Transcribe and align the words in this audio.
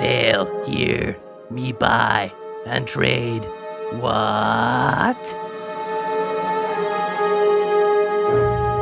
Sail 0.00 0.64
here, 0.64 1.14
me 1.50 1.72
buy 1.72 2.32
and 2.64 2.88
trade. 2.88 3.44
What? 4.00 5.18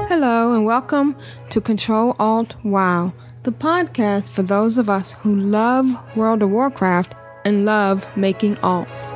Hello 0.08 0.52
and 0.52 0.64
welcome 0.64 1.16
to 1.50 1.60
Control 1.60 2.14
Alt 2.20 2.54
WoW, 2.62 3.12
the 3.42 3.50
podcast 3.50 4.28
for 4.28 4.44
those 4.44 4.78
of 4.78 4.88
us 4.88 5.10
who 5.14 5.34
love 5.34 5.88
World 6.16 6.40
of 6.40 6.50
Warcraft 6.50 7.16
and 7.44 7.64
love 7.64 8.06
making 8.16 8.54
alts. 8.58 9.10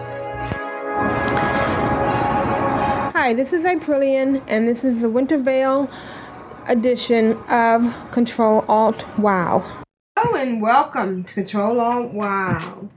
Hi, 3.13 3.33
this 3.33 3.53
is 3.53 3.65
Aprillian, 3.65 4.43
and 4.49 4.67
this 4.67 4.85
is 4.85 5.03
the 5.03 5.09
Winter 5.09 5.39
Veil 5.39 5.89
edition 6.69 7.39
of 7.49 7.95
Control 8.11 8.65
Alt 8.67 9.07
WoW. 9.17 9.82
Hello 10.25 10.41
and 10.41 10.63
welcome 10.63 11.25
to 11.25 11.35
Control 11.35 11.81
Alt 11.81 12.15
WoW, 12.15 12.89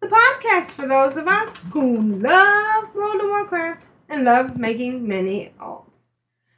the 0.00 0.08
podcast 0.08 0.70
for 0.70 0.88
those 0.88 1.16
of 1.16 1.28
us 1.28 1.56
who 1.70 1.96
love 1.96 2.92
World 2.92 3.20
of 3.20 3.28
Warcraft 3.28 3.84
and 4.08 4.24
love 4.24 4.58
making 4.58 5.06
many 5.06 5.52
alts. 5.60 5.84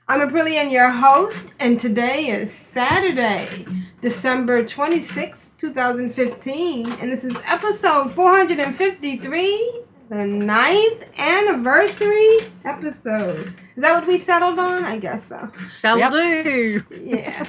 I'm 0.08 0.26
Aprillian, 0.26 0.72
your 0.72 0.88
host, 0.88 1.52
and 1.60 1.78
today 1.78 2.28
is 2.28 2.50
Saturday, 2.50 3.66
December 4.00 4.64
26, 4.64 5.56
2015, 5.58 6.90
and 6.92 7.12
this 7.12 7.22
is 7.22 7.36
episode 7.46 8.10
453, 8.12 9.80
the 10.08 10.27
ninth 10.27 11.20
anniversary 11.20 12.38
episode. 12.64 13.54
Is 13.77 13.82
that 13.82 13.92
what 13.92 14.08
we 14.08 14.16
settled 14.16 14.58
on? 14.58 14.86
I 14.86 14.98
guess 14.98 15.27
so. 15.27 15.50
That'll 15.82 16.10
do. 16.10 16.82
Yeah. 16.98 17.46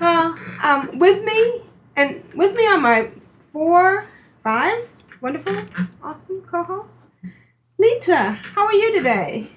Well, 0.00 0.36
um, 0.64 0.98
with 0.98 1.24
me, 1.24 1.62
and 1.98 2.22
with 2.34 2.54
me 2.54 2.64
on 2.68 2.82
my 2.82 3.10
four, 3.52 4.06
five 4.44 4.88
wonderful, 5.20 5.56
awesome 6.02 6.42
co-hosts, 6.42 6.98
Leeta, 7.80 8.38
how 8.54 8.66
are 8.66 8.72
you 8.72 8.96
today? 8.96 9.50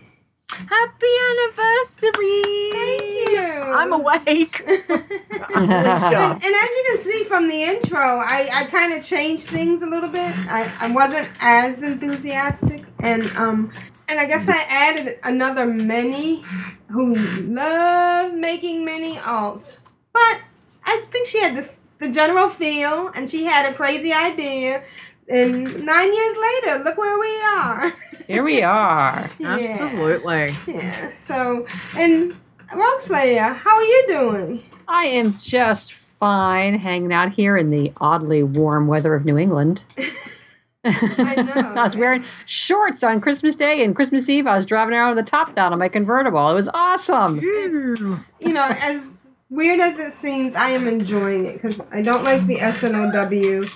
Happy 0.51 1.13
anniversary! 1.29 2.41
Thank 2.73 3.29
you. 3.29 3.73
I'm 3.73 3.93
awake. 3.93 4.65
And, 5.53 5.71
and 5.71 6.55
as 6.55 6.69
you 6.69 6.83
can 6.91 6.99
see 6.99 7.23
from 7.25 7.47
the 7.49 7.63
intro, 7.63 7.99
I, 7.99 8.49
I 8.53 8.63
kind 8.65 8.93
of 8.93 9.03
changed 9.03 9.43
things 9.43 9.81
a 9.81 9.85
little 9.87 10.09
bit. 10.09 10.31
I, 10.49 10.71
I 10.79 10.91
wasn't 10.91 11.29
as 11.41 11.83
enthusiastic, 11.83 12.85
and 12.99 13.27
um 13.35 13.71
and 14.07 14.19
I 14.19 14.27
guess 14.27 14.47
I 14.49 14.63
added 14.69 15.19
another 15.23 15.65
many 15.65 16.43
who 16.89 17.15
love 17.15 18.33
making 18.33 18.85
many 18.85 19.15
alts. 19.17 19.81
But 20.13 20.39
I 20.85 21.03
think 21.11 21.27
she 21.27 21.39
had 21.41 21.55
this 21.55 21.80
the 22.01 22.11
general 22.11 22.49
feel, 22.49 23.09
and 23.15 23.29
she 23.29 23.45
had 23.45 23.71
a 23.71 23.75
crazy 23.75 24.11
idea. 24.11 24.83
And 25.29 25.85
nine 25.85 26.13
years 26.13 26.35
later, 26.37 26.83
look 26.83 26.97
where 26.97 27.17
we 27.17 27.41
are. 27.43 27.93
Here 28.27 28.43
we 28.43 28.61
are. 28.63 29.31
Yeah. 29.39 29.57
Absolutely. 29.57 30.49
Yeah. 30.67 31.13
So 31.13 31.65
and 31.95 32.35
Rogueslayer, 32.69 33.55
how 33.55 33.75
are 33.75 33.83
you 33.83 34.05
doing? 34.07 34.63
I 34.87 35.05
am 35.05 35.37
just 35.37 35.93
fine 35.93 36.77
hanging 36.77 37.11
out 37.11 37.31
here 37.31 37.57
in 37.57 37.71
the 37.71 37.91
oddly 37.97 38.43
warm 38.43 38.87
weather 38.87 39.15
of 39.15 39.25
New 39.25 39.37
England. 39.37 39.83
I 40.85 41.35
know. 41.35 41.53
I 41.75 41.83
was 41.83 41.95
wearing 41.95 42.23
shorts 42.45 43.03
on 43.03 43.21
Christmas 43.21 43.55
Day 43.55 43.83
and 43.83 43.95
Christmas 43.95 44.29
Eve. 44.29 44.47
I 44.47 44.55
was 44.55 44.65
driving 44.65 44.93
around 44.93 45.15
with 45.15 45.25
the 45.25 45.29
top 45.29 45.53
down 45.55 45.73
on 45.73 45.79
my 45.79 45.89
convertible. 45.89 46.49
It 46.49 46.53
was 46.55 46.69
awesome. 46.73 47.39
you 47.39 48.25
know, 48.39 48.67
as 48.81 49.07
weird 49.51 49.79
as 49.79 49.99
it 49.99 50.13
seems, 50.13 50.55
I 50.55 50.69
am 50.69 50.87
enjoying 50.87 51.45
it 51.45 51.53
because 51.61 51.79
I 51.91 52.01
don't 52.01 52.23
like 52.23 52.47
the 52.47 52.55
SNOW, 52.55 53.69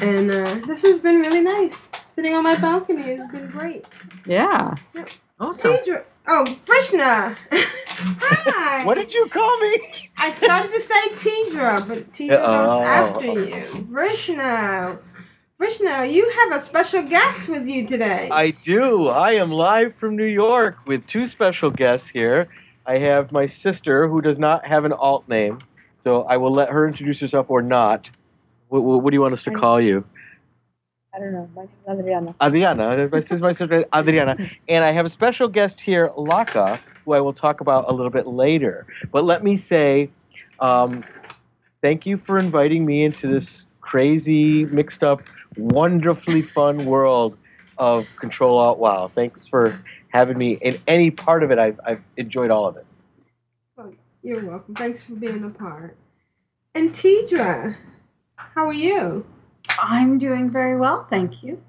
and 0.00 0.30
uh, 0.30 0.66
this 0.66 0.82
has 0.82 1.00
been 1.00 1.18
really 1.20 1.40
nice. 1.40 1.90
Sitting 2.14 2.34
on 2.34 2.44
my 2.44 2.54
balcony 2.54 3.16
has 3.16 3.28
been 3.32 3.48
great. 3.50 3.84
Yeah. 4.26 4.76
Yep. 4.94 5.08
Awesome. 5.40 5.72
Tedrah, 5.72 6.04
oh, 6.28 6.44
Vrishna, 6.64 7.36
hi. 7.50 8.84
What 8.84 8.96
did 8.96 9.12
you 9.12 9.28
call 9.28 9.58
me? 9.58 9.78
I 10.18 10.30
started 10.30 10.70
to 10.70 10.80
say 10.80 11.08
Tedrah, 11.50 11.88
but 11.88 12.12
Tedrah 12.12 12.38
Oh. 12.40 12.52
goes 12.52 12.84
after 12.86 13.26
you. 13.26 13.64
Vrishna, 13.90 14.98
Vrishna, 15.60 16.12
you 16.12 16.30
have 16.30 16.60
a 16.60 16.64
special 16.64 17.02
guest 17.02 17.48
with 17.48 17.66
you 17.66 17.86
today. 17.86 18.28
I 18.30 18.50
do. 18.50 19.08
I 19.08 19.32
am 19.32 19.50
live 19.50 19.94
from 19.94 20.14
New 20.16 20.24
York 20.24 20.76
with 20.86 21.06
two 21.06 21.26
special 21.26 21.70
guests 21.70 22.08
here. 22.08 22.48
I 22.86 22.98
have 22.98 23.32
my 23.32 23.46
sister, 23.46 24.08
who 24.08 24.20
does 24.20 24.38
not 24.38 24.66
have 24.66 24.84
an 24.84 24.92
alt 24.92 25.28
name, 25.28 25.58
so 26.02 26.22
I 26.22 26.36
will 26.36 26.52
let 26.52 26.70
her 26.70 26.86
introduce 26.86 27.20
herself 27.20 27.50
or 27.50 27.62
not. 27.62 28.10
What, 28.68 28.82
what, 28.82 29.02
what 29.02 29.10
do 29.10 29.14
you 29.16 29.22
want 29.22 29.32
us 29.32 29.42
to 29.44 29.50
call 29.50 29.80
you? 29.80 30.04
I 31.14 31.18
don't 31.18 31.32
know. 31.32 31.48
My 31.54 31.62
name's 31.62 32.00
Adriana. 32.00 32.34
Adriana. 32.42 33.08
My 33.12 33.20
sister, 33.20 33.44
my 33.44 33.52
sister 33.52 33.84
Adriana. 33.94 34.36
And 34.68 34.84
I 34.84 34.90
have 34.90 35.06
a 35.06 35.08
special 35.08 35.46
guest 35.46 35.80
here, 35.80 36.10
Laka, 36.16 36.80
who 37.04 37.12
I 37.12 37.20
will 37.20 37.32
talk 37.32 37.60
about 37.60 37.88
a 37.88 37.92
little 37.92 38.10
bit 38.10 38.26
later. 38.26 38.84
But 39.12 39.24
let 39.24 39.44
me 39.44 39.56
say, 39.56 40.10
um, 40.58 41.04
thank 41.80 42.04
you 42.04 42.18
for 42.18 42.36
inviting 42.36 42.84
me 42.84 43.04
into 43.04 43.28
this 43.28 43.64
crazy, 43.80 44.64
mixed 44.64 45.04
up, 45.04 45.22
wonderfully 45.56 46.42
fun 46.42 46.84
world 46.84 47.38
of 47.78 48.08
Control 48.16 48.58
Alt 48.58 48.78
Wow. 48.78 49.08
Thanks 49.14 49.46
for 49.46 49.80
having 50.14 50.38
me 50.38 50.52
in 50.62 50.78
any 50.86 51.10
part 51.10 51.42
of 51.42 51.50
it. 51.50 51.58
I've, 51.58 51.78
I've 51.84 52.00
enjoyed 52.16 52.50
all 52.50 52.66
of 52.66 52.76
it. 52.76 52.86
You're 54.22 54.42
welcome. 54.42 54.74
Thanks 54.74 55.02
for 55.02 55.12
being 55.16 55.44
a 55.44 55.50
part. 55.50 55.98
And 56.74 56.90
Tedrah, 56.94 57.76
how 58.36 58.68
are 58.68 58.72
you? 58.72 59.26
I'm 59.82 60.18
doing 60.18 60.48
very 60.50 60.78
well, 60.78 61.06
thank 61.10 61.42
you. 61.42 61.60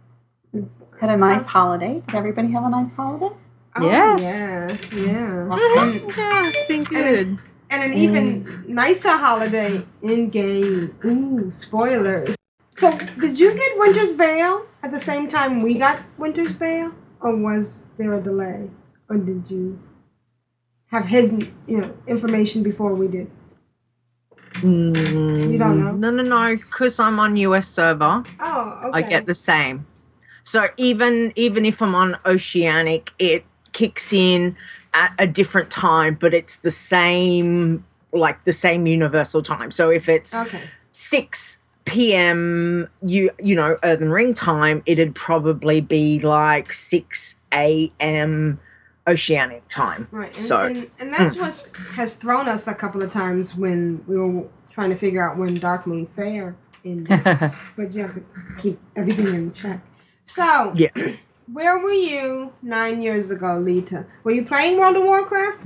Had 1.02 1.10
a 1.10 1.18
nice 1.18 1.46
holiday. 1.46 2.02
Did 2.06 2.16
everybody 2.16 2.50
have 2.52 2.64
a 2.64 2.70
nice 2.70 2.94
holiday? 2.94 3.36
Oh, 3.76 3.86
Yes. 3.86 4.24
Yeah, 4.24 4.78
yeah. 4.94 5.48
Awesome. 5.52 6.10
Yeah, 6.16 6.52
it's 6.54 6.68
been 6.68 6.84
good. 6.84 7.40
And 7.70 7.84
an 7.84 7.94
even 7.94 8.64
nicer 8.70 9.10
holiday 9.10 9.84
in 10.02 10.30
game. 10.30 10.96
Ooh, 11.04 11.52
spoilers. 11.52 12.38
So, 12.78 12.98
did 13.20 13.38
you 13.38 13.54
get 13.54 13.78
Winter's 13.78 14.16
Veil 14.16 14.66
at 14.82 14.92
the 14.92 15.00
same 15.00 15.28
time 15.28 15.62
we 15.62 15.78
got 15.78 16.00
Winter's 16.18 16.52
Veil? 16.52 16.94
Or 17.26 17.36
was 17.36 17.90
there 17.98 18.14
a 18.14 18.22
delay? 18.22 18.70
Or 19.10 19.18
did 19.18 19.50
you 19.50 19.80
have 20.92 21.06
hidden, 21.06 21.56
you 21.66 21.78
know, 21.80 21.98
information 22.06 22.62
before 22.62 22.94
we 22.94 23.08
did? 23.08 23.32
You 24.62 25.58
don't 25.58 25.80
know? 25.80 25.94
Mm, 25.94 26.00
No, 26.00 26.12
no, 26.12 26.24
no. 26.24 26.56
Because 26.56 27.00
I'm 27.00 27.20
on 27.20 27.36
US 27.38 27.68
server, 27.68 28.24
Oh, 28.40 28.80
okay. 28.86 28.90
I 28.94 29.02
get 29.02 29.26
the 29.26 29.34
same. 29.34 29.88
So 30.44 30.68
even 30.78 31.34
even 31.36 31.66
if 31.66 31.82
I'm 31.82 31.96
on 31.96 32.18
Oceanic, 32.26 33.12
it 33.18 33.44
kicks 33.74 34.14
in 34.14 34.56
at 34.94 35.14
a 35.18 35.26
different 35.26 35.72
time, 35.72 36.14
but 36.22 36.34
it's 36.36 36.58
the 36.58 36.72
same, 36.72 37.86
like 38.14 38.44
the 38.46 38.54
same 38.54 38.86
universal 38.86 39.42
time. 39.42 39.72
So 39.72 39.90
if 39.90 40.08
it's 40.08 40.34
Okay. 40.36 40.70
six 40.92 41.60
p.m. 41.86 42.90
you 43.02 43.30
you 43.40 43.56
know 43.56 43.78
Earthen 43.84 44.10
Ring 44.12 44.34
time, 44.34 44.82
it'd 44.86 45.16
probably 45.16 45.82
be 45.82 46.20
like 46.20 46.74
six 46.74 47.40
a.m. 47.54 48.60
Oceanic 49.08 49.68
time. 49.68 50.08
Right. 50.12 50.36
And, 50.36 50.44
So 50.46 50.66
and, 50.66 50.90
and 51.00 51.14
that's 51.14 51.36
what 51.38 51.74
has 51.96 52.16
thrown 52.16 52.48
us 52.48 52.68
a 52.68 52.74
couple 52.74 53.02
of 53.04 53.12
times 53.12 53.56
when 53.56 54.04
we 54.08 54.18
were 54.18 54.48
trying 54.72 54.90
to 54.90 54.96
figure 54.96 55.22
out 55.28 55.38
when 55.38 55.58
Darkmoon 55.58 56.08
Faire 56.16 56.56
ended. 56.84 57.08
but 57.78 57.94
you 57.94 58.02
have 58.02 58.16
to 58.16 58.24
keep 58.58 58.80
everything 58.96 59.28
in 59.28 59.54
check. 59.54 59.82
So, 60.26 60.74
Yeah. 60.76 60.90
where 61.54 61.78
were 61.80 61.92
you 61.92 62.54
nine 62.64 63.04
years 63.04 63.30
ago, 63.30 63.60
Leeta? 63.60 64.06
Were 64.24 64.32
you 64.32 64.44
playing 64.44 64.80
World 64.80 64.96
of 64.96 65.04
Warcraft? 65.04 65.60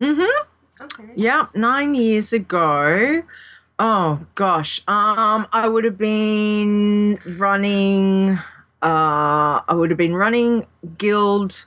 mm-hmm. 0.00 0.82
Okay. 0.84 1.12
Yeah, 1.16 1.46
nine 1.54 1.94
years 1.94 2.32
ago. 2.32 3.22
Oh 3.84 4.20
gosh, 4.36 4.78
um, 4.86 5.48
I 5.52 5.66
would 5.66 5.82
have 5.82 5.98
been 5.98 7.18
running. 7.26 8.38
Uh, 8.80 9.60
I 9.66 9.74
would 9.74 9.90
have 9.90 9.96
been 9.98 10.14
running 10.14 10.66
guild 10.98 11.64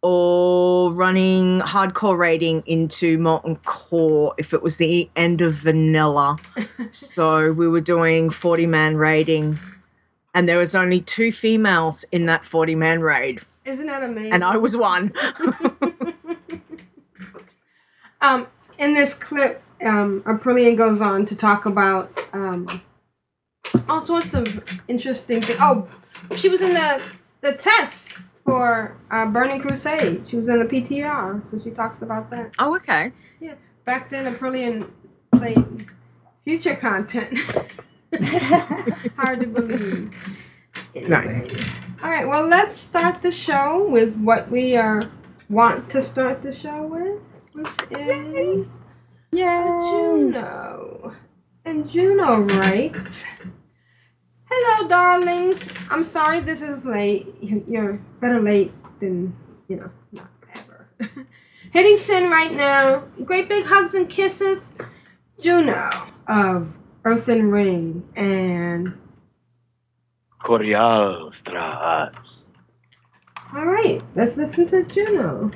or 0.00 0.92
running 0.92 1.58
hardcore 1.62 2.16
raiding 2.16 2.62
into 2.66 3.18
molten 3.18 3.56
core 3.64 4.34
if 4.38 4.54
it 4.54 4.62
was 4.62 4.76
the 4.76 5.10
end 5.16 5.40
of 5.40 5.54
vanilla. 5.54 6.38
so 6.92 7.50
we 7.50 7.66
were 7.66 7.80
doing 7.80 8.30
40 8.30 8.66
man 8.66 8.96
raiding, 8.96 9.58
and 10.32 10.48
there 10.48 10.58
was 10.58 10.76
only 10.76 11.00
two 11.00 11.32
females 11.32 12.04
in 12.12 12.26
that 12.26 12.44
40 12.44 12.76
man 12.76 13.00
raid, 13.00 13.40
Isn't 13.64 13.86
that 13.88 14.04
amazing? 14.04 14.30
and 14.32 14.44
I 14.44 14.56
was 14.58 14.76
one. 14.76 15.12
Um, 18.20 18.48
in 18.78 18.94
this 18.94 19.14
clip, 19.14 19.62
um, 19.84 20.22
Aprillian 20.22 20.76
goes 20.76 21.00
on 21.00 21.26
to 21.26 21.36
talk 21.36 21.66
about 21.66 22.18
um, 22.32 22.68
all 23.88 24.00
sorts 24.00 24.34
of 24.34 24.82
interesting 24.88 25.40
things. 25.42 25.58
Oh, 25.60 25.88
she 26.36 26.48
was 26.48 26.60
in 26.60 26.74
the 26.74 27.00
the 27.40 27.52
test 27.52 28.12
for 28.44 28.96
uh, 29.10 29.26
Burning 29.26 29.60
Crusade. 29.60 30.28
She 30.28 30.36
was 30.36 30.48
in 30.48 30.58
the 30.58 30.64
PTR, 30.64 31.48
so 31.50 31.60
she 31.62 31.70
talks 31.70 32.02
about 32.02 32.30
that. 32.30 32.52
oh, 32.58 32.74
okay. 32.76 33.12
Yeah, 33.40 33.54
back 33.84 34.10
then 34.10 34.32
Aprillian 34.32 34.90
played 35.32 35.86
future 36.44 36.74
content. 36.74 37.38
Hard 39.16 39.40
to 39.40 39.46
believe. 39.46 40.12
Nice. 40.94 41.48
All 42.02 42.10
right, 42.10 42.26
well, 42.26 42.46
let's 42.48 42.76
start 42.76 43.22
the 43.22 43.30
show 43.30 43.88
with 43.88 44.16
what 44.16 44.50
we 44.50 44.76
are 44.76 45.10
want 45.48 45.90
to 45.90 46.02
start 46.02 46.42
the 46.42 46.52
show 46.52 46.82
with, 46.86 47.20
which 47.52 47.98
is 47.98 48.70
Yay! 48.70 48.87
Juno. 49.32 51.14
And 51.64 51.88
Juno 51.88 52.40
writes, 52.40 53.26
"Hello, 54.50 54.88
darlings. 54.88 55.68
I'm 55.90 56.04
sorry 56.04 56.40
this 56.40 56.62
is 56.62 56.84
late. 56.84 57.26
You- 57.42 57.64
You're 57.68 58.00
better 58.20 58.40
late 58.40 58.72
than 59.00 59.36
you 59.68 59.76
know, 59.76 59.90
not 60.12 60.30
ever. 60.54 60.88
Hitting 61.72 61.98
send 61.98 62.30
right 62.30 62.52
now. 62.52 63.04
Great 63.24 63.48
big 63.48 63.66
hugs 63.66 63.92
and 63.94 64.08
kisses, 64.08 64.72
Juno 65.40 65.90
of 66.26 66.72
Earthen 67.04 67.50
Ring 67.50 68.08
and." 68.16 68.96
Coriastras. 70.42 72.14
All 73.54 73.66
right, 73.66 74.00
let's 74.14 74.36
listen 74.36 74.66
to 74.68 74.84
Juno. 74.84 75.50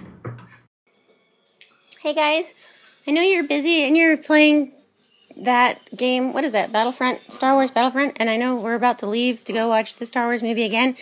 Hey 2.02 2.14
guys, 2.14 2.54
I 3.06 3.10
know 3.10 3.22
you're 3.22 3.46
busy 3.46 3.82
and 3.82 3.96
you're 3.96 4.16
playing 4.16 4.72
that 5.38 5.80
game. 5.96 6.32
What 6.32 6.44
is 6.44 6.52
that? 6.52 6.72
Battlefront? 6.72 7.32
Star 7.32 7.54
Wars 7.54 7.70
Battlefront? 7.70 8.18
And 8.20 8.30
I 8.30 8.36
know 8.36 8.56
we're 8.56 8.74
about 8.74 8.98
to 8.98 9.06
leave 9.06 9.42
to 9.44 9.52
go 9.52 9.68
watch 9.68 9.96
the 9.96 10.06
Star 10.06 10.26
Wars 10.26 10.42
movie 10.42 10.64
again. 10.64 10.94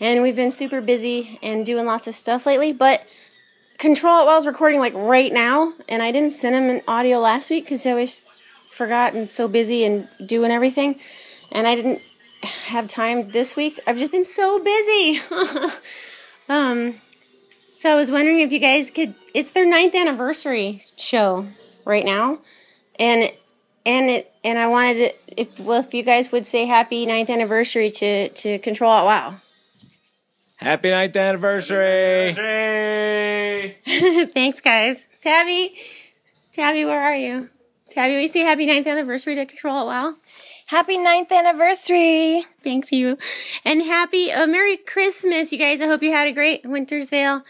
And 0.00 0.22
we've 0.22 0.36
been 0.36 0.50
super 0.50 0.80
busy 0.80 1.38
and 1.42 1.64
doing 1.64 1.86
lots 1.86 2.06
of 2.06 2.14
stuff 2.14 2.46
lately, 2.46 2.72
but 2.72 3.06
Control 3.78 4.20
It 4.20 4.24
while 4.24 4.34
I 4.34 4.36
was 4.36 4.46
recording 4.46 4.80
like 4.80 4.92
right 4.94 5.32
now. 5.32 5.72
And 5.88 6.02
I 6.02 6.12
didn't 6.12 6.32
send 6.32 6.54
him 6.54 6.68
an 6.68 6.82
audio 6.86 7.18
last 7.18 7.48
week 7.48 7.64
because 7.64 7.86
I 7.86 7.92
always 7.92 8.26
forgot 8.66 9.14
and 9.14 9.30
so 9.30 9.48
busy 9.48 9.84
and 9.84 10.08
doing 10.24 10.50
everything. 10.50 11.00
And 11.52 11.66
I 11.66 11.74
didn't 11.74 12.02
have 12.68 12.86
time 12.88 13.30
this 13.30 13.56
week. 13.56 13.80
I've 13.86 13.96
just 13.96 14.12
been 14.12 14.24
so 14.24 14.62
busy. 14.62 15.20
um, 16.48 16.94
so 17.72 17.92
I 17.92 17.94
was 17.94 18.10
wondering 18.10 18.40
if 18.40 18.52
you 18.52 18.58
guys 18.58 18.90
could. 18.90 19.14
It's 19.34 19.52
their 19.52 19.68
ninth 19.68 19.94
anniversary 19.94 20.82
show 20.96 21.46
right 21.84 22.04
now, 22.04 22.38
and 22.98 23.30
and 23.86 24.10
it 24.10 24.32
and 24.44 24.58
I 24.58 24.68
wanted 24.68 24.94
to, 24.94 25.40
if 25.40 25.60
well 25.60 25.80
if 25.80 25.94
you 25.94 26.02
guys 26.02 26.32
would 26.32 26.46
say 26.46 26.66
happy 26.66 27.06
ninth 27.06 27.30
anniversary 27.30 27.90
to 27.90 28.28
to 28.28 28.58
Control 28.58 28.90
Alt 28.90 29.06
Wow. 29.06 29.34
Happy 30.58 30.90
ninth 30.90 31.16
anniversary! 31.16 32.34
Thanks, 34.34 34.60
guys. 34.60 35.08
Tabby, 35.22 35.72
Tabby, 36.52 36.84
where 36.84 37.00
are 37.00 37.16
you? 37.16 37.48
Tabby, 37.90 38.16
we 38.16 38.26
say 38.26 38.40
happy 38.40 38.66
ninth 38.66 38.86
anniversary 38.86 39.36
to 39.36 39.46
Control 39.46 39.76
Alt 39.76 39.86
Wow? 39.86 40.14
Happy 40.66 40.98
ninth 40.98 41.32
anniversary. 41.32 42.42
Thanks 42.62 42.92
you, 42.92 43.16
and 43.64 43.82
happy 43.82 44.30
uh, 44.30 44.46
Merry 44.46 44.76
Christmas, 44.76 45.50
you 45.50 45.58
guys. 45.58 45.80
I 45.80 45.86
hope 45.86 46.02
you 46.02 46.12
had 46.12 46.28
a 46.28 46.32
great 46.32 46.60
Winter's 46.64 47.10
Veil. 47.10 47.42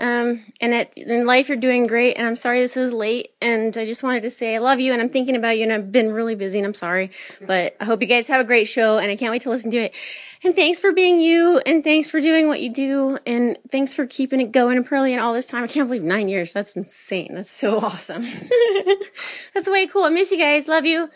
Um, 0.00 0.40
and 0.62 0.72
at, 0.72 0.96
in 0.96 1.26
life, 1.26 1.48
you're 1.48 1.58
doing 1.58 1.86
great. 1.86 2.16
And 2.16 2.26
I'm 2.26 2.36
sorry 2.36 2.60
this 2.60 2.76
is 2.76 2.92
late. 2.92 3.28
And 3.42 3.76
I 3.76 3.84
just 3.84 4.02
wanted 4.02 4.22
to 4.22 4.30
say 4.30 4.56
I 4.56 4.58
love 4.58 4.80
you 4.80 4.92
and 4.94 5.02
I'm 5.02 5.10
thinking 5.10 5.36
about 5.36 5.58
you. 5.58 5.64
And 5.64 5.72
I've 5.72 5.92
been 5.92 6.12
really 6.12 6.34
busy 6.34 6.58
and 6.58 6.66
I'm 6.66 6.74
sorry. 6.74 7.10
But 7.46 7.76
I 7.80 7.84
hope 7.84 8.00
you 8.00 8.08
guys 8.08 8.26
have 8.28 8.40
a 8.40 8.44
great 8.44 8.66
show 8.66 8.98
and 8.98 9.10
I 9.10 9.16
can't 9.16 9.30
wait 9.30 9.42
to 9.42 9.50
listen 9.50 9.70
to 9.72 9.76
it. 9.76 9.94
And 10.42 10.54
thanks 10.54 10.80
for 10.80 10.92
being 10.94 11.20
you. 11.20 11.60
And 11.66 11.84
thanks 11.84 12.10
for 12.10 12.20
doing 12.20 12.48
what 12.48 12.60
you 12.60 12.72
do. 12.72 13.18
And 13.26 13.58
thanks 13.70 13.94
for 13.94 14.06
keeping 14.06 14.40
it 14.40 14.52
going 14.52 14.78
and 14.78 14.86
Pearly 14.86 15.16
all 15.16 15.34
this 15.34 15.48
time. 15.48 15.64
I 15.64 15.66
can't 15.66 15.86
believe 15.88 16.02
nine 16.02 16.28
years. 16.28 16.54
That's 16.54 16.76
insane. 16.76 17.34
That's 17.34 17.50
so 17.50 17.78
awesome. 17.78 18.22
That's 19.54 19.68
way 19.68 19.86
cool. 19.86 20.04
I 20.04 20.08
miss 20.08 20.32
you 20.32 20.38
guys. 20.38 20.66
Love 20.66 20.86
you. 20.86 21.10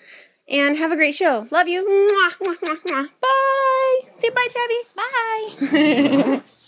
And 0.47 0.77
have 0.77 0.93
a 0.93 0.97
great 0.97 1.15
show. 1.15 1.47
Love 1.51 1.69
you. 1.69 1.83
Mwah, 1.83 2.47
mwah, 2.47 2.77
mwah. 2.85 3.07
Bye. 3.19 4.01
Say 4.17 4.29
bye, 4.29 4.49
Tabby. 4.51 6.37
Bye. 6.37 6.43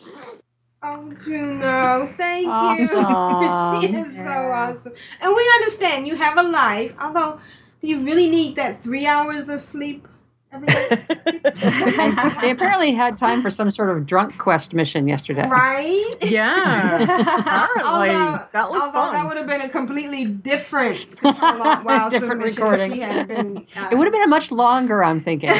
Oh, 0.82 1.12
Juno, 1.24 2.12
thank 2.16 2.46
Awesome. 2.48 2.86
you. 2.98 3.90
she 3.90 3.96
is 4.08 4.16
so 4.16 4.50
awesome. 4.52 4.92
And 5.20 5.34
we 5.34 5.50
understand 5.56 6.06
you 6.06 6.16
have 6.16 6.38
a 6.38 6.42
life, 6.42 6.94
although, 7.00 7.40
do 7.80 7.88
you 7.88 8.00
really 8.00 8.28
need 8.30 8.56
that 8.56 8.82
three 8.82 9.06
hours 9.06 9.48
of 9.48 9.60
sleep 9.60 10.06
every 10.52 10.66
night? 10.66 11.02
They 12.40 12.50
apparently 12.50 12.92
had 12.92 13.16
time 13.16 13.40
for 13.40 13.50
some 13.50 13.70
sort 13.70 13.90
of 13.90 14.04
drunk 14.06 14.36
quest 14.38 14.74
mission 14.74 15.08
yesterday. 15.08 15.48
right? 15.48 16.04
Yeah. 16.22 17.02
Apparently. 17.02 18.10
Although, 18.10 18.42
that 18.52 18.66
although 18.66 18.92
fun. 18.92 19.12
that 19.14 19.26
would 19.26 19.36
have 19.36 19.46
been 19.46 19.60
a 19.62 19.68
completely 19.68 20.26
different 20.26 21.16
Control 21.18 21.58
Wow 21.84 22.08
Different 22.10 22.42
recording. 22.42 22.92
she 22.92 23.00
had 23.00 23.28
been. 23.28 23.66
Uh, 23.76 23.88
It 23.90 23.94
would 23.96 24.04
have 24.06 24.12
been 24.12 24.22
a 24.22 24.28
much 24.28 24.50
longer, 24.52 25.02
I'm 25.02 25.20
thinking. 25.20 25.50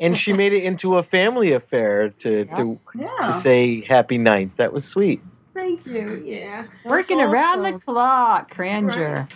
and 0.00 0.16
she 0.18 0.32
made 0.32 0.52
it 0.52 0.64
into 0.64 0.96
a 0.98 1.02
family 1.02 1.52
affair 1.52 2.10
to 2.10 2.44
to, 2.56 2.78
Yeah. 2.94 3.08
to 3.26 3.32
say 3.32 3.82
happy 3.86 4.18
ninth. 4.18 4.52
That 4.56 4.72
was 4.72 4.84
sweet. 4.84 5.22
Thank 5.54 5.86
you. 5.86 6.22
Yeah. 6.24 6.64
Working 6.84 7.20
around 7.20 7.62
the 7.62 7.72
clock, 7.78 8.50
Cranger. 8.50 9.26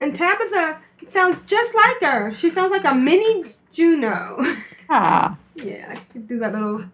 And 0.00 0.14
Tabitha 0.14 0.80
sounds 1.08 1.42
just 1.44 1.74
like 1.74 2.00
her. 2.02 2.34
She 2.36 2.50
sounds 2.50 2.70
like 2.70 2.84
a 2.84 2.94
mini 2.94 3.44
Juno. 3.72 4.38
Ah, 4.88 5.36
yeah, 5.56 5.86
I 5.90 5.96
could 6.12 6.28
do 6.28 6.38
that 6.38 6.52
little 6.52 6.84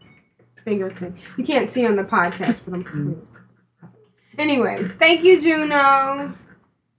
finger 0.65 0.91
thing. 0.95 1.19
You 1.37 1.45
can't 1.45 1.71
see 1.71 1.85
on 1.87 1.97
the 1.97 2.05
podcast, 2.05 2.63
but 2.65 2.73
I'm. 2.73 3.27
Anyways, 4.39 4.89
thank 4.93 5.23
you, 5.23 5.39
Juno. 5.43 6.33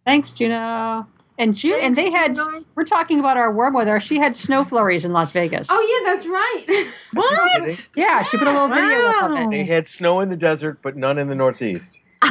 thanks, 0.06 0.32
Juno. 0.34 1.08
And 1.40 1.56
Ju- 1.56 1.74
and 1.82 1.96
they 1.96 2.12
had. 2.12 2.36
Juno. 2.36 2.64
We're 2.76 2.84
talking 2.84 3.20
about 3.20 3.38
our 3.38 3.52
warm 3.52 3.74
weather. 3.74 4.00
She 4.00 4.20
had 4.20 4.36
snow 4.36 4.64
flurries 4.64 5.04
in 5.04 5.14
Las 5.14 5.32
Vegas. 5.32 5.66
Oh 5.72 5.82
yeah, 6.06 6.14
that's 6.14 6.28
right. 6.28 6.92
what? 7.14 7.90
yeah, 7.96 8.22
she 8.22 8.38
put 8.38 8.46
a 8.48 8.52
little 8.52 8.68
video 8.68 9.00
up 9.08 9.32
of 9.32 9.38
it. 9.40 9.50
They 9.50 9.64
had 9.64 9.88
snow 9.88 10.20
in 10.20 10.30
the 10.30 10.38
desert, 10.38 10.78
but 10.84 10.96
none 10.96 11.18
in 11.18 11.28
the 11.28 11.36
Northeast. 11.36 11.90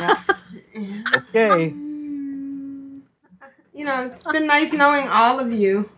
Okay. 1.34 1.74
You 3.72 3.86
know, 3.86 4.06
it's 4.06 4.24
been 4.24 4.46
nice 4.46 4.72
knowing 4.72 5.08
all 5.08 5.40
of 5.40 5.50
you. 5.50 5.90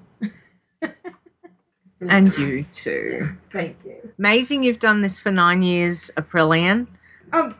And 2.00 2.36
you 2.36 2.64
too. 2.72 3.36
Thank 3.52 3.78
you. 3.84 4.12
Amazing 4.18 4.62
you've 4.62 4.78
done 4.78 5.00
this 5.00 5.18
for 5.18 5.30
nine 5.30 5.62
years, 5.62 6.10
Aprillian. 6.16 6.86
Oh, 7.32 7.54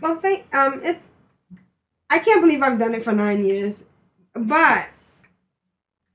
well, 0.00 0.16
thank 0.16 0.52
um, 0.54 0.80
it. 0.82 1.00
I 2.10 2.18
can't 2.18 2.40
believe 2.40 2.62
I've 2.62 2.78
done 2.78 2.94
it 2.94 3.04
for 3.04 3.12
nine 3.12 3.44
years, 3.44 3.82
but 4.34 4.88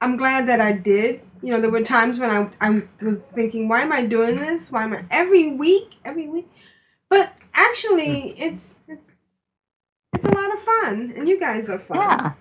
I'm 0.01 0.17
glad 0.17 0.47
that 0.47 0.59
I 0.59 0.71
did. 0.73 1.21
You 1.41 1.51
know, 1.51 1.61
there 1.61 1.69
were 1.69 1.81
times 1.81 2.19
when 2.19 2.29
I 2.29 2.49
I 2.59 2.83
was 3.01 3.23
thinking, 3.23 3.67
why 3.69 3.81
am 3.81 3.91
I 3.91 4.05
doing 4.05 4.37
this? 4.37 4.71
Why 4.71 4.83
am 4.83 4.93
I 4.93 5.05
every 5.09 5.51
week, 5.51 5.95
every 6.03 6.27
week? 6.27 6.49
But 7.09 7.33
actually, 7.53 8.31
it's 8.37 8.79
it's 8.87 9.09
it's 10.13 10.25
a 10.25 10.31
lot 10.31 10.53
of 10.53 10.59
fun, 10.59 11.13
and 11.15 11.27
you 11.27 11.39
guys 11.39 11.69
are 11.69 11.79
fun. 11.79 11.97
Yeah. 11.97 12.31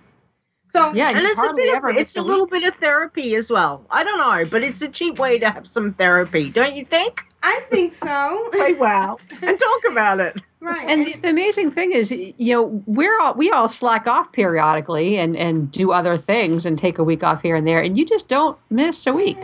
So 0.73 0.93
Yeah, 0.93 1.09
And 1.11 1.19
it's 1.21 1.39
a 1.43 1.53
bit 1.55 1.75
of, 1.77 1.83
it's 1.97 2.17
a 2.17 2.21
a 2.21 2.23
little 2.23 2.47
bit 2.47 2.65
of 2.67 2.75
therapy 2.75 3.35
as 3.35 3.51
well. 3.51 3.85
I 3.91 4.05
don't 4.05 4.19
know, 4.19 4.49
but 4.51 4.63
it's 4.63 4.83
a 4.83 4.89
cheap 4.89 5.19
way 5.19 5.39
to 5.39 5.49
have 5.51 5.67
some 5.67 5.95
therapy, 5.95 6.51
don't 6.51 6.75
you 6.75 6.85
think? 6.85 7.25
I 7.43 7.61
think 7.71 7.93
so. 7.93 8.51
Like 8.59 8.79
wow. 8.81 9.19
and 9.43 9.59
talk 9.59 9.85
about 9.91 10.21
it. 10.21 10.37
right. 10.61 10.89
And 10.91 11.07
the, 11.07 11.13
the 11.21 11.29
amazing 11.31 11.71
thing 11.71 11.93
is, 11.93 12.11
you 12.11 12.35
know, 12.55 12.83
we're 12.87 13.19
all 13.21 13.35
we 13.35 13.51
all 13.51 13.69
slack 13.69 14.07
off 14.07 14.33
periodically 14.33 15.19
and 15.19 15.37
and 15.37 15.71
do 15.71 15.93
other 15.93 16.17
things 16.17 16.67
and 16.67 16.77
take 16.79 16.99
a 16.99 17.05
week 17.05 17.23
off 17.23 17.43
here 17.43 17.55
and 17.57 17.67
there, 17.67 17.81
and 17.81 17.97
you 17.97 18.05
just 18.05 18.29
don't 18.29 18.59
miss 18.71 19.07
a 19.07 19.13
week. 19.13 19.39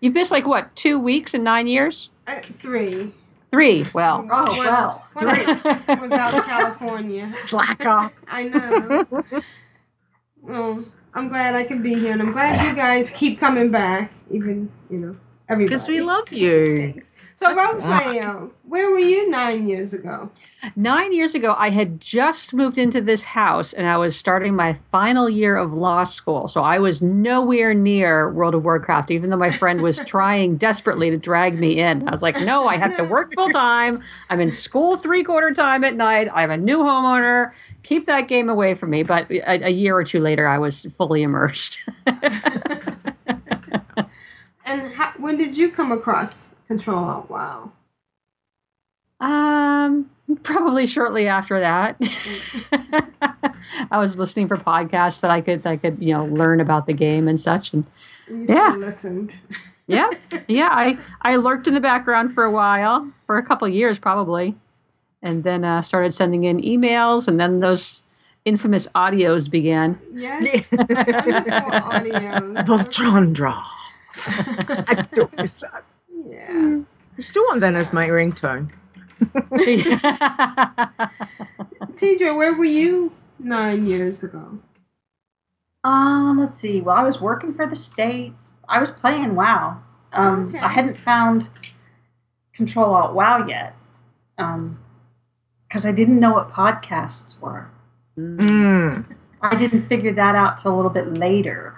You've 0.00 0.14
missed 0.14 0.30
like 0.30 0.46
what 0.46 0.74
two 0.76 0.98
weeks 0.98 1.34
in 1.34 1.42
nine 1.42 1.66
years? 1.66 2.08
Uh, 2.28 2.36
three. 2.40 3.12
Three. 3.50 3.84
Well, 3.92 4.24
Oh, 4.30 4.56
One- 4.56 4.66
wow. 4.66 5.02
one 5.14 5.28
I 5.88 5.98
was 6.00 6.12
out 6.12 6.32
in 6.34 6.42
California. 6.42 7.32
Slack 7.36 7.84
off. 7.84 8.12
I 8.28 8.44
know. 8.44 9.42
Well, 10.42 10.84
I'm 11.14 11.28
glad 11.28 11.54
I 11.54 11.64
can 11.64 11.82
be 11.82 11.94
here, 11.94 12.12
and 12.12 12.22
I'm 12.22 12.32
glad 12.32 12.66
you 12.68 12.74
guys 12.76 13.10
keep 13.10 13.38
coming 13.40 13.70
back, 13.70 14.12
even 14.30 14.70
you 14.90 14.98
know 14.98 15.16
everybody. 15.48 15.66
Because 15.66 15.88
we 15.88 16.02
love 16.02 16.32
you. 16.32 16.94
Thanks. 16.94 17.08
So, 17.42 17.54
Rosario, 17.54 18.50
where 18.64 18.90
were 18.90 18.98
you 18.98 19.30
nine 19.30 19.66
years 19.66 19.94
ago? 19.94 20.30
Nine 20.76 21.14
years 21.14 21.34
ago, 21.34 21.54
I 21.56 21.70
had 21.70 21.98
just 21.98 22.52
moved 22.52 22.76
into 22.76 23.00
this 23.00 23.24
house 23.24 23.72
and 23.72 23.86
I 23.86 23.96
was 23.96 24.14
starting 24.14 24.54
my 24.54 24.74
final 24.92 25.26
year 25.30 25.56
of 25.56 25.72
law 25.72 26.04
school. 26.04 26.48
So 26.48 26.60
I 26.60 26.78
was 26.78 27.00
nowhere 27.00 27.72
near 27.72 28.30
World 28.30 28.54
of 28.54 28.62
Warcraft, 28.62 29.10
even 29.10 29.30
though 29.30 29.38
my 29.38 29.50
friend 29.50 29.80
was 29.80 30.04
trying 30.04 30.58
desperately 30.58 31.08
to 31.08 31.16
drag 31.16 31.58
me 31.58 31.78
in. 31.78 32.06
I 32.06 32.10
was 32.10 32.20
like, 32.20 32.38
no, 32.42 32.68
I 32.68 32.76
have 32.76 32.94
to 32.96 33.04
work 33.04 33.32
full 33.32 33.48
time. 33.48 34.02
I'm 34.28 34.40
in 34.40 34.50
school 34.50 34.98
three 34.98 35.24
quarter 35.24 35.50
time 35.52 35.82
at 35.82 35.96
night. 35.96 36.28
I'm 36.34 36.50
a 36.50 36.58
new 36.58 36.80
homeowner. 36.80 37.52
Keep 37.84 38.04
that 38.04 38.28
game 38.28 38.50
away 38.50 38.74
from 38.74 38.90
me. 38.90 39.02
But 39.02 39.30
a, 39.30 39.68
a 39.68 39.70
year 39.70 39.96
or 39.96 40.04
two 40.04 40.20
later, 40.20 40.46
I 40.46 40.58
was 40.58 40.84
fully 40.94 41.22
immersed. 41.22 41.80
And 44.70 44.92
how, 44.92 45.12
when 45.18 45.36
did 45.36 45.56
you 45.56 45.68
come 45.68 45.90
across 45.90 46.54
Control 46.70 47.02
Alt 47.04 47.28
Wow? 47.28 47.72
Um, 49.18 50.08
probably 50.44 50.86
shortly 50.86 51.26
after 51.26 51.58
that. 51.58 51.96
I 53.90 53.98
was 53.98 54.16
listening 54.16 54.46
for 54.46 54.56
podcasts 54.56 55.20
that 55.22 55.32
I 55.32 55.40
could 55.40 55.66
I 55.66 55.76
could 55.76 56.00
you 56.00 56.14
know 56.14 56.26
learn 56.26 56.60
about 56.60 56.86
the 56.86 56.92
game 56.92 57.26
and 57.26 57.40
such, 57.40 57.72
and 57.72 57.84
You 58.28 58.46
Yeah. 58.48 58.76
listened. 58.78 59.34
yeah, 59.88 60.10
yeah. 60.46 60.68
I 60.70 60.96
I 61.22 61.34
lurked 61.36 61.66
in 61.66 61.74
the 61.74 61.80
background 61.80 62.32
for 62.34 62.44
a 62.44 62.52
while, 62.52 63.10
for 63.26 63.36
a 63.36 63.42
couple 63.44 63.66
years 63.66 63.98
probably, 63.98 64.54
and 65.22 65.42
then 65.42 65.64
uh, 65.64 65.82
started 65.82 66.14
sending 66.14 66.44
in 66.44 66.60
emails, 66.60 67.26
and 67.26 67.40
then 67.40 67.58
those 67.58 68.04
infamous 68.44 68.86
audios 68.94 69.50
began. 69.50 69.98
Yes. 70.12 70.70
Wonderful 70.72 71.72
audio. 71.72 72.62
Voltron 72.62 73.34
I 74.86 75.02
still 75.10 75.30
miss 75.36 75.54
that. 75.54 75.82
Yeah. 76.30 76.80
I 77.16 77.20
still 77.20 77.42
want 77.44 77.60
that 77.60 77.74
as 77.74 77.92
my 77.92 78.08
ringtone. 78.08 78.70
TJ, 82.00 82.36
where 82.36 82.54
were 82.54 82.64
you 82.64 83.12
nine 83.38 83.86
years 83.86 84.22
ago? 84.22 84.58
Um, 85.84 86.38
let's 86.38 86.56
see. 86.56 86.80
Well, 86.80 86.96
I 86.96 87.02
was 87.02 87.20
working 87.20 87.54
for 87.54 87.66
the 87.66 87.76
state. 87.76 88.42
I 88.68 88.80
was 88.80 88.90
playing 88.90 89.34
WoW. 89.34 89.82
Um, 90.12 90.48
Okay. 90.48 90.58
I 90.58 90.68
hadn't 90.68 90.98
found 90.98 91.48
Control 92.54 92.94
Alt 92.94 93.14
WoW 93.14 93.46
yet. 93.46 93.74
Um, 94.38 94.78
because 95.68 95.86
I 95.86 95.92
didn't 95.92 96.18
know 96.18 96.32
what 96.32 96.50
podcasts 96.50 97.40
were. 97.40 97.70
Mm. 98.18 99.04
I 99.40 99.56
didn't 99.56 99.82
figure 99.82 100.12
that 100.12 100.34
out 100.34 100.58
till 100.58 100.74
a 100.74 100.76
little 100.76 100.90
bit 100.90 101.14
later. 101.14 101.76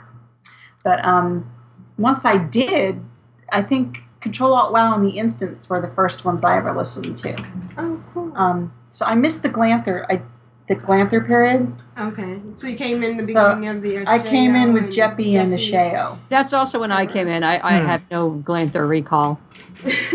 But 0.82 1.04
um, 1.04 1.50
once 1.98 2.24
I 2.24 2.38
did, 2.38 3.04
I 3.50 3.60
think 3.60 3.98
Control 4.22 4.54
Alt 4.54 4.72
WoW 4.72 4.94
and 4.94 5.04
the 5.04 5.18
Instance 5.18 5.68
were 5.68 5.80
the 5.80 5.88
first 5.90 6.24
ones 6.24 6.44
I 6.44 6.56
ever 6.56 6.72
listened 6.74 7.18
to. 7.18 7.44
Oh, 7.76 8.00
cool. 8.14 8.32
Um, 8.36 8.72
so 8.88 9.04
I 9.04 9.14
missed 9.14 9.42
the 9.42 9.48
Glanther. 9.50 10.06
I 10.08 10.22
the 10.68 10.76
Glanther 10.76 11.26
period. 11.26 11.74
Okay. 11.98 12.40
So 12.56 12.68
you 12.68 12.76
came 12.76 13.02
in 13.02 13.16
the 13.16 13.24
So, 13.24 13.48
beginning 13.56 13.68
of 13.76 13.82
the 13.82 14.06
I 14.06 14.18
came 14.20 14.54
in 14.54 14.72
with 14.72 14.84
and 14.84 14.92
Jeppy 14.92 15.34
and 15.34 15.52
Jeppy. 15.52 15.72
Asheo. 15.92 16.18
That's 16.28 16.52
also 16.52 16.78
when 16.78 16.92
I 16.92 17.04
came 17.04 17.26
in. 17.28 17.42
I, 17.42 17.54
I 17.62 17.80
Hmm. 17.80 17.86
had 17.86 18.02
no 18.10 18.30
Glanther 18.30 18.88
recall. 18.88 19.40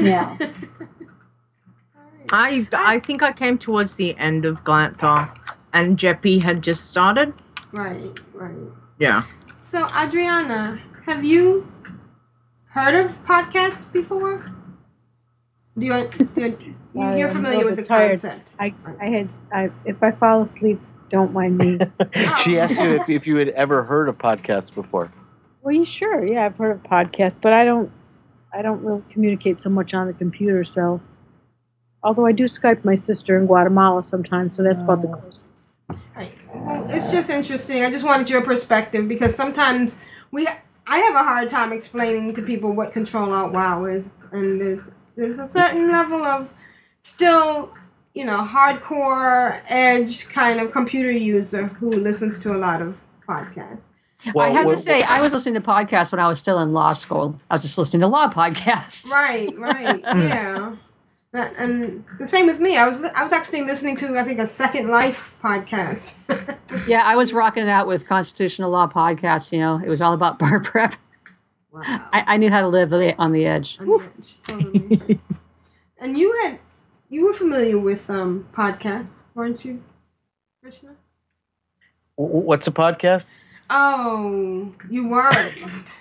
Yeah. 0.02 0.38
I 2.32 2.68
I 2.74 3.00
think 3.00 3.22
I 3.24 3.32
came 3.32 3.58
towards 3.58 3.96
the 3.96 4.18
end 4.18 4.46
of 4.46 4.64
Glanther, 4.64 5.30
and 5.74 5.98
Jeppy 5.98 6.42
had 6.42 6.62
just 6.62 6.90
started. 6.90 7.34
Right, 7.72 8.18
right. 8.34 8.56
Yeah. 9.00 9.24
So, 9.62 9.88
Adriana, 9.98 10.80
have 11.06 11.24
you 11.24 11.68
heard 12.78 13.06
of 13.06 13.26
podcasts 13.26 13.92
before? 13.92 14.46
Do 15.78 15.86
you, 15.86 16.10
do 16.36 16.42
you 16.42 16.78
you're 17.18 17.30
familiar 17.30 17.66
with 17.66 17.76
the 17.76 17.82
little 17.82 17.86
tired. 17.86 18.12
concept? 18.12 18.50
I, 18.60 18.74
I 19.00 19.06
had 19.06 19.30
I, 19.52 19.70
if 19.86 20.02
I 20.02 20.12
fall 20.12 20.42
asleep, 20.42 20.80
don't 21.10 21.34
mind 21.34 21.58
me. 21.58 21.80
She 22.44 22.60
asked 22.60 22.80
you 22.80 22.96
if, 22.96 23.10
if 23.10 23.28
you 23.28 23.38
had 23.38 23.50
ever 23.50 23.84
heard 23.84 24.10
of 24.10 24.18
podcasts 24.18 24.74
before. 24.74 25.12
well, 25.62 25.74
you 25.74 25.86
sure? 25.86 26.26
Yeah, 26.26 26.46
I've 26.46 26.58
heard 26.58 26.72
of 26.72 26.84
podcasts, 26.84 27.40
but 27.42 27.54
I 27.54 27.66
don't 27.66 27.92
I 28.54 28.62
don't 28.62 28.84
really 28.84 29.04
communicate 29.12 29.60
so 29.62 29.70
much 29.70 29.94
on 29.94 30.08
the 30.08 30.14
computer. 30.14 30.64
So, 30.64 31.02
although 32.04 32.26
I 32.26 32.32
do 32.32 32.46
Skype 32.46 32.84
my 32.84 32.96
sister 32.96 33.38
in 33.38 33.46
Guatemala 33.46 34.04
sometimes, 34.04 34.56
so 34.56 34.64
that's 34.64 34.82
about 34.82 35.02
the 35.02 35.10
oh. 35.10 35.16
closest. 35.16 35.70
Right. 36.16 36.34
Well, 36.54 36.86
it's 36.90 37.12
just 37.12 37.30
interesting. 37.30 37.84
I 37.84 37.92
just 37.92 38.06
wanted 38.06 38.30
your 38.30 38.42
perspective 38.42 39.08
because 39.08 39.36
sometimes 39.36 39.98
we, 40.32 40.46
ha- 40.46 40.60
I 40.88 41.00
have 41.00 41.16
a 41.16 41.24
hard 41.24 41.50
time 41.50 41.74
explaining 41.74 42.34
to 42.36 42.42
people 42.42 42.72
what 42.72 42.94
Control 42.94 43.34
Alt 43.34 43.52
Wow 43.52 43.86
is, 43.86 44.14
and 44.32 44.60
there's 44.62 44.90
there's 45.18 45.38
a 45.38 45.48
certain 45.48 45.92
level 45.92 46.24
of 46.24 46.54
still, 47.02 47.74
you 48.14 48.24
know, 48.24 48.40
hardcore 48.40 49.62
edge 49.68 50.30
kind 50.30 50.62
of 50.62 50.72
computer 50.72 51.12
user 51.12 51.68
who 51.68 51.92
listens 51.92 52.40
to 52.40 52.56
a 52.56 52.58
lot 52.58 52.82
of 52.82 52.98
podcasts. 53.28 53.84
I 54.38 54.50
have 54.50 54.68
to 54.68 54.78
say, 54.78 55.04
I 55.04 55.22
was 55.22 55.32
listening 55.34 55.62
to 55.62 55.68
podcasts 55.68 56.12
when 56.12 56.20
I 56.20 56.28
was 56.28 56.40
still 56.40 56.60
in 56.60 56.74
law 56.74 56.94
school. 56.94 57.40
I 57.52 57.56
was 57.56 57.62
just 57.62 57.78
listening 57.78 58.02
to 58.02 58.08
law 58.08 58.30
podcasts. 58.30 59.12
Right, 59.12 59.56
right, 59.58 60.00
yeah. 60.04 60.76
And- 61.38 61.56
And 61.58 62.06
the 62.20 62.28
same 62.28 62.48
with 62.48 62.60
me. 62.60 62.78
I 62.78 62.88
was 62.88 63.04
I 63.04 63.24
was 63.24 63.32
actually 63.32 63.62
listening 63.62 63.96
to 63.98 64.18
I 64.18 64.24
think 64.24 64.40
a 64.40 64.48
Second 64.48 64.88
Life 64.90 65.36
podcast. 65.44 66.24
Yeah, 66.88 67.02
I 67.04 67.16
was 67.16 67.32
rocking 67.34 67.64
it 67.64 67.70
out 67.70 67.88
with 67.88 68.06
constitutional 68.08 68.70
law 68.72 68.88
podcasts. 68.88 69.52
You 69.52 69.60
know, 69.60 69.80
it 69.84 69.88
was 69.90 70.02
all 70.02 70.14
about 70.14 70.38
bar 70.44 70.60
prep. 70.60 70.96
I, 71.76 72.24
I 72.34 72.38
knew 72.38 72.50
how 72.50 72.62
to 72.62 72.68
live 72.68 72.92
on 72.94 73.32
the 73.32 73.46
edge. 73.46 73.78
On 73.80 73.86
the 73.88 74.04
edge, 74.18 74.42
totally. 74.44 75.20
and 76.00 76.18
you 76.18 76.32
had 76.42 76.60
you 77.10 77.26
were 77.26 77.34
familiar 77.34 77.78
with 77.78 78.10
um 78.10 78.48
podcasts, 78.54 79.22
weren't 79.36 79.64
you, 79.66 79.82
Vrishna? 80.64 80.96
W- 82.18 82.34
w- 82.34 82.46
What's 82.48 82.68
a 82.68 82.72
podcast? 82.72 83.26
Oh, 83.70 84.74
you 84.90 85.08
weren't. 85.10 86.00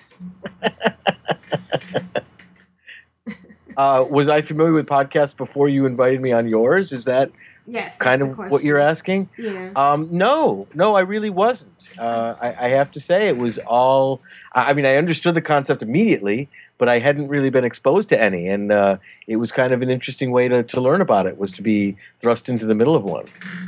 Uh, 3.77 4.03
was 4.09 4.27
I 4.27 4.41
familiar 4.41 4.73
with 4.73 4.87
podcasts 4.87 5.37
before 5.37 5.69
you 5.69 5.85
invited 5.85 6.19
me 6.19 6.31
on 6.31 6.47
yours? 6.47 6.91
Is 6.91 7.05
that 7.05 7.31
Yes. 7.69 7.97
kind 7.99 8.21
of 8.21 8.37
what 8.37 8.63
you're 8.63 8.79
asking? 8.79 9.29
Yeah. 9.37 9.71
Um, 9.75 10.07
no, 10.11 10.67
no, 10.73 10.95
I 10.95 11.01
really 11.01 11.29
wasn't. 11.29 11.89
Uh, 11.97 12.33
I, 12.41 12.65
I 12.65 12.69
have 12.69 12.89
to 12.91 12.99
say, 12.99 13.27
it 13.27 13.37
was 13.37 13.57
all. 13.59 14.21
I 14.53 14.73
mean, 14.73 14.85
I 14.85 14.95
understood 14.95 15.35
the 15.35 15.41
concept 15.41 15.81
immediately, 15.83 16.49
but 16.77 16.87
I 16.89 16.99
hadn't 16.99 17.27
really 17.27 17.49
been 17.49 17.65
exposed 17.65 18.09
to 18.09 18.19
any, 18.19 18.47
and 18.47 18.71
uh, 18.71 18.97
it 19.27 19.35
was 19.35 19.51
kind 19.51 19.73
of 19.73 19.81
an 19.81 19.89
interesting 19.89 20.31
way 20.31 20.47
to, 20.47 20.63
to 20.63 20.81
learn 20.81 21.01
about 21.01 21.27
it. 21.27 21.37
Was 21.37 21.51
to 21.53 21.61
be 21.61 21.97
thrust 22.21 22.47
into 22.49 22.65
the 22.65 22.73
middle 22.73 22.95
of 22.95 23.03
one. 23.03 23.25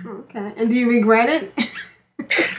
Okay. 0.07 0.53
And 0.57 0.69
do 0.69 0.75
you 0.75 0.89
regret 0.89 1.29
it? 1.29 1.69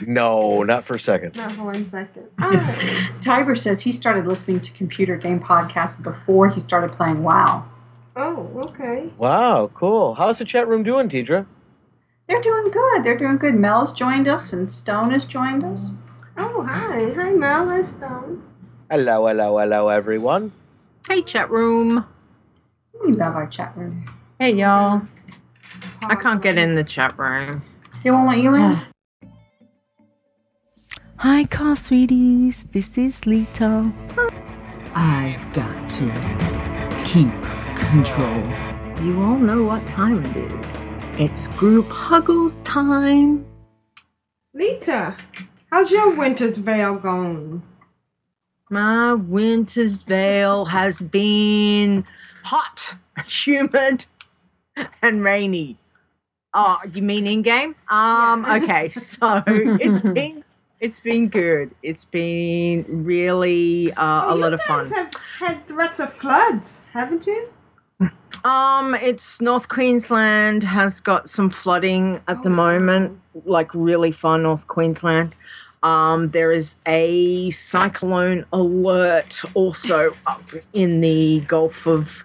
No, 0.07 0.63
not 0.63 0.85
for 0.85 0.95
a 0.95 1.01
second. 1.01 1.37
Not 1.37 1.53
for 1.53 1.65
one 1.65 1.85
second. 1.85 2.29
Ah. 2.41 3.09
Tiber 3.21 3.55
says 3.55 3.81
he 3.81 3.93
started 3.93 4.27
listening 4.27 4.61
to 4.61 4.73
computer 4.73 5.17
game 5.17 5.41
podcasts 5.41 6.03
before 6.03 6.49
he 6.49 6.61
started 6.61 6.93
playing 6.93 7.23
WoW. 7.23 7.65
Oh, 8.17 8.49
okay. 8.67 9.11
Wow, 9.19 9.71
cool. 9.75 10.15
How's 10.15 10.39
the 10.39 10.45
chat 10.45 10.67
room 10.69 10.83
doing, 10.83 11.09
Tedrah? 11.09 11.47
They're 12.29 12.41
doing 12.41 12.71
good. 12.71 13.05
They're 13.05 13.19
doing 13.19 13.37
good. 13.37 13.55
Mel's 13.55 13.93
joined 13.93 14.29
us 14.29 14.53
and 14.53 14.71
Stone 14.71 15.11
has 15.11 15.25
joined 15.25 15.65
us. 15.65 15.95
Oh, 16.37 16.63
hi. 16.63 17.13
Hi, 17.13 17.33
Mel. 17.33 17.69
Hi, 17.69 17.83
Stone. 17.83 18.43
Hello, 18.91 19.27
hello, 19.27 19.59
hello, 19.59 19.89
everyone. 19.89 20.53
Hey, 21.09 21.23
chat 21.23 21.51
room. 21.51 22.05
We 23.05 23.13
love 23.13 23.35
our 23.35 23.47
chat 23.47 23.77
room. 23.77 24.09
Hey, 24.39 24.55
y'all. 24.55 25.03
I 26.03 26.15
can't 26.15 26.43
get 26.43 26.57
in 26.59 26.75
the 26.75 26.85
chat 26.85 27.19
room. 27.19 27.63
They 28.03 28.11
won't 28.11 28.29
let 28.29 28.39
you 28.39 28.55
in? 28.55 28.79
Hi, 31.23 31.45
car 31.45 31.77
sweeties. 31.77 32.65
This 32.73 32.97
is 32.97 33.27
Leeta. 33.27 33.93
I've 34.95 35.53
got 35.53 35.87
to 35.91 36.07
keep 37.05 37.31
control. 37.77 38.43
You 39.05 39.21
all 39.21 39.37
know 39.37 39.63
what 39.65 39.87
time 39.87 40.25
it 40.25 40.35
is. 40.35 40.89
It's 41.19 41.49
group 41.49 41.91
huggles 41.91 42.57
time. 42.65 43.45
Leeta, 44.55 45.15
how's 45.71 45.91
your 45.91 46.09
winter's 46.17 46.57
veil 46.57 46.95
going? 46.95 47.65
My 48.71 49.13
winter's 49.13 50.05
veil 50.05 50.65
has 50.65 51.03
been 51.03 52.07
hot, 52.45 52.97
humid, 53.27 54.07
and 55.03 55.23
rainy. 55.23 55.77
Oh, 56.55 56.79
you 56.95 57.03
mean 57.03 57.27
in 57.27 57.43
game? 57.43 57.77
Um, 57.91 58.47
okay, 58.47 58.89
so 58.89 59.43
it's 59.47 60.01
been 60.01 60.45
it's 60.81 61.01
been 61.01 61.29
good. 61.29 61.73
It's 61.83 62.05
been 62.05 62.85
really 63.05 63.93
uh, 63.93 64.25
Oh, 64.27 64.35
a 64.35 64.37
lot 64.37 64.53
of 64.53 64.61
guys 64.67 64.89
fun. 64.89 64.93
have 64.93 65.13
had 65.39 65.67
threats 65.69 66.01
of 66.01 66.13
floods, 66.13 66.85
haven't 66.93 67.27
you? 67.27 67.49
Um, 68.45 68.95
it's 68.95 69.41
North 69.41 69.69
Queensland 69.69 70.65
has 70.65 71.01
got 71.01 71.29
some 71.29 71.51
flooding 71.51 72.21
at 72.27 72.43
the 72.43 72.49
moment, 72.49 73.21
like 73.45 73.75
really 73.75 74.13
far 74.13 74.39
North 74.39 74.67
Queensland. 74.67 75.37
Um, 75.83 76.31
there 76.31 76.51
is 76.53 76.77
a 76.87 77.51
cyclone 77.51 78.47
alert 78.53 79.43
also 79.55 80.15
up 80.27 80.43
in 80.73 81.01
the 81.03 81.41
Gulf 81.41 81.87
of 81.87 82.25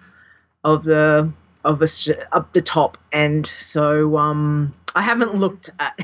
of 0.64 0.84
the 0.86 1.32
of 1.66 1.82
us 1.82 2.10
up 2.32 2.54
the 2.54 2.62
top 2.62 2.98
end. 3.12 3.46
So 3.48 4.18
um, 4.18 4.74
I 4.96 5.02
haven't 5.02 5.36
looked 5.36 5.70
at 5.80 6.00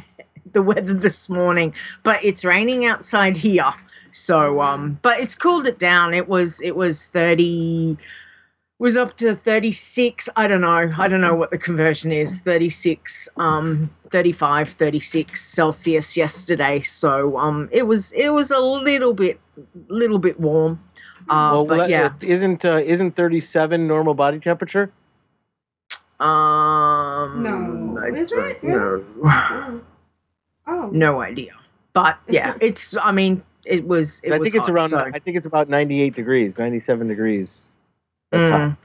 the 0.53 0.62
weather 0.62 0.93
this 0.93 1.29
morning, 1.29 1.74
but 2.03 2.24
it's 2.24 2.43
raining 2.46 2.86
outside 2.86 3.38
here. 3.38 3.72
So 4.12 4.62
um, 4.62 5.00
but 5.01 5.20
it's 5.20 5.36
cooled 5.36 5.67
it 5.67 5.79
down. 5.79 6.13
It 6.13 6.27
was 6.27 6.62
it 6.62 6.75
was 6.75 7.08
thirty 7.08 7.98
was 8.79 8.98
up 8.98 9.15
to 9.15 9.36
36 9.36 10.27
i 10.36 10.48
don't 10.48 10.62
know 10.62 10.91
i 10.98 11.08
don't 11.08 11.22
know 11.22 11.36
what 11.36 11.51
the 11.51 11.58
conversion 11.60 12.12
is 12.12 12.41
36 12.41 13.29
um 13.38 13.91
35 14.10 14.70
36 14.70 15.39
celsius 15.39 16.17
yesterday 16.17 16.79
so 16.79 17.38
um 17.38 17.70
it 17.72 17.84
was 17.86 18.12
it 18.13 18.29
was 18.29 18.50
a 18.50 18.60
little 18.60 19.13
bit 19.13 19.39
little 19.88 20.17
bit 20.17 20.39
warm 20.39 20.84
uh 21.29 21.50
well, 21.53 21.63
but 21.63 21.77
let- 21.77 21.89
yeah 21.91 22.12
isn't 22.22 22.65
uh, 22.65 22.77
isn't 22.84 23.15
37 23.15 23.86
normal 23.86 24.15
body 24.15 24.39
temperature? 24.39 24.91
um 26.20 27.39
No, 27.39 28.00
I 28.01 28.08
is 28.08 28.31
it? 28.31 28.62
don't 28.63 29.24
know. 29.24 29.81
Oh. 30.71 30.89
no 30.93 31.21
idea 31.21 31.51
but 31.93 32.17
yeah 32.29 32.55
it's 32.61 32.95
i 33.01 33.11
mean 33.11 33.43
it 33.65 33.87
was 33.87 34.21
it 34.23 34.31
I 34.31 34.37
was 34.39 34.45
think 34.47 34.55
it's 34.55 34.67
hot, 34.67 34.73
around. 34.75 34.89
so- 34.89 35.11
I 35.13 35.19
think 35.19 35.37
it's 35.37 35.45
about 35.45 35.69
98 35.69 36.15
degrees, 36.15 36.57
97 36.57 37.07
degrees. 37.07 37.73
That's 38.31 38.49
hot. 38.49 38.75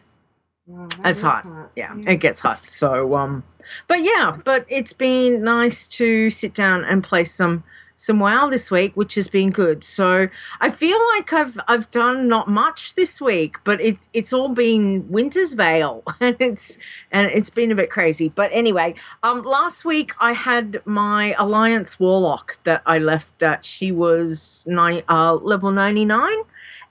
Mm. 0.71 1.01
It's 1.07 1.23
hot. 1.23 1.47
Yeah, 1.75 1.95
it 2.07 2.17
gets 2.17 2.41
hot. 2.41 2.59
So 2.65 3.15
um 3.17 3.43
but 3.89 4.03
yeah, 4.03 4.37
but 4.45 4.67
it's 4.69 4.93
been 4.93 5.43
nice 5.43 5.89
to 5.97 6.29
sit 6.29 6.53
down 6.53 6.85
and 6.85 7.03
play 7.03 7.25
some 7.25 7.65
some 7.97 8.21
WoW 8.21 8.49
this 8.51 8.71
week, 8.71 8.93
which 8.95 9.15
has 9.15 9.27
been 9.27 9.51
good. 9.51 9.83
So 9.83 10.29
I 10.61 10.71
feel 10.71 10.99
like 11.15 11.33
I've 11.33 11.59
I've 11.67 11.91
done 11.91 12.29
not 12.29 12.49
much 12.49 12.95
this 12.95 13.21
week, 13.21 13.57
but 13.65 13.81
it's 13.81 14.09
it's 14.13 14.33
all 14.33 14.51
been 14.51 15.09
Winter's 15.09 15.55
Veil, 15.55 16.03
and 16.21 16.37
it's 16.39 16.79
and 17.11 17.31
it's 17.31 17.51
been 17.51 17.73
a 17.73 17.75
bit 17.75 17.91
crazy. 17.91 18.29
But 18.29 18.51
anyway, 18.53 18.95
um 19.23 19.43
last 19.43 19.85
week 19.85 20.13
I 20.21 20.33
had 20.33 20.83
my 20.85 21.35
Alliance 21.39 21.99
Warlock 21.99 22.59
that 22.65 22.83
I 22.87 22.99
left 22.99 23.43
at 23.43 23.65
she 23.65 23.91
was 23.91 24.65
nine 24.69 25.03
uh 25.09 25.35
level 25.35 25.71
99 25.71 26.31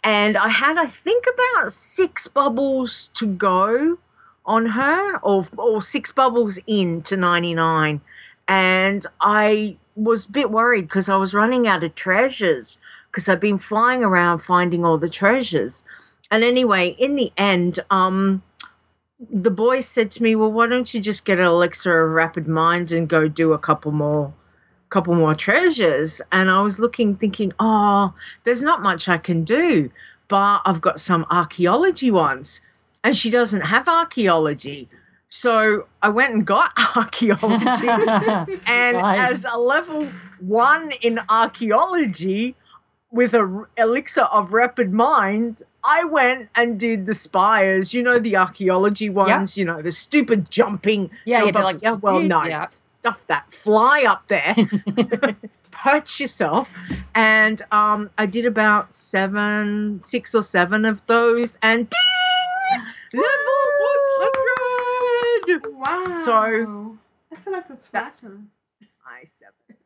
and 0.04 0.38
I 0.38 0.50
had 0.50 0.78
I 0.78 0.86
think 0.86 1.26
about 1.34 1.72
six 1.72 2.28
bubbles 2.28 3.10
to 3.16 3.28
go 3.28 3.98
on 4.46 4.68
her 4.68 5.18
or 5.18 5.48
or 5.58 5.82
six 5.82 6.12
bubbles 6.12 6.60
in 6.68 7.02
to 7.04 7.18
99 7.18 8.02
and 8.48 9.06
I 9.20 9.78
was 9.96 10.26
a 10.26 10.32
bit 10.32 10.52
worried 10.52 10.84
because 10.84 11.10
I 11.10 11.16
was 11.16 11.34
running 11.34 11.68
out 11.68 11.84
of 11.84 11.96
treasures 11.96 12.78
because 13.10 13.30
I've 13.30 13.40
been 13.40 13.58
flying 13.58 14.04
around 14.04 14.40
finding 14.40 14.84
all 14.84 14.98
the 14.98 15.10
treasures. 15.10 15.86
And 16.30 16.44
anyway 16.44 16.90
in 17.00 17.16
the 17.16 17.32
end 17.38 17.80
um 17.90 18.44
the 19.32 19.52
boy 19.52 19.80
said 19.80 20.12
to 20.12 20.24
me 20.24 20.36
well 20.36 20.52
why 20.52 20.68
don't 20.68 20.94
you 20.94 21.00
just 21.00 21.26
get 21.26 21.40
an 21.40 21.46
elixir 21.46 22.02
of 22.02 22.12
rapid 22.12 22.48
mind 22.48 22.92
and 22.92 23.08
go 23.08 23.28
do 23.28 23.54
a 23.54 23.60
couple 23.60 23.92
more 23.92 24.34
couple 24.90 25.16
more 25.16 25.36
treasures? 25.36 26.22
And 26.32 26.52
I 26.52 26.62
was 26.62 26.80
looking 26.80 27.16
thinking 27.16 27.54
oh 27.60 28.14
there's 28.44 28.64
not 28.64 28.82
much 28.82 29.08
I 29.08 29.18
can 29.18 29.44
do 29.44 29.92
but 30.28 30.62
I've 30.66 30.82
got 30.82 31.00
some 31.00 31.26
archaeology 31.30 32.12
ones. 32.12 32.62
And 33.04 33.16
she 33.16 33.30
doesn't 33.30 33.62
have 33.62 33.88
archaeology 33.88 34.90
so 35.36 35.88
I 36.02 36.10
went 36.10 36.34
and 36.34 36.46
got 36.46 36.72
archaeology 36.96 37.90
and 38.66 38.98
Nice. 38.98 39.32
as 39.32 39.46
a 39.52 39.58
level 39.60 40.06
1 40.40 40.92
in 41.02 41.20
archaeology 41.30 42.56
with 43.12 43.34
a 43.34 43.66
elixir 43.78 44.24
of 44.24 44.54
rapid 44.54 44.92
mind 44.94 45.62
I 45.88 46.04
went 46.06 46.50
and 46.56 46.80
did 46.80 47.06
the 47.06 47.14
spires, 47.14 47.94
you 47.94 48.02
know, 48.02 48.18
the 48.18 48.36
archaeology 48.36 49.08
ones, 49.08 49.56
you 49.56 49.64
know, 49.66 49.84
the 49.84 49.92
stupid 49.92 50.50
jumping. 50.50 51.12
Yeah, 51.26 51.42
jump 51.52 51.64
like- 51.64 51.82
yeah, 51.84 51.94
well, 52.02 52.20
no, 52.22 52.44
yeah. 52.44 52.66
stuff 52.68 53.28
that 53.28 53.54
fly 53.54 54.04
up 54.08 54.28
there, 54.28 54.56
perch 55.72 56.20
yourself, 56.20 56.74
and 57.14 57.62
um, 57.72 58.10
I 58.18 58.26
did 58.26 58.46
about 58.48 58.96
seven, 58.96 60.02
six 60.02 60.34
or 60.34 60.42
seven 60.42 60.86
of 60.86 61.06
those, 61.06 61.60
and 61.62 61.88
ding, 61.88 62.82
level 63.14 63.30
one. 63.80 64.05
Wow. 65.72 66.22
So 66.24 66.98
I 67.32 67.36
feel 67.36 67.54
like 67.54 67.70
a 67.70 67.78
slacker. 67.78 68.40
my 69.06 69.24
seventh, 69.26 69.80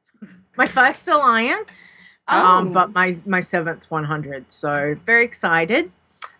my 0.58 0.66
first 0.66 1.08
alliance, 1.08 1.92
Oh. 2.28 2.46
um, 2.58 2.72
but 2.72 2.94
my 2.94 3.20
my 3.26 3.40
seventh 3.40 3.90
one 3.90 4.04
hundred. 4.06 4.52
So 4.52 4.96
very 5.06 5.24
excited. 5.24 5.92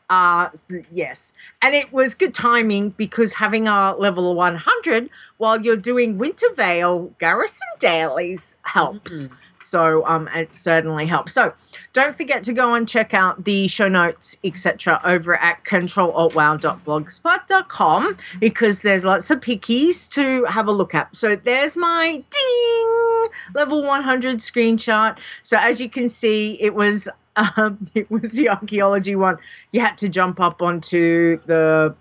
Uh, 0.10 0.50
s- 0.54 0.72
yes, 0.92 1.34
and 1.62 1.76
it 1.76 1.94
was 1.94 2.16
good 2.16 2.34
timing 2.34 2.90
because 2.92 3.36
having 3.36 3.68
a 3.68 3.96
level 3.96 4.34
one 4.36 4.56
hundred 4.56 5.10
while 5.38 5.62
you're 5.62 5.78
doing 5.78 6.18
Winter 6.18 6.48
Veil 6.56 7.14
garrison 7.20 7.68
dailies 7.80 8.56
helps. 8.64 9.30
So 9.70 10.06
um, 10.06 10.28
it 10.34 10.52
certainly 10.52 11.06
helps. 11.06 11.34
So 11.34 11.54
don't 11.94 12.16
forget 12.16 12.44
to 12.46 12.54
go 12.54 12.74
and 12.74 12.88
check 12.88 13.14
out 13.14 13.44
the 13.46 13.68
show 13.68 13.88
notes, 13.88 14.36
etc., 14.44 15.00
over 15.04 15.38
at 15.38 15.64
controlaltwow.blogspot.com 15.64 18.18
because 18.40 18.82
there's 18.82 19.06
lots 19.06 19.30
of 19.32 19.40
pickies 19.40 20.10
to 20.10 20.46
have 20.46 20.68
a 20.68 20.72
look 20.72 20.96
at. 20.96 21.16
So 21.16 21.36
there's 21.36 21.78
my 21.78 22.24
ding 22.30 23.28
level 23.54 23.84
100 23.84 24.38
screenshot. 24.38 25.20
So 25.44 25.58
as 25.58 25.80
you 25.80 25.90
can 25.90 26.10
see, 26.10 26.60
it 26.62 26.74
was 26.74 27.08
um, 27.36 27.88
it 27.96 28.10
was 28.10 28.32
the 28.32 28.50
archaeology 28.50 29.16
one. 29.16 29.38
You 29.72 29.82
had 29.82 29.98
to 30.00 30.10
jump 30.10 30.40
up 30.40 30.62
onto 30.62 31.40
the 31.46 31.96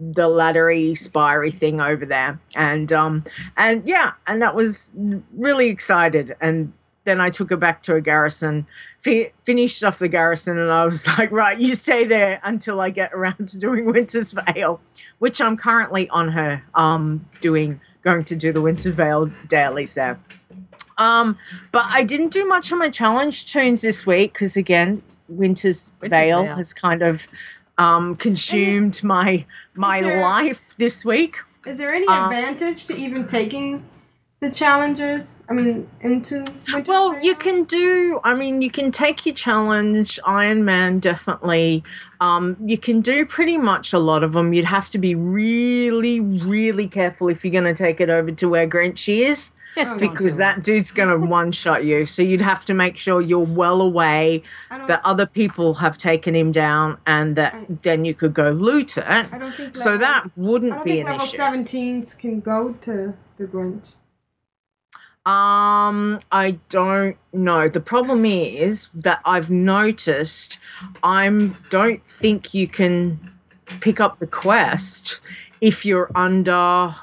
the 0.00 0.28
laddery 0.28 0.96
spiry 0.96 1.50
thing 1.50 1.80
over 1.80 2.06
there 2.06 2.40
and 2.54 2.92
um 2.92 3.22
and 3.58 3.86
yeah 3.86 4.12
and 4.26 4.40
that 4.40 4.54
was 4.54 4.90
really 5.34 5.68
excited 5.68 6.34
and 6.40 6.72
then 7.06 7.20
i 7.20 7.30
took 7.30 7.48
her 7.48 7.56
back 7.56 7.82
to 7.82 7.94
a 7.94 8.00
garrison 8.00 8.66
fi- 9.02 9.32
finished 9.42 9.82
off 9.82 9.98
the 9.98 10.08
garrison 10.08 10.58
and 10.58 10.70
i 10.70 10.84
was 10.84 11.06
like 11.18 11.30
right 11.32 11.58
you 11.58 11.74
stay 11.74 12.04
there 12.04 12.38
until 12.44 12.80
i 12.80 12.90
get 12.90 13.10
around 13.14 13.48
to 13.48 13.58
doing 13.58 13.86
winter's 13.94 14.32
Veil, 14.34 14.80
which 15.18 15.40
i'm 15.40 15.56
currently 15.56 16.08
on 16.10 16.28
her 16.32 16.62
um 16.74 17.24
doing 17.40 17.80
going 18.02 18.22
to 18.24 18.36
do 18.36 18.52
the 18.52 18.60
winter's 18.60 18.94
Veil 18.94 19.30
daily. 19.48 19.86
there 19.86 20.18
um 20.98 21.38
but 21.72 21.84
i 21.88 22.04
didn't 22.04 22.30
do 22.30 22.44
much 22.46 22.70
on 22.72 22.78
my 22.78 22.90
challenge 22.90 23.46
tunes 23.52 23.80
this 23.82 24.06
week 24.06 24.32
because 24.34 24.56
again 24.56 25.02
winter's, 25.28 25.90
Winter's 26.00 26.10
Veil. 26.10 26.44
has 26.56 26.72
kind 26.74 27.02
of 27.02 27.26
um 27.78 28.16
consumed 28.16 29.02
my 29.02 29.44
my 29.74 30.00
there- 30.00 30.22
life 30.22 30.74
this 30.78 31.04
week 31.04 31.36
Is 31.66 31.78
there 31.78 31.92
any 31.92 32.06
Uh, 32.06 32.24
advantage 32.26 32.86
to 32.86 32.94
even 32.96 33.26
taking 33.26 33.84
the 34.48 34.54
challengers? 34.54 35.34
I 35.48 35.52
mean, 35.52 35.88
into 36.00 36.44
Winter 36.72 36.90
Well, 36.90 37.18
you 37.20 37.34
can 37.34 37.64
do. 37.64 38.20
I 38.24 38.34
mean, 38.34 38.62
you 38.62 38.70
can 38.70 38.90
take 38.90 39.24
your 39.24 39.34
challenge, 39.34 40.18
Iron 40.24 40.64
Man, 40.64 40.98
definitely. 40.98 41.84
Um, 42.20 42.56
you 42.64 42.78
can 42.78 43.00
do 43.00 43.24
pretty 43.24 43.56
much 43.56 43.92
a 43.92 43.98
lot 43.98 44.22
of 44.22 44.32
them. 44.32 44.52
You'd 44.52 44.64
have 44.64 44.88
to 44.90 44.98
be 44.98 45.14
really, 45.14 46.20
really 46.20 46.88
careful 46.88 47.28
if 47.28 47.44
you're 47.44 47.52
going 47.52 47.72
to 47.72 47.74
take 47.74 48.00
it 48.00 48.10
over 48.10 48.32
to 48.32 48.48
where 48.48 48.68
Grinch 48.68 49.08
is. 49.08 49.52
Just 49.76 49.98
don't 49.98 50.10
because 50.10 50.38
that 50.38 50.64
dude's 50.64 50.90
going 50.90 51.08
to 51.20 51.26
one 51.26 51.52
shot 51.52 51.84
you. 51.84 52.06
So 52.06 52.22
you'd 52.22 52.40
have 52.40 52.64
to 52.64 52.74
make 52.74 52.96
sure 52.96 53.20
you're 53.20 53.38
well 53.40 53.80
away 53.82 54.42
that 54.70 55.00
other 55.04 55.26
people 55.26 55.74
have 55.74 55.98
taken 55.98 56.34
him 56.34 56.50
down 56.50 56.98
and 57.06 57.36
that 57.36 57.82
then 57.82 58.04
you 58.04 58.14
could 58.14 58.32
go 58.34 58.50
loot 58.50 58.96
it. 58.96 59.04
I 59.06 59.38
don't 59.38 59.54
think 59.54 59.76
so 59.76 59.90
level- 59.90 59.98
that 60.00 60.30
wouldn't 60.36 60.72
don't 60.72 60.84
be 60.84 60.90
think 60.92 61.08
an 61.08 61.12
level 61.18 61.26
issue. 61.26 61.36
17s 61.36 62.18
can 62.18 62.40
go 62.40 62.72
to 62.82 63.14
the 63.36 63.44
Grinch. 63.44 63.92
Um, 65.26 66.20
I 66.30 66.58
don't 66.68 67.16
know. 67.32 67.68
The 67.68 67.80
problem 67.80 68.24
is 68.24 68.88
that 68.94 69.20
I've 69.24 69.50
noticed 69.50 70.58
I'm 71.02 71.56
don't 71.68 72.06
think 72.06 72.54
you 72.54 72.68
can 72.68 73.32
pick 73.80 73.98
up 73.98 74.20
the 74.20 74.28
quest 74.28 75.20
if 75.60 75.84
you're 75.84 76.10
under 76.14 76.94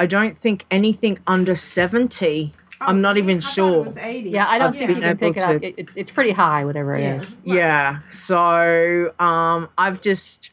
I 0.00 0.06
don't 0.06 0.38
think 0.38 0.64
anything 0.70 1.18
under 1.26 1.56
70. 1.56 2.54
I'm 2.80 3.00
not 3.00 3.16
even 3.18 3.40
sure. 3.40 3.84
Yeah, 3.96 4.46
I 4.48 4.58
don't 4.58 4.68
I've 4.68 4.76
think 4.76 4.90
you 4.90 4.94
can 5.00 5.18
pick 5.18 5.36
it 5.36 5.42
up. 5.42 5.60
to- 5.60 5.80
It's 5.80 5.96
it's 5.96 6.12
pretty 6.12 6.30
high, 6.30 6.64
whatever 6.64 6.94
it 6.94 7.02
is. 7.16 7.36
Yeah. 7.42 7.98
So 8.10 9.12
um 9.18 9.68
I've 9.76 10.00
just 10.00 10.50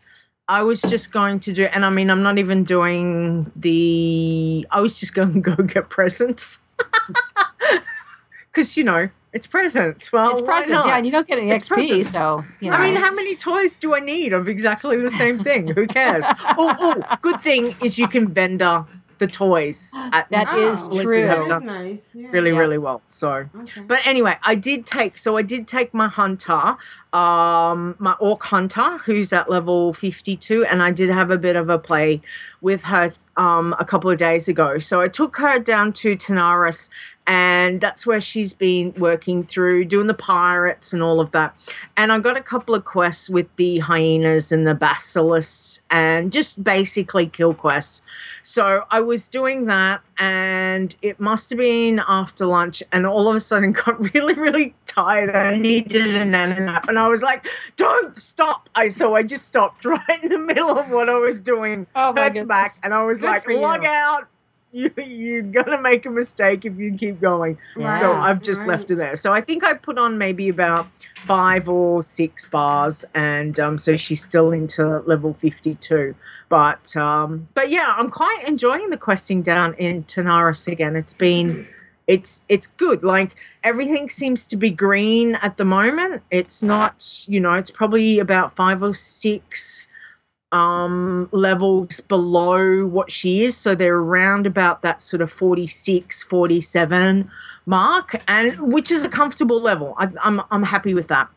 I 0.47 0.63
was 0.63 0.81
just 0.81 1.11
going 1.11 1.39
to 1.41 1.53
do 1.53 1.65
and 1.65 1.85
I 1.85 1.91
mean 1.91 2.09
I'm 2.09 2.23
not 2.23 2.39
even 2.39 2.63
doing 2.63 3.51
the 3.55 4.65
I 4.71 4.81
was 4.81 4.99
just 4.99 5.13
going 5.13 5.33
to 5.43 5.55
go 5.55 5.63
get 5.63 5.89
presents. 5.89 6.61
Cuz 8.53 8.77
you 8.77 8.83
know, 8.83 9.09
it's 9.33 9.47
presents. 9.47 10.11
Well, 10.13 10.31
It's 10.31 10.41
presents, 10.41 10.85
yeah, 10.85 10.95
and 10.95 11.05
you 11.05 11.11
don't 11.11 11.27
get 11.27 11.37
any 11.39 11.51
It's 11.51 11.67
XP, 11.67 11.75
presents. 11.75 12.11
so, 12.11 12.45
you 12.61 12.71
I 12.71 12.81
mean, 12.81 12.95
how 12.95 13.13
many 13.13 13.35
toys 13.35 13.75
do 13.75 13.93
I 13.93 13.99
need 13.99 14.31
of 14.31 14.47
exactly 14.47 14.95
the 15.01 15.11
same 15.11 15.43
thing? 15.43 15.67
Who 15.67 15.85
cares? 15.87 16.23
oh, 16.57 16.75
oh, 16.79 17.17
good 17.21 17.41
thing 17.41 17.75
is 17.83 17.99
you 17.99 18.07
can 18.07 18.29
vendor 18.29 18.85
the 19.19 19.27
toys. 19.27 19.93
At 20.11 20.27
That 20.31 20.53
is 20.57 20.87
Blizzard 20.89 21.05
true. 21.05 21.25
have 21.27 21.37
That 21.37 21.43
is 21.43 21.49
done 21.49 21.65
nice. 21.65 22.09
Yeah. 22.13 22.27
Really, 22.31 22.51
Yeah. 22.51 22.57
really 22.57 22.77
well. 22.77 23.01
So, 23.07 23.49
Okay. 23.61 23.81
but 23.87 23.99
anyway, 24.05 24.37
I 24.43 24.55
did 24.55 24.85
take. 24.85 25.17
So 25.17 25.37
I 25.37 25.41
did 25.41 25.67
take 25.67 25.93
my 25.93 26.07
hunter, 26.07 26.77
um, 27.13 27.95
my 27.99 28.15
orc 28.19 28.43
hunter, 28.43 28.99
who's 29.05 29.31
at 29.33 29.49
level 29.49 29.93
fifty-two, 29.93 30.65
and 30.65 30.81
I 30.83 30.91
did 30.91 31.09
have 31.09 31.31
a 31.31 31.37
bit 31.37 31.55
of 31.55 31.69
a 31.69 31.79
play 31.79 32.21
with 32.61 32.85
her 32.85 33.13
um, 33.37 33.75
a 33.79 33.85
couple 33.85 34.09
of 34.09 34.17
days 34.17 34.47
ago. 34.47 34.77
So 34.79 35.01
I 35.01 35.07
took 35.07 35.37
her 35.37 35.59
down 35.59 35.93
to 35.93 36.15
Tanaris, 36.15 36.89
and 37.27 37.81
that's 37.81 38.05
where 38.05 38.21
she's 38.21 38.53
been 38.53 38.93
working 38.97 39.41
through 39.41 39.85
doing 39.85 40.07
the 40.07 40.13
pirates 40.13 40.93
and 40.93 41.01
all 41.01 41.19
of 41.19 41.31
that. 41.31 41.55
And 41.97 42.11
I 42.11 42.19
got 42.19 42.37
a 42.37 42.41
couple 42.41 42.75
of 42.75 42.85
quests 42.85 43.29
with 43.29 43.47
the 43.55 43.79
hyenas 43.79 44.51
and 44.51 44.67
the 44.67 44.75
basilisks, 44.75 45.83
and 45.89 46.31
just 46.31 46.63
basically 46.63 47.27
kill 47.27 47.53
quests. 47.53 48.03
So 48.43 48.83
I 48.91 48.99
was 49.01 49.27
doing 49.27 49.65
that, 49.65 50.01
and 50.17 50.95
it 51.01 51.19
must 51.19 51.49
have 51.49 51.57
been 51.57 52.01
after 52.07 52.45
lunch, 52.45 52.83
and 52.91 53.05
all 53.05 53.27
of 53.27 53.35
a 53.35 53.39
sudden 53.39 53.71
got 53.85 54.13
really, 54.13 54.35
really 54.35 54.75
tired. 54.85 55.35
I 55.35 55.57
needed 55.57 56.15
a 56.15 56.25
nap, 56.25 56.87
and 56.87 56.99
I 56.99 57.07
was 57.07 57.23
like, 57.23 57.47
"Don't 57.75 58.15
stop!" 58.15 58.69
I 58.75 58.89
so 58.89 59.15
I 59.15 59.23
just 59.23 59.45
stopped 59.45 59.83
right 59.85 60.23
in 60.23 60.29
the 60.29 60.39
middle 60.39 60.77
of 60.77 60.89
what 60.89 61.09
I 61.09 61.17
was 61.17 61.41
doing. 61.41 61.87
Oh 61.95 62.13
back, 62.13 62.73
and 62.83 62.93
I 62.93 63.03
was 63.03 63.21
Good 63.21 63.27
like, 63.27 63.47
you. 63.47 63.57
"Log 63.57 63.83
out." 63.83 64.27
You, 64.75 64.91
you're 64.97 65.41
gonna 65.41 65.81
make 65.81 66.05
a 66.05 66.09
mistake 66.09 66.65
if 66.65 66.77
you 66.77 66.93
keep 66.97 67.21
going. 67.21 67.57
So 67.99 68.11
I've 68.11 68.41
just 68.41 68.59
Right. 68.61 68.71
left 68.71 68.91
it 68.91 68.95
there. 68.95 69.15
So 69.15 69.31
I 69.31 69.39
think 69.39 69.63
I 69.63 69.73
put 69.73 69.97
on 69.97 70.17
maybe 70.17 70.49
about 70.49 70.87
five 71.15 71.69
or 71.69 72.03
six 72.03 72.45
bars, 72.45 73.05
and 73.13 73.57
um, 73.57 73.77
so 73.77 73.95
she's 73.95 74.21
still 74.21 74.51
into 74.51 74.99
level 75.05 75.33
fifty-two. 75.33 76.15
But 76.49 76.95
um, 76.97 77.47
but 77.53 77.69
yeah, 77.69 77.93
I'm 77.97 78.09
quite 78.09 78.43
enjoying 78.45 78.89
the 78.89 78.97
questing 78.97 79.41
down 79.41 79.75
in 79.75 80.03
Tanaris 80.03 80.67
again. 80.69 80.97
It's 80.97 81.13
been 81.13 81.67
it's 82.05 82.43
it's 82.49 82.67
good. 82.67 83.01
Like 83.01 83.31
everything 83.63 84.09
seems 84.09 84.45
to 84.47 84.57
be 84.57 84.71
green 84.71 85.35
at 85.35 85.55
the 85.55 85.65
moment. 85.65 86.21
It's 86.29 86.61
not, 86.61 87.23
you 87.27 87.39
know, 87.39 87.53
it's 87.53 87.71
probably 87.71 88.19
about 88.19 88.53
five 88.55 88.83
or 88.83 88.93
six 88.93 89.87
um 90.51 91.27
levels 91.31 91.99
below 92.01 92.85
what 92.85 93.11
she 93.11 93.43
is. 93.43 93.57
So 93.57 93.75
they're 93.75 93.97
around 93.97 94.45
about 94.45 94.81
that 94.83 95.01
sort 95.01 95.21
of 95.21 95.31
46 95.31 96.23
47 96.23 97.29
mark 97.65 98.21
and 98.27 98.73
which 98.73 98.91
is 98.91 99.03
a 99.03 99.09
comfortable 99.09 99.59
level. 99.59 99.95
I, 99.97 100.09
i'm 100.23 100.41
i'm 100.51 100.63
happy 100.63 100.93
with 100.93 101.07
that. 101.07 101.29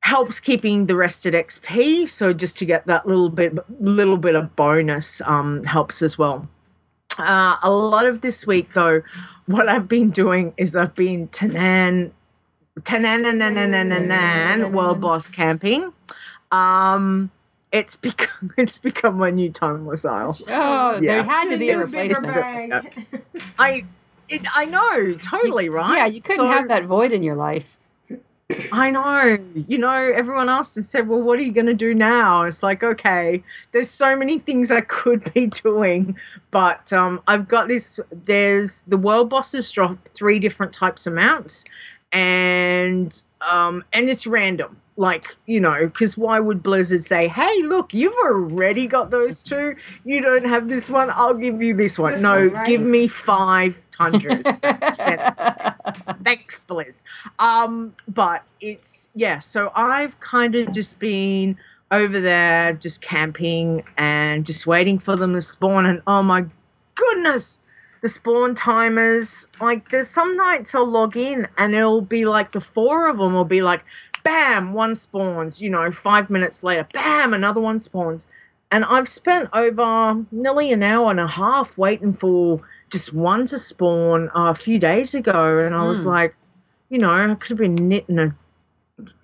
Helps 0.00 0.38
keeping 0.38 0.86
the 0.86 0.96
rest 0.96 1.26
at 1.26 1.34
xp 1.34 2.08
so 2.08 2.32
just 2.32 2.56
to 2.58 2.64
get 2.64 2.86
that 2.86 3.06
little 3.06 3.30
bit 3.30 3.58
little 3.80 4.18
bit 4.18 4.34
of 4.34 4.54
bonus 4.56 5.20
um 5.22 5.64
helps 5.64 6.02
as 6.02 6.16
well. 6.18 6.48
Uh, 7.16 7.56
a 7.62 7.70
lot 7.70 8.06
of 8.06 8.22
this 8.22 8.46
week 8.46 8.72
though 8.74 9.02
what 9.46 9.68
i've 9.68 9.86
been 9.86 10.10
doing 10.10 10.52
is 10.56 10.74
i've 10.74 10.94
been 10.94 11.28
Tanaan 11.28 12.10
Tanaan 12.80 14.72
world 14.72 15.00
boss 15.00 15.28
camping 15.28 15.92
um 16.50 17.30
it's 17.74 17.96
become 17.96 18.54
it's 18.62 18.78
become 18.78 19.16
my 19.18 19.30
new 19.30 19.50
timeless 19.50 20.04
isle 20.06 20.36
Oh, 20.48 20.98
Yeah. 21.00 21.00
there 21.00 21.22
had 21.24 21.50
to 21.50 21.58
be 21.58 21.68
a 21.70 21.78
replacement. 21.78 22.86
I 23.58 23.84
it, 24.28 24.42
I 24.54 24.64
know 24.64 25.14
totally 25.16 25.68
right. 25.68 25.96
Yeah, 25.98 26.06
you 26.06 26.22
couldn't 26.22 26.36
So- 26.38 26.46
have 26.46 26.68
that 26.68 26.84
void 26.84 27.12
in 27.12 27.22
your 27.22 27.34
life. 27.36 27.76
I 28.72 28.90
know. 28.90 29.38
You 29.54 29.78
know, 29.78 29.90
everyone 29.94 30.50
else 30.50 30.74
has 30.74 30.86
said, 30.88 31.08
"Well, 31.08 31.20
what 31.22 31.38
are 31.38 31.42
you 31.42 31.50
going 31.50 31.66
to 31.66 31.72
do 31.88 31.94
now?" 31.94 32.42
It's 32.44 32.62
like, 32.62 32.84
okay, 32.84 33.42
there's 33.72 33.88
so 33.88 34.14
many 34.14 34.38
things 34.38 34.70
I 34.70 34.82
could 34.82 35.32
be 35.32 35.46
doing, 35.64 36.16
but 36.50 36.92
um, 36.92 37.22
I've 37.26 37.48
got 37.48 37.68
this. 37.68 37.98
There's 38.12 38.82
the 38.82 38.98
world 38.98 39.30
bosses 39.30 39.72
drop 39.72 39.96
three 40.10 40.38
different 40.38 40.72
types 40.74 41.06
of 41.06 41.14
mounts, 41.14 41.64
and 42.12 43.22
um, 43.40 43.82
and 43.94 44.08
it's 44.10 44.26
random. 44.26 44.80
Like 44.96 45.36
you 45.46 45.60
know, 45.60 45.86
because 45.86 46.16
why 46.16 46.38
would 46.38 46.62
Blizzard 46.62 47.02
say, 47.02 47.26
"Hey, 47.26 47.62
look, 47.62 47.92
you've 47.92 48.16
already 48.24 48.86
got 48.86 49.10
those 49.10 49.42
two. 49.42 49.74
You 50.04 50.20
don't 50.20 50.46
have 50.46 50.68
this 50.68 50.88
one. 50.88 51.10
I'll 51.10 51.34
give 51.34 51.60
you 51.60 51.74
this 51.74 51.98
one." 51.98 52.12
This 52.12 52.22
no, 52.22 52.36
one, 52.36 52.50
right? 52.50 52.66
give 52.66 52.80
me 52.80 53.08
five 53.08 53.86
tundras. 53.90 54.44
That's 54.62 54.96
fantastic. 54.96 55.74
Thanks, 56.22 56.64
Blizz. 56.64 57.02
Um, 57.40 57.96
but 58.06 58.44
it's 58.60 59.08
yeah. 59.16 59.40
So 59.40 59.72
I've 59.74 60.20
kind 60.20 60.54
of 60.54 60.72
just 60.72 61.00
been 61.00 61.56
over 61.90 62.20
there, 62.20 62.72
just 62.72 63.02
camping 63.02 63.84
and 63.96 64.46
just 64.46 64.66
waiting 64.66 64.98
for 64.98 65.16
them 65.16 65.32
to 65.34 65.40
spawn. 65.40 65.86
And 65.86 66.02
oh 66.06 66.22
my 66.22 66.46
goodness, 66.94 67.60
the 68.02 68.08
spawn 68.08 68.54
timers! 68.54 69.48
Like, 69.60 69.90
there's 69.90 70.08
some 70.08 70.36
nights 70.36 70.74
I'll 70.74 70.86
log 70.86 71.16
in 71.16 71.48
and 71.56 71.74
it'll 71.74 72.00
be 72.00 72.24
like 72.24 72.52
the 72.52 72.60
four 72.60 73.08
of 73.08 73.18
them 73.18 73.32
will 73.32 73.44
be 73.44 73.62
like, 73.62 73.84
bam, 74.24 74.72
one 74.72 74.94
spawns. 74.96 75.62
You 75.62 75.70
know, 75.70 75.92
five 75.92 76.30
minutes 76.30 76.64
later, 76.64 76.88
bam, 76.92 77.32
another 77.32 77.60
one 77.60 77.78
spawns. 77.78 78.26
And 78.70 78.84
I've 78.84 79.08
spent 79.08 79.50
over 79.52 80.24
nearly 80.32 80.72
an 80.72 80.82
hour 80.82 81.10
and 81.10 81.20
a 81.20 81.28
half 81.28 81.78
waiting 81.78 82.12
for 82.12 82.60
just 82.90 83.12
one 83.12 83.46
to 83.46 83.58
spawn 83.58 84.30
uh, 84.34 84.50
a 84.50 84.54
few 84.54 84.78
days 84.80 85.14
ago. 85.14 85.58
And 85.58 85.74
I 85.74 85.84
was 85.84 86.02
Hmm. 86.02 86.08
like, 86.08 86.34
you 86.90 86.98
know, 86.98 87.10
I 87.10 87.34
could 87.36 87.50
have 87.50 87.58
been 87.58 87.76
knitting 87.88 88.18
a, 88.18 88.34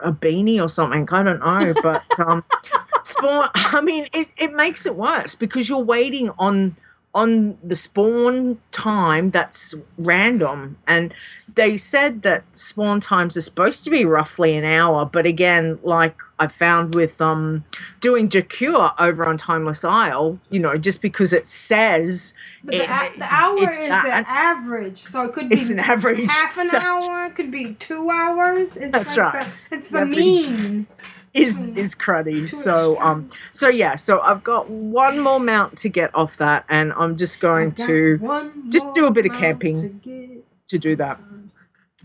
a 0.00 0.12
beanie 0.12 0.62
or 0.62 0.68
something. 0.68 1.08
I 1.10 1.22
don't 1.22 1.40
know. 1.40 1.74
But 1.82 2.04
um, 2.18 2.44
spawn, 3.02 3.50
I 3.54 3.80
mean, 3.80 4.06
it, 4.14 4.28
it 4.36 4.52
makes 4.52 4.86
it 4.86 4.94
worse 4.94 5.34
because 5.34 5.68
you're 5.68 5.78
waiting 5.78 6.30
on 6.38 6.76
on 7.12 7.58
the 7.64 7.74
spawn 7.74 8.56
time 8.70 9.30
that's 9.30 9.74
random 9.98 10.78
and 10.86 11.12
they 11.56 11.76
said 11.76 12.22
that 12.22 12.44
spawn 12.56 13.00
times 13.00 13.36
are 13.36 13.40
supposed 13.40 13.82
to 13.82 13.90
be 13.90 14.04
roughly 14.04 14.54
an 14.56 14.64
hour 14.64 15.04
but 15.04 15.26
again 15.26 15.76
like 15.82 16.20
i 16.38 16.46
found 16.46 16.94
with 16.94 17.20
um 17.20 17.64
doing 17.98 18.28
Jakur 18.28 18.94
over 18.96 19.26
on 19.26 19.36
timeless 19.36 19.82
isle 19.84 20.38
you 20.50 20.60
know 20.60 20.76
just 20.78 21.02
because 21.02 21.32
it 21.32 21.48
says 21.48 22.32
But 22.62 22.72
the, 22.74 22.82
it- 22.84 22.90
a- 22.90 23.18
the 23.18 23.34
hour 23.34 23.58
is 23.58 23.88
that- 23.88 24.04
the 24.24 24.30
average, 24.30 24.98
so 24.98 25.24
it 25.24 25.32
could 25.32 25.48
be 25.48 25.56
It's 25.56 25.70
an 25.70 25.80
average. 25.80 26.30
half 26.30 26.56
an 26.58 26.68
That's- 26.72 26.88
hour, 26.88 27.26
it 27.26 27.34
could 27.34 27.50
be 27.50 27.74
two 27.74 28.08
hours. 28.08 28.76
It's 28.76 28.92
That's 28.92 29.16
like 29.16 29.34
right. 29.34 29.48
The, 29.70 29.76
it's 29.76 29.88
the 29.90 29.98
Average. 29.98 30.16
mean. 30.16 30.86
Is 31.34 31.64
is 31.76 31.94
cruddy. 31.94 32.48
So 32.48 33.00
um 33.00 33.28
so 33.52 33.68
yeah, 33.68 33.96
so 33.96 34.20
I've 34.20 34.42
got 34.42 34.68
one 34.68 35.20
more 35.20 35.40
mount 35.40 35.78
to 35.78 35.88
get 35.88 36.14
off 36.14 36.36
that 36.38 36.64
and 36.68 36.92
I'm 36.94 37.16
just 37.16 37.40
going 37.40 37.72
to 37.72 38.52
just 38.68 38.92
do 38.94 39.06
a 39.06 39.10
bit 39.10 39.26
of 39.26 39.32
camping 39.32 40.00
to 40.00 40.42
to 40.68 40.78
do 40.78 40.96
that. 40.96 41.20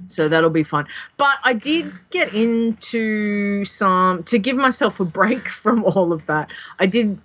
So 0.08 0.28
that'll 0.28 0.50
be 0.50 0.64
fun. 0.64 0.88
But 1.18 1.38
I 1.44 1.54
did 1.54 1.94
get 2.10 2.34
into 2.34 3.66
some 3.66 4.24
to 4.24 4.38
give 4.38 4.58
myself 4.58 5.00
a 5.00 5.06
break 5.06 5.48
from 5.64 5.84
all 5.84 6.14
of 6.14 6.26
that. 6.28 6.52
I 6.80 6.86
did 6.86 7.20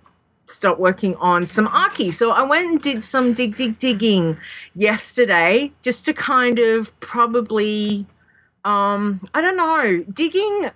start 0.46 0.80
working 0.80 1.14
on 1.16 1.46
some 1.46 1.68
Archie. 1.68 2.10
So 2.10 2.32
I 2.32 2.42
went 2.42 2.70
and 2.70 2.80
did 2.80 3.04
some 3.04 3.32
dig 3.34 3.56
dig 3.56 3.78
digging 3.78 4.36
yesterday 4.74 5.72
just 5.82 6.04
to 6.06 6.12
kind 6.12 6.58
of 6.58 6.98
probably 7.00 8.06
um 8.64 9.26
I 9.34 9.40
don't 9.40 9.56
know, 9.56 10.04
digging 10.12 10.70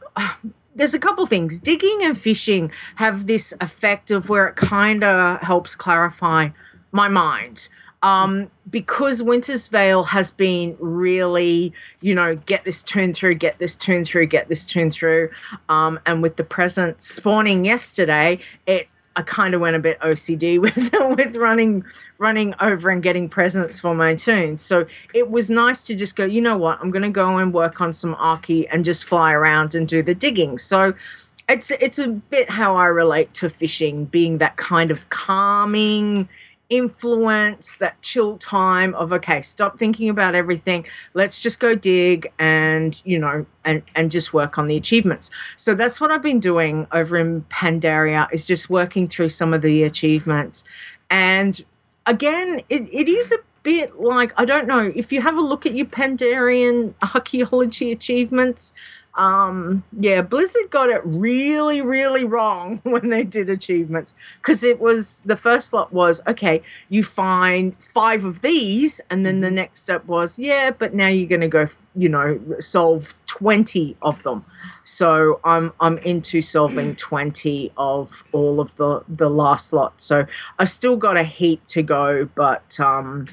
there's 0.75 0.95
a 0.95 0.99
couple 0.99 1.27
things. 1.27 1.59
Digging 1.59 2.01
and 2.03 2.17
fishing 2.17 2.71
have 2.97 3.27
this 3.27 3.55
effect 3.61 4.11
of 4.11 4.29
where 4.29 4.47
it 4.47 4.57
kind 4.57 5.05
of 5.05 5.41
helps 5.41 5.75
clarify 5.75 6.51
my 6.93 7.09
mind. 7.09 7.69
Um, 8.03 8.51
because 8.69 9.23
Winter's 9.23 9.67
Veil 9.67 10.05
has 10.05 10.31
been 10.31 10.77
really, 10.79 11.73
you 12.01 12.15
know, 12.15 12.37
get 12.37 12.65
this 12.67 12.83
turn 12.83 13.15
through, 13.15 13.35
get 13.35 13.59
this 13.59 13.75
turn 13.77 14.05
through, 14.05 14.27
get 14.27 14.49
this 14.49 14.67
turn 14.67 14.91
through. 14.91 15.31
Um, 15.71 15.99
and 16.05 16.23
with 16.23 16.37
the 16.37 16.45
present 16.45 17.01
spawning 17.01 17.65
yesterday, 17.65 18.39
it 18.67 18.89
I 19.17 19.23
kind 19.23 19.55
of 19.55 19.61
went 19.61 19.77
a 19.77 19.79
bit 19.79 19.99
OCD 20.01 20.61
with 20.61 20.93
with 21.17 21.37
running 21.37 21.85
running 22.19 22.55
over 22.61 22.91
and 22.91 23.03
getting 23.03 23.29
presents 23.29 23.79
for 23.81 23.95
my 23.95 24.15
tunes. 24.15 24.63
So 24.63 24.87
it 25.13 25.31
was 25.31 25.51
nice 25.51 25.83
to 25.85 25.95
just 25.95 26.17
go, 26.17 26.25
you 26.25 26.41
know 26.41 26.57
what, 26.57 26.81
I'm 26.81 26.91
gonna 26.91 27.11
go 27.11 27.39
and 27.39 27.53
work 27.53 27.81
on 27.81 27.93
some 27.93 28.15
Archie 28.19 28.69
and 28.69 28.85
just 28.85 29.05
fly 29.05 29.33
around 29.33 29.75
and 29.75 29.87
do 29.87 30.03
the 30.03 30.15
digging. 30.15 30.59
So 30.59 30.95
it's 31.49 31.71
it's 31.73 31.99
a 31.99 32.09
bit 32.09 32.51
how 32.51 32.77
I 32.77 32.87
relate 32.87 33.35
to 33.35 33.49
fishing, 33.49 34.07
being 34.07 34.39
that 34.39 34.57
kind 34.57 34.91
of 34.91 35.09
calming 35.11 36.29
influence, 36.71 37.77
that 37.77 38.01
chill 38.03 38.39
time 38.39 38.95
of 38.95 39.13
okay, 39.13 39.43
stop 39.43 39.79
thinking 39.79 40.09
about 40.09 40.35
everything. 40.35 40.87
Let's 41.13 41.43
just 41.43 41.61
go 41.61 41.75
dig 41.75 42.33
and 42.39 43.01
you 43.05 43.19
know 43.19 43.47
and 43.65 43.83
and 43.95 44.11
just 44.11 44.33
work 44.33 44.59
on 44.59 44.67
the 44.67 44.77
achievements. 44.77 45.31
So 45.57 45.75
that's 45.75 46.01
what 46.01 46.11
I've 46.11 46.23
been 46.23 46.41
doing 46.41 46.87
over 46.93 47.17
in 47.17 47.43
Pandaria 47.43 48.29
is 48.33 48.47
just 48.47 48.71
working 48.71 49.09
through 49.09 49.29
some 49.29 49.53
of 49.53 49.63
the 49.63 49.83
achievements. 49.83 50.65
And 51.11 51.65
again, 52.07 52.61
it, 52.69 52.89
it 52.93 53.09
is 53.09 53.33
a 53.33 53.39
bit 53.63 54.01
like 54.01 54.33
I 54.39 54.45
don't 54.45 54.67
know 54.67 54.93
if 54.95 55.13
you 55.13 55.21
have 55.23 55.37
a 55.37 55.41
look 55.41 55.67
at 55.67 55.75
your 55.75 55.87
Pandarian 55.87 56.95
archaeology 57.15 57.93
achievements. 57.93 58.73
Um, 59.17 59.85
yeah, 59.97 60.23
Blizzard 60.23 60.71
got 60.71 60.91
it 60.91 61.01
really, 61.05 61.81
really 61.81 62.25
wrong 62.25 62.79
when 62.83 63.11
they 63.11 63.23
did 63.23 63.49
achievements 63.49 64.15
because 64.41 64.65
it 64.65 64.81
was 64.81 65.21
the 65.21 65.37
first 65.37 65.73
lot 65.73 65.93
was 65.93 66.21
okay, 66.27 66.63
you 66.89 67.05
find 67.05 67.77
five 67.83 68.25
of 68.25 68.43
these, 68.43 69.01
and 69.09 69.25
then 69.25 69.41
the 69.41 69.51
next 69.51 69.81
step 69.81 70.05
was 70.07 70.39
yeah, 70.39 70.71
but 70.71 70.95
now 70.95 71.07
you're 71.07 71.29
going 71.29 71.41
to 71.41 71.49
go, 71.49 71.69
you 71.95 72.09
know, 72.09 72.41
solve 72.59 73.15
20 73.27 73.97
of 74.03 74.23
them. 74.25 74.45
So 74.83 75.41
I'm 75.45 75.73
I'm 75.81 75.99
into 75.99 76.41
solving 76.41 76.97
20 76.97 77.73
of 77.77 78.25
all 78.33 78.61
of 78.61 78.77
the 78.77 79.05
the 79.09 79.31
last 79.31 79.73
lot. 79.73 80.01
So 80.01 80.27
I've 80.59 80.71
still 80.71 80.97
got 80.97 81.17
a 81.17 81.25
heap 81.25 81.65
to 81.69 81.83
go, 81.83 82.29
but 82.35 82.79
um 82.81 83.29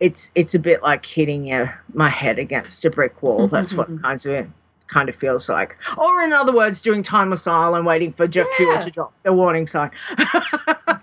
it's 0.00 0.30
it's 0.34 0.54
a 0.54 0.58
bit 0.58 0.82
like 0.82 1.04
hitting 1.06 1.46
your, 1.46 1.82
my 1.92 2.10
head 2.10 2.38
against 2.38 2.84
a 2.84 2.90
brick 2.90 3.22
wall. 3.22 3.48
That's 3.48 3.72
what 3.72 4.02
kinds 4.02 4.24
of 4.24 4.32
it 4.32 4.48
kind 4.88 5.08
of 5.08 5.16
feels 5.16 5.48
like. 5.48 5.76
Or 5.96 6.22
in 6.22 6.32
other 6.32 6.52
words, 6.52 6.80
doing 6.82 7.02
time 7.02 7.16
timeless 7.26 7.46
island 7.46 7.86
waiting 7.86 8.12
for 8.12 8.26
Jakur 8.28 8.46
Yeah. 8.74 8.78
to 8.80 8.90
drop 8.90 9.12
the 9.22 9.32
warning 9.32 9.66
sign. 9.66 9.90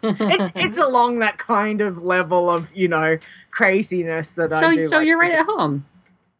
it's 0.03 0.51
it's 0.55 0.77
along 0.89 1.19
that 1.19 1.37
kind 1.37 1.81
of 1.81 1.97
level 2.03 2.49
of, 2.49 2.75
you 2.75 2.87
know, 2.87 3.17
craziness 3.51 4.31
that 4.35 4.53
I 4.53 4.59
So, 4.59 4.73
do. 4.73 4.85
so 4.87 4.97
like 4.97 5.07
you're 5.07 5.19
right 5.19 5.33
at 5.33 5.45
home. 5.45 5.85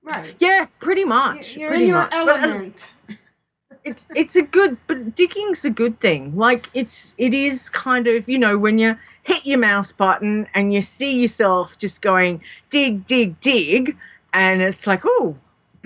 Right. 0.03 0.35
Yeah, 0.39 0.67
pretty 0.79 1.05
much. 1.05 1.55
You're 1.57 1.69
pretty 1.69 1.83
in 1.85 1.89
your 1.89 1.97
much. 1.99 2.11
But, 2.11 2.43
um, 2.43 2.51
element. 2.51 2.93
it's 3.83 4.07
it's 4.15 4.35
a 4.35 4.41
good 4.41 4.77
but 4.87 5.13
digging's 5.13 5.65
a 5.65 5.69
good 5.69 5.99
thing 5.99 6.33
like 6.37 6.69
it's 6.73 7.13
it 7.17 7.33
is 7.33 7.67
kind 7.69 8.07
of 8.07 8.29
you 8.29 8.39
know 8.39 8.57
when 8.57 8.79
you 8.79 8.97
hit 9.23 9.45
your 9.45 9.59
mouse 9.59 9.91
button 9.91 10.47
and 10.53 10.73
you 10.73 10.81
see 10.81 11.21
yourself 11.21 11.77
just 11.77 12.01
going 12.01 12.41
dig 12.69 13.05
dig 13.05 13.37
dig 13.41 13.97
and 14.31 14.61
it's 14.61 14.87
like 14.87 15.01
oh 15.05 15.35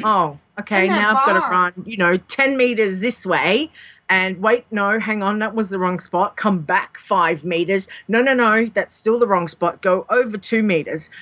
oh 0.03 0.37
okay 0.59 0.87
And 0.87 0.91
that 0.91 1.01
now 1.01 1.09
i've 1.15 1.25
got 1.25 1.33
to 1.33 1.51
run 1.51 1.73
you 1.85 1.97
know 1.97 2.17
10 2.17 2.57
meters 2.57 2.99
this 3.01 3.25
way 3.25 3.71
and 4.09 4.37
wait 4.41 4.65
no 4.71 4.99
hang 4.99 5.21
on 5.23 5.39
that 5.39 5.53
was 5.53 5.69
the 5.69 5.79
wrong 5.79 5.99
spot 5.99 6.37
come 6.37 6.59
back 6.59 6.97
five 6.99 7.43
meters 7.43 7.87
no 8.07 8.21
no 8.21 8.33
no 8.33 8.65
that's 8.65 8.95
still 8.95 9.19
the 9.19 9.27
wrong 9.27 9.47
spot 9.47 9.81
go 9.81 10.05
over 10.09 10.37
two 10.37 10.63
meters 10.63 11.09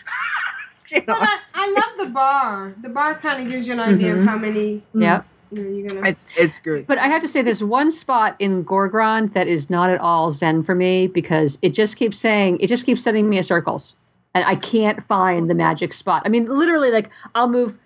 You 0.91 0.99
know? 0.99 1.05
But 1.07 1.17
I, 1.19 1.39
I 1.55 1.71
love 1.71 2.07
the 2.07 2.13
bar. 2.13 2.75
The 2.79 2.89
bar 2.89 3.15
kind 3.15 3.41
of 3.41 3.51
gives 3.51 3.65
you 3.65 3.73
an 3.73 3.79
idea 3.79 4.13
Mhm. 4.13 4.19
of 4.19 4.25
how 4.27 4.37
many. 4.37 4.83
Yep. 4.93 5.25
You 5.51 5.63
know, 5.63 5.69
you're 5.77 5.89
gonna. 5.89 6.07
it's 6.07 6.37
it's 6.37 6.59
good 6.59 6.85
But 6.85 6.99
I 6.99 7.07
have 7.07 7.21
to 7.23 7.27
say, 7.27 7.41
there's 7.41 7.63
one 7.63 7.89
spot 7.89 8.35
in 8.37 8.63
Gorgrond 8.63 9.33
that 9.33 9.47
is 9.47 9.67
not 9.71 9.89
at 9.89 9.99
all 9.99 10.29
zen 10.29 10.61
for 10.61 10.75
me 10.75 11.07
because 11.07 11.57
it 11.63 11.69
just 11.69 11.97
keeps 11.97 12.19
saying, 12.19 12.59
it 12.59 12.67
just 12.67 12.85
keeps 12.85 13.01
sending 13.01 13.27
me 13.27 13.37
in 13.39 13.43
circles. 13.43 13.95
And 14.35 14.45
I 14.45 14.55
can't 14.57 15.01
find 15.03 15.49
the 15.49 15.55
magic 15.55 15.91
spot. 15.91 16.21
I 16.23 16.29
mean, 16.29 16.45
literally, 16.45 16.91
like, 16.91 17.09
I'll 17.33 17.49
move, 17.49 17.79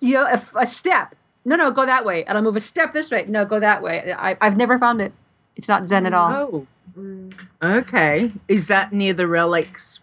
you 0.00 0.14
know, 0.14 0.24
a, 0.24 0.40
a 0.60 0.66
step. 0.66 1.14
No, 1.44 1.56
no, 1.56 1.70
go 1.70 1.86
that 1.86 2.04
way. 2.04 2.24
And 2.24 2.36
I'll 2.36 2.44
move 2.44 2.56
a 2.56 2.60
step 2.60 2.92
this 2.92 3.10
way. 3.10 3.24
No, 3.26 3.44
go 3.44 3.58
that 3.60 3.82
way. 3.82 4.12
I, 4.16 4.36
I've 4.40 4.56
never 4.56 4.78
found 4.78 5.00
it. 5.00 5.12
It's 5.56 5.68
not 5.68 5.86
zen 5.86 6.06
at 6.06 6.14
all. 6.14 6.66
Oh. 6.96 7.30
Okay. 7.62 8.32
Is 8.48 8.68
that 8.68 8.92
near 8.92 9.12
the 9.14 9.26
relics? 9.26 10.00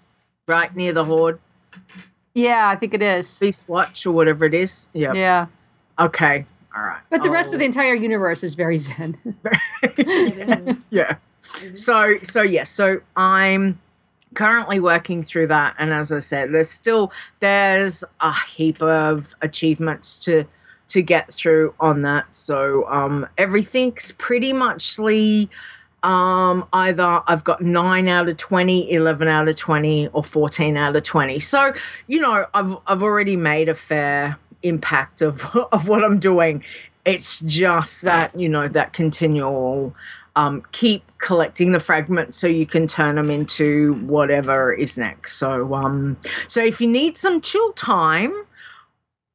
Right 0.47 0.75
near 0.75 0.93
the 0.93 1.05
horde? 1.05 1.39
Yeah, 2.33 2.67
I 2.69 2.75
think 2.75 2.93
it 2.93 3.01
is. 3.01 3.39
Beast 3.39 3.67
Watch 3.69 4.05
or 4.05 4.11
whatever 4.11 4.45
it 4.45 4.53
is? 4.53 4.89
Yeah. 4.93 5.13
Yeah. 5.13 5.47
Okay. 5.99 6.45
All 6.75 6.83
right. 6.83 7.01
But 7.09 7.23
the 7.23 7.29
rest 7.29 7.51
Oh. 7.51 7.55
of 7.55 7.59
the 7.59 7.65
entire 7.65 7.95
universe 7.95 8.43
is 8.43 8.55
very 8.55 8.77
zen. 8.77 9.17
yeah. 10.89 11.15
So 11.73 12.17
so 12.23 12.41
yes, 12.41 12.69
so 12.69 13.01
I'm 13.15 13.79
currently 14.35 14.79
working 14.79 15.23
through 15.23 15.47
that 15.47 15.75
and 15.79 15.93
as 15.93 16.11
I 16.11 16.19
said, 16.19 16.53
there's 16.53 16.69
still 16.69 17.11
there's 17.39 18.03
a 18.19 18.33
heap 18.33 18.81
of 18.81 19.35
achievements 19.41 20.19
to 20.19 20.45
to 20.89 21.01
get 21.01 21.33
through 21.33 21.73
on 21.79 22.01
that. 22.03 22.35
So 22.35 22.87
um 22.89 23.27
everything's 23.37 24.11
pretty 24.13 24.53
muchly 24.53 25.49
um 26.03 26.67
either 26.71 27.23
I've 27.27 27.43
got 27.43 27.61
9 27.61 28.07
out 28.07 28.29
of 28.29 28.37
20, 28.37 28.91
11 28.91 29.27
out 29.27 29.47
of 29.47 29.55
20 29.55 30.09
or 30.09 30.23
14 30.23 30.77
out 30.77 30.95
of 30.95 31.03
20. 31.03 31.39
So, 31.39 31.73
you 32.07 32.21
know, 32.21 32.45
I've 32.53 32.77
I've 32.85 33.01
already 33.01 33.35
made 33.35 33.69
a 33.69 33.75
fair 33.75 34.37
impact 34.61 35.21
of 35.21 35.55
of 35.71 35.87
what 35.87 36.03
I'm 36.03 36.19
doing. 36.19 36.63
It's 37.05 37.39
just 37.39 38.01
that, 38.01 38.37
you 38.39 38.49
know, 38.49 38.67
that 38.67 38.93
continual 38.93 39.95
um, 40.35 40.63
keep 40.71 41.03
collecting 41.17 41.71
the 41.71 41.79
fragments 41.79 42.37
so 42.37 42.47
you 42.47 42.65
can 42.65 42.87
turn 42.87 43.15
them 43.15 43.29
into 43.29 43.93
whatever 44.05 44.73
is 44.73 44.97
next. 44.97 45.37
So, 45.37 45.73
um, 45.73 46.17
so 46.47 46.63
if 46.63 46.81
you 46.81 46.87
need 46.87 47.17
some 47.17 47.41
chill 47.41 47.71
time 47.73 48.33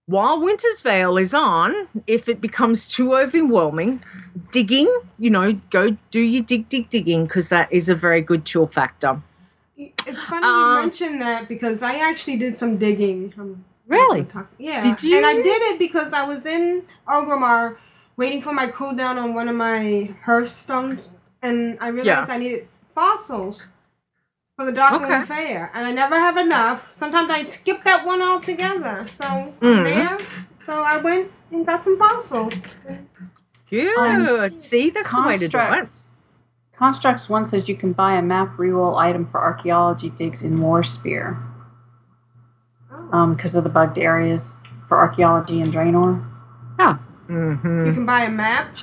while 0.06 0.40
Winter's 0.40 0.80
Veil 0.80 1.16
is 1.16 1.32
on, 1.32 1.88
if 2.06 2.28
it 2.28 2.40
becomes 2.40 2.88
too 2.88 3.14
overwhelming, 3.14 4.02
digging, 4.50 4.92
you 5.18 5.30
know, 5.30 5.54
go 5.70 5.96
do 6.10 6.20
your 6.20 6.42
dig, 6.42 6.68
dig, 6.68 6.88
digging 6.88 7.24
because 7.24 7.48
that 7.48 7.72
is 7.72 7.88
a 7.88 7.94
very 7.94 8.20
good 8.20 8.44
chill 8.44 8.66
factor. 8.66 9.22
It's 9.76 10.22
funny 10.24 10.46
Um, 10.46 10.76
you 10.76 10.82
mentioned 10.82 11.22
that 11.22 11.48
because 11.48 11.82
I 11.82 11.94
actually 11.96 12.36
did 12.36 12.58
some 12.58 12.76
digging. 12.76 13.32
Um, 13.38 13.64
Really? 13.86 14.24
yeah. 14.58 14.80
Did 14.82 15.02
you? 15.02 15.16
And 15.16 15.26
I 15.26 15.34
did 15.34 15.62
it 15.62 15.78
because 15.78 16.12
I 16.12 16.22
was 16.22 16.46
in 16.46 16.84
Orgrimmar 17.08 17.76
waiting 18.16 18.40
for 18.40 18.52
my 18.52 18.66
cooldown 18.66 19.16
on 19.16 19.34
one 19.34 19.48
of 19.48 19.56
my 19.56 20.14
Hearthstones, 20.26 21.10
and 21.42 21.78
I 21.80 21.88
realized 21.88 22.28
Yeah. 22.28 22.34
I 22.34 22.38
needed 22.38 22.68
fossils 22.94 23.68
for 24.56 24.64
the 24.66 24.72
Dark 24.72 25.00
Moon 25.00 25.10
Okay. 25.10 25.22
Fair, 25.22 25.70
and 25.72 25.86
I 25.86 25.92
never 25.92 26.18
have 26.18 26.36
enough. 26.36 26.92
Sometimes 26.96 27.30
I 27.30 27.44
skip 27.44 27.82
that 27.84 28.04
one 28.04 28.20
altogether. 28.20 29.06
So 29.16 29.54
Mhm. 29.60 29.84
There, 29.84 30.18
so 30.66 30.82
I 30.82 30.98
went 30.98 31.30
and 31.50 31.66
got 31.66 31.82
some 31.84 31.96
fossils. 31.96 32.54
Good. 33.70 34.60
See, 34.60 34.90
that's 34.90 35.10
the 35.10 35.22
way 35.22 35.38
to 35.38 35.38
do 35.38 35.46
it. 35.46 35.50
Constructs. 35.50 36.12
Constructs 36.76 37.28
one 37.28 37.44
says 37.44 37.68
you 37.68 37.76
can 37.76 37.92
buy 37.92 38.14
a 38.14 38.22
map 38.22 38.56
reroll 38.56 38.96
item 38.98 39.24
for 39.24 39.40
archaeology 39.40 40.10
digs 40.10 40.42
in 40.42 40.58
Warspear. 40.58 41.36
Because 43.30 43.54
of 43.54 43.64
the 43.64 43.70
bugged 43.70 43.98
areas 43.98 44.64
for 44.86 44.98
archaeology 44.98 45.60
in 45.60 45.70
Draenor. 45.70 46.24
Mm-hmm. 47.30 47.86
You 47.86 47.92
can 47.92 48.06
buy 48.06 48.22
a 48.24 48.30
map. 48.30 48.76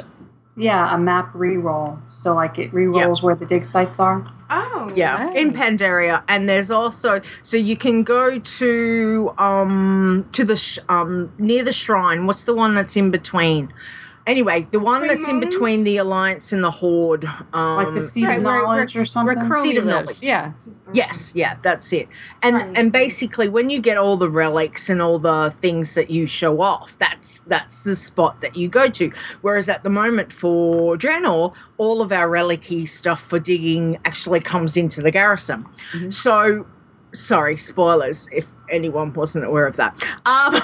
Yeah, 0.56 0.96
a 0.96 0.98
map 0.98 1.30
re-roll. 1.36 2.00
So 2.10 2.34
like 2.34 2.58
it 2.58 2.72
rerolls 2.72 3.22
where 3.22 3.36
the 3.36 3.46
dig 3.46 3.64
sites 3.64 4.00
are. 4.00 4.26
Oh. 4.50 4.92
Yeah, 4.96 5.32
in 5.34 5.52
Pandaria, 5.52 6.24
and 6.28 6.48
there's 6.50 6.72
also 6.72 7.22
so 7.44 7.58
you 7.58 7.78
can 7.78 8.04
go 8.04 8.40
to 8.40 9.34
um 9.38 10.28
to 10.32 10.44
the 10.44 10.56
sh- 10.56 10.80
um 10.90 11.32
near 11.38 11.64
the 11.64 11.74
shrine. 11.74 12.26
What's 12.26 12.46
the 12.46 12.56
one 12.56 12.74
that's 12.74 12.96
in 12.96 13.12
between? 13.12 13.72
Anyway, 14.28 14.68
the 14.72 14.80
one 14.80 15.08
that's 15.08 15.28
in 15.28 15.40
between 15.40 15.84
the 15.86 15.98
alliance 15.98 16.52
and 16.54 16.64
the 16.64 16.70
horde, 16.70 17.26
um, 17.54 17.78
Like 17.78 17.94
the 17.94 18.00
Seed 18.02 18.26
Right, 18.26 18.38
of 18.38 18.44
where- 18.44 18.62
Knowledge 18.62 18.94
where- 18.96 19.02
or 19.02 19.06
something. 19.06 19.38
where 19.40 19.50
Chromie 19.50 19.64
Seat 19.64 19.78
of 19.78 19.86
knowledge. 19.86 20.22
Yeah. 20.22 20.52
Yes, 20.94 21.34
yeah, 21.36 21.56
that's 21.62 21.92
it. 21.92 22.08
And 22.42 22.78
and 22.78 22.94
basically 22.94 23.50
when 23.50 23.70
you 23.70 23.82
get 23.82 23.98
all 23.98 24.16
the 24.16 24.30
relics 24.30 24.90
and 24.90 25.02
all 25.02 25.20
the 25.20 25.52
things 25.54 25.96
that 25.96 26.10
you 26.10 26.28
show 26.28 26.62
off, 26.62 26.98
that's 26.98 27.42
that's 27.48 27.84
the 27.84 27.94
spot 27.96 28.40
that 28.40 28.56
you 28.56 28.70
go 28.70 28.88
to. 28.90 29.12
Whereas 29.42 29.68
at 29.68 29.84
the 29.84 29.90
moment 29.90 30.32
for 30.32 30.96
Draenor, 30.96 31.54
all 31.78 32.02
of 32.02 32.14
our 32.14 32.30
relicy 32.30 32.88
stuff 32.88 33.22
for 33.22 33.38
digging 33.38 33.98
actually 34.06 34.40
comes 34.40 34.78
into 34.78 35.02
the 35.02 35.12
garrison. 35.12 35.66
So 36.10 36.66
sorry, 37.20 37.58
spoilers 37.58 38.28
if 38.32 38.48
anyone 38.70 39.14
wasn't 39.14 39.46
aware 39.46 39.68
of 39.68 39.76
that. 39.78 40.02
Um, 40.26 40.60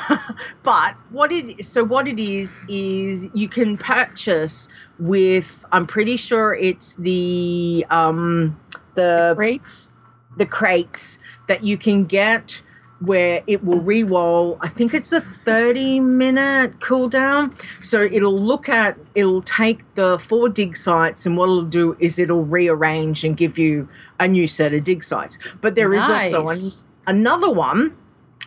but 0.63 0.95
what 1.09 1.31
it 1.31 1.63
so 1.65 1.83
what 1.83 2.07
it 2.07 2.19
is 2.19 2.59
is 2.67 3.29
you 3.33 3.47
can 3.47 3.77
purchase 3.77 4.69
with 4.99 5.65
I'm 5.71 5.87
pretty 5.87 6.17
sure 6.17 6.53
it's 6.55 6.95
the 6.95 7.85
um 7.89 8.59
the 8.95 9.33
crates 9.35 9.91
the 10.37 10.45
crates 10.45 11.19
that 11.47 11.63
you 11.63 11.77
can 11.77 12.05
get 12.05 12.62
where 13.05 13.41
it 13.47 13.63
will 13.63 13.79
re-roll 13.79 14.57
i 14.61 14.67
think 14.67 14.93
it's 14.93 15.11
a 15.11 15.21
30 15.45 15.99
minute 15.99 16.79
cooldown. 16.79 17.53
So 17.81 18.03
it'll 18.03 18.39
look 18.39 18.69
at 18.69 18.97
it'll 19.15 19.41
take 19.41 19.81
the 19.95 20.17
four 20.19 20.49
dig 20.49 20.75
sites 20.77 21.25
and 21.25 21.37
what 21.37 21.45
it'll 21.45 21.63
do 21.63 21.95
is 21.99 22.19
it'll 22.19 22.45
rearrange 22.45 23.23
and 23.23 23.35
give 23.35 23.57
you 23.57 23.89
a 24.19 24.27
new 24.27 24.47
set 24.47 24.73
of 24.73 24.83
dig 24.83 25.03
sites. 25.03 25.37
But 25.61 25.75
there 25.75 25.93
is 25.93 26.03
also 26.09 26.47
an, 26.47 26.59
another 27.07 27.51
one 27.51 27.95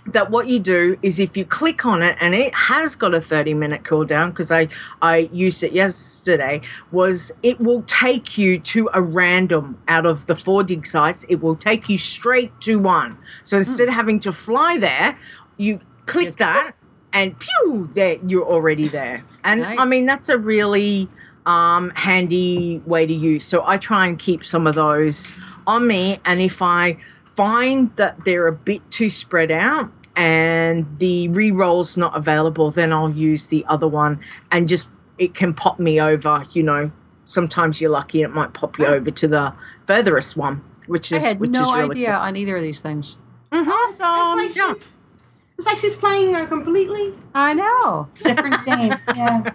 that 0.06 0.30
what 0.30 0.46
you 0.46 0.58
do 0.58 0.96
is 1.02 1.18
if 1.18 1.36
you 1.36 1.44
click 1.44 1.84
on 1.84 2.02
it 2.02 2.16
and 2.20 2.34
it 2.34 2.54
has 2.54 2.94
got 2.94 3.14
a 3.14 3.20
30 3.20 3.54
minute 3.54 3.82
cooldown 3.82 4.28
because 4.28 4.52
I, 4.52 4.68
I 5.02 5.28
used 5.32 5.62
it 5.62 5.72
yesterday 5.72 6.60
was 6.92 7.32
it 7.42 7.60
will 7.60 7.82
take 7.82 8.38
you 8.38 8.58
to 8.60 8.88
a 8.94 9.02
random 9.02 9.78
out 9.88 10.06
of 10.06 10.26
the 10.26 10.36
four 10.36 10.62
dig 10.62 10.86
sites 10.86 11.24
it 11.28 11.40
will 11.40 11.56
take 11.56 11.88
you 11.88 11.98
straight 11.98 12.58
to 12.62 12.78
one. 12.78 13.18
So 13.42 13.58
instead 13.58 13.88
of 13.88 13.94
having 13.94 14.20
to 14.20 14.32
fly 14.32 14.78
there 14.78 15.18
you 15.56 15.80
click 16.06 16.36
that 16.36 16.72
and 17.12 17.38
pew 17.38 17.88
there 17.94 18.18
you're 18.26 18.46
already 18.46 18.88
there. 18.88 19.24
And 19.44 19.64
i 19.64 19.84
mean 19.84 20.06
that's 20.06 20.28
a 20.28 20.38
really 20.38 21.08
um, 21.46 21.90
handy 21.90 22.82
way 22.86 23.06
to 23.06 23.14
use. 23.14 23.44
So 23.44 23.64
i 23.66 23.76
try 23.76 24.06
and 24.06 24.18
keep 24.18 24.44
some 24.44 24.66
of 24.66 24.74
those 24.74 25.34
on 25.66 25.86
me 25.86 26.20
and 26.24 26.40
if 26.40 26.62
i 26.62 26.96
find 27.36 27.94
that 27.96 28.24
they're 28.24 28.46
a 28.46 28.52
bit 28.52 28.90
too 28.90 29.10
spread 29.10 29.52
out 29.52 29.90
and 30.16 30.98
the 30.98 31.28
re-roll's 31.28 31.96
not 31.96 32.16
available, 32.16 32.70
then 32.70 32.92
I'll 32.92 33.10
use 33.12 33.48
the 33.48 33.64
other 33.68 33.86
one 33.86 34.18
and 34.50 34.66
just 34.66 34.88
it 35.18 35.34
can 35.34 35.54
pop 35.54 35.78
me 35.78 36.00
over. 36.00 36.44
You 36.52 36.62
know, 36.62 36.90
sometimes 37.26 37.80
you're 37.80 37.90
lucky; 37.90 38.22
it 38.22 38.30
might 38.30 38.54
pop 38.54 38.78
you 38.78 38.86
over 38.86 39.10
to 39.10 39.28
the 39.28 39.54
furthest 39.86 40.36
one, 40.36 40.64
which 40.86 41.12
is 41.12 41.12
I 41.12 41.16
is 41.16 41.24
had 41.24 41.40
which 41.40 41.50
no 41.50 41.62
is 41.62 41.72
really 41.72 41.90
idea 41.90 42.06
cool. 42.08 42.16
on 42.16 42.36
either 42.36 42.56
of 42.56 42.62
these 42.62 42.80
things. 42.80 43.16
Awesome. 43.52 44.40
It's 44.40 44.56
like, 44.56 44.76
she's, 44.76 44.88
it's 45.58 45.66
like 45.66 45.76
she's 45.76 45.96
playing 45.96 46.34
uh, 46.34 46.46
completely. 46.46 47.14
I 47.34 47.54
know. 47.54 48.08
Different 48.22 48.64
game. 48.66 48.94
Yeah. 49.14 49.52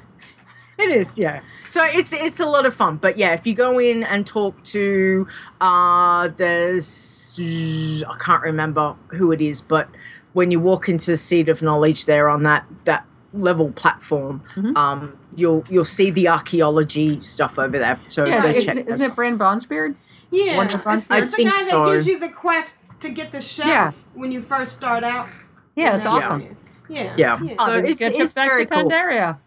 It 0.78 0.89
is, 0.89 1.19
yeah. 1.19 1.41
So 1.67 1.84
it's 1.86 2.12
it's 2.12 2.39
a 2.39 2.45
lot 2.45 2.65
of 2.65 2.74
fun. 2.74 2.97
But 2.97 3.17
yeah, 3.17 3.34
if 3.34 3.45
you 3.45 3.54
go 3.54 3.78
in 3.80 4.04
and 4.04 4.26
talk 4.26 4.63
to 4.65 5.28
uh 5.60 6.30
there's 6.38 7.39
I 7.39 8.17
can't 8.19 8.41
remember 8.41 8.95
who 9.12 9.32
it 9.32 9.41
is, 9.41 9.62
but 9.62 9.89
when 10.34 10.52
you 10.52 10.60
walk 10.60 10.88
into 10.89 11.12
the 11.12 11.17
seat 11.17 11.50
of 11.50 11.62
knowledge 11.62 12.06
there 12.06 12.30
on 12.30 12.44
that 12.44 12.65
that 12.86 13.06
level 13.34 13.72
platform, 13.72 14.44
Mm-hmm. 14.56 14.76
um 14.78 15.17
you'll 15.36 15.63
you'll 15.70 15.86
see 15.86 16.12
the 16.12 16.28
archaeology 16.28 17.22
stuff 17.22 17.58
over 17.58 17.78
there. 17.80 18.00
So 18.10 18.26
yeah, 18.26 18.41
go 18.41 18.50
is, 18.50 18.65
check 18.65 18.78
isn't 18.78 19.02
it 19.02 19.15
Brann 19.15 19.38
Bronzebeard? 19.38 19.96
Yeah, 20.32 20.58
One 20.58 20.65
of 20.67 20.72
the 20.84 20.89
it's, 20.94 21.04
it's 21.04 21.12
I 21.12 21.22
the 21.22 21.44
guy 21.46 21.58
so. 21.58 21.86
that 21.86 21.94
gives 21.94 22.08
you 22.08 22.20
the 22.20 22.30
quest 22.30 22.78
to 23.02 23.10
get 23.10 23.32
the 23.32 23.41
shelf 23.41 23.67
Yeah. 23.67 23.91
when 24.13 24.32
you 24.32 24.41
first 24.41 24.78
start 24.78 25.04
out. 25.04 25.28
Yeah, 25.76 25.96
it's 25.96 26.06
Yeah. 26.06 26.12
awesome. 26.12 26.58
Yeah. 26.89 27.13
Yeah. 27.17 27.39
Oh, 27.60 27.65
So 27.65 27.72
then 27.74 27.86
it's, 27.86 28.00
get 28.00 28.13
it's 28.15 28.34
very 28.34 28.65
cool. 28.65 28.84
Pandaria. 28.84 29.38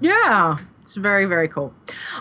Yeah, 0.00 0.58
it's 0.82 0.96
very 0.96 1.24
very 1.24 1.48
cool. 1.48 1.72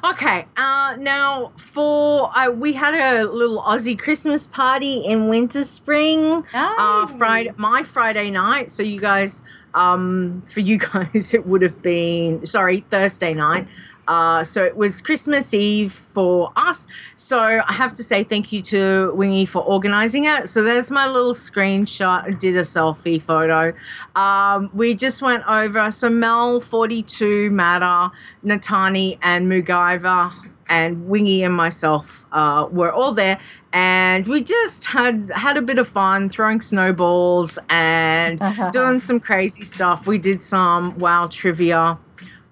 Okay, 0.04 0.48
uh, 0.56 0.96
now 1.00 1.52
for 1.58 2.32
uh, 2.38 2.50
we 2.50 2.74
had 2.74 2.94
a 2.94 3.30
little 3.30 3.62
Aussie 3.62 3.98
Christmas 3.98 4.48
party 4.48 4.98
in 5.00 5.24
Winterspring. 5.30 6.46
Uh, 6.78 7.06
Friday, 7.08 7.52
my 7.58 7.84
Friday 7.84 8.30
night. 8.32 8.72
So 8.72 8.84
you 8.84 9.00
guys, 9.02 9.44
um, 9.74 10.44
for 10.46 10.62
you 10.62 10.78
guys, 10.94 11.34
it 11.34 11.46
would 11.46 11.62
have 11.62 11.82
been 11.82 12.46
sorry 12.46 12.82
Thursday 12.82 13.34
night. 13.34 13.68
Uh, 14.08 14.44
so 14.44 14.63
it 14.63 14.76
was 14.76 15.02
Christmas 15.02 15.54
Eve 15.54 15.92
for 15.92 16.52
us. 16.56 16.88
So 17.16 17.39
I 17.39 17.74
have 17.74 17.94
to 17.96 18.04
say 18.04 18.24
thank 18.24 18.52
you 18.52 18.62
to 18.63 19.13
Wingy 19.16 19.46
for 19.46 19.62
organizing 19.62 20.26
it. 20.26 20.50
So 20.50 20.63
there's 20.63 20.92
my 20.92 21.08
little 21.08 21.34
screenshot. 21.34 22.26
I 22.26 22.30
did 22.32 22.56
a 22.56 22.62
selfie 22.62 23.22
photo. 23.22 23.74
Um, 24.16 24.70
we 24.74 24.96
just 24.96 25.22
went 25.22 25.44
over. 25.48 25.89
So 25.92 26.10
Mel, 26.10 26.62
42, 26.62 27.50
Matter, 27.52 28.13
Natani, 28.46 29.18
and 29.22 29.52
Mugaiva, 29.52 30.34
and 30.70 31.08
Wingy 31.08 31.44
and 31.44 31.54
myself 31.54 32.26
uh, 32.32 32.68
were 32.72 32.92
all 32.92 33.13
there. 33.13 33.39
And 33.74 34.28
we 34.28 34.44
just 34.44 34.86
had 34.86 35.30
had 35.36 35.58
a 35.58 35.62
bit 35.62 35.80
of 35.80 35.88
fun 35.88 36.30
throwing 36.30 36.62
snowballs 36.62 37.58
and 37.70 38.39
doing 38.72 39.00
some 39.00 39.20
crazy 39.20 39.66
stuff. 39.66 40.06
We 40.06 40.18
did 40.18 40.44
some 40.44 40.98
wow 41.00 41.28
trivia. 41.28 41.98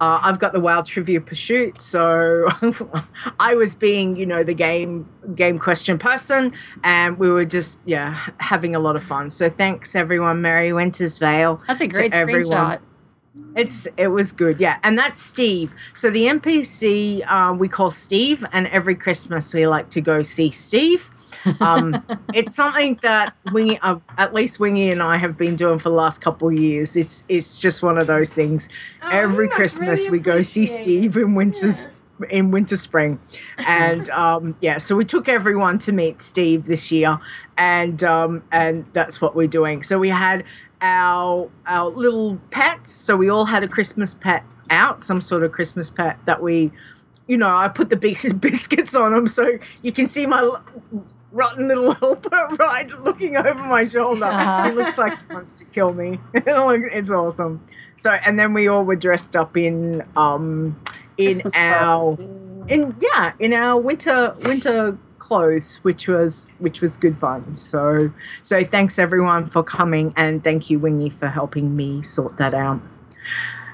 Uh, 0.02 0.20
I've 0.24 0.40
got 0.40 0.52
the 0.52 0.60
wild 0.60 0.88
trivia 0.88 1.22
pursuit, 1.22 1.80
so 1.80 2.48
I 3.40 3.54
was 3.54 3.76
being, 3.76 4.16
you 4.16 4.26
know, 4.26 4.44
the 4.44 4.56
game 4.56 5.08
game 5.36 5.60
question 5.60 6.00
person, 6.00 6.54
and 6.84 7.20
we 7.20 7.30
were 7.30 7.46
just, 7.46 7.80
yeah, 7.86 8.30
having 8.40 8.76
a 8.76 8.80
lot 8.80 8.96
of 8.96 9.04
fun. 9.04 9.30
So 9.30 9.48
thanks 9.48 9.94
everyone, 9.94 10.42
Merry 10.42 10.74
Winter's 10.74 11.20
Veil. 11.20 11.62
That's 11.68 11.82
a 11.82 11.88
to 11.88 11.94
great 11.94 12.12
screenshot. 12.14 12.80
It's 13.56 13.88
it 13.96 14.08
was 14.08 14.32
good, 14.32 14.60
yeah, 14.60 14.80
and 14.82 14.98
that's 14.98 15.22
Steve. 15.22 15.76
So 15.94 16.10
the 16.10 16.26
NPC 16.26 17.24
uh, 17.28 17.54
we 17.54 17.68
call 17.68 17.92
Steve, 17.92 18.44
and 18.52 18.66
every 18.68 18.96
Christmas 18.96 19.54
we 19.54 19.68
like 19.68 19.92
to 19.92 20.02
go 20.02 20.24
see 20.24 20.50
Steve. 20.50 21.12
Um, 21.60 22.04
it's 22.34 22.56
something 22.56 23.00
that 23.02 23.36
Wingy, 23.52 23.80
uh, 23.82 23.98
at 24.18 24.34
least 24.34 24.60
Wingy 24.60 24.90
and 24.90 25.02
I 25.02 25.18
have 25.18 25.38
been 25.38 25.56
doing 25.56 25.80
for 25.80 25.90
the 25.90 25.96
last 25.96 26.22
couple 26.22 26.48
of 26.48 26.54
years. 26.54 26.96
It's 26.96 27.24
it's 27.28 27.60
just 27.60 27.84
one 27.84 27.98
of 27.98 28.08
those 28.08 28.34
things. 28.34 28.70
every 29.04 29.48
Christmas 29.48 30.10
we 30.10 30.20
go 30.20 30.42
see 30.42 30.66
Steve 30.66 31.18
in 31.18 31.36
winters. 31.36 31.88
In 32.30 32.52
Winterspring, 32.52 33.18
and 33.58 34.08
um, 34.12 34.56
yeah, 34.62 34.78
so 34.78 34.96
we 34.96 35.06
took 35.06 35.28
everyone 35.28 35.80
to 35.80 35.92
meet 35.92 36.22
Steve 36.22 36.66
this 36.66 36.92
year, 36.92 37.20
and 37.58 38.04
um, 38.04 38.44
and 38.52 38.86
that's 38.94 39.20
what 39.20 39.36
we're 39.36 39.48
doing. 39.48 39.82
So 39.82 39.98
we 39.98 40.10
had 40.10 40.44
our 40.82 41.50
our 41.66 41.90
little 41.90 42.38
pets. 42.52 42.92
So 42.92 43.16
we 43.16 43.30
all 43.30 43.46
had 43.46 43.64
a 43.64 43.68
Christmas 43.68 44.14
pet 44.14 44.44
out, 44.70 45.04
some 45.04 45.22
sort 45.22 45.44
of 45.44 45.52
Christmas 45.52 45.90
pet 45.90 46.18
that 46.26 46.42
we, 46.42 46.72
you 47.28 47.38
know, 47.38 47.56
I 47.56 47.68
put 47.68 47.90
the 47.90 47.98
big 47.98 48.18
biscuits 48.42 48.96
on 48.96 49.14
them 49.14 49.28
so 49.28 49.58
you 49.82 49.92
can 49.92 50.08
see 50.08 50.26
my 50.26 50.60
rotten 51.32 51.67
little 51.67 51.94
helper 51.94 52.48
right 52.60 52.89
looking 53.04 53.38
over 53.38 53.63
my 53.63 53.84
shoulder. 53.84 54.26
Uh-huh. 54.26 54.70
He 54.70 54.76
looks 54.76 54.98
like 54.98 55.17
he 55.17 55.34
wants 55.34 55.58
to 55.60 55.65
kill 55.65 55.94
me. 55.94 56.20
it's 56.34 57.12
awesome. 57.12 57.65
So 57.96 58.12
and 58.12 58.39
then 58.39 58.54
we 58.54 58.67
all 58.67 58.84
were 58.84 58.96
dressed 58.96 59.36
up 59.36 59.58
in 59.58 60.04
um 60.15 60.76
in 61.17 61.34
Christmas 61.34 61.56
our 61.56 62.15
clothes, 62.15 62.20
in 62.67 62.96
yeah 63.00 63.34
in 63.39 63.54
our 63.54 63.80
winter 63.80 64.34
winter 64.44 64.98
clothes 65.20 65.78
which 65.84 66.08
was 66.08 66.48
which 66.58 66.82
was 66.82 66.98
good 66.98 67.17
fun 67.20 67.56
so 67.56 68.12
so 68.41 68.63
thanks 68.63 68.98
everyone 68.98 69.46
for 69.46 69.63
coming 69.63 70.12
and 70.17 70.44
thank 70.44 70.70
you 70.70 70.80
wingy 70.80 71.10
for 71.12 71.28
helping 71.28 71.76
me 71.76 72.02
sort 72.02 72.38
that 72.38 72.56
out 72.56 72.82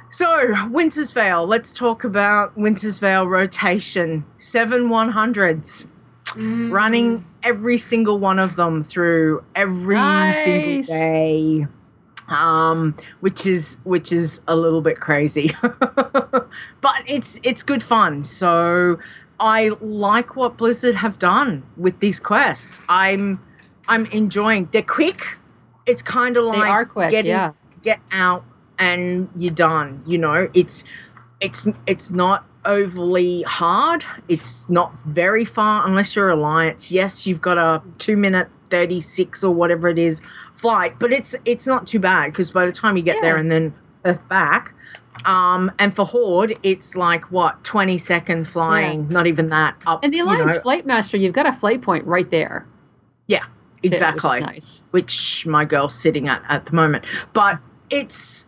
so 0.09 0.67
Winter's 0.69 1.11
Veil 1.11 1.45
let's 1.45 1.73
talk 1.73 2.03
about 2.03 2.55
Winter's 2.57 2.99
Veil 2.99 3.25
rotation 3.27 4.25
seven 4.37 4.89
100s 4.89 5.87
running 6.35 7.25
every 7.47 7.77
single 7.77 8.17
one 8.19 8.39
of 8.39 8.55
them 8.55 8.83
through 8.83 9.43
every 9.55 9.95
single 10.33 10.81
day 10.83 11.65
um 12.27 12.93
which 13.21 13.45
is 13.45 13.77
which 13.85 14.11
is 14.11 14.41
a 14.47 14.55
little 14.55 14.81
bit 14.81 14.97
crazy. 14.99 15.51
But 16.81 17.03
it's 17.07 17.39
it's 17.43 17.63
good 17.63 17.83
fun. 17.83 18.23
So 18.23 18.99
i 19.39 19.71
like 19.81 20.35
what 20.35 20.57
blizzard 20.57 20.95
have 20.95 21.19
done 21.19 21.63
with 21.77 21.99
these 21.99 22.19
quests. 22.19 22.81
I'm 22.89 23.39
i'm 23.87 24.05
enjoying. 24.07 24.67
They're 24.71 24.81
quick. 24.99 25.37
It's 25.85 26.01
kind 26.01 26.35
of 26.37 26.43
They 26.51 26.59
like 26.59 26.69
are 26.69 26.85
quick, 26.85 27.11
getting 27.11 27.31
yeah. 27.31 27.53
get 27.81 27.99
out 28.11 28.43
and 28.77 29.29
you're 29.35 29.53
done 29.53 30.03
you 30.05 30.17
know? 30.17 30.49
It's 30.53 30.83
it's 31.39 31.67
it's 31.85 32.11
not 32.11 32.45
overly 32.67 33.41
hard 33.43 34.03
it's 34.27 34.69
not 34.69 34.95
very 34.99 35.45
far 35.45 35.87
unless 35.87 36.15
you're 36.15 36.29
alliance 36.29 36.91
yes 36.91 37.25
you've 37.25 37.41
got 37.41 37.57
a 37.57 37.81
two 37.97 38.17
minute 38.17 38.49
36 38.69 39.43
or 39.43 39.53
whatever 39.53 39.87
it 39.87 39.97
is 39.97 40.21
flight 40.53 40.99
but 40.99 41.11
it's 41.11 41.33
it's 41.45 41.65
not 41.65 41.87
too 41.87 41.99
bad 41.99 42.31
because 42.31 42.51
by 42.51 42.65
the 42.65 42.71
time 42.71 42.97
you 42.97 43.03
get 43.03 43.21
there 43.21 43.37
and 43.37 43.49
then 43.49 43.73
earth 44.05 44.27
back 44.27 44.73
um 45.25 45.71
and 45.79 45.95
for 45.95 46.05
horde 46.05 46.53
it's 46.61 46.95
like 46.95 47.31
what 47.31 47.63
20 47.63 47.97
second 47.97 48.45
flying 48.47 49.07
not 49.09 49.25
even 49.25 49.49
that 49.49 49.75
up 49.87 50.03
And 50.03 50.13
the 50.13 50.17
you 50.17 50.25
Alliance 50.25 50.53
know. 50.55 50.59
Flight 50.59 50.85
Master, 50.85 51.17
you've 51.17 51.33
got 51.33 51.45
a 51.45 51.51
flight 51.51 51.81
point 51.81 52.05
right 52.05 52.29
there. 52.29 52.67
Yeah, 53.27 53.45
which 53.81 53.91
is 53.91 53.97
exactly. 53.97 54.39
nice. 54.39 54.83
Which 54.91 55.45
my 55.45 55.65
girl's 55.65 55.95
sitting 55.95 56.27
at 56.27 56.43
at 56.49 56.65
the 56.65 56.73
moment. 56.73 57.05
But 57.33 57.59
it's, 57.89 58.47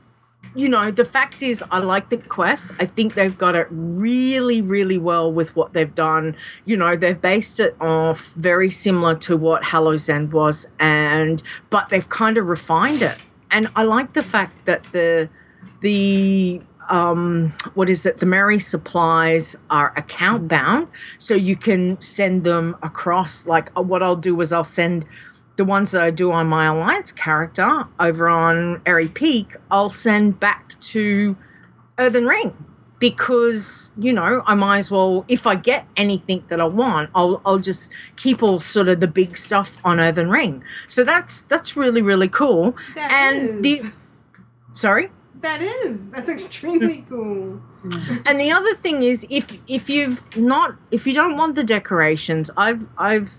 you 0.55 0.67
know, 0.67 0.91
the 0.91 1.05
fact 1.05 1.41
is, 1.41 1.63
I 1.71 1.79
like 1.79 2.09
the 2.09 2.17
quest. 2.17 2.71
I 2.79 2.85
think 2.85 3.13
they've 3.13 3.37
got 3.37 3.55
it 3.55 3.67
really, 3.69 4.61
really 4.61 4.97
well 4.97 5.31
with 5.31 5.55
what 5.55 5.73
they've 5.73 5.93
done. 5.93 6.35
You 6.65 6.77
know, 6.77 6.95
they've 6.95 7.19
based 7.19 7.59
it 7.59 7.75
off 7.79 8.33
very 8.33 8.69
similar 8.69 9.15
to 9.15 9.37
what 9.37 9.65
Hallow's 9.65 10.09
End 10.09 10.33
was, 10.33 10.67
and 10.79 11.41
but 11.69 11.89
they've 11.89 12.09
kind 12.09 12.37
of 12.37 12.47
refined 12.47 13.01
it. 13.01 13.17
And 13.51 13.69
I 13.75 13.83
like 13.83 14.13
the 14.13 14.23
fact 14.23 14.65
that 14.65 14.83
the 14.91 15.29
the 15.81 16.61
um 16.89 17.53
what 17.75 17.87
is 17.87 18.05
it 18.05 18.17
the 18.17 18.25
merry 18.25 18.57
supplies 18.59 19.55
are 19.69 19.93
account 19.95 20.47
bound 20.47 20.87
so 21.17 21.35
you 21.35 21.55
can 21.55 22.01
send 22.01 22.43
them 22.43 22.75
across 22.81 23.45
like 23.45 23.69
what 23.77 24.01
i'll 24.01 24.15
do 24.15 24.39
is 24.41 24.51
i'll 24.51 24.63
send 24.63 25.05
the 25.59 25.65
ones 25.65 25.91
that 25.91 26.01
i 26.01 26.09
do 26.09 26.31
on 26.31 26.47
my 26.47 26.65
alliance 26.73 27.11
character 27.11 27.83
over 27.99 28.29
on 28.29 28.81
Aerie 28.85 29.09
Peak 29.21 29.47
i'll 29.69 29.89
send 29.89 30.39
back 30.39 30.79
to 30.93 31.35
earthen 31.97 32.25
ring 32.25 32.49
because 32.99 33.91
you 33.97 34.13
know 34.13 34.41
i 34.45 34.53
might 34.55 34.77
as 34.79 34.89
well 34.89 35.25
if 35.27 35.45
i 35.45 35.55
get 35.55 35.85
anything 35.97 36.43
that 36.49 36.59
i 36.61 36.69
want 36.83 37.09
i'll 37.13 37.41
i'll 37.45 37.59
just 37.59 37.93
keep 38.15 38.41
all 38.41 38.59
sort 38.59 38.87
of 38.87 38.99
the 39.01 39.07
big 39.07 39.35
stuff 39.37 39.77
on 39.83 39.99
earthen 39.99 40.29
ring 40.29 40.63
so 40.87 41.03
that's 41.03 41.41
that's 41.51 41.75
really 41.75 42.01
really 42.01 42.29
cool 42.29 42.75
That 42.95 43.11
and 43.11 43.65
is. 43.65 43.83
the 43.83 43.91
sorry 44.73 45.07
That 45.41 45.61
is. 45.61 46.09
That's 46.13 46.27
extremely 46.37 47.05
cool. 47.09 47.61
and 48.27 48.35
the 48.45 48.51
other 48.57 48.73
thing 48.75 48.97
is 49.11 49.25
if 49.29 49.45
if 49.67 49.89
you've 49.89 50.19
not 50.37 50.75
if 50.91 51.01
you 51.07 51.13
don't 51.21 51.35
want 51.41 51.55
the 51.55 51.63
decorations 51.77 52.45
i've 52.65 52.83
i've 52.97 53.31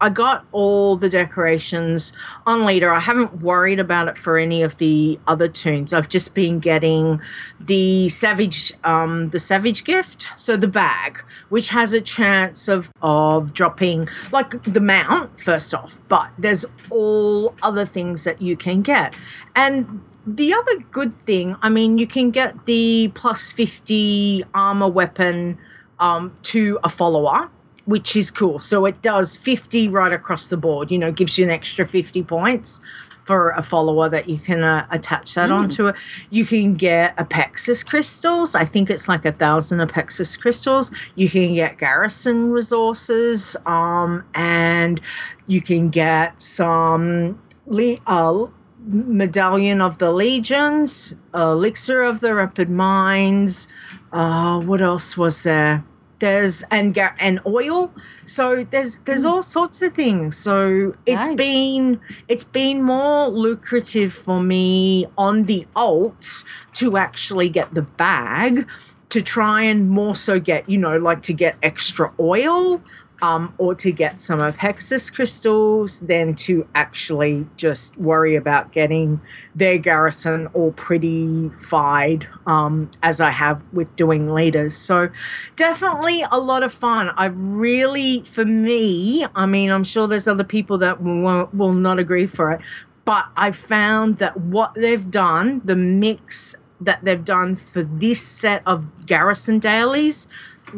I 0.00 0.10
got 0.10 0.46
all 0.52 0.96
the 0.96 1.08
decorations 1.08 2.12
on 2.46 2.60
Leeta. 2.60 2.88
I 2.88 3.00
haven't 3.00 3.42
worried 3.42 3.80
about 3.80 4.06
it 4.06 4.16
for 4.16 4.38
any 4.38 4.62
of 4.62 4.78
the 4.78 5.18
other 5.26 5.48
tunes. 5.48 5.92
I've 5.92 6.08
just 6.08 6.34
been 6.34 6.60
getting 6.60 7.20
the 7.58 8.08
savage, 8.08 8.72
um, 8.84 9.30
the 9.30 9.40
savage 9.40 9.82
gift, 9.82 10.28
so 10.36 10.56
the 10.56 10.68
bag, 10.68 11.24
which 11.48 11.70
has 11.70 11.92
a 11.92 12.00
chance 12.00 12.68
of 12.68 12.90
of 13.02 13.52
dropping 13.52 14.08
like 14.30 14.62
the 14.62 14.80
mount 14.80 15.40
first 15.40 15.74
off, 15.74 15.98
but 16.08 16.30
there's 16.38 16.64
all 16.90 17.54
other 17.62 17.84
things 17.84 18.22
that 18.24 18.40
you 18.40 18.56
can 18.56 18.82
get, 18.82 19.16
and 19.56 20.00
the 20.24 20.52
other 20.52 20.78
good 20.92 21.14
thing, 21.14 21.56
I 21.62 21.70
mean, 21.70 21.98
you 21.98 22.06
can 22.06 22.30
get 22.30 22.66
the 22.66 23.10
plus 23.14 23.50
fifty 23.50 24.44
armor 24.54 24.88
weapon 24.88 25.58
um, 25.98 26.34
to 26.42 26.78
a 26.84 26.88
follower 26.88 27.50
which 27.88 28.14
is 28.14 28.30
cool. 28.30 28.60
So 28.60 28.84
it 28.84 29.00
does 29.00 29.36
50 29.38 29.88
right 29.88 30.12
across 30.12 30.48
the 30.48 30.58
board, 30.58 30.90
you 30.90 30.98
know, 30.98 31.10
gives 31.10 31.38
you 31.38 31.44
an 31.46 31.50
extra 31.50 31.86
50 31.86 32.22
points 32.22 32.82
for 33.24 33.50
a 33.52 33.62
follower 33.62 34.10
that 34.10 34.28
you 34.28 34.38
can 34.38 34.62
uh, 34.62 34.86
attach 34.90 35.34
that 35.34 35.48
Mm. 35.48 35.54
onto 35.54 35.86
it. 35.86 35.94
You 36.28 36.44
can 36.44 36.74
get 36.74 37.16
Apexis 37.16 37.84
crystals. 37.86 38.54
I 38.54 38.64
think 38.66 38.90
it's 38.90 39.08
like 39.08 39.24
a 39.24 39.32
thousand 39.32 39.78
Apexis 39.80 40.38
crystals. 40.38 40.90
You 41.14 41.30
can 41.30 41.54
get 41.54 41.78
garrison 41.78 42.50
resources, 42.50 43.56
um, 43.64 44.22
and 44.34 45.00
you 45.46 45.62
can 45.62 45.88
get 45.88 46.40
some 46.42 47.38
le- 47.66 47.98
uh, 48.06 48.46
medallion 48.86 49.80
of 49.80 49.96
the 49.96 50.12
legions, 50.12 51.14
elixir 51.34 52.02
of 52.02 52.20
the 52.20 52.34
rapid 52.34 52.68
minds. 52.70 53.66
Uh, 54.12 54.58
what 54.60 54.80
else 54.82 55.16
was 55.16 55.42
there? 55.42 55.84
There's 56.18 56.64
and 56.70 56.96
and 56.98 57.40
oil. 57.46 57.92
So 58.26 58.64
there's 58.64 58.98
there's 59.04 59.22
hmm. 59.22 59.28
all 59.28 59.42
sorts 59.42 59.82
of 59.82 59.94
things. 59.94 60.36
So 60.36 60.94
it's 61.06 61.26
Nice. 61.26 61.36
been 61.36 62.00
it's 62.26 62.44
been 62.44 62.82
more 62.82 63.28
lucrative 63.28 64.12
for 64.12 64.42
me 64.42 65.06
on 65.16 65.44
the 65.44 65.66
alts 65.76 66.44
to 66.74 66.96
actually 66.96 67.48
get 67.48 67.74
the 67.74 67.82
bag 67.82 68.66
to 69.10 69.22
try 69.22 69.62
and 69.62 69.88
more 69.88 70.14
so 70.14 70.38
get 70.38 70.68
you 70.68 70.78
know 70.78 70.96
like 70.96 71.22
to 71.22 71.32
get 71.32 71.56
extra 71.62 72.12
oil 72.20 72.82
um, 73.20 73.54
or 73.58 73.74
to 73.74 73.90
get 73.90 74.20
some 74.20 74.38
Apexis 74.38 75.12
crystals 75.12 76.00
than 76.00 76.34
to 76.34 76.66
actually 76.74 77.46
just 77.56 77.96
worry 77.96 78.36
about 78.36 78.72
getting 78.72 79.20
their 79.54 79.78
garrison 79.78 80.46
all 80.48 80.72
pretty 80.72 81.48
fied 81.60 82.28
um, 82.46 82.90
as 83.02 83.20
I 83.20 83.30
have 83.30 83.64
with 83.72 83.94
doing 83.96 84.32
leaders. 84.32 84.76
So 84.76 85.08
definitely 85.56 86.22
a 86.30 86.38
lot 86.38 86.62
of 86.62 86.72
fun. 86.72 87.10
I've 87.16 87.38
really, 87.38 88.22
for 88.22 88.44
me, 88.44 89.26
I 89.34 89.46
mean, 89.46 89.70
I'm 89.70 89.84
sure 89.84 90.06
there's 90.06 90.28
other 90.28 90.44
people 90.44 90.78
that 90.78 91.02
will, 91.02 91.48
will 91.52 91.72
not 91.72 91.98
agree 91.98 92.26
for 92.26 92.52
it, 92.52 92.60
but 93.04 93.26
I 93.36 93.50
found 93.50 94.18
that 94.18 94.38
what 94.38 94.74
they've 94.74 95.10
done, 95.10 95.60
the 95.64 95.76
mix 95.76 96.54
that 96.80 97.00
they've 97.02 97.24
done 97.24 97.56
for 97.56 97.82
this 97.82 98.20
set 98.20 98.62
of 98.64 99.06
garrison 99.06 99.58
dailies, 99.58 100.28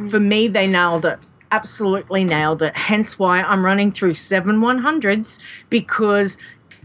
for 0.09 0.21
me, 0.21 0.49
they 0.49 0.67
nailed 0.67 1.05
it. 1.05 1.19
Absolutely 1.51 2.25
nailed 2.25 2.63
it. 2.63 2.77
Hence 2.77 3.19
why 3.19 3.43
I'm 3.43 3.65
running 3.65 3.91
through 3.91 4.15
seven 4.15 4.61
100s 4.61 5.39
because 5.69 6.39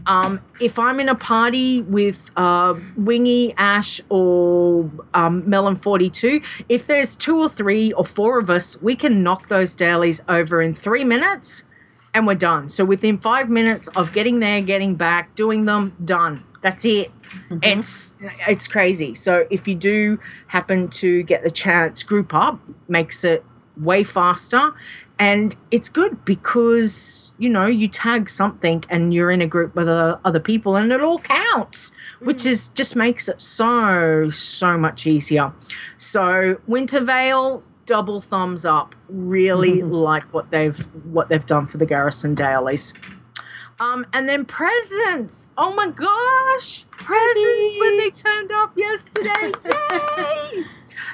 um, 0.06 0.40
if 0.60 0.78
I'm 0.78 1.00
in 1.00 1.08
a 1.08 1.14
party 1.14 1.82
with 1.82 2.30
uh, 2.36 2.74
Wingy, 2.96 3.54
Ash, 3.56 4.00
or 4.08 4.90
um, 5.14 5.48
Melon 5.48 5.76
42, 5.76 6.40
if 6.68 6.86
there's 6.86 7.16
two 7.16 7.38
or 7.38 7.48
three 7.48 7.92
or 7.92 8.04
four 8.04 8.38
of 8.38 8.50
us, 8.50 8.80
we 8.80 8.94
can 8.94 9.22
knock 9.22 9.48
those 9.48 9.74
dailies 9.74 10.22
over 10.28 10.60
in 10.60 10.74
three 10.74 11.04
minutes 11.04 11.64
and 12.14 12.26
we're 12.26 12.34
done. 12.34 12.68
So 12.68 12.84
within 12.84 13.18
five 13.18 13.50
minutes 13.50 13.88
of 13.88 14.12
getting 14.12 14.40
there, 14.40 14.62
getting 14.62 14.94
back, 14.94 15.34
doing 15.34 15.64
them, 15.66 15.94
done. 16.02 16.44
That's 16.62 16.84
it. 16.84 17.12
It's 17.62 18.14
it's 18.48 18.66
crazy. 18.66 19.14
So 19.14 19.46
if 19.50 19.68
you 19.68 19.74
do 19.74 20.18
happen 20.48 20.88
to 20.88 21.22
get 21.22 21.44
the 21.44 21.50
chance, 21.50 22.02
group 22.02 22.34
up 22.34 22.58
makes 22.88 23.22
it 23.22 23.44
way 23.76 24.04
faster. 24.04 24.74
And 25.18 25.56
it's 25.70 25.88
good 25.88 26.24
because, 26.24 27.32
you 27.38 27.48
know, 27.48 27.66
you 27.66 27.88
tag 27.88 28.28
something 28.28 28.84
and 28.90 29.14
you're 29.14 29.30
in 29.30 29.40
a 29.40 29.46
group 29.46 29.74
with 29.74 29.88
other, 29.88 30.20
other 30.24 30.40
people 30.40 30.76
and 30.76 30.92
it 30.92 31.00
all 31.00 31.18
counts, 31.20 31.92
which 32.20 32.44
is 32.44 32.68
just 32.68 32.96
makes 32.96 33.28
it 33.28 33.40
so, 33.40 34.28
so 34.30 34.76
much 34.76 35.06
easier. 35.06 35.52
So 35.96 36.60
Winter 36.66 37.00
Veil, 37.00 37.62
double 37.86 38.20
thumbs 38.20 38.64
up. 38.64 38.94
Really 39.08 39.80
like 39.82 40.24
what 40.34 40.50
they've 40.50 40.78
what 41.06 41.28
they've 41.28 41.46
done 41.46 41.66
for 41.66 41.78
the 41.78 41.86
Garrison 41.86 42.34
Dailies. 42.34 42.92
Um, 43.78 44.06
and 44.12 44.28
then 44.28 44.44
presents. 44.44 45.52
Oh 45.56 45.72
my 45.74 45.88
gosh, 45.88 46.86
presents 46.90 47.76
when 47.78 47.96
they 47.98 48.10
turned 48.10 48.52
up 48.52 48.76
yesterday. 48.76 49.52
Yay! 50.56 50.64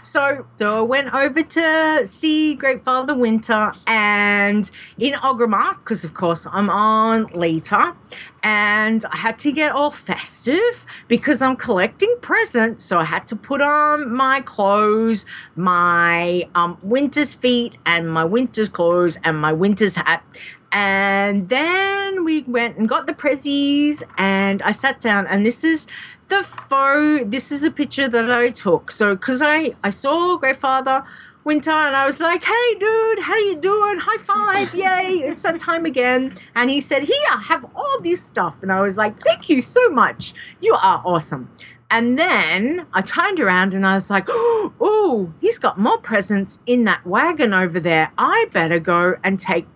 So, 0.02 0.46
so 0.56 0.78
I 0.78 0.80
went 0.82 1.14
over 1.14 1.42
to 1.42 2.06
see 2.06 2.54
Great 2.54 2.84
Father 2.84 3.16
Winter 3.16 3.70
and 3.86 4.68
in 4.98 5.12
Orgrimmar, 5.14 5.78
because 5.78 6.04
of 6.04 6.12
course 6.12 6.46
I'm 6.50 6.68
on 6.68 7.26
Leeta, 7.26 7.94
and 8.42 9.04
I 9.04 9.16
had 9.16 9.38
to 9.40 9.52
get 9.52 9.70
all 9.72 9.92
festive 9.92 10.84
because 11.06 11.40
I'm 11.40 11.54
collecting 11.54 12.16
presents. 12.20 12.84
So 12.84 12.98
I 12.98 13.04
had 13.04 13.28
to 13.28 13.36
put 13.36 13.62
on 13.62 14.12
my 14.12 14.40
clothes, 14.40 15.24
my 15.54 16.48
um, 16.56 16.78
winter's 16.82 17.34
feet, 17.34 17.76
and 17.86 18.12
my 18.12 18.24
winter's 18.24 18.68
clothes, 18.68 19.18
and 19.22 19.40
my 19.40 19.52
winter's 19.52 19.94
hat. 19.94 20.24
And 20.72 21.50
then 21.50 22.24
we 22.24 22.42
went 22.42 22.78
and 22.78 22.88
got 22.88 23.06
the 23.06 23.12
prezzies, 23.12 24.02
and 24.16 24.62
I 24.62 24.72
sat 24.72 25.00
down, 25.00 25.26
and 25.26 25.44
this 25.44 25.64
is 25.64 25.86
the 26.28 26.42
photo. 26.42 27.24
This 27.24 27.52
is 27.52 27.62
a 27.62 27.70
picture 27.70 28.08
that 28.08 28.32
I 28.32 28.48
took. 28.48 28.90
So, 28.90 29.14
because 29.14 29.42
I 29.42 29.74
I 29.84 29.90
saw 29.90 30.38
Great 30.38 30.56
Father 30.56 31.04
Winter, 31.44 31.70
and 31.70 31.94
I 31.94 32.06
was 32.06 32.20
like, 32.20 32.42
"Hey, 32.44 32.74
dude, 32.80 33.18
how 33.18 33.36
you 33.36 33.56
doing? 33.56 33.98
High 33.98 34.16
five! 34.16 34.74
Yay! 34.84 35.28
It's 35.28 35.42
that 35.42 35.58
time 35.58 35.84
again." 35.84 36.32
And 36.54 36.70
he 36.70 36.80
said, 36.80 37.02
"Here, 37.02 37.36
have 37.50 37.66
all 37.76 38.00
this 38.00 38.22
stuff," 38.24 38.62
and 38.62 38.72
I 38.72 38.80
was 38.80 38.96
like, 38.96 39.22
"Thank 39.22 39.50
you 39.50 39.60
so 39.60 39.90
much. 39.90 40.32
You 40.60 40.72
are 40.74 41.02
awesome." 41.04 41.50
And 41.90 42.18
then 42.18 42.86
I 42.94 43.02
turned 43.02 43.38
around 43.38 43.74
and 43.74 43.86
I 43.86 43.94
was 43.96 44.08
like, 44.08 44.24
"Oh, 44.30 45.34
he's 45.42 45.58
got 45.58 45.78
more 45.78 45.98
presents 45.98 46.60
in 46.64 46.84
that 46.84 47.06
wagon 47.06 47.52
over 47.52 47.78
there. 47.78 48.10
I 48.16 48.46
better 48.50 48.78
go 48.78 49.16
and 49.22 49.38
take 49.38 49.66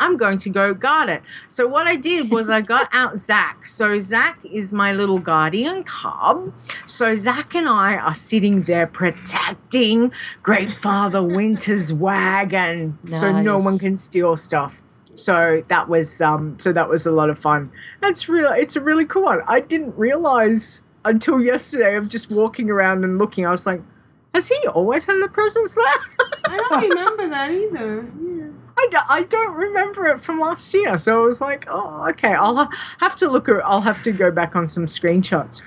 I'm 0.00 0.16
going 0.16 0.38
to 0.38 0.50
go 0.50 0.74
guard 0.74 1.08
it. 1.08 1.22
So 1.46 1.68
what 1.68 1.86
I 1.86 1.94
did 1.94 2.30
was 2.30 2.50
I 2.50 2.62
got 2.62 2.88
out 2.92 3.18
Zach. 3.18 3.66
So 3.66 3.98
Zach 4.00 4.44
is 4.44 4.72
my 4.72 4.92
little 4.92 5.18
guardian 5.18 5.84
cub. 5.84 6.52
So 6.86 7.14
Zach 7.14 7.54
and 7.54 7.68
I 7.68 7.94
are 7.96 8.14
sitting 8.14 8.62
there 8.62 8.86
protecting 8.86 10.10
Great 10.42 10.76
Father 10.76 11.22
Winter's 11.22 11.92
wagon, 11.92 12.98
so 13.14 13.30
no 13.40 13.56
one 13.56 13.78
can 13.78 13.96
steal 13.96 14.36
stuff. 14.36 14.82
So 15.14 15.62
that 15.68 15.88
was 15.88 16.20
um 16.20 16.58
so 16.58 16.72
that 16.72 16.88
was 16.88 17.06
a 17.06 17.10
lot 17.12 17.30
of 17.30 17.38
fun. 17.38 17.70
It's 18.02 18.28
really 18.28 18.58
it's 18.60 18.74
a 18.76 18.80
really 18.80 19.04
cool 19.04 19.24
one. 19.24 19.42
I 19.46 19.60
didn't 19.60 19.96
realize 19.96 20.84
until 21.04 21.40
yesterday 21.40 21.96
of 21.96 22.08
just 22.08 22.30
walking 22.30 22.70
around 22.70 23.04
and 23.04 23.18
looking. 23.18 23.46
I 23.46 23.50
was 23.50 23.66
like, 23.66 23.82
has 24.34 24.48
he 24.48 24.66
always 24.68 25.04
had 25.04 25.22
the 25.22 25.28
presents 25.28 25.74
there? 25.74 25.84
I 26.46 26.56
don't 26.56 26.88
remember 26.88 27.28
that 27.28 27.50
either. 27.50 28.49
I, 28.80 28.88
d- 28.90 28.96
I 29.08 29.22
don't 29.24 29.54
remember 29.54 30.06
it 30.06 30.20
from 30.20 30.40
last 30.40 30.72
year. 30.72 30.96
So 30.96 31.22
I 31.22 31.26
was 31.26 31.40
like, 31.40 31.66
oh, 31.68 32.06
okay, 32.10 32.32
I'll 32.34 32.56
ha- 32.56 32.70
have 32.98 33.14
to 33.16 33.28
look 33.28 33.48
at 33.48 33.64
I'll 33.64 33.82
have 33.82 34.02
to 34.04 34.12
go 34.12 34.30
back 34.30 34.56
on 34.56 34.66
some 34.66 34.86
screenshots. 34.86 35.62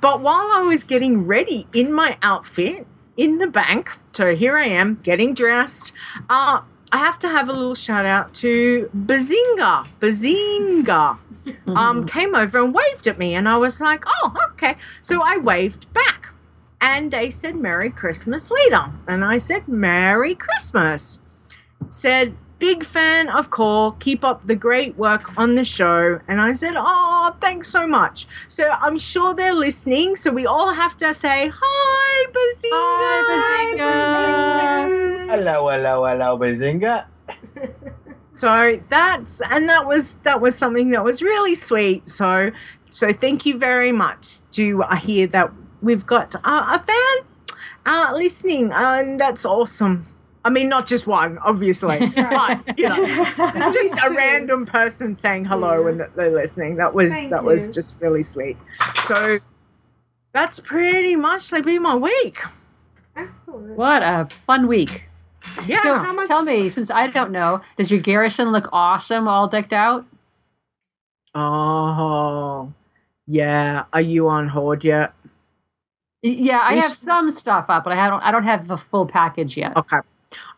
But 0.00 0.20
while 0.20 0.50
I 0.52 0.62
was 0.62 0.84
getting 0.84 1.26
ready 1.26 1.66
in 1.72 1.92
my 1.92 2.18
outfit 2.22 2.86
in 3.16 3.38
the 3.38 3.46
bank, 3.46 3.90
so 4.12 4.34
here 4.34 4.56
I 4.56 4.66
am 4.66 4.96
getting 4.96 5.32
dressed, 5.34 5.92
uh, 6.28 6.60
I 6.90 6.96
have 6.98 7.18
to 7.20 7.28
have 7.28 7.48
a 7.48 7.52
little 7.52 7.74
shout 7.74 8.06
out 8.06 8.34
to 8.34 8.90
Bazinga. 8.96 9.86
Bazinga 10.00 11.18
um, 11.76 12.06
came 12.06 12.34
over 12.34 12.62
and 12.62 12.74
waved 12.74 13.06
at 13.06 13.18
me, 13.18 13.34
and 13.34 13.48
I 13.48 13.56
was 13.56 13.80
like, 13.80 14.04
oh, 14.06 14.34
okay. 14.52 14.76
So 15.00 15.22
I 15.24 15.38
waved 15.38 15.92
back. 15.92 16.32
And 16.80 17.10
they 17.10 17.30
said, 17.30 17.56
Merry 17.56 17.90
Christmas 17.90 18.50
Leeta. 18.50 18.92
And 19.08 19.24
I 19.24 19.38
said, 19.38 19.66
Merry 19.66 20.34
Christmas 20.34 21.20
said, 21.90 22.36
Big 22.58 22.84
fan 22.84 23.28
of 23.28 23.50
Core, 23.50 23.94
keep 24.00 24.24
up 24.24 24.46
the 24.46 24.56
great 24.56 24.96
work 24.96 25.36
on 25.38 25.54
the 25.54 25.64
show. 25.64 26.20
And 26.26 26.40
I 26.40 26.52
said, 26.52 26.74
Oh, 26.76 27.36
thanks 27.40 27.68
so 27.68 27.86
much. 27.86 28.26
So 28.48 28.68
I'm 28.80 28.98
sure 28.98 29.32
they're 29.34 29.54
listening. 29.54 30.16
So 30.16 30.32
we 30.32 30.46
all 30.46 30.72
have 30.72 30.96
to 30.98 31.14
say, 31.14 31.52
Hi, 31.54 32.26
Bazinga. 32.34 32.70
Hi, 33.40 33.76
Hello, 35.28 35.68
hello, 35.68 36.04
hello, 36.06 36.38
Bazinga. 36.38 37.04
So 38.38 38.80
that's 38.88 39.40
and 39.50 39.68
that 39.68 39.84
was 39.84 40.14
that 40.22 40.40
was 40.40 40.56
something 40.56 40.90
that 40.90 41.02
was 41.02 41.22
really 41.22 41.56
sweet. 41.56 42.06
So 42.06 42.52
so 42.86 43.12
thank 43.12 43.44
you 43.44 43.58
very 43.58 43.90
much 43.90 44.48
to 44.52 44.84
uh, 44.84 44.94
hear 44.94 45.26
that 45.26 45.50
we've 45.82 46.06
got 46.06 46.36
uh, 46.44 46.78
a 46.78 46.80
fan 46.80 47.26
uh, 47.84 48.12
listening, 48.14 48.70
and 48.72 49.18
that's 49.20 49.44
awesome. 49.44 50.06
I 50.44 50.50
mean, 50.50 50.68
not 50.68 50.86
just 50.86 51.06
one, 51.06 51.38
obviously, 51.38 51.98
but 52.16 52.78
you 52.78 52.88
know, 52.88 53.06
just 53.06 53.98
a 54.04 54.10
random 54.16 54.66
person 54.66 55.16
saying 55.16 55.44
hello 55.44 55.86
and 55.86 56.00
that 56.00 56.14
they're 56.16 56.30
listening. 56.30 56.76
That 56.76 56.94
was 56.94 57.12
Thank 57.12 57.30
that 57.30 57.44
was 57.44 57.70
just 57.70 58.00
really 58.00 58.22
sweet. 58.22 58.56
So 59.06 59.38
that's 60.32 60.60
pretty 60.60 61.16
much 61.16 61.52
like 61.52 61.64
been 61.64 61.82
my 61.82 61.96
week. 61.96 62.40
Excellent. 63.16 63.76
What 63.76 64.02
a 64.02 64.28
fun 64.30 64.68
week. 64.68 65.08
Yeah. 65.66 65.80
So 65.82 66.26
tell 66.26 66.42
me, 66.42 66.68
since 66.68 66.90
I 66.90 67.08
don't 67.08 67.32
know, 67.32 67.60
does 67.76 67.90
your 67.90 68.00
garrison 68.00 68.52
look 68.52 68.68
awesome 68.72 69.26
all 69.28 69.48
decked 69.48 69.72
out? 69.72 70.04
Oh, 71.34 72.72
yeah. 73.26 73.84
Are 73.92 74.00
you 74.00 74.28
on 74.28 74.48
Horde 74.48 74.84
yet? 74.84 75.12
Yeah, 76.22 76.60
I 76.62 76.76
have 76.76 76.94
some 76.94 77.30
stuff 77.30 77.66
up, 77.68 77.84
but 77.84 77.92
I 77.92 78.08
don't 78.08 78.20
I 78.22 78.32
don't 78.32 78.44
have 78.44 78.66
the 78.66 78.76
full 78.76 79.06
package 79.06 79.56
yet. 79.56 79.76
Okay. 79.76 79.98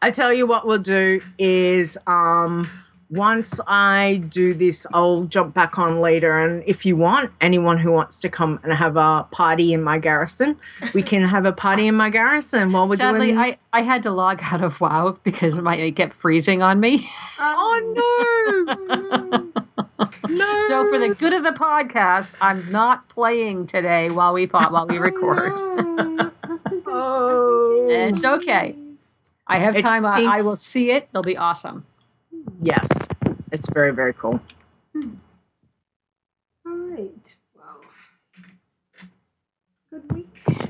I 0.02 0.10
tell 0.10 0.32
you 0.32 0.46
what 0.46 0.66
we'll 0.66 0.78
do 0.78 1.22
is 1.38 1.98
um 2.06 2.68
once 3.10 3.60
I 3.66 4.22
do 4.28 4.54
this, 4.54 4.86
I'll 4.94 5.24
jump 5.24 5.52
back 5.52 5.78
on 5.78 6.00
later. 6.00 6.38
And 6.38 6.62
if 6.64 6.86
you 6.86 6.96
want, 6.96 7.32
anyone 7.40 7.78
who 7.78 7.90
wants 7.90 8.20
to 8.20 8.28
come 8.28 8.60
and 8.62 8.72
have 8.72 8.96
a 8.96 9.26
party 9.32 9.72
in 9.72 9.82
my 9.82 9.98
garrison, 9.98 10.56
we 10.94 11.02
can 11.02 11.22
have 11.22 11.44
a 11.44 11.52
party 11.52 11.88
in 11.88 11.96
my 11.96 12.08
garrison 12.08 12.70
while 12.72 12.86
we're 12.88 12.96
Sadly, 12.96 13.32
doing. 13.32 13.38
I, 13.38 13.58
I 13.72 13.82
had 13.82 14.04
to 14.04 14.12
log 14.12 14.38
out 14.42 14.62
of 14.62 14.80
WoW 14.80 15.18
because 15.24 15.56
my 15.56 15.76
it 15.76 15.96
kept 15.96 16.14
freezing 16.14 16.62
on 16.62 16.78
me. 16.80 17.08
Oh 17.42 18.76
no! 18.86 19.52
no. 20.28 20.60
So 20.68 20.88
for 20.90 20.98
the 20.98 21.14
good 21.14 21.32
of 21.32 21.42
the 21.42 21.52
podcast, 21.52 22.36
I'm 22.40 22.70
not 22.70 23.08
playing 23.08 23.66
today 23.66 24.10
while 24.10 24.34
we 24.34 24.44
while 24.44 24.86
we 24.86 24.98
record. 24.98 25.54
oh. 26.86 27.86
It's 27.90 28.24
okay. 28.24 28.76
I 29.50 29.58
have 29.58 29.74
It 29.76 29.82
time. 29.82 30.06
I, 30.06 30.38
I 30.38 30.42
will 30.42 30.54
see 30.56 30.90
it. 30.92 31.08
It'll 31.12 31.22
be 31.22 31.36
awesome. 31.36 31.84
Yes, 32.62 32.86
it's 33.50 33.68
very 33.70 33.92
very 33.92 34.12
cool. 34.14 34.40
All 34.94 36.76
right. 36.76 37.36
Well, 37.56 37.82
good 39.90 40.12
week. 40.14 40.28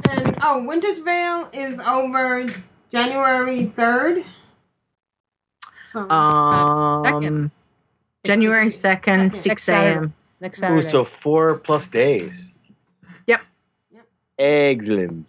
And 0.08 0.36
oh, 0.42 0.64
Winter's 0.66 0.98
Veil 1.00 1.48
is 1.52 1.78
over 1.80 2.50
January 2.90 3.66
third. 3.66 4.24
So 5.84 6.08
Um, 6.08 7.50
January 8.24 8.70
second, 8.70 9.34
six 9.34 9.68
a.m. 9.68 10.14
Next 10.40 10.58
Ooh, 10.58 10.60
Saturday. 10.60 10.88
so 10.88 11.04
four 11.04 11.56
plus 11.58 11.86
days. 11.86 12.54
Yep. 13.26 13.42
Yep. 13.92 14.06
Excellent. 14.38 15.28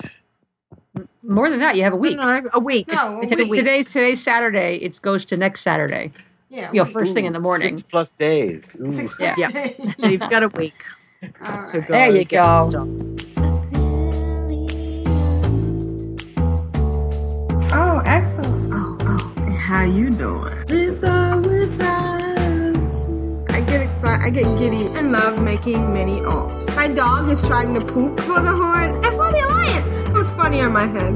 More 1.24 1.49
than 1.49 1.59
that, 1.59 1.76
you 1.76 1.84
have 1.84 1.93
a 1.93 1.97
week. 1.97 2.17
No, 2.17 2.41
a 2.53 2.59
week. 2.59 2.88
No, 2.88 2.95
a 3.19 3.24
It's- 3.24 3.32
it's 3.39 3.39
Today- 3.39 3.49
Today's 3.51 3.86
today's 3.86 4.24
Saturday. 4.24 4.78
It 4.78 4.99
goes 5.01 5.24
to 5.26 5.38
next 5.38 5.61
Saturday. 5.61 6.11
yeah, 6.49 6.69
You 6.72 6.78
know, 6.80 6.84
week. 6.84 6.93
first 6.93 7.13
thing 7.13 7.26
in 7.26 7.34
the 7.34 7.39
morning. 7.39 7.78
Six 7.78 7.88
plus 7.89 8.11
days. 8.13 8.76
Ooh. 8.82 8.91
Six 8.91 9.15
Yeah. 9.19 9.34
plus 9.36 9.53
days. 9.53 9.95
So 9.99 10.07
you've 10.07 10.30
got 10.30 10.43
a 10.43 10.47
week 10.49 10.84
All 11.45 11.63
to 11.67 11.82
go. 11.82 11.88
There 11.93 12.07
you 12.07 12.26
go. 12.26 12.69
Oh, 17.74 18.01
excellent. 18.05 18.74
Oh, 18.74 18.97
oh. 19.01 19.51
How 19.57 19.84
you 19.86 20.09
doing? 20.09 20.53
I 23.49 23.61
get 23.67 23.82
excited. 23.82 24.26
I 24.26 24.30
get 24.30 24.43
giddy 24.59 24.88
and 24.97 25.11
love 25.11 25.41
making 25.41 25.93
mini 25.93 26.19
alts. 26.22 26.74
My 26.76 26.88
dog 26.88 27.30
is 27.30 27.41
trying 27.41 27.74
to 27.76 27.82
poop 27.82 28.19
for 28.19 28.41
the 28.41 28.51
horde 28.51 28.91
and 29.05 29.13
for 29.13 29.32
the 29.32 29.39
alliance. 29.45 29.95
Funny 30.42 30.62
on 30.62 30.74
my 30.74 30.88
head. 30.88 31.16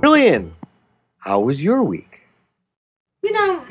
Brilliant. 0.00 0.52
How 1.18 1.40
was 1.40 1.64
your 1.64 1.82
week? 1.82 2.28
You 3.24 3.32
know, 3.32 3.66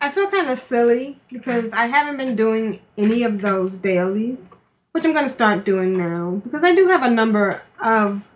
I 0.00 0.10
feel 0.10 0.26
kind 0.30 0.48
of 0.48 0.58
silly 0.58 1.20
because 1.30 1.74
I 1.74 1.88
haven't 1.88 2.16
been 2.16 2.36
doing 2.36 2.80
any 2.96 3.22
of 3.22 3.42
those 3.42 3.72
dailies, 3.72 4.50
which 4.92 5.04
I'm 5.04 5.12
going 5.12 5.26
to 5.26 5.30
start 5.30 5.66
doing 5.66 5.94
now 5.98 6.40
because 6.42 6.64
I 6.64 6.74
do 6.74 6.88
have 6.88 7.02
a 7.02 7.10
number 7.10 7.62
of 7.78 8.26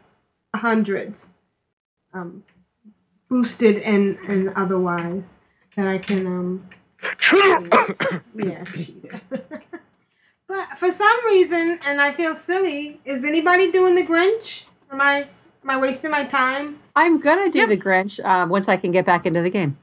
hundreds, 0.55 1.31
um, 2.13 2.45
boosted 3.31 3.79
and 3.79 4.19
and 4.29 4.51
otherwise 4.51 5.39
that 5.75 5.87
I 5.87 5.97
can 5.97 6.27
um. 6.27 6.69
yeah. 8.35 8.65
but 10.49 10.67
for 10.79 10.91
some 10.93 11.25
reason, 11.27 11.79
and 11.87 12.01
I 12.01 12.13
feel 12.13 12.35
silly. 12.35 13.01
Is 13.05 13.25
anybody 13.25 13.71
doing 13.73 13.95
the 13.95 14.05
Grinch? 14.05 14.65
Am 14.91 15.01
I 15.01 15.27
am 15.63 15.71
I 15.71 15.79
wasting 15.79 16.11
my 16.11 16.25
time? 16.25 16.79
I'm 16.97 17.19
gonna 17.21 17.51
do 17.51 17.67
the 17.67 17.77
Grinch 17.77 18.21
uh, 18.25 18.47
once 18.47 18.69
I 18.69 18.77
can 18.77 18.93
get 18.93 19.05
back 19.05 19.27
into 19.27 19.43
the 19.43 19.51
game. 19.51 19.77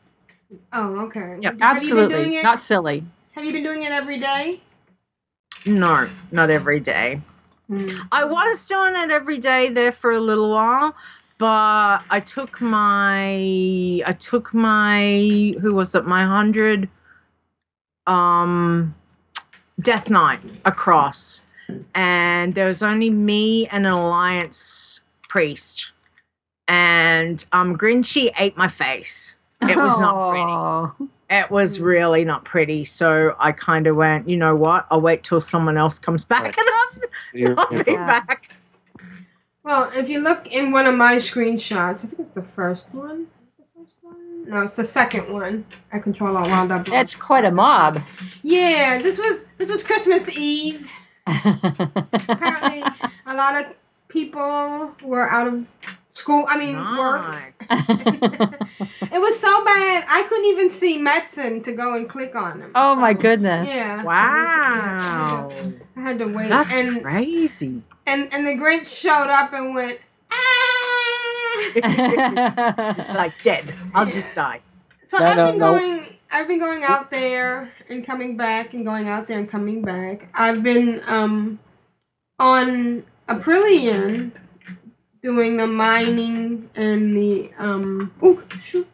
Oh, 0.74 1.06
okay. 1.06 1.38
Yep, 1.42 1.60
Have 1.62 1.84
you 1.84 1.96
been 1.96 2.10
doing 2.10 2.12
absolutely. 2.12 2.36
it? 2.38 2.44
Not 2.44 2.60
silly. 2.60 3.06
Have 3.34 3.46
you 3.46 3.54
been 3.54 3.64
doing 3.64 3.84
it 3.84 3.92
every 3.92 4.18
day? 4.18 4.62
No, 5.66 6.10
not 6.32 6.50
every 6.50 6.80
day. 6.80 7.22
I 8.12 8.26
was 8.26 8.68
doing 8.68 8.94
it 8.96 9.12
every 9.12 9.38
day 9.38 9.70
there 9.70 9.94
for 9.94 10.12
a 10.12 10.20
little 10.20 10.50
while, 10.50 10.94
but 11.38 12.04
I 12.10 12.20
took 12.20 12.60
my 12.60 13.32
I 14.06 14.16
took 14.20 14.54
my 14.54 15.56
who 15.62 15.74
was 15.74 15.96
it 15.96 16.06
my 16.06 16.26
hundred 16.26 16.90
um 18.08 18.94
Death 19.80 20.10
Knight 20.10 20.40
across, 20.66 21.44
and 21.96 22.56
there 22.56 22.66
was 22.66 22.84
only 22.84 23.10
me 23.10 23.68
and 23.68 23.86
an 23.86 23.94
alliance 23.94 25.02
priest, 25.30 25.92
and 26.68 27.46
um 27.52 27.76
Grinchy 27.76 28.32
ate 28.38 28.58
my 28.58 28.68
face. 28.68 29.38
It 29.62 29.78
was 29.78 30.00
not 30.00 30.32
pretty. 30.32 31.12
It 31.30 31.50
was 31.50 31.80
really 31.80 32.26
not 32.26 32.44
pretty. 32.44 32.84
So 32.84 33.36
I 33.40 33.54
kind 33.54 33.88
of 33.88 33.96
went, 33.96 34.28
you 34.28 34.36
know 34.36 34.56
what? 34.56 34.86
I'll 34.92 35.00
wait 35.00 35.24
till 35.24 35.40
someone 35.40 35.78
else 35.78 35.98
comes 35.98 36.26
back 36.26 36.58
and 36.58 36.68
I'll, 36.68 37.60
I'll 37.60 37.84
be 37.84 37.96
back. 37.96 38.58
Well, 39.64 39.90
if 39.96 40.10
you 40.10 40.20
look 40.20 40.48
in 40.48 40.72
one 40.72 40.88
of 40.88 40.96
my 40.96 41.18
screenshots, 41.18 42.04
I 42.04 42.08
think 42.08 42.20
it's 42.20 42.32
the 42.32 42.42
first 42.42 42.88
one. 42.92 43.28
The 44.52 44.58
first 44.58 44.60
one? 44.60 44.60
No, 44.60 44.68
it's 44.68 44.78
the 44.78 44.86
second 44.86 45.34
one. 45.34 45.66
I 45.92 46.00
control 46.00 46.38
all 46.38 46.48
wound 46.48 46.72
up. 46.72 46.86
That's 46.86 47.16
quite 47.16 47.46
a 47.46 47.52
mob. 47.52 48.02
Yeah, 48.42 49.00
this 49.02 49.18
was 49.18 49.46
this 49.58 49.72
was 49.72 49.84
Christmas 49.84 50.30
Eve. 50.36 50.90
Apparently, 51.28 52.84
a 53.26 53.36
lot 53.36 53.60
of 53.60 53.74
people 54.08 54.96
were 55.04 55.30
out 55.30 55.48
of 55.48 55.66
school. 56.14 56.46
I 56.48 56.58
mean, 56.58 56.76
work. 56.76 57.54
it 59.12 59.22
was 59.22 59.40
so 59.40 59.64
bad 59.64 60.06
I 60.08 60.26
couldn't 60.28 60.46
even 60.46 60.70
see 60.70 61.00
Metzen 61.00 61.64
to 61.64 61.74
go 61.74 61.96
and 61.96 62.10
click 62.10 62.36
on 62.36 62.62
him. 62.62 62.72
Oh 62.76 62.96
my 62.96 63.14
goodness. 63.14 63.70
Yeah. 63.70 64.04
Wow. 64.04 65.52
I 65.96 66.02
had 66.02 66.20
to 66.20 66.28
wait. 66.28 66.50
That's 66.50 66.80
and, 66.80 67.02
crazy. 67.02 67.84
and 68.06 68.34
and 68.34 68.46
the 68.46 68.52
Grinch 68.52 69.02
showed 69.02 69.30
up 69.30 69.54
and 69.54 69.74
went. 69.74 70.00
Ah, 70.34 70.61
it's 71.76 73.10
like 73.14 73.42
dead. 73.44 73.74
I'll 73.94 74.06
just 74.12 74.34
die. 74.36 74.62
So 75.08 75.20
No, 75.20 75.26
I've 75.26 75.36
no, 75.36 75.46
been 75.46 75.60
no. 75.60 75.80
going. 75.80 76.06
I've 76.32 76.48
been 76.48 76.60
going 76.60 76.84
out 76.84 77.12
there 77.12 77.74
and 77.90 78.06
coming 78.06 78.38
back 78.38 78.74
and 78.74 78.86
going 78.86 79.10
out 79.10 79.28
there 79.28 79.40
and 79.40 79.50
coming 79.50 79.84
back. 79.84 80.30
I've 80.34 80.64
been 80.64 81.02
um 81.08 81.60
on 82.40 83.06
Aprillian 83.30 84.32
doing 85.24 85.58
the 85.58 85.68
mining 85.68 86.70
and 86.76 87.16
the 87.18 87.52
um. 87.60 88.14
Oh 88.22 88.44
shoot. 88.64 88.88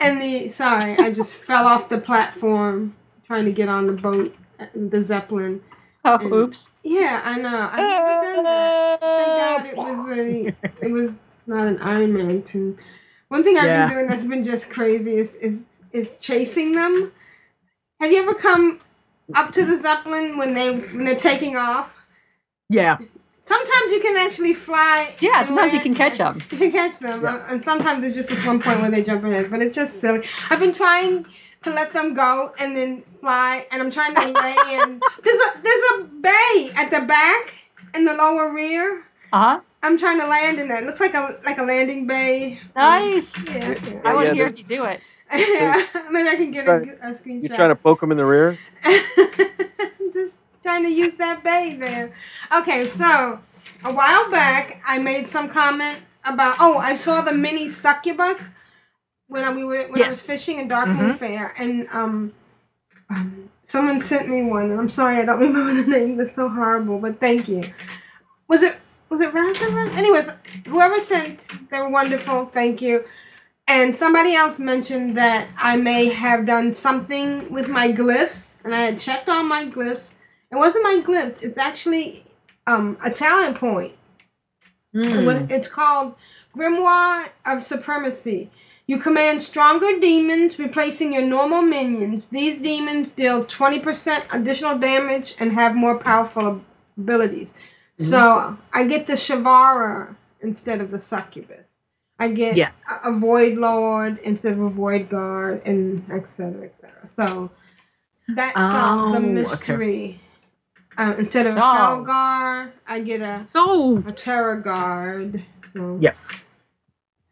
And 0.00 0.20
the 0.20 0.48
sorry, 0.50 0.98
I 0.98 1.12
just 1.12 1.34
fell 1.34 1.66
off 1.66 1.88
the 1.88 1.98
platform 1.98 2.96
trying 3.26 3.46
to 3.46 3.52
get 3.52 3.68
on 3.68 3.86
the 3.86 3.94
boat, 3.94 4.36
the 4.74 5.00
zeppelin. 5.00 5.62
Oh, 6.04 6.16
And- 6.18 6.32
oops. 6.32 6.68
Yeah, 6.82 7.20
I 7.24 7.38
know. 7.40 7.68
I've 7.72 7.78
never 7.78 8.34
done 8.36 8.44
that. 8.44 9.00
Thank 9.00 9.26
God 9.26 9.66
it 9.66 9.76
was 9.76 10.18
a, 10.18 10.86
it 10.86 10.92
was 10.92 11.16
not 11.46 11.66
an 11.66 11.78
Iron 11.80 12.12
Man 12.12 12.42
tune. 12.42 12.78
One 13.28 13.42
thing 13.42 13.56
I've 13.56 13.64
Yeah. 13.64 13.86
been 13.86 13.96
doing 13.96 14.06
that's 14.08 14.24
been 14.24 14.44
just 14.44 14.70
crazy 14.70 15.16
is 15.16 15.34
is 15.36 15.64
is 15.92 16.16
chasing 16.18 16.72
them. 16.74 17.12
Have 18.00 18.12
you 18.12 18.20
ever 18.22 18.34
come 18.34 18.80
up 19.34 19.52
to 19.52 19.64
the 19.64 19.76
zeppelin 19.78 20.36
when 20.36 20.54
they 20.54 20.76
when 20.78 21.04
they're 21.04 21.16
taking 21.16 21.56
off? 21.56 21.96
Yeah. 22.68 22.98
Sometimes 23.46 23.92
you 23.92 24.00
can 24.00 24.16
actually 24.26 24.54
fly. 24.54 25.10
Yeah, 25.20 25.42
sometimes 25.42 25.74
you 25.74 25.80
can 25.80 25.94
catch 25.94 26.16
them. 26.18 26.40
You 26.50 26.58
can 26.58 26.72
catch 26.72 26.98
them, 26.98 27.24
uh, 27.26 27.40
and 27.48 27.62
sometimes 27.62 28.00
there's 28.02 28.14
just 28.14 28.30
this 28.30 28.44
one 28.46 28.60
point 28.60 28.80
where 28.80 28.90
they 28.90 29.02
jump 29.02 29.22
ahead, 29.24 29.50
but 29.50 29.60
it's 29.60 29.76
just 29.76 30.00
silly. 30.00 30.22
I've 30.50 30.60
been 30.60 30.72
trying 30.72 31.26
to 31.64 31.70
let 31.72 31.92
them 31.92 32.14
go 32.14 32.52
and 32.58 32.76
then 32.76 33.02
fly, 33.20 33.66
and 33.72 33.82
I'm 33.82 33.90
trying 33.90 34.14
to 34.14 34.20
land. 34.32 35.02
There's 35.24 35.40
a 35.40 35.62
there's 35.62 35.84
a 36.00 36.04
bay 36.04 36.70
at 36.76 36.90
the 36.90 37.06
back 37.06 37.66
in 37.94 38.04
the 38.04 38.14
lower 38.14 38.52
rear. 38.52 39.04
Uh 39.32 39.38
huh. 39.38 39.60
I'm 39.82 39.98
trying 39.98 40.18
to 40.20 40.26
land 40.26 40.60
in 40.60 40.68
that. 40.68 40.82
It 40.82 40.86
looks 40.86 41.00
like 41.00 41.14
a 41.14 41.38
like 41.44 41.58
a 41.58 41.62
landing 41.62 42.06
bay. 42.06 42.60
Nice. 42.76 43.36
Yeah. 43.44 43.78
yeah. 43.84 44.00
I 44.04 44.14
want 44.14 44.26
yeah, 44.26 44.30
to 44.30 44.34
hear 44.36 44.48
you 44.48 44.64
do 44.64 44.84
it. 44.84 45.00
yeah. 45.32 45.86
Maybe 46.10 46.28
I 46.28 46.36
can 46.36 46.50
get 46.50 46.68
a, 46.68 46.72
Right. 46.72 46.88
a 47.02 47.06
screenshot. 47.10 47.42
You 47.42 47.48
trying 47.48 47.70
to 47.70 47.76
poke 47.76 48.02
him 48.02 48.10
in 48.12 48.16
the 48.18 48.24
rear? 48.24 48.58
I'm 48.84 50.12
just 50.12 50.38
trying 50.62 50.84
to 50.84 50.90
use 50.90 51.16
that 51.16 51.42
bay 51.42 51.76
there. 51.78 52.12
Okay, 52.56 52.86
so 52.86 53.40
a 53.84 53.92
while 53.92 54.30
back, 54.30 54.82
I 54.86 54.98
made 54.98 55.26
some 55.26 55.48
comment 55.48 55.98
about. 56.24 56.56
Oh, 56.60 56.78
I 56.78 56.94
saw 56.94 57.20
the 57.22 57.32
mini 57.34 57.68
succubus 57.68 58.48
when 59.28 59.44
I, 59.44 59.52
we 59.52 59.64
were 59.64 59.82
when 59.84 60.02
I 60.02 60.06
was 60.06 60.26
fishing 60.26 60.58
in 60.58 60.68
Dark 60.68 60.88
Moon 60.88 61.12
Mhm. 61.12 61.16
Fair, 61.16 61.52
and 61.58 61.86
um, 61.92 62.32
um, 63.10 63.50
someone 63.64 64.00
sent 64.00 64.28
me 64.28 64.44
one, 64.44 64.70
and 64.70 64.80
I'm 64.80 64.90
sorry 64.90 65.18
I 65.18 65.24
don't 65.24 65.40
remember 65.48 65.82
the 65.82 65.88
name. 65.88 66.16
That's 66.16 66.34
so 66.34 66.48
horrible, 66.48 66.98
but 66.98 67.20
thank 67.20 67.48
you. 67.48 67.64
Was 68.48 68.62
it 68.62 68.76
was 69.08 69.20
it 69.20 69.32
Razorback? 69.32 69.96
Anyways, 69.96 70.30
whoever 70.66 70.98
sent, 71.00 71.46
they 71.70 71.80
were 71.80 71.90
wonderful. 71.90 72.46
Thank 72.46 72.82
you. 72.82 73.04
And 73.66 73.94
somebody 73.94 74.34
else 74.34 74.58
mentioned 74.58 75.16
that 75.16 75.48
I 75.56 75.76
may 75.76 76.10
have 76.10 76.44
done 76.44 76.74
something 76.74 77.50
with 77.50 77.68
my 77.68 77.90
glyphs, 77.92 78.58
and 78.64 78.74
I 78.74 78.80
had 78.82 78.98
checked 78.98 79.28
on 79.28 79.48
my 79.48 79.64
glyphs. 79.66 80.16
It 80.52 80.56
wasn't 80.56 80.84
my 80.84 81.02
glyph. 81.04 81.36
It's 81.42 81.56
actually 81.56 82.26
um, 82.66 82.98
a 83.04 83.10
talent 83.10 83.56
point. 83.56 83.94
What- 84.92 85.50
It's 85.50 85.68
called 85.68 86.14
Grimoire 86.54 87.30
of 87.46 87.62
Supremacy. 87.62 88.50
You 88.86 88.98
command 88.98 89.42
stronger 89.42 89.98
demons, 89.98 90.58
replacing 90.58 91.14
your 91.14 91.22
normal 91.26 91.62
minions. 91.62 92.28
These 92.28 92.60
demons 92.60 93.10
deal 93.10 93.44
20% 93.44 94.24
additional 94.34 94.78
damage 94.78 95.34
and 95.40 95.52
have 95.52 95.74
more 95.74 95.98
powerful 95.98 96.60
abilities. 96.98 97.54
So 97.98 98.58
I 98.72 98.86
get 98.86 99.06
the 99.06 99.14
Shivarra 99.14 100.16
instead 100.40 100.80
of 100.80 100.90
the 100.90 101.00
Succubus. 101.00 101.70
I 102.18 102.28
get 102.28 102.56
Yeah. 102.56 102.70
a, 103.04 103.10
a 103.10 103.12
Void 103.18 103.56
Lord 103.56 104.18
instead 104.22 104.52
of 104.54 104.60
a 104.60 104.68
Void 104.70 105.08
Guard, 105.08 105.62
and 105.64 106.04
et 106.12 106.28
cetera, 106.28 106.64
et 106.64 106.74
cetera. 106.80 107.08
So 107.08 107.50
that 108.28 108.54
solved 108.54 109.14
the 109.14 109.18
Oh, 109.18 109.22
okay. 109.22 109.32
mystery. 109.32 110.20
Uh, 110.98 111.14
instead 111.18 111.46
of 111.46 111.52
a 111.56 111.58
Solved. 111.60 112.08
Felguard, 112.08 112.72
I 112.86 113.00
get 113.00 113.20
a 113.20 113.46
Solved. 113.46 114.08
a 114.08 114.12
Terror 114.12 114.56
Guard. 114.56 115.42
So 115.72 115.98
Yep. 116.00 116.16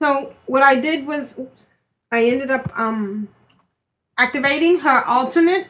So 0.03 0.35
what 0.47 0.63
I 0.63 0.81
did 0.81 1.07
was, 1.07 1.39
oops, 1.39 1.67
I 2.11 2.25
ended 2.25 2.51
up 2.51 2.71
um 2.79 3.29
activating 4.19 4.81
her 4.81 5.05
alternate, 5.07 5.69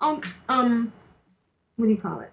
um, 0.00 0.20
um, 0.48 0.92
what 1.76 1.86
do 1.86 1.92
you 1.92 1.98
call 2.00 2.20
it? 2.20 2.32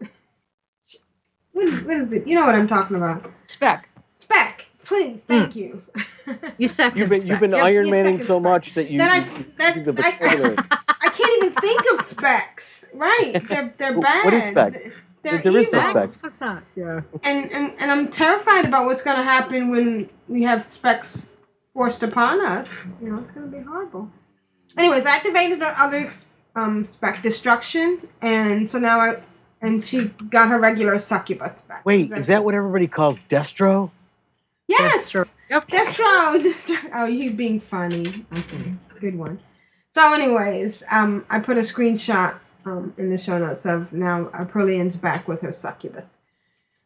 What 1.51 1.65
is, 1.65 1.83
what 1.83 1.93
is 1.95 2.13
it? 2.13 2.27
You 2.27 2.35
know 2.35 2.45
what 2.45 2.55
I'm 2.55 2.67
talking 2.67 2.95
about? 2.95 3.31
Spec. 3.43 3.89
Spec. 4.15 4.67
Please, 4.83 5.19
thank 5.27 5.55
you. 5.55 5.83
You 6.57 6.67
second 6.67 6.99
You've 6.99 7.09
been, 7.09 7.27
you've 7.27 7.39
been 7.39 7.51
Yep, 7.51 7.63
Iron 7.63 7.85
you 7.87 7.91
Manning 7.91 8.19
so 8.19 8.35
spec. 8.39 8.41
much 8.41 8.73
that 8.75 8.89
you, 8.89 8.97
Then 8.99 9.09
I- 9.09 9.17
you 9.37 9.45
that- 9.57 9.85
the 9.85 9.91
I- 9.91 10.11
vocabulary. 10.19 10.55
I 11.01 11.09
can't 11.09 11.43
even 11.43 11.53
think 11.55 11.81
of 11.93 12.05
specs. 12.05 12.85
Right? 12.93 13.33
They're 13.47 13.73
they're 13.77 13.99
bad. 13.99 14.25
what 14.25 14.33
is 14.33 14.45
spec? 14.45 14.81
They're 15.23 15.39
There 15.41 15.57
is 15.57 15.71
no 15.71 15.79
evil. 15.89 16.07
spec. 16.07 16.23
What's 16.23 16.39
that? 16.39 16.63
Yeah. 16.75 17.01
and, 17.23 17.51
and 17.51 17.73
and 17.79 17.91
I'm 17.91 18.07
terrified 18.09 18.65
about 18.65 18.85
what's 18.85 19.01
going 19.03 19.17
to 19.17 19.23
happen 19.23 19.69
when 19.69 20.09
we 20.27 20.43
have 20.43 20.63
specs 20.63 21.31
forced 21.73 22.03
upon 22.03 22.39
us. 22.45 22.73
You 23.01 23.11
know, 23.11 23.19
it's 23.19 23.31
going 23.31 23.51
to 23.51 23.57
be 23.57 23.63
horrible. 23.63 24.11
Anyways, 24.77 25.05
I 25.05 25.15
activated 25.15 25.59
her 25.59 25.73
other 25.77 26.09
um, 26.55 26.87
spec 26.87 27.21
destruction, 27.21 28.07
and 28.21 28.69
so 28.69 28.79
now 28.79 28.99
I 28.99 29.21
and 29.61 29.85
she 29.85 30.05
got 30.29 30.49
her 30.49 30.59
regular 30.59 30.97
succubus 30.99 31.57
spec. 31.57 31.85
Wait, 31.85 32.11
is 32.11 32.27
that 32.27 32.43
what 32.43 32.55
everybody 32.55 32.87
calls 32.87 33.19
Destro? 33.29 33.91
Yes. 34.67 35.11
Destro. 35.11 35.29
Yep. 35.49 35.67
Destro. 35.67 36.39
Destro. 36.41 36.91
Oh, 36.93 37.05
you 37.05 37.31
being 37.33 37.59
funny. 37.59 38.25
Okay, 38.37 38.73
good 39.01 39.17
one. 39.17 39.39
So, 39.95 40.13
anyways, 40.13 40.83
um, 40.91 41.25
I 41.29 41.39
put 41.39 41.57
a 41.57 41.61
screenshot 41.61 42.37
um 42.65 42.93
in 42.97 43.09
the 43.09 43.17
show 43.17 43.37
notes 43.37 43.65
of 43.65 43.91
now 43.93 44.25
Aprillian's 44.33 44.95
back 44.97 45.27
with 45.27 45.41
her 45.41 45.51
succubus, 45.51 46.17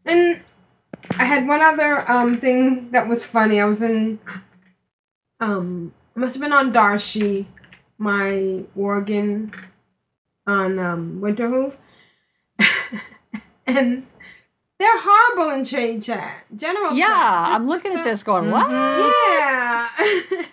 and 0.05 0.41
I 1.17 1.25
had 1.25 1.47
one 1.47 1.61
other 1.61 2.09
um 2.09 2.37
thing 2.37 2.91
that 2.91 3.07
was 3.07 3.25
funny. 3.25 3.59
I 3.59 3.65
was 3.65 3.81
in 3.81 4.19
um 5.39 5.93
I 6.15 6.19
must 6.19 6.35
have 6.35 6.41
been 6.41 6.53
on 6.53 6.71
Darcy, 6.71 7.47
my 7.97 8.63
organ 8.75 9.51
on 10.45 10.77
um 10.79 11.19
Winterhoof, 11.21 11.77
and 13.67 14.05
they're 14.79 14.99
horrible 15.01 15.51
in 15.57 15.65
trade 15.65 16.01
chat. 16.01 16.45
General 16.55 16.93
Yeah, 16.93 17.05
chat. 17.07 17.43
Just- 17.45 17.51
I'm 17.55 17.67
looking 17.67 17.91
just 17.93 17.99
at 17.99 18.03
this 18.05 18.23
going, 18.23 18.51
what? 18.51 18.69
yeah. 18.69 19.87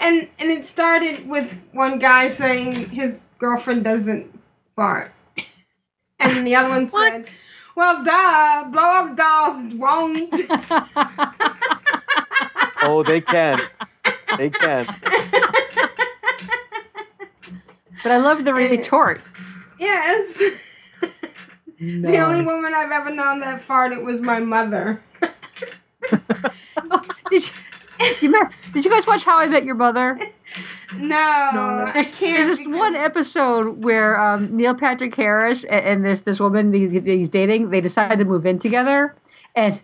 and 0.00 0.28
and 0.38 0.50
it 0.50 0.64
started 0.64 1.28
with 1.28 1.58
one 1.72 1.98
guy 1.98 2.28
saying 2.28 2.90
his 2.90 3.20
girlfriend 3.44 3.84
doesn't 3.84 4.26
fart. 4.74 5.12
And 6.20 6.46
the 6.46 6.54
other 6.56 6.70
one 6.70 6.88
said, 6.88 7.28
Well 7.76 8.02
duh, 8.02 8.70
blow 8.70 8.82
up 8.82 9.16
dolls 9.16 9.74
won't. 9.74 10.34
Oh, 12.86 13.02
they 13.02 13.22
can. 13.22 13.58
they 14.36 14.50
can. 14.50 14.84
But 18.02 18.12
I 18.12 18.18
love 18.18 18.44
the 18.44 18.52
retort. 18.54 19.28
yes. 19.78 20.42
The 21.80 22.18
only 22.18 22.44
woman 22.44 22.72
I've 22.74 22.92
ever 22.92 23.10
known 23.10 23.40
that 23.40 23.60
farted 23.60 24.02
was 24.04 24.20
my 24.20 24.38
mother. 24.38 25.02
Oh, 26.90 27.02
did 27.28 27.46
you, 27.46 27.52
you 28.20 28.30
me- 28.32 28.38
did 28.72 28.84
you 28.84 28.90
guys 28.90 29.06
watch 29.06 29.24
How 29.24 29.38
I 29.38 29.46
Met 29.46 29.64
Your 29.64 29.74
Mother? 29.76 30.18
No, 30.96 31.16
I 31.16 31.90
There's, 31.92 32.12
can't. 32.12 32.46
there's 32.46 32.58
this 32.58 32.66
one 32.68 32.94
episode 32.94 33.82
where 33.82 34.20
um, 34.20 34.56
Neil 34.56 34.74
Patrick 34.76 35.12
Harris 35.16 35.64
and, 35.64 35.84
and 35.84 36.04
this 36.04 36.20
this 36.20 36.38
woman 36.38 36.72
he's, 36.72 36.92
he's 36.92 37.28
dating, 37.28 37.70
they 37.70 37.80
decide 37.80 38.16
to 38.20 38.24
move 38.24 38.46
in 38.46 38.60
together, 38.60 39.16
and 39.56 39.80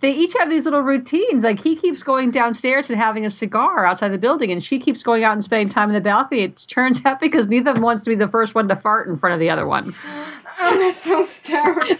they 0.00 0.12
each 0.14 0.34
have 0.38 0.48
these 0.48 0.64
little 0.64 0.82
routines. 0.82 1.42
Like 1.42 1.60
he 1.64 1.74
keeps 1.74 2.04
going 2.04 2.30
downstairs 2.30 2.90
and 2.90 2.98
having 3.00 3.26
a 3.26 3.30
cigar 3.30 3.84
outside 3.86 4.10
the 4.10 4.18
building, 4.18 4.52
and 4.52 4.62
she 4.62 4.78
keeps 4.78 5.02
going 5.02 5.24
out 5.24 5.32
and 5.32 5.42
spending 5.42 5.68
time 5.68 5.88
in 5.88 5.94
the 5.94 6.00
balcony. 6.00 6.42
It 6.42 6.64
turns 6.68 7.04
out 7.04 7.18
because 7.18 7.48
neither 7.48 7.70
of 7.70 7.74
them 7.76 7.82
wants 7.82 8.04
to 8.04 8.10
be 8.10 8.14
the 8.16 8.28
first 8.28 8.54
one 8.54 8.68
to 8.68 8.76
fart 8.76 9.08
in 9.08 9.16
front 9.16 9.34
of 9.34 9.40
the 9.40 9.50
other 9.50 9.66
one. 9.66 9.96
Oh, 10.60 10.78
that 10.78 10.94
sounds 10.94 11.42
terrible. 11.42 11.82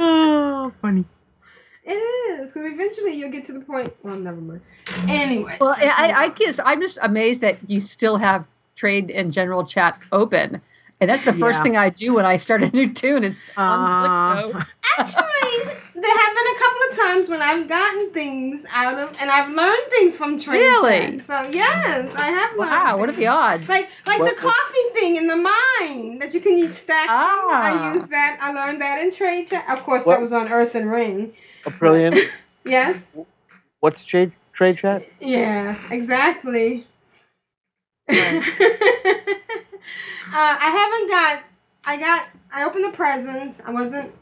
Oh, 0.00 0.72
funny. 0.80 1.04
It 1.88 1.92
is, 1.94 2.48
because 2.52 2.70
eventually 2.70 3.14
you'll 3.14 3.30
get 3.32 3.46
to 3.46 3.52
the 3.52 3.60
point. 3.60 3.94
Well, 4.02 4.16
never 4.16 4.40
mind. 4.40 4.60
Anyway. 5.08 5.56
Well, 5.60 5.74
I, 5.78 6.12
I 6.14 6.28
guess 6.28 6.60
I'm 6.64 6.80
just 6.80 6.98
amazed 7.02 7.40
that 7.40 7.58
you 7.68 7.80
still 7.80 8.18
have 8.18 8.46
trade 8.74 9.10
and 9.10 9.32
general 9.32 9.64
chat 9.64 9.98
open. 10.12 10.60
And 11.00 11.08
that's 11.08 11.22
the 11.22 11.32
first 11.32 11.58
Yeah. 11.58 11.62
thing 11.62 11.76
I 11.76 11.90
do 11.90 12.14
when 12.14 12.26
I 12.26 12.36
start 12.36 12.62
a 12.64 12.70
new 12.70 12.92
tune 12.92 13.22
is 13.22 13.36
Uh, 13.56 13.62
unclick 14.34 14.52
those. 14.52 14.80
Actually, 14.98 15.74
there 15.94 16.18
have 16.18 16.34
been 16.34 16.46
a 16.56 16.58
couple 16.58 16.82
of 16.90 16.96
times 17.06 17.28
when 17.28 17.40
I've 17.40 17.68
gotten 17.68 18.10
things 18.10 18.66
out 18.74 18.98
of, 18.98 19.16
and 19.20 19.30
I've 19.30 19.48
learned 19.54 19.86
things 19.90 20.16
from 20.16 20.38
trade 20.40 20.58
Really? 20.58 20.98
chat. 21.18 21.22
So 21.22 21.42
yes, 21.52 22.10
I 22.16 22.26
have. 22.30 22.50
learned 22.56 22.70
Wow, 22.70 22.96
what 22.98 23.08
are 23.08 23.12
things. 23.12 23.18
the 23.20 23.26
odds? 23.28 23.68
Like 23.68 23.88
like 24.06 24.18
What- 24.18 24.34
the 24.34 24.40
coffee 24.42 24.88
thing 24.94 25.16
in 25.16 25.28
the 25.28 25.36
mine 25.36 26.18
that 26.18 26.34
you 26.34 26.40
can 26.40 26.58
use 26.58 26.76
stack. 26.76 27.06
Ah. 27.08 27.90
I 27.90 27.94
used 27.94 28.10
that. 28.10 28.38
I 28.42 28.52
learned 28.52 28.80
that 28.82 29.00
in 29.00 29.12
trade 29.14 29.46
chat. 29.46 29.64
Of 29.70 29.84
course, 29.84 30.04
What- 30.04 30.14
that 30.16 30.20
was 30.20 30.32
on 30.32 30.48
Earthen 30.52 30.88
Ring. 30.88 31.32
Aprillian, 31.70 32.18
Yes. 32.64 33.10
what's 33.80 34.04
trade 34.04 34.32
trade 34.52 34.78
chat? 34.78 35.02
Yeah. 35.20 35.76
Exactly. 35.90 36.86
uh, 38.10 38.14
I 40.32 40.70
haven't 40.80 41.08
got. 41.10 41.42
I 41.84 41.98
got. 41.98 42.28
I 42.52 42.64
opened 42.64 42.84
the 42.84 42.96
presents. 42.96 43.62
I 43.64 43.70
wasn't. 43.70 44.12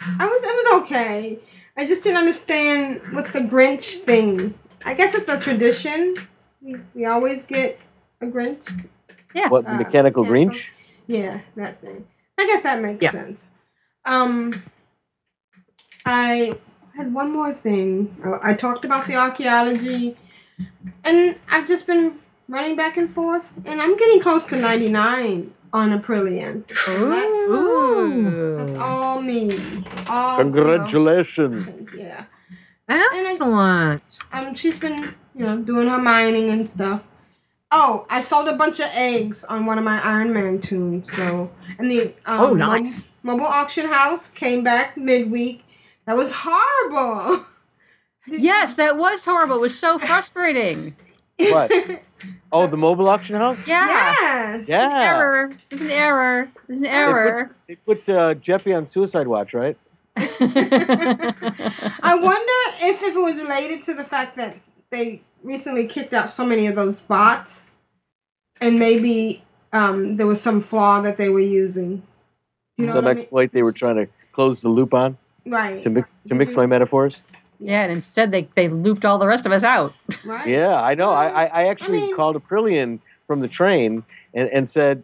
I 0.00 0.26
was. 0.26 0.42
It 0.42 0.54
was 0.64 0.82
okay. 0.82 1.38
I 1.76 1.86
just 1.86 2.02
didn't 2.04 2.18
understand 2.18 3.00
with 3.14 3.32
the 3.32 3.40
Grinch 3.40 3.98
thing. 4.04 4.54
I 4.84 4.94
guess 4.94 5.14
it's 5.14 5.28
a 5.28 5.40
tradition. 5.40 6.16
We, 6.60 6.76
we 6.94 7.04
always 7.06 7.42
get 7.42 7.78
a 8.20 8.26
Grinch. 8.26 8.64
Yeah. 9.34 9.48
What 9.48 9.66
Uh, 9.66 9.72
mechanical 9.74 10.24
yeah, 10.24 10.30
Grinch? 10.30 10.66
Yeah, 11.06 11.40
that 11.56 11.80
thing. 11.80 12.06
I 12.38 12.46
guess 12.46 12.62
that 12.62 12.80
makes 12.80 13.02
Yeah. 13.02 13.10
sense. 13.10 13.46
Um, 14.04 14.62
I 16.04 16.58
had 16.96 17.12
one 17.12 17.32
more 17.32 17.52
thing. 17.52 18.16
Oh, 18.24 18.38
I 18.42 18.54
talked 18.54 18.84
about 18.84 19.06
the 19.06 19.14
archaeology, 19.16 20.16
and 21.04 21.36
I've 21.50 21.66
just 21.66 21.86
been 21.86 22.18
running 22.48 22.76
back 22.76 22.96
and 22.96 23.10
forth, 23.12 23.50
and 23.64 23.80
I'm 23.80 23.96
getting 23.96 24.20
close 24.20 24.44
to 24.46 24.56
99 24.56 25.52
on 25.72 25.90
Aprillian. 26.00 26.64
And 26.88 27.12
That's, 27.12 27.42
Ooh. 27.50 28.56
that's 28.58 28.76
all 28.76 29.20
me. 29.22 29.58
All 30.08 30.36
Congratulations. 30.38 31.92
You 31.94 31.98
know, 32.00 32.04
yeah. 32.04 32.24
Excellent. 33.14 34.18
Um, 34.32 34.54
she's 34.54 34.78
been, 34.78 35.14
you 35.34 35.44
know, 35.44 35.60
doing 35.62 35.88
her 35.88 35.98
mining 35.98 36.50
and 36.50 36.68
stuff. 36.68 37.02
Oh, 37.72 38.06
I 38.08 38.20
sold 38.20 38.46
a 38.46 38.56
bunch 38.56 38.78
of 38.78 38.86
eggs 38.94 39.42
on 39.42 39.66
one 39.66 39.78
of 39.78 39.84
my 39.84 40.00
Iron 40.04 40.32
Man 40.32 40.60
tunes. 40.60 41.06
So, 41.16 41.50
and 41.78 41.90
the 41.90 42.14
um, 42.26 42.40
Oh, 42.40 42.54
nice. 42.54 43.08
mobile 43.24 43.46
auction 43.46 43.86
house 43.88 44.30
came 44.30 44.62
back 44.62 44.96
midweek. 44.96 45.63
That 46.06 46.16
was 46.16 46.32
horrible. 46.34 47.44
Yes, 48.26 48.72
that 48.76 48.96
was 48.96 49.22
horrible. 49.26 49.56
It 49.56 49.60
was 49.60 49.78
so 49.78 49.98
frustrating. 49.98 50.96
What? 51.38 51.70
oh, 52.50 52.66
the 52.66 52.78
mobile 52.78 53.06
auction 53.06 53.36
house? 53.36 53.68
Yeah. 53.68 53.86
Yes. 53.86 54.66
Yeah. 54.66 54.88
There's 54.88 54.94
an 54.94 55.02
error. 55.02 55.50
There's 55.68 55.82
an 55.82 55.90
error. 55.90 56.48
There's 56.66 56.78
an 56.78 56.86
error. 56.86 57.54
They 57.68 57.74
put 57.74 58.08
uh, 58.08 58.34
Jeppy 58.36 58.74
on 58.74 58.86
suicide 58.86 59.26
watch, 59.26 59.52
right? 59.52 59.76
I 60.16 60.24
wonder 62.18 62.86
if, 62.86 63.02
if 63.02 63.14
it 63.14 63.20
was 63.20 63.34
related 63.38 63.82
to 63.82 63.92
the 63.94 64.04
fact 64.04 64.38
that 64.38 64.56
they 64.90 65.20
recently 65.42 65.86
kicked 65.86 66.14
out 66.14 66.30
so 66.30 66.46
many 66.46 66.66
of 66.66 66.76
those 66.76 67.00
bots, 67.00 67.66
and 68.60 68.78
maybe 68.78 69.44
um, 69.72 70.16
there 70.16 70.26
was 70.26 70.40
some 70.40 70.60
flaw 70.62 71.00
that 71.02 71.18
they 71.18 71.28
were 71.28 71.40
using. 71.40 72.02
You 72.78 72.86
know 72.86 72.94
Some 72.94 73.04
what 73.04 73.10
I 73.10 73.14
mean? 73.14 73.20
exploit 73.22 73.52
they 73.52 73.62
were 73.62 73.72
trying 73.72 73.96
to 73.96 74.08
close 74.32 74.62
the 74.62 74.70
loop 74.70 74.94
on 74.94 75.18
Right. 75.46 75.80
to 75.82 75.90
mix 75.90 76.10
to 76.26 76.34
mix 76.34 76.56
my 76.56 76.66
metaphors. 76.66 77.22
Yeah, 77.60 77.82
and 77.82 77.92
instead 77.92 78.30
they, 78.30 78.48
they 78.56 78.68
looped 78.68 79.04
all 79.04 79.18
the 79.18 79.26
rest 79.26 79.46
of 79.46 79.52
us 79.52 79.64
out. 79.64 79.94
Right. 80.24 80.46
Yeah, 80.46 80.80
I 80.82 80.94
know. 80.94 81.12
I, 81.12 81.28
I, 81.28 81.44
I 81.44 81.66
actually 81.68 82.12
called 82.12 82.36
Aprillian 82.36 82.98
from 83.26 83.40
the 83.40 83.48
train 83.48 84.04
and, 84.34 84.48
and 84.50 84.68
said, 84.68 85.02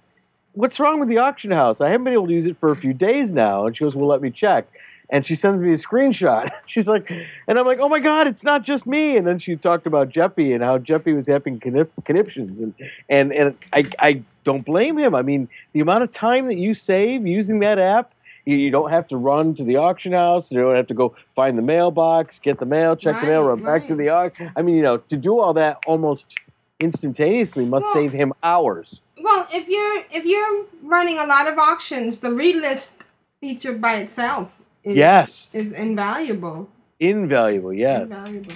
What's 0.52 0.80
wrong 0.80 0.98
with 0.98 1.08
the 1.08 1.18
auction 1.18 1.52
house? 1.52 1.80
I 1.80 1.88
haven't 1.88 2.04
been 2.04 2.12
able 2.12 2.26
to 2.26 2.32
use 2.34 2.46
it 2.46 2.56
for 2.56 2.72
a 2.72 2.76
few 2.76 2.92
days 2.92 3.32
now. 3.32 3.66
And 3.66 3.76
she 3.76 3.84
goes, 3.84 3.94
Well, 3.94 4.08
let 4.08 4.20
me 4.20 4.30
check. 4.30 4.66
And 5.12 5.26
she 5.26 5.34
sends 5.34 5.60
me 5.60 5.70
a 5.72 5.76
screenshot. 5.76 6.50
She's 6.66 6.86
like, 6.86 7.10
and 7.48 7.58
I'm 7.58 7.66
like, 7.66 7.80
oh 7.80 7.88
my 7.88 7.98
God, 7.98 8.28
it's 8.28 8.44
not 8.44 8.62
just 8.62 8.86
me. 8.86 9.16
And 9.16 9.26
then 9.26 9.38
she 9.38 9.56
talked 9.56 9.86
about 9.86 10.08
Jeppy 10.08 10.54
and 10.54 10.62
how 10.62 10.78
Jeppy 10.78 11.14
was 11.14 11.26
having 11.26 11.58
connip- 11.58 11.90
conniptions. 12.04 12.60
And, 12.60 12.74
and, 13.08 13.32
and 13.32 13.58
I, 13.72 13.90
I 13.98 14.22
don't 14.44 14.64
blame 14.64 14.98
him. 14.98 15.16
I 15.16 15.22
mean, 15.22 15.48
the 15.72 15.80
amount 15.80 16.04
of 16.04 16.10
time 16.12 16.46
that 16.46 16.58
you 16.58 16.74
save 16.74 17.26
using 17.26 17.58
that 17.58 17.80
app, 17.80 18.12
you, 18.44 18.56
you 18.56 18.70
don't 18.70 18.90
have 18.90 19.06
to 19.08 19.16
run 19.16 19.54
to 19.54 19.64
the 19.64 19.76
auction 19.76 20.12
house. 20.12 20.50
You 20.50 20.60
don't 20.60 20.76
have 20.76 20.86
to 20.88 20.94
go 20.94 21.14
find 21.30 21.56
the 21.58 21.62
mailbox, 21.62 22.38
get 22.38 22.58
the 22.58 22.66
mail, 22.66 22.96
check 22.96 23.20
the 23.20 23.26
mail, 23.26 23.42
run 23.42 23.62
back 23.62 23.86
to 23.88 23.94
the 23.94 24.08
auction. 24.08 24.50
I 24.56 24.62
mean, 24.62 24.76
you 24.76 24.82
know, 24.82 24.98
to 24.98 25.16
do 25.16 25.38
all 25.40 25.54
that 25.54 25.78
almost 25.86 26.38
instantaneously 26.80 27.66
must 27.66 27.92
save 27.92 28.12
him 28.12 28.32
hours. 28.42 29.00
Well, 29.22 29.46
if 29.52 29.68
you're 29.68 30.04
if 30.10 30.24
you're 30.24 30.64
running 30.82 31.18
a 31.18 31.26
lot 31.26 31.46
of 31.46 31.58
auctions, 31.58 32.20
the 32.20 32.32
read 32.32 32.56
list 32.56 33.04
feature 33.40 33.72
by 33.72 33.96
itself 33.96 34.56
is, 34.82 34.96
Yes. 34.96 35.54
is 35.54 35.72
invaluable. 35.72 36.68
Invaluable, 36.98 37.72
yes. 37.72 38.16
Invaluable. 38.16 38.54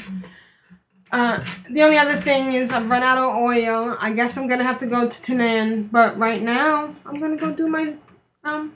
Uh, 1.12 1.44
the 1.70 1.82
only 1.82 1.96
other 1.96 2.16
thing 2.16 2.52
is 2.54 2.72
I've 2.72 2.88
run 2.90 3.02
out 3.02 3.18
of 3.18 3.36
oil. 3.36 3.96
I 4.00 4.12
guess 4.12 4.36
I'm 4.36 4.48
gonna 4.48 4.64
have 4.64 4.78
to 4.78 4.86
go 4.86 5.06
to 5.08 5.22
Tanaan, 5.22 5.90
but 5.90 6.18
right 6.18 6.42
now 6.42 6.94
I'm 7.06 7.20
gonna 7.20 7.36
go 7.36 7.52
do 7.52 7.68
my 7.68 7.94
um 8.42 8.72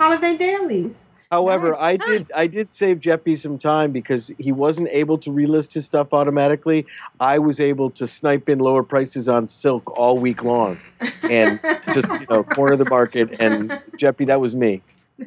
holiday 0.00 0.36
dailies. 0.36 1.06
However, 1.30 1.70
Nice, 1.70 1.80
I 1.80 1.96
did 1.96 2.32
I 2.34 2.46
did 2.48 2.74
save 2.74 2.98
Jeppy 2.98 3.38
some 3.38 3.56
time 3.56 3.92
because 3.92 4.32
he 4.38 4.50
wasn't 4.50 4.88
able 4.90 5.16
to 5.18 5.30
relist 5.30 5.72
his 5.74 5.84
stuff 5.84 6.12
automatically. 6.12 6.86
I 7.20 7.38
was 7.38 7.60
able 7.60 7.90
to 7.90 8.06
snipe 8.08 8.48
in 8.48 8.58
lower 8.58 8.82
prices 8.82 9.28
on 9.28 9.46
silk 9.46 9.96
all 9.96 10.18
week 10.18 10.42
long, 10.42 10.78
and 11.22 11.60
just 11.94 12.10
you 12.10 12.26
know 12.28 12.42
corner 12.42 12.74
the 12.74 12.84
market. 12.86 13.36
And 13.38 13.70
Jeppy, 13.96 14.26
that 14.26 14.40
was 14.40 14.56
me. 14.56 14.82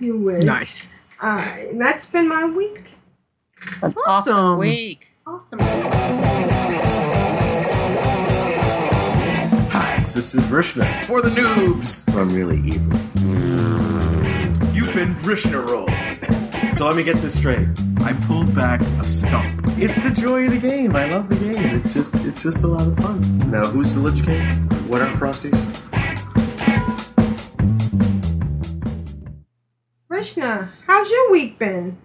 You 0.00 0.16
wish. 0.16 0.44
Nice. 0.44 0.88
All 1.20 1.28
right, 1.28 1.68
that's 1.74 2.06
been 2.06 2.26
my 2.26 2.46
week. 2.46 2.84
Awesome 4.06 4.58
week. 4.58 5.12
Awesome. 5.26 5.58
Hi, 10.18 10.20
this 10.20 10.34
is 10.34 10.44
Vrishna 10.46 11.04
for 11.04 11.22
the 11.22 11.30
noobs. 11.30 12.02
I'm 12.12 12.28
really 12.30 12.56
evil. 12.56 12.98
You've 14.74 14.92
been 14.92 15.14
Vrishna 15.14 15.64
rolled. 15.64 16.76
So 16.76 16.88
let 16.88 16.96
me 16.96 17.04
get 17.04 17.18
this 17.18 17.38
straight. 17.38 17.68
I 18.00 18.14
pulled 18.26 18.52
back 18.52 18.80
a 18.80 19.04
stump. 19.04 19.46
It's 19.78 20.02
the 20.02 20.10
joy 20.10 20.46
of 20.46 20.50
the 20.50 20.58
game. 20.58 20.96
I 20.96 21.04
love 21.08 21.28
the 21.28 21.36
game. 21.36 21.64
It's 21.66 21.94
just 21.94 22.12
it's 22.26 22.42
just 22.42 22.64
a 22.64 22.66
lot 22.66 22.88
of 22.88 22.96
fun. 22.96 23.20
Now 23.48 23.64
who's 23.66 23.94
the 23.94 24.00
Lich 24.00 24.24
King? 24.24 24.44
What 24.88 25.02
are 25.02 25.06
Frosties? 25.18 25.54
Vrishna, 30.10 30.70
how's 30.88 31.08
your 31.08 31.30
week 31.30 31.60
been? 31.60 31.96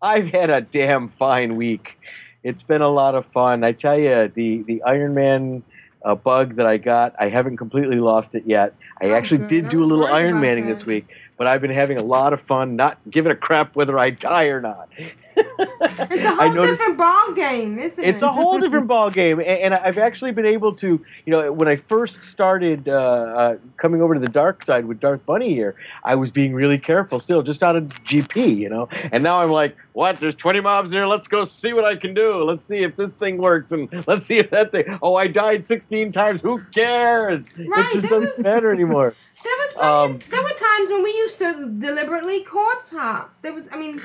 I've 0.00 0.28
had 0.28 0.48
a 0.50 0.60
damn 0.60 1.08
fine 1.08 1.56
week. 1.56 1.98
It's 2.44 2.62
been 2.62 2.82
a 2.82 2.88
lot 2.88 3.16
of 3.16 3.26
fun. 3.26 3.64
I 3.64 3.72
tell 3.72 3.98
you, 3.98 4.30
the 4.32 4.62
the 4.62 4.80
Iron 4.84 5.14
Man 5.14 5.64
uh, 6.04 6.14
bug 6.14 6.56
that 6.56 6.66
I 6.66 6.76
got, 6.76 7.14
I 7.18 7.28
haven't 7.28 7.56
completely 7.56 8.00
lost 8.00 8.34
it 8.34 8.44
yet. 8.46 8.74
I 9.00 9.10
actually 9.10 9.46
did 9.46 9.68
do 9.68 9.82
a 9.82 9.86
little 9.86 10.06
Iron 10.06 10.40
Manning 10.40 10.66
this 10.66 10.84
week, 10.84 11.06
but 11.38 11.46
I've 11.46 11.60
been 11.62 11.70
having 11.70 11.96
a 11.98 12.04
lot 12.04 12.32
of 12.32 12.40
fun, 12.40 12.76
not 12.76 12.98
giving 13.08 13.32
a 13.32 13.36
crap 13.36 13.76
whether 13.76 13.98
I 13.98 14.10
die 14.10 14.46
or 14.46 14.60
not. 14.60 14.88
It's 15.40 16.24
a 16.24 16.34
whole 16.34 16.52
noticed- 16.52 16.78
different 16.78 16.98
ball 16.98 17.32
game, 17.32 17.78
isn't 17.78 18.02
it? 18.02 18.08
It's 18.08 18.22
a 18.22 18.32
whole 18.32 18.58
different 18.58 18.88
ball 18.94 19.08
game, 19.08 19.38
and, 19.38 19.48
and 19.48 19.74
I've 19.74 19.96
actually 19.98 20.32
been 20.32 20.46
able 20.46 20.74
to, 20.74 20.88
you 21.26 21.30
know, 21.30 21.52
when 21.52 21.68
I 21.68 21.76
first 21.76 22.24
started 22.24 22.88
uh, 22.88 22.92
uh, 22.92 23.56
coming 23.76 24.02
over 24.02 24.14
to 24.14 24.20
the 24.20 24.28
dark 24.28 24.64
side 24.64 24.84
with 24.86 24.98
Darth 24.98 25.24
Bunny 25.26 25.54
here, 25.54 25.76
I 26.02 26.16
was 26.16 26.32
being 26.32 26.54
really 26.54 26.78
careful, 26.78 27.20
still 27.20 27.42
just 27.42 27.62
out 27.62 27.76
of 27.76 27.84
GP, 28.02 28.56
you 28.56 28.68
know, 28.68 28.88
and 29.12 29.22
now 29.22 29.40
I'm 29.40 29.50
like, 29.52 29.76
what? 29.92 30.16
There's 30.16 30.34
20 30.34 30.60
mobs 30.60 30.90
here. 30.90 31.06
Let's 31.06 31.28
go 31.28 31.44
see 31.44 31.72
what 31.72 31.84
I 31.84 31.94
can 31.94 32.14
do. 32.14 32.42
Let's 32.42 32.64
see 32.64 32.82
if 32.82 32.96
this 32.96 33.14
thing 33.14 33.36
works, 33.38 33.70
and 33.70 33.88
let's 34.08 34.26
see 34.26 34.38
if 34.38 34.50
that 34.50 34.72
thing. 34.72 34.98
Oh, 35.02 35.14
I 35.14 35.28
died 35.28 35.64
16 35.64 36.10
times. 36.10 36.40
Who 36.40 36.58
cares? 36.74 37.46
Right, 37.56 37.86
it 37.94 38.00
just 38.00 38.08
doesn't 38.08 38.42
matter 38.42 38.72
anymore. 38.72 39.14
There 39.44 39.52
was 39.58 39.72
plenty 39.72 40.14
of- 40.14 40.30
there 40.30 40.42
were 40.42 40.48
times 40.50 40.90
when 40.90 41.02
we 41.02 41.10
used 41.10 41.38
to 41.38 41.70
deliberately 41.78 42.42
corpse 42.44 42.90
hop. 42.90 43.32
There 43.42 43.52
was, 43.52 43.66
I 43.72 43.78
mean, 43.78 44.00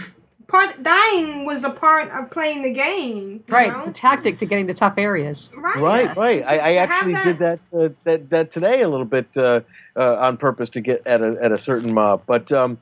part 0.47 0.83
dying 0.83 1.45
was 1.45 1.63
a 1.63 1.69
part 1.69 2.11
of 2.11 2.29
playing 2.29 2.61
the 2.63 2.73
game. 2.73 3.43
Right, 3.49 3.71
know? 3.71 3.79
it's 3.79 3.87
a 3.87 3.93
tactic 3.93 4.37
to 4.39 4.45
getting 4.45 4.67
to 4.67 4.73
tough 4.73 4.95
areas. 4.97 5.49
Right, 5.55 6.15
right. 6.15 6.43
I, 6.45 6.59
I 6.59 6.73
actually 6.75 7.13
did 7.13 7.39
that, 7.39 7.59
uh, 7.73 7.89
that 8.03 8.29
that 8.29 8.51
today 8.51 8.81
a 8.81 8.89
little 8.89 9.05
bit 9.05 9.35
uh, 9.37 9.61
uh, 9.95 10.15
on 10.15 10.37
purpose 10.37 10.69
to 10.71 10.81
get 10.81 11.05
at 11.05 11.21
a 11.21 11.37
at 11.41 11.51
a 11.51 11.57
certain 11.57 11.93
mob. 11.93 12.23
But 12.25 12.51
um, 12.51 12.77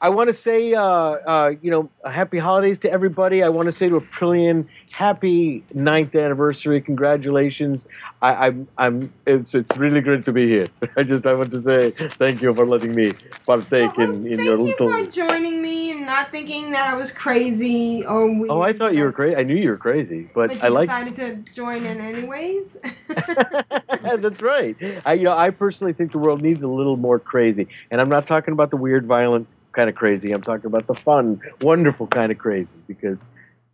I 0.00 0.08
want 0.08 0.28
to 0.28 0.34
say, 0.34 0.74
uh, 0.74 0.82
uh, 0.82 1.54
you 1.62 1.70
know, 1.70 1.90
happy 2.10 2.38
holidays 2.38 2.78
to 2.80 2.90
everybody. 2.90 3.42
I 3.42 3.48
want 3.48 3.66
to 3.66 3.72
say 3.72 3.88
to 3.88 4.00
Aprillian, 4.00 4.66
happy 4.92 5.64
ninth 5.74 6.14
anniversary. 6.14 6.80
Congratulations. 6.80 7.86
I, 8.22 8.46
I'm 8.46 8.68
I'm. 8.78 9.12
It's 9.26 9.54
it's 9.54 9.76
really 9.76 10.00
great 10.00 10.24
to 10.24 10.32
be 10.32 10.46
here. 10.46 10.66
I 10.96 11.02
just 11.02 11.26
I 11.26 11.34
want 11.34 11.50
to 11.52 11.60
say 11.60 11.90
thank 11.90 12.42
you 12.42 12.54
for 12.54 12.66
letting 12.66 12.94
me 12.94 13.12
partake 13.44 13.98
in, 13.98 14.26
in 14.26 14.40
your 14.40 14.56
Thank 14.56 14.80
you 14.80 14.86
little. 14.86 15.04
for 15.04 15.10
joining 15.10 15.62
me 15.62 15.92
and 15.92 16.06
not 16.06 16.30
thinking 16.30 16.70
that 16.70 16.88
I 16.92 16.96
was 16.96 17.12
crazy 17.12 18.04
or 18.06 18.26
weird. 18.26 18.50
Oh, 18.50 18.62
I 18.62 18.72
thought 18.72 18.94
you 18.94 19.04
were 19.04 19.12
crazy. 19.12 19.36
I 19.36 19.42
knew 19.42 19.56
you 19.56 19.70
were 19.70 19.76
crazy, 19.76 20.28
but, 20.34 20.48
but 20.48 20.56
you 20.56 20.62
I 20.62 20.68
like 20.68 20.88
decided 20.88 21.16
to 21.16 21.52
join 21.52 21.84
in 21.84 22.00
anyways. 22.00 22.78
That's 23.08 24.42
right. 24.42 24.76
I, 25.04 25.14
you 25.14 25.24
know, 25.24 25.36
I 25.36 25.50
personally 25.50 25.92
think 25.92 26.12
the 26.12 26.18
world 26.18 26.42
needs 26.46 26.62
a 26.62 26.68
little 26.68 26.96
more 26.96 27.18
crazy, 27.18 27.66
and 27.90 28.00
I'm 28.00 28.08
not 28.08 28.26
talking 28.26 28.52
about 28.52 28.70
the 28.70 28.76
weird, 28.76 29.06
violent 29.06 29.46
kind 29.72 29.90
of 29.90 29.94
crazy. 29.94 30.32
I'm 30.32 30.40
talking 30.40 30.66
about 30.66 30.86
the 30.86 30.94
fun, 30.94 31.40
wonderful 31.60 32.06
kind 32.06 32.32
of 32.32 32.38
crazy. 32.38 32.68
Because 32.86 33.28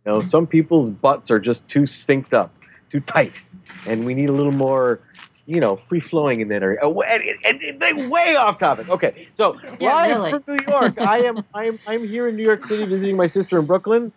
you 0.05 0.11
know, 0.11 0.19
some 0.21 0.45
people's 0.47 0.89
butts 0.89 1.31
are 1.31 1.39
just 1.39 1.67
too 1.67 1.85
stinked 1.85 2.33
up, 2.33 2.51
too 2.91 2.99
tight, 2.99 3.33
and 3.87 4.05
we 4.05 4.13
need 4.13 4.29
a 4.29 4.33
little 4.33 4.51
more, 4.51 4.99
you 5.45 5.59
know, 5.61 5.75
free 5.75 5.99
flowing 6.01 6.41
in 6.41 6.47
that 6.49 6.61
area. 6.63 6.79
Oh, 6.81 7.01
and, 7.01 7.23
and, 7.45 7.61
and 7.61 7.79
they 7.79 7.93
way 8.07 8.35
off 8.35 8.57
topic. 8.57 8.89
Okay, 8.89 9.27
so 9.31 9.57
Yeah, 9.79 9.93
live 9.93 10.07
really. 10.07 10.29
from 10.31 10.43
New 10.47 10.65
York, 10.67 10.99
I 10.99 11.19
am, 11.19 11.45
I 11.53 11.65
am, 11.65 11.79
I'm 11.87 12.07
here 12.07 12.27
in 12.27 12.35
New 12.35 12.43
York 12.43 12.65
City 12.65 12.85
visiting 12.85 13.15
my 13.15 13.27
sister 13.27 13.57
in 13.59 13.65
Brooklyn, 13.65 14.11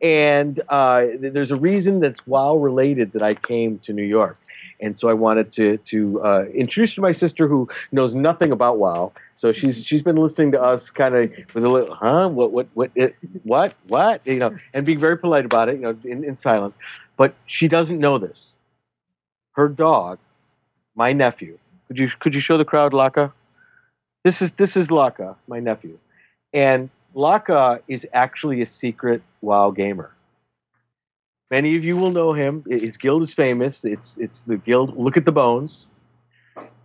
and 0.00 0.60
uh, 0.68 1.06
there's 1.18 1.50
a 1.50 1.56
reason 1.56 2.00
that's 2.00 2.26
WoW 2.26 2.56
related 2.56 3.12
that 3.12 3.22
I 3.22 3.34
came 3.34 3.78
to 3.80 3.92
New 3.92 4.04
York. 4.04 4.38
And 4.80 4.98
so 4.98 5.08
I 5.08 5.14
wanted 5.14 5.52
to 5.52 5.78
to 5.78 6.22
uh, 6.22 6.44
introduce 6.54 6.94
to 6.96 7.00
my 7.00 7.12
sister 7.12 7.48
who 7.48 7.68
knows 7.92 8.14
nothing 8.14 8.52
about 8.52 8.78
WoW. 8.78 9.12
So 9.34 9.52
she's 9.52 9.84
she's 9.84 10.02
been 10.02 10.16
listening 10.16 10.52
to 10.52 10.62
us 10.62 10.90
kind 10.90 11.14
of 11.14 11.30
with 11.54 11.64
a 11.64 11.68
little, 11.68 11.94
huh? 11.94 12.28
What 12.28 12.52
what 12.52 12.68
what 12.74 12.90
it, 12.94 13.16
what 13.42 13.74
what 13.88 14.20
you 14.26 14.38
know, 14.38 14.56
and 14.74 14.84
being 14.84 14.98
very 14.98 15.16
polite 15.16 15.44
about 15.44 15.68
it, 15.68 15.76
you 15.76 15.82
know, 15.82 15.96
in, 16.04 16.24
in 16.24 16.36
silence. 16.36 16.74
But 17.16 17.34
she 17.46 17.68
doesn't 17.68 17.98
know 17.98 18.18
this. 18.18 18.54
Her 19.52 19.68
dog, 19.68 20.18
my 20.94 21.12
nephew. 21.12 21.58
Could 21.88 21.98
you 21.98 22.08
could 22.18 22.34
you 22.34 22.40
show 22.40 22.56
the 22.56 22.64
crowd 22.64 22.92
Laka? 22.92 23.32
This 24.24 24.42
is 24.42 24.52
this 24.52 24.76
is 24.76 24.88
Laka, 24.88 25.36
my 25.46 25.60
nephew, 25.60 25.98
and 26.52 26.90
Laka 27.14 27.80
is 27.88 28.06
actually 28.12 28.60
a 28.60 28.66
secret 28.66 29.22
WoW 29.40 29.70
gamer. 29.70 30.15
Many 31.50 31.76
of 31.76 31.84
you 31.84 31.96
will 31.96 32.10
know 32.10 32.32
him. 32.32 32.64
His 32.68 32.96
guild 32.96 33.22
is 33.22 33.32
famous. 33.32 33.84
It's 33.84 34.16
it's 34.16 34.42
the 34.42 34.56
guild. 34.56 34.96
Look 34.96 35.16
at 35.16 35.24
the 35.24 35.32
bones, 35.32 35.86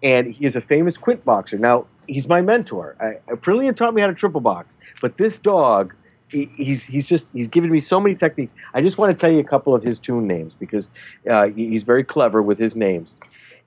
and 0.03 0.33
he 0.33 0.45
is 0.45 0.55
a 0.55 0.61
famous 0.61 0.97
quint 0.97 1.25
boxer. 1.25 1.57
Now 1.57 1.87
he's 2.07 2.27
my 2.27 2.41
mentor. 2.41 2.95
I, 2.99 3.31
Aprillian 3.33 3.75
taught 3.75 3.93
me 3.95 4.01
how 4.01 4.07
to 4.07 4.13
triple 4.13 4.41
box, 4.41 4.77
but 5.01 5.17
this 5.17 5.37
dog, 5.37 5.95
he, 6.29 6.49
he's 6.55 6.83
he's 6.83 7.07
just 7.07 7.25
he's 7.33 7.47
given 7.47 7.71
me 7.71 7.79
so 7.79 7.99
many 7.99 8.13
techniques. 8.13 8.53
I 8.75 8.81
just 8.81 8.99
want 8.99 9.11
to 9.11 9.17
tell 9.17 9.31
you 9.31 9.39
a 9.39 9.43
couple 9.43 9.73
of 9.73 9.81
his 9.81 9.97
tune 9.97 10.27
names 10.27 10.53
because 10.59 10.91
uh, 11.27 11.47
he's 11.47 11.81
very 11.81 12.03
clever 12.03 12.43
with 12.43 12.59
his 12.59 12.75
names. 12.75 13.15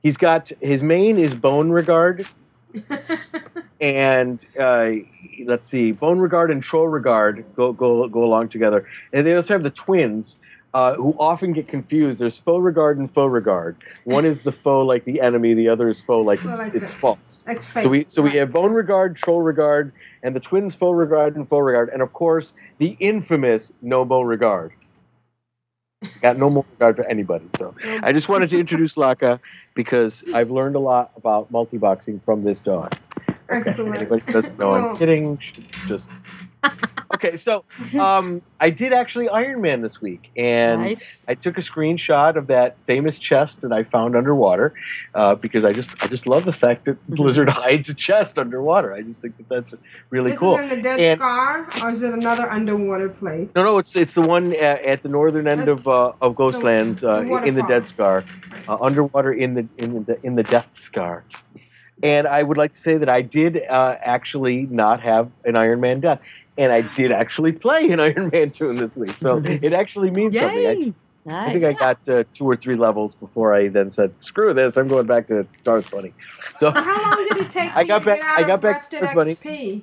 He's 0.01 0.17
got 0.17 0.53
his 0.61 0.85
main 0.85 1.19
is 1.19 1.35
Bone 1.35 1.71
Regard, 1.71 2.25
and 3.81 4.47
uh, 4.61 4.91
let's 5.45 5.69
see, 5.69 5.91
Bone 5.91 6.21
Regard 6.21 6.53
and 6.53 6.63
Troll 6.63 6.87
Regard 6.87 7.45
go 7.57 7.73
go 7.73 8.07
go 8.07 8.23
along 8.25 8.51
together, 8.51 8.87
and 9.13 9.27
they 9.27 9.35
also 9.35 9.55
have 9.55 9.65
the 9.65 9.71
twins. 9.71 10.39
Uh, 10.75 10.95
who 10.97 11.15
often 11.19 11.53
get 11.53 11.69
confused. 11.69 12.19
There's 12.19 12.37
faux 12.37 12.63
regard 12.63 12.99
and 12.99 13.11
faux 13.11 13.33
regard. 13.33 13.77
One 14.03 14.27
is 14.27 14.43
the 14.43 14.53
faux 14.53 14.87
like 14.87 15.05
the 15.05 15.21
enemy, 15.21 15.55
the 15.55 15.69
other 15.69 15.89
is 15.89 16.01
faux 16.01 16.27
like 16.27 16.45
it's, 16.45 16.59
like 16.59 16.75
it's 16.75 16.93
false. 16.93 17.45
It's 17.47 17.73
So 17.83 17.89
we 17.89 18.05
so 18.09 18.21
we 18.21 18.33
have 18.33 18.53
bone 18.53 18.73
regard, 18.73 19.15
troll 19.17 19.41
regard, 19.41 19.93
and 20.23 20.35
the 20.35 20.41
twins 20.41 20.75
faux 20.75 20.97
regard 20.97 21.37
and 21.37 21.49
faux 21.49 21.65
regard, 21.65 21.89
and 21.91 22.03
of 22.03 22.13
course 22.13 22.53
the 22.79 22.97
infamous 22.99 23.73
no 23.81 24.05
bone 24.05 24.27
regard. 24.27 24.73
Got 26.21 26.37
no 26.37 26.51
more 26.51 26.67
regard 26.73 26.97
for 26.97 27.05
anybody. 27.07 27.47
So 27.57 27.75
I 28.03 28.13
just 28.13 28.29
wanted 28.29 28.51
to 28.51 28.59
introduce 28.59 28.97
Laka 28.97 29.41
because 29.75 30.25
I've 30.35 30.51
learned 30.51 30.77
a 30.77 30.81
lot 30.81 31.13
about 31.17 31.51
multi-boxing 31.51 32.21
from 32.21 32.43
this 32.43 32.61
dog. 32.61 32.95
Excellent. 33.49 33.97
Anybody 33.97 34.33
doesn't 34.33 34.59
know 34.59 34.73
I'm 34.73 34.97
kidding. 34.97 35.39
should 35.39 35.65
Just 35.87 36.11
okay. 37.15 37.37
So 37.37 37.65
um, 37.99 38.43
I 38.61 38.71
did 38.71 38.93
actually 38.93 39.29
Iron 39.29 39.61
Man 39.61 39.81
this 39.83 40.01
week, 40.01 40.31
and 40.37 40.83
Nice. 40.83 41.23
I 41.29 41.35
took 41.35 41.59
a 41.59 41.61
screenshot 41.61 42.37
of 42.37 42.47
that 42.49 42.77
famous 42.87 43.19
chest 43.19 43.61
that 43.63 43.73
I 43.73 43.83
found 43.83 44.17
underwater 44.17 44.75
uh, 45.15 45.35
because 45.35 45.65
I 45.65 45.73
just 45.73 45.91
I 46.03 46.07
just 46.07 46.27
love 46.27 46.45
the 46.45 46.53
fact 46.53 46.85
that 46.87 47.05
Blizzard 47.09 47.49
hides 47.63 47.89
a 47.89 47.95
chest 47.95 48.39
underwater. 48.39 48.93
I 48.93 49.03
just 49.03 49.21
think 49.21 49.37
that 49.37 49.49
that's 49.49 49.75
really 50.11 50.31
this 50.33 50.41
cool. 50.41 50.57
is 50.57 50.63
in 50.63 50.69
the 50.71 50.83
Dead 50.83 51.01
And- 51.01 51.19
Scar, 51.19 51.69
or 51.83 51.91
is 51.91 52.03
it 52.03 52.13
another 52.15 52.51
underwater 52.51 53.09
place? 53.09 53.49
no, 53.55 53.63
no, 53.65 53.79
it's 53.79 53.95
it's 53.97 54.15
the 54.15 54.23
one 54.23 54.53
at, 54.55 54.83
at 54.85 55.03
the 55.03 55.09
northern 55.09 55.47
end 55.47 55.69
of 55.69 55.87
uh, 55.89 56.13
of 56.21 56.35
Ghostlands 56.35 57.03
uh, 57.07 57.21
the 57.21 57.45
in 57.47 57.55
the 57.55 57.63
waterfall. 57.63 57.69
Dead 57.69 57.89
Scar, 57.89 58.25
uh, 58.69 58.79
underwater 58.81 59.33
in 59.33 59.55
the 59.55 59.67
in 59.79 60.05
the 60.05 60.19
in 60.25 60.35
the 60.37 60.43
Death 60.43 60.69
Scar. 60.75 61.25
And 62.03 62.27
I 62.27 62.43
would 62.43 62.57
like 62.59 62.73
to 62.75 62.79
say 62.81 62.99
that 62.99 63.09
I 63.09 63.23
did 63.23 63.63
uh, 63.65 63.97
actually 64.03 64.67
not 64.67 65.01
have 65.01 65.31
an 65.45 65.57
Iron 65.57 65.81
Man 65.81 66.01
death, 66.01 66.21
and 66.57 66.73
I 66.73 66.83
did 66.83 67.13
actually 67.13 67.53
play 67.53 67.91
an 67.91 68.01
Iron 68.09 68.31
Man 68.33 68.51
tune 68.51 68.75
this 68.77 68.95
week, 68.97 69.11
so 69.11 69.43
it 69.45 69.73
actually 69.73 70.11
means 70.11 70.37
something. 70.37 70.95
I, 71.27 71.47
I 71.47 71.53
think 71.53 71.65
I 71.65 71.73
got 71.73 72.07
uh, 72.09 72.25
two 72.35 72.45
or 72.45 72.55
three 72.55 72.77
levels 72.77 73.15
before 73.15 73.55
I 73.55 73.69
then 73.69 73.91
said, 73.91 74.13
"Screw 74.21 74.53
this! 74.53 74.77
I'm 74.77 74.89
going 74.89 75.07
back 75.07 75.27
to 75.29 75.47
Darth 75.63 75.91
Bunny." 75.91 76.13
So 76.59 76.71
How 76.71 77.03
long 77.03 77.27
did 77.29 77.39
it 77.39 77.51
take 77.51 77.75
I 77.77 77.81
you 77.83 77.87
got 77.89 78.01
to 78.01 78.05
back- 78.05 78.19
get 78.19 78.27
out 78.27 78.39
I 78.39 78.41
of 78.43 78.47
got 78.47 78.61
back 78.61 78.75
Rested 78.77 79.01
to 79.01 79.15
Bunny. 79.15 79.35
XP? 79.37 79.83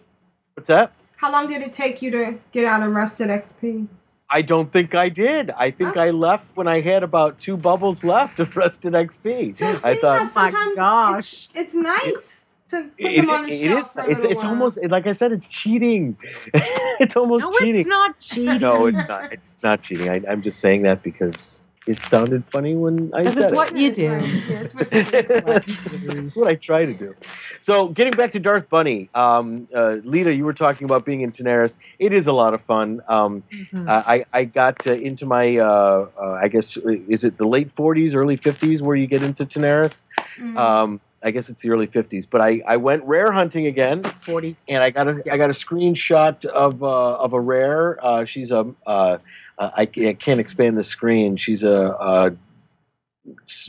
what's 0.54 0.68
that? 0.68 0.94
How 1.18 1.32
long 1.32 1.48
did 1.48 1.62
it 1.62 1.74
take 1.74 2.02
you 2.02 2.10
to 2.12 2.36
get 2.52 2.66
out 2.66 2.82
of 2.84 2.94
Rested 2.94 3.28
XP? 3.30 3.88
I 4.34 4.42
don't 4.42 4.72
think 4.72 4.96
I 4.96 5.10
did. 5.10 5.52
I 5.52 5.72
think 5.72 5.98
I 5.98 6.12
left 6.12 6.46
when 6.56 6.68
I 6.68 6.80
had 6.82 7.04
about 7.04 7.40
two 7.40 7.58
bubbles 7.58 8.04
left 8.04 8.40
of 8.40 8.56
Rested 8.56 8.94
XP. 8.94 9.58
So 9.58 9.74
see 9.76 9.90
I 9.90 9.94
how 9.96 10.00
thought 10.02 10.30
sometimes 10.30 10.76
gosh. 10.76 11.50
It's, 11.54 11.56
it's 11.56 11.76
nice 11.76 12.41
to 12.72 12.84
put 13.00 13.12
it, 13.12 13.16
them 13.22 13.30
on 13.30 13.44
the 13.44 13.50
it- 13.50 13.54
it 13.54 13.68
shelf 13.68 13.86
is. 13.88 13.92
for 13.94 14.00
a 14.02 14.10
It's 14.12 14.24
it's 14.24 14.44
while. 14.44 14.52
almost 14.52 14.80
like 14.90 15.08
I 15.08 15.14
said. 15.14 15.32
It's 15.32 15.48
cheating. 15.48 16.18
it's 17.00 17.16
almost 17.16 17.42
No, 17.44 17.52
cheating. 17.60 17.76
it's 17.82 17.88
not 17.90 18.20
cheating. 18.20 18.60
No, 18.60 18.86
it's 18.88 19.08
not. 19.08 19.34
It's 19.34 19.64
not 19.64 19.82
cheating. 19.82 20.10
I, 20.10 20.22
I'm 20.30 20.42
just 20.42 20.60
saying 20.60 20.82
that 20.84 21.04
because 21.04 21.66
it 21.88 21.98
sounded 22.06 22.46
funny 22.46 22.76
when 22.76 23.12
I 23.14 23.20
Because 23.24 23.34
said 23.34 23.44
it's 23.44 23.52
it. 23.54 23.56
what 23.56 23.76
you 23.76 23.92
do. 23.92 24.04
Yes, 24.04 24.72
but 24.74 24.88
it's 24.92 25.12
It's 25.14 26.36
what 26.36 26.48
I 26.48 26.54
try 26.56 26.86
to 26.86 26.94
do. 26.94 27.16
So, 27.60 27.88
getting 27.90 28.12
back 28.14 28.32
to 28.34 28.40
Darth 28.40 28.70
Bunny, 28.70 29.10
um, 29.16 29.68
uh, 29.74 29.98
Leeta, 30.04 30.36
you 30.36 30.46
were 30.46 30.54
talking 30.54 30.86
about 30.86 31.06
being 31.06 31.22
in 31.22 31.32
Tanaris. 31.32 31.76
It 31.98 32.14
is 32.14 32.28
a 32.28 32.34
lot 32.34 32.54
of 32.54 32.62
fun. 32.62 33.02
Um, 33.08 33.44
Mm-hmm. 33.52 33.90
uh, 33.90 34.04
I, 34.06 34.26
I 34.34 34.44
got 34.46 34.86
uh, 34.88 34.94
into 34.94 35.26
my, 35.26 35.58
uh, 35.58 36.08
uh, 36.22 36.32
I 36.42 36.48
guess, 36.50 36.78
uh, 36.78 36.82
is 37.08 37.24
it 37.24 37.38
the 37.38 37.46
late 37.48 37.74
40s, 37.74 38.16
early 38.16 38.38
50s 38.38 38.82
where 38.82 38.96
you 38.96 39.08
get 39.08 39.24
into 39.24 39.46
Tanaris? 39.46 40.04
Mm-hmm. 40.38 40.58
Um, 40.58 41.02
I 41.24 41.32
guess 41.32 41.50
it's 41.50 41.62
the 41.62 41.70
early 41.70 41.88
50s. 41.88 42.26
But 42.30 42.42
I, 42.42 42.62
I 42.68 42.78
went 42.78 43.04
rare 43.04 43.32
hunting 43.32 43.68
again. 43.68 44.02
40s. 44.02 44.66
And 44.70 44.84
I 44.84 44.90
got 44.90 45.08
a, 45.08 45.22
I 45.32 45.38
got 45.38 45.50
a 45.50 45.54
screenshot 45.54 46.46
of, 46.46 46.84
uh, 46.84 47.16
of 47.16 47.34
a 47.34 47.40
rare. 47.40 48.04
Uh, 48.04 48.26
she's 48.26 48.52
a, 48.52 48.68
uh, 48.88 49.18
uh, 49.58 49.70
I, 49.78 49.82
I 49.82 50.14
can't 50.14 50.40
expand 50.40 50.78
the 50.78 50.84
screen. 50.84 51.38
She's 51.38 51.64
a, 51.64 51.72
a 51.72 52.32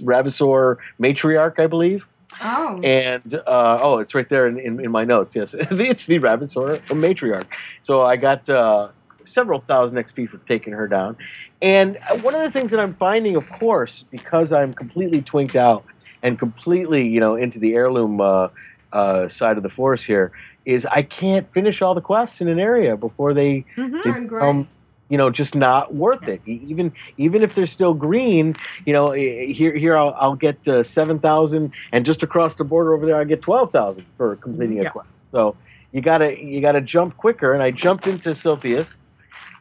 Ravasaur 0.00 0.76
matriarch, 0.98 1.58
I 1.58 1.66
believe. 1.66 2.08
Oh. 2.42 2.80
And 2.82 3.34
uh, 3.34 3.78
oh, 3.82 3.98
it's 3.98 4.14
right 4.14 4.28
there 4.28 4.46
in, 4.46 4.58
in, 4.58 4.84
in 4.84 4.90
my 4.90 5.04
notes. 5.04 5.36
Yes, 5.36 5.54
it's 5.58 6.06
the 6.06 6.18
Ravasaur 6.18 6.78
matriarch. 6.86 7.44
So 7.82 8.00
I 8.02 8.16
got 8.16 8.48
uh, 8.48 8.88
several 9.24 9.60
thousand 9.60 9.96
XP 9.96 10.30
for 10.30 10.38
taking 10.38 10.72
her 10.72 10.88
down. 10.88 11.16
And 11.60 11.98
uh, 12.08 12.18
one 12.18 12.34
of 12.34 12.40
the 12.40 12.50
things 12.50 12.70
that 12.70 12.80
I'm 12.80 12.94
finding, 12.94 13.36
of 13.36 13.48
course, 13.48 14.04
because 14.10 14.52
I'm 14.52 14.74
completely 14.74 15.22
twinked 15.22 15.56
out 15.56 15.84
and 16.22 16.38
completely, 16.38 17.06
you 17.08 17.20
know, 17.20 17.36
into 17.36 17.58
the 17.58 17.74
heirloom 17.74 18.20
uh, 18.20 18.48
uh, 18.92 19.28
side 19.28 19.56
of 19.56 19.62
the 19.62 19.68
force 19.70 20.04
here, 20.04 20.32
is 20.64 20.86
I 20.86 21.02
can't 21.02 21.50
finish 21.52 21.82
all 21.82 21.94
the 21.94 22.00
quests 22.00 22.40
in 22.40 22.48
an 22.48 22.58
area 22.60 22.96
before 22.96 23.34
they, 23.34 23.64
Mhm. 23.76 24.02
they 24.02 24.10
become 24.12 24.68
you 25.08 25.18
know 25.18 25.28
just 25.28 25.54
not 25.54 25.94
worth 25.94 26.26
it 26.26 26.40
even 26.46 26.90
even 27.18 27.42
if 27.42 27.54
they're 27.54 27.66
still 27.66 27.92
green 27.92 28.54
you 28.86 28.92
know 28.94 29.10
here 29.10 29.74
here 29.76 29.94
i'll, 29.94 30.14
I'll 30.18 30.36
get 30.36 30.66
uh, 30.66 30.82
7000 30.82 31.70
and 31.92 32.06
just 32.06 32.22
across 32.22 32.54
the 32.54 32.64
border 32.64 32.94
over 32.94 33.04
there 33.04 33.16
i 33.16 33.24
get 33.24 33.42
12000 33.42 34.06
for 34.16 34.36
completing 34.36 34.78
a 34.80 34.84
Yeah. 34.84 34.90
quest 34.90 35.08
so 35.30 35.54
you 35.90 36.00
gotta 36.00 36.42
you 36.42 36.62
gotta 36.62 36.80
jump 36.80 37.16
quicker 37.18 37.52
and 37.52 37.62
i 37.62 37.70
jumped 37.70 38.06
into 38.06 38.30
Silithus 38.30 39.02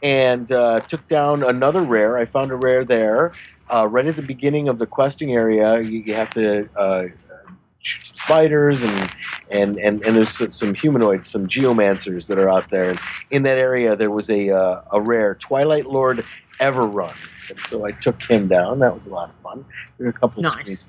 and 0.02 0.52
uh, 0.52 0.80
took 0.82 1.06
down 1.10 1.44
another 1.44 1.82
rare 1.82 2.18
i 2.18 2.24
found 2.26 2.52
a 2.52 2.56
rare 2.56 2.86
there 2.86 3.34
uh, 3.74 3.88
right 3.88 4.08
at 4.08 4.16
the 4.16 4.22
beginning 4.22 4.68
of 4.68 4.78
the 4.80 4.86
questing 4.86 5.34
area 5.34 5.80
you, 5.82 6.00
you 6.00 6.14
have 6.14 6.30
to 6.32 6.68
uh, 6.78 7.04
shoot 7.80 8.06
some 8.08 8.18
spiders 8.18 8.84
and 8.84 9.16
and 9.50 9.78
and, 9.80 10.06
and 10.06 10.16
there's 10.16 10.54
some- 10.56 10.74
humanoids, 10.76 11.30
some 11.30 11.46
geomancers 11.46 12.28
that 12.28 12.38
are 12.40 12.50
out 12.50 12.70
there. 12.70 12.92
And 12.92 13.00
in 13.32 13.44
that 13.44 13.58
area, 13.58 13.96
there 13.96 14.12
was 14.12 14.30
a 14.30 14.50
uh, 14.50 14.82
a 14.92 15.02
rare 15.02 15.36
Twilight 15.36 15.88
Lord 15.88 16.24
Everun, 16.60 17.14
and 17.50 17.60
so 17.60 17.86
I 17.86 17.92
took 17.92 18.22
him 18.30 18.48
down. 18.48 18.80
That 18.80 18.94
was 18.94 19.06
a 19.06 19.10
lot 19.10 19.30
of 19.30 19.36
fun. 19.38 19.66
There 19.98 20.06
were 20.06 20.12
a 20.12 20.14
couple 20.14 20.46
of 20.46 20.56
Nice. 20.56 20.88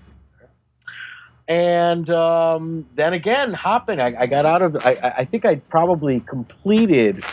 and 1.49 2.09
um, 2.11 2.87
then 2.95 3.12
again, 3.14 3.53
hopping, 3.53 4.01
I, 4.01 4.14
I 4.22 4.26
got 4.26 4.47
out 4.47 4.62
of. 4.62 4.76
I, 4.85 4.97
I- 5.03 5.14
I 5.18 5.24
think 5.24 5.45
I 5.45 5.57
probably 5.57 6.20
completed 6.20 7.24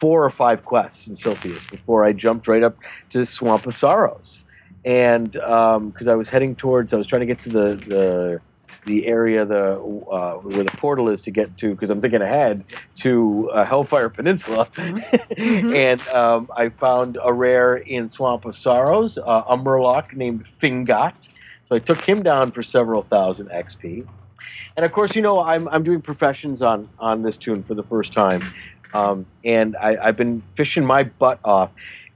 four 0.00 0.24
or 0.24 0.30
five 0.30 0.64
quests 0.64 1.06
in 1.08 1.14
Silithus 1.14 1.70
before 1.70 2.04
I 2.04 2.12
jumped 2.12 2.48
right 2.48 2.62
up 2.62 2.76
to 3.10 3.24
Swamp 3.26 3.66
of 3.66 3.74
Sorrows, 3.74 4.43
and 4.84 5.30
because 5.32 6.06
I 6.06 6.14
was 6.14 6.28
heading 6.28 6.54
towards, 6.54 6.92
I 6.92 6.96
was 6.96 7.06
trying 7.06 7.20
to 7.20 7.26
get 7.26 7.42
to 7.44 7.48
the 7.48 7.74
the 7.86 8.40
the 8.86 9.06
area 9.06 9.44
the 9.44 9.72
uh, 9.80 10.34
where 10.36 10.64
the 10.64 10.76
portal 10.76 11.08
is 11.08 11.22
to 11.22 11.30
get 11.30 11.56
to 11.58 11.70
because 11.70 11.90
I'm 11.90 12.00
thinking 12.00 12.22
ahead 12.22 12.64
to 12.96 13.50
uh, 13.52 13.64
Hellfire 13.64 14.08
Peninsula, 14.08 14.68
and 15.36 16.06
um, 16.08 16.50
I 16.54 16.68
found 16.68 17.18
a 17.22 17.32
rare 17.32 17.76
in 17.76 18.08
Swamp 18.08 18.44
of 18.44 18.56
Sorrows, 18.56 19.18
uh, 19.18 19.44
a 19.48 19.56
Murloc 19.56 20.14
named 20.14 20.44
Fingat. 20.44 21.28
So 21.68 21.76
I 21.76 21.78
took 21.78 22.00
him 22.02 22.22
down 22.22 22.50
for 22.50 22.62
several 22.62 23.02
thousand 23.02 23.48
XP. 23.48 24.06
And 24.76 24.84
of 24.84 24.92
course, 24.92 25.14
you 25.14 25.22
know, 25.22 25.40
I'm, 25.40 25.68
I'm 25.68 25.82
doing 25.82 26.02
professions 26.02 26.62
on, 26.62 26.88
on 26.98 27.22
this 27.22 27.36
tune 27.36 27.62
for 27.62 27.74
the 27.74 27.82
first 27.82 28.12
time. 28.12 28.42
Um, 28.92 29.26
and 29.44 29.76
I, 29.76 29.96
I've 29.96 30.16
been 30.16 30.42
fishing 30.56 30.84
my 30.84 31.04
butt 31.04 31.38
off. 31.44 31.70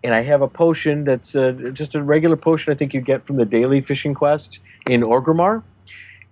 And 0.09 0.15
I 0.15 0.23
have 0.23 0.41
a 0.41 0.49
potion 0.49 1.05
that's 1.05 1.37
uh, 1.37 1.53
just 1.75 1.95
a 1.95 2.03
regular 2.03 2.35
potion 2.35 2.73
I 2.73 2.77
think 2.77 2.95
you 2.95 3.03
get 3.03 3.27
from 3.27 3.37
the 3.37 3.45
daily 3.45 3.83
fishing 3.83 4.15
quest 4.15 4.59
in 4.89 5.03
Orgrimmar. 5.03 5.63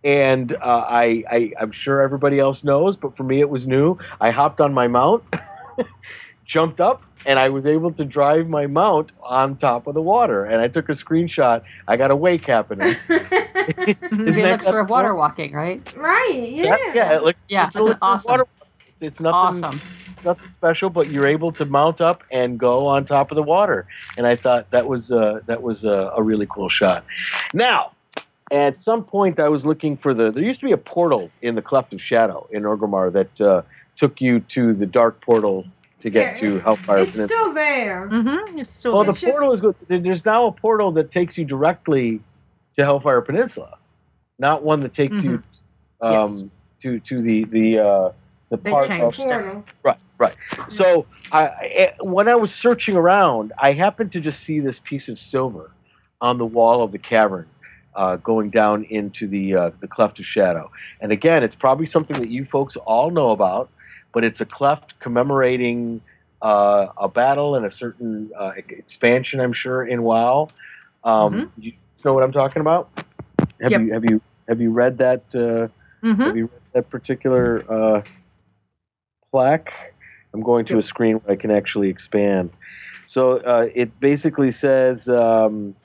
And 0.02 0.54
uh, 0.54 0.58
I, 0.88 1.24
I, 1.30 1.52
I'm 1.60 1.72
sure 1.72 2.00
everybody 2.00 2.38
else 2.38 2.64
knows, 2.64 2.96
but 2.96 3.14
for 3.14 3.22
me 3.22 3.40
it 3.40 3.50
was 3.50 3.66
new. 3.66 3.98
I 4.18 4.30
hopped 4.30 4.62
on 4.62 4.72
my 4.72 4.88
mount, 4.88 5.24
jumped 6.46 6.80
up, 6.80 7.02
and 7.26 7.38
I 7.38 7.50
was 7.50 7.66
able 7.66 7.92
to 7.92 8.04
drive 8.06 8.48
my 8.48 8.66
mount 8.66 9.12
on 9.22 9.56
top 9.58 9.86
of 9.86 9.92
the 9.92 10.00
water. 10.00 10.46
And 10.46 10.62
I 10.62 10.68
took 10.68 10.88
a 10.88 10.92
screenshot. 10.92 11.62
I 11.86 11.98
got 11.98 12.10
a 12.10 12.16
wake 12.16 12.46
happening. 12.46 12.96
The 13.08 13.96
Isn't 14.26 14.42
that 14.42 14.60
elixir 14.62 14.78
of 14.80 14.88
water 14.88 15.14
walking, 15.14 15.52
right? 15.52 15.82
Right, 15.98 16.48
yeah. 16.50 16.64
Yeah, 16.86 16.94
yeah, 16.94 17.16
it 17.16 17.22
looks 17.24 17.40
Yeah, 17.50 17.64
just 17.64 17.74
that's 17.74 17.88
an 17.88 17.98
awesome. 18.00 18.30
water- 18.30 18.46
It's, 18.88 19.02
it's 19.02 19.20
nothing, 19.20 19.64
Awesome. 19.64 19.80
Nothing 20.24 20.50
special, 20.50 20.90
but 20.90 21.08
you're 21.08 21.26
able 21.26 21.52
to 21.52 21.64
mount 21.64 22.00
up 22.00 22.22
and 22.30 22.58
go 22.58 22.86
on 22.86 23.04
top 23.04 23.30
of 23.30 23.36
the 23.36 23.42
water. 23.42 23.86
And 24.18 24.26
I 24.26 24.36
thought 24.36 24.70
that 24.70 24.88
was 24.88 25.12
uh, 25.12 25.40
that 25.46 25.62
was 25.62 25.84
a, 25.84 26.12
a 26.16 26.22
really 26.22 26.46
cool 26.48 26.68
shot. 26.68 27.04
Now, 27.54 27.92
at 28.50 28.80
some 28.80 29.04
point, 29.04 29.38
I 29.40 29.48
was 29.48 29.64
looking 29.66 29.96
for 29.96 30.14
the. 30.14 30.30
There 30.30 30.42
used 30.42 30.60
to 30.60 30.66
be 30.66 30.72
a 30.72 30.76
portal 30.78 31.30
in 31.42 31.54
the 31.54 31.62
Cleft 31.62 31.92
of 31.92 32.00
Shadow 32.00 32.48
in 32.50 32.62
Orgrimmar 32.62 33.12
that 33.12 33.40
uh, 33.40 33.62
took 33.96 34.20
you 34.20 34.40
to 34.40 34.72
the 34.74 34.86
dark 34.86 35.20
portal 35.20 35.66
to 36.02 36.10
get 36.10 36.34
Yeah, 36.34 36.40
to 36.40 36.58
Hellfire 36.60 36.98
It's 36.98 37.12
Peninsula. 37.16 37.26
still 37.28 37.54
there. 37.54 38.08
Mm-hmm. 38.08 38.58
It's 38.58 38.70
so 38.70 38.92
Well, 38.94 39.04
the 39.04 39.10
It's 39.10 39.20
just- 39.20 39.30
portal 39.32 39.52
is 39.52 39.60
good. 39.60 39.74
There's 39.88 40.24
now 40.24 40.46
a 40.46 40.52
portal 40.52 40.92
that 40.92 41.10
takes 41.10 41.36
you 41.38 41.44
directly 41.44 42.20
to 42.76 42.84
Hellfire 42.84 43.22
Peninsula, 43.22 43.78
not 44.38 44.62
one 44.62 44.80
that 44.80 44.92
takes 44.92 45.24
you 45.24 45.42
um, 46.02 46.12
Yes. 46.12 46.44
to 46.82 47.00
to 47.00 47.22
the 47.22 47.44
the 47.44 47.78
uh, 47.78 48.12
the 48.50 48.56
They 48.56 48.70
part 48.70 48.84
of 48.84 48.88
changed 48.90 49.20
it. 49.20 49.64
Right 49.82 50.02
right. 50.18 50.34
So 50.68 51.06
I, 51.32 51.42
I 51.46 51.92
when 52.00 52.28
I 52.28 52.34
was 52.36 52.54
searching 52.54 52.96
around, 52.96 53.52
I 53.58 53.72
happened 53.72 54.12
to 54.12 54.20
just 54.20 54.40
see 54.40 54.60
this 54.60 54.78
piece 54.80 55.08
of 55.08 55.18
silver 55.18 55.70
on 56.20 56.38
the 56.38 56.46
wall 56.46 56.82
of 56.82 56.92
the 56.92 56.98
cavern. 56.98 57.46
Uh, 57.94 58.16
going 58.16 58.50
down 58.50 58.84
into 58.84 59.26
the 59.26 59.54
uh, 59.56 59.70
the 59.80 59.88
cleft 59.88 60.18
of 60.18 60.26
shadow, 60.26 60.70
and 61.00 61.12
again, 61.12 61.42
it's 61.42 61.54
probably 61.54 61.86
something 61.86 62.20
that 62.20 62.28
you 62.28 62.44
folks 62.44 62.76
all 62.76 63.10
know 63.10 63.30
about, 63.30 63.70
but 64.12 64.22
it's 64.22 64.42
a 64.42 64.44
cleft 64.44 65.00
commemorating 65.00 66.02
uh, 66.42 66.88
a 66.98 67.08
battle 67.08 67.54
and 67.54 67.64
a 67.64 67.70
certain 67.70 68.30
uh, 68.38 68.52
expansion. 68.58 69.40
I'm 69.40 69.54
sure 69.54 69.86
in 69.86 70.02
WoW. 70.02 70.50
Um, 71.04 71.50
You 71.56 71.72
know 72.04 72.12
what 72.12 72.22
I'm 72.22 72.32
talking 72.32 72.60
about? 72.60 72.90
Have 73.62 73.72
Yep. 73.72 73.80
you 73.80 73.92
have 73.94 74.04
you 74.10 74.20
have 74.46 74.60
you 74.60 74.70
read 74.72 74.98
that? 74.98 75.22
Uh, 75.34 75.68
Mhm. 76.06 76.18
Have 76.26 76.36
you 76.36 76.44
read 76.52 76.62
that 76.74 76.90
particular 76.90 77.64
uh, 77.72 78.02
plaque? 79.36 79.70
I'm 80.32 80.40
going 80.40 80.64
to 80.64 80.78
a 80.78 80.82
screen 80.82 81.16
where 81.16 81.34
I 81.34 81.36
can 81.36 81.50
actually 81.50 81.90
expand. 81.90 82.48
So 83.06 83.36
uh, 83.36 83.68
it 83.74 84.00
basically 84.00 84.50
says, 84.50 85.10
um, 85.10 85.76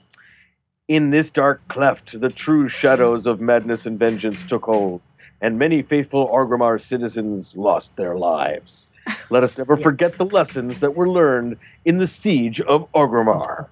"In 0.87 1.09
this 1.09 1.29
dark 1.29 1.59
cleft, 1.67 2.17
the 2.21 2.29
true 2.29 2.69
shadows 2.69 3.27
of 3.27 3.41
madness 3.41 3.85
and 3.85 3.99
vengeance 3.99 4.41
took 4.43 4.63
hold, 4.63 5.01
and 5.41 5.59
many 5.59 5.81
faithful 5.81 6.29
Orgrimmar 6.29 6.79
citizens 6.79 7.53
lost 7.57 7.97
their 7.97 8.15
lives. 8.15 8.87
Let 9.29 9.43
us 9.43 9.57
never 9.57 9.75
forget 9.75 10.17
the 10.17 10.29
lessons 10.39 10.79
that 10.79 10.95
were 10.95 11.09
learned 11.09 11.57
in 11.83 11.97
the 11.97 12.07
siege 12.07 12.61
of 12.61 12.89
Orgrimmar. 12.93 13.67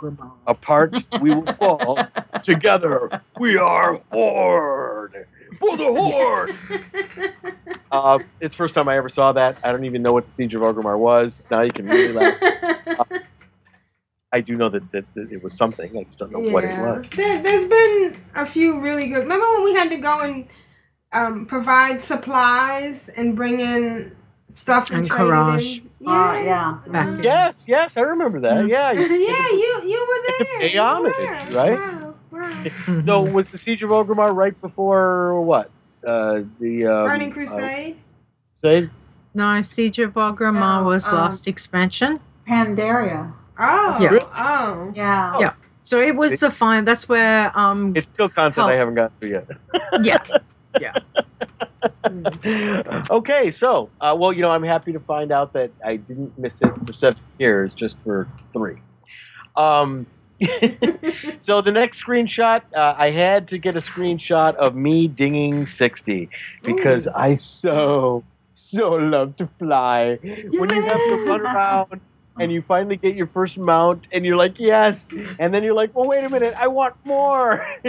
Apart, 0.45 0.91
we 1.21 1.29
will 1.33 1.53
fall. 1.61 1.97
Together, 2.43 3.21
we 3.39 3.57
are 3.57 4.01
Horde. 4.11 5.25
For 5.59 5.77
the 5.77 5.85
Horde." 5.85 6.55
Uh, 7.91 8.19
it's 8.39 8.53
first 8.53 8.75
time 8.75 8.87
I 8.87 8.97
ever 8.97 9.09
saw 9.09 9.31
that. 9.31 9.57
I 9.63 9.71
don't 9.71 9.83
even 9.83 10.03
know 10.03 10.13
what 10.13 10.27
the 10.27 10.31
Siege 10.31 10.53
of 10.53 10.61
Orgrimmar 10.61 10.95
was. 10.99 11.47
Now 11.49 11.61
you 11.61 11.71
can 11.71 11.87
really 11.87 12.13
laugh. 12.13 12.37
Uh, 12.87 13.03
I 14.31 14.41
do 14.41 14.55
know 14.55 14.69
that, 14.69 14.91
that, 14.91 15.05
that 15.15 15.31
it 15.31 15.41
was 15.43 15.57
something. 15.57 15.97
I 15.97 16.03
just 16.03 16.19
don't 16.19 16.31
know 16.31 16.39
what 16.39 16.63
it 16.65 16.77
was. 16.77 17.03
There, 17.15 17.41
there's 17.41 17.67
been 17.67 18.21
a 18.35 18.45
few 18.45 18.79
really 18.79 19.07
good. 19.09 19.19
Remember 19.23 19.47
when 19.55 19.63
we 19.63 19.73
had 19.73 19.89
to 19.89 19.97
go 19.97 20.19
and 20.21 20.47
um, 21.13 21.45
provide 21.47 22.03
supplies 22.03 23.09
and 23.09 23.35
bring 23.35 23.59
in 23.59 24.15
stuff 24.51 24.91
And 24.91 25.07
traded 25.07 25.25
in? 25.31 25.35
Courage. 25.35 25.83
Yes. 25.99 26.45
yeah. 26.45 26.79
Back 26.91 27.23
Yes, 27.23 27.65
yes, 27.67 27.97
I 27.97 28.01
remember 28.01 28.39
that. 28.41 28.67
Yeah, 28.67 28.91
yeah, 28.91 29.01
you- 29.01 29.07
you 29.15 29.81
you 29.89 30.07
were 30.07 30.21
there. 30.45 30.59
pay 30.59 30.73
You 30.75 30.81
were. 30.81 31.57
right? 31.57 31.79
Wow, 31.79 31.88
wow. 31.88 31.88
So 33.05 33.21
was 33.21 33.51
the 33.51 33.57
Siege 33.57 33.83
of 33.83 33.89
Orgrimmar 33.89 34.33
right 34.35 34.59
before 34.61 35.41
what? 35.41 35.69
Uh, 36.05 36.41
the 36.59 36.85
um, 36.85 37.05
Burning 37.07 37.31
uh, 37.31 37.33
Crusade. 37.33 37.97
Crusade? 38.61 38.89
No, 39.33 39.61
Siege 39.61 39.99
of 39.99 40.13
Orgrimmar 40.13 40.83
was 40.83 41.07
um, 41.07 41.15
last 41.15 41.47
expansion. 41.47 42.19
Pandaria. 42.47 43.31
oh, 43.59 43.97
Yeah. 44.01 44.17
oh. 44.35 44.91
Yeah. 44.95 45.37
Yeah. 45.39 45.53
So 45.81 45.99
it 46.01 46.15
was 46.15 46.39
the 46.39 46.51
fine. 46.51 46.85
That's 46.85 47.07
where 47.07 47.57
um. 47.57 47.93
It's 47.95 48.09
still 48.09 48.29
content 48.29 48.67
Oh. 48.67 48.69
I 48.69 48.75
haven't 48.75 48.95
gotten 48.95 49.19
to 49.21 49.27
yet. 49.27 49.47
yeah. 50.01 50.19
Yeah. 50.79 50.93
okay, 53.09 53.49
so 53.51 53.89
uh, 54.01 54.15
well, 54.17 54.31
you 54.33 54.41
know, 54.41 54.49
I'm 54.51 54.63
happy 54.63 54.91
to 54.93 54.99
find 54.99 55.31
out 55.31 55.53
that 55.53 55.71
I 55.83 55.95
didn't 55.95 56.37
miss 56.37 56.61
it 56.61 56.71
for 56.85 56.93
seven 56.93 57.21
years, 57.39 57.73
just 57.73 57.97
for 57.99 58.27
three. 58.53 58.77
Um, 59.55 60.05
so 61.39 61.61
the 61.61 61.71
next 61.71 62.03
screenshot, 62.03 62.61
uh, 62.75 62.95
I 62.97 63.09
had 63.09 63.47
to 63.49 63.57
get 63.57 63.75
a 63.75 63.79
screenshot 63.79 64.55
of 64.55 64.75
me 64.75 65.07
dinging 65.07 65.65
60 65.65 66.29
because 66.63 67.07
I 67.07 67.35
so 67.35 68.23
so 68.53 68.91
love 68.91 69.35
to 69.37 69.47
fly. 69.47 70.19
When 70.21 70.69
you 70.69 70.81
have 70.81 70.91
to 70.91 71.25
run 71.27 71.41
around 71.41 72.01
and 72.39 72.51
you 72.51 72.61
finally 72.61 72.97
get 72.97 73.15
your 73.15 73.27
first 73.27 73.57
mount 73.57 74.07
and 74.11 74.25
you're 74.25 74.37
like 74.37 74.59
yes, 74.59 75.09
and 75.39 75.53
then 75.53 75.63
you're 75.63 75.73
like, 75.73 75.95
well, 75.95 76.07
wait 76.07 76.23
a 76.23 76.29
minute, 76.29 76.53
I 76.57 76.67
want 76.67 76.95
more. 77.03 77.67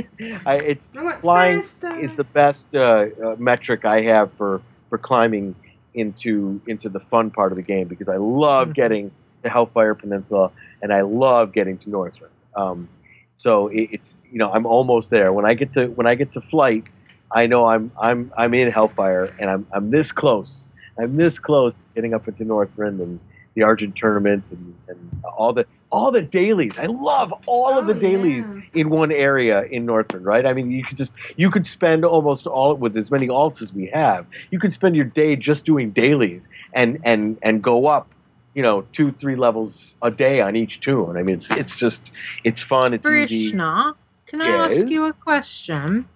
I, 0.47 0.57
it's 0.57 0.97
I 0.97 1.03
want 1.03 1.21
flying 1.21 1.59
faster. 1.59 1.99
is 1.99 2.17
the 2.17 2.25
best 2.25 2.75
uh, 2.75 3.07
uh, 3.25 3.37
metric 3.39 3.85
I 3.85 4.03
have 4.03 4.33
for 4.33 4.63
for 4.89 4.99
climbing 4.99 5.55
into 5.95 6.61
into 6.67 6.89
the 6.89 7.01
fun 7.01 7.31
part 7.31 7.53
of 7.53 7.57
the 7.57 7.63
game 7.63 7.89
because 7.89 8.09
I 8.09 8.17
love 8.17 8.75
getting 8.75 9.11
to 9.43 9.49
Hellfire 9.51 9.95
Peninsula 9.95 10.51
and 10.83 10.93
I 10.93 11.03
love 11.03 11.53
getting 11.53 11.79
to 11.79 11.89
Northrend. 11.89 12.30
Um, 12.55 12.89
so 13.37 13.69
it, 13.69 13.89
it's 13.93 14.19
you 14.31 14.39
know 14.39 14.51
I'm 14.51 14.67
almost 14.67 15.11
there. 15.11 15.33
When 15.33 15.47
I 15.47 15.55
get 15.55 15.73
to 15.75 15.87
when 15.87 16.07
I 16.07 16.15
get 16.15 16.33
to 16.33 16.41
flight, 16.41 16.85
I 17.33 17.47
know 17.47 17.67
I'm 17.67 17.91
I'm 18.01 18.33
I'm 18.37 18.55
in 18.55 18.71
Hellfire 18.71 19.35
and 19.39 19.51
I'm 19.51 19.67
I'm 19.73 19.91
this 19.91 20.13
close. 20.13 20.71
I'm 20.99 21.17
this 21.17 21.39
close 21.39 21.77
to 21.77 21.85
getting 21.95 22.13
up 22.13 22.29
into 22.29 22.45
Northrend 22.45 23.01
and 23.01 23.19
the 23.55 23.63
Argent 23.63 23.97
tournament 23.97 24.45
and, 24.51 24.75
and 24.89 25.25
all 25.25 25.53
the 25.53 25.67
all 25.91 26.13
the 26.13 26.23
dailies. 26.23 26.79
I 26.79 26.87
love 26.87 27.35
all 27.47 27.77
of 27.79 27.87
the 27.87 27.95
dailies 27.95 28.51
in 28.75 28.91
one 28.91 29.11
area 29.11 29.63
in 29.63 29.87
Northrend, 29.87 30.25
right? 30.25 30.47
I 30.47 30.53
mean, 30.53 30.71
you 30.71 30.85
could 30.85 30.97
just 30.97 31.13
you 31.37 31.51
could 31.51 31.67
spend 31.67 32.05
almost 32.05 32.47
all 32.47 32.75
with 32.75 32.97
as 32.97 33.11
many 33.11 33.27
alts 33.29 33.61
as 33.61 33.73
we 33.73 33.87
have. 33.87 34.27
You 34.51 34.61
could 34.61 34.73
spend 34.73 34.95
your 34.95 35.05
day 35.05 35.35
just 35.35 35.65
doing 35.65 35.91
dailies 35.91 36.49
and 36.73 37.01
and 37.05 37.39
and 37.43 37.63
go 37.63 37.87
up, 37.87 38.15
you 38.55 38.63
know, 38.63 38.83
two 38.93 39.13
three 39.13 39.37
levels 39.37 39.95
a 40.03 40.11
day 40.11 40.41
on 40.41 40.57
each 40.57 40.81
tune. 40.81 41.17
I 41.17 41.23
mean, 41.23 41.37
it's 41.37 41.51
it's 41.51 41.77
just 41.77 42.13
it's 42.45 42.63
fun. 42.63 42.95
It's 42.95 43.07
easy. 43.07 43.53
Vrishna, 43.53 43.95
can 44.27 44.43
I 44.43 44.47
Yes? 44.47 44.79
ask 44.79 44.87
you 44.89 45.07
a 45.07 45.13
question? 45.13 46.09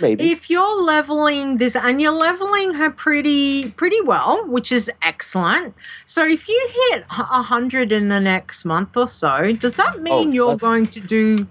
Maybe. 0.00 0.30
If 0.32 0.50
you're 0.50 0.82
leveling 0.82 1.58
this, 1.58 1.76
and 1.76 2.00
you're 2.00 2.10
leveling 2.28 2.74
her 2.74 2.90
pretty 2.90 3.70
pretty 3.70 4.00
well, 4.00 4.44
which 4.46 4.72
is 4.72 4.90
excellent. 5.02 5.74
So 6.06 6.26
if 6.26 6.48
you 6.48 6.68
hit 6.90 7.04
a 7.10 7.42
hundred 7.42 7.92
in 7.92 8.08
the 8.08 8.18
next 8.20 8.64
month 8.64 8.96
or 8.96 9.06
so, 9.06 9.52
does 9.52 9.76
that 9.76 9.96
oh, 9.96 10.00
mean 10.00 10.28
Oh, 10.28 10.32
you're 10.32 10.56
going 10.56 10.86
to 10.88 11.00
do 11.00 11.46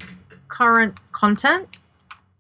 current 0.48 0.96
content? 1.12 1.70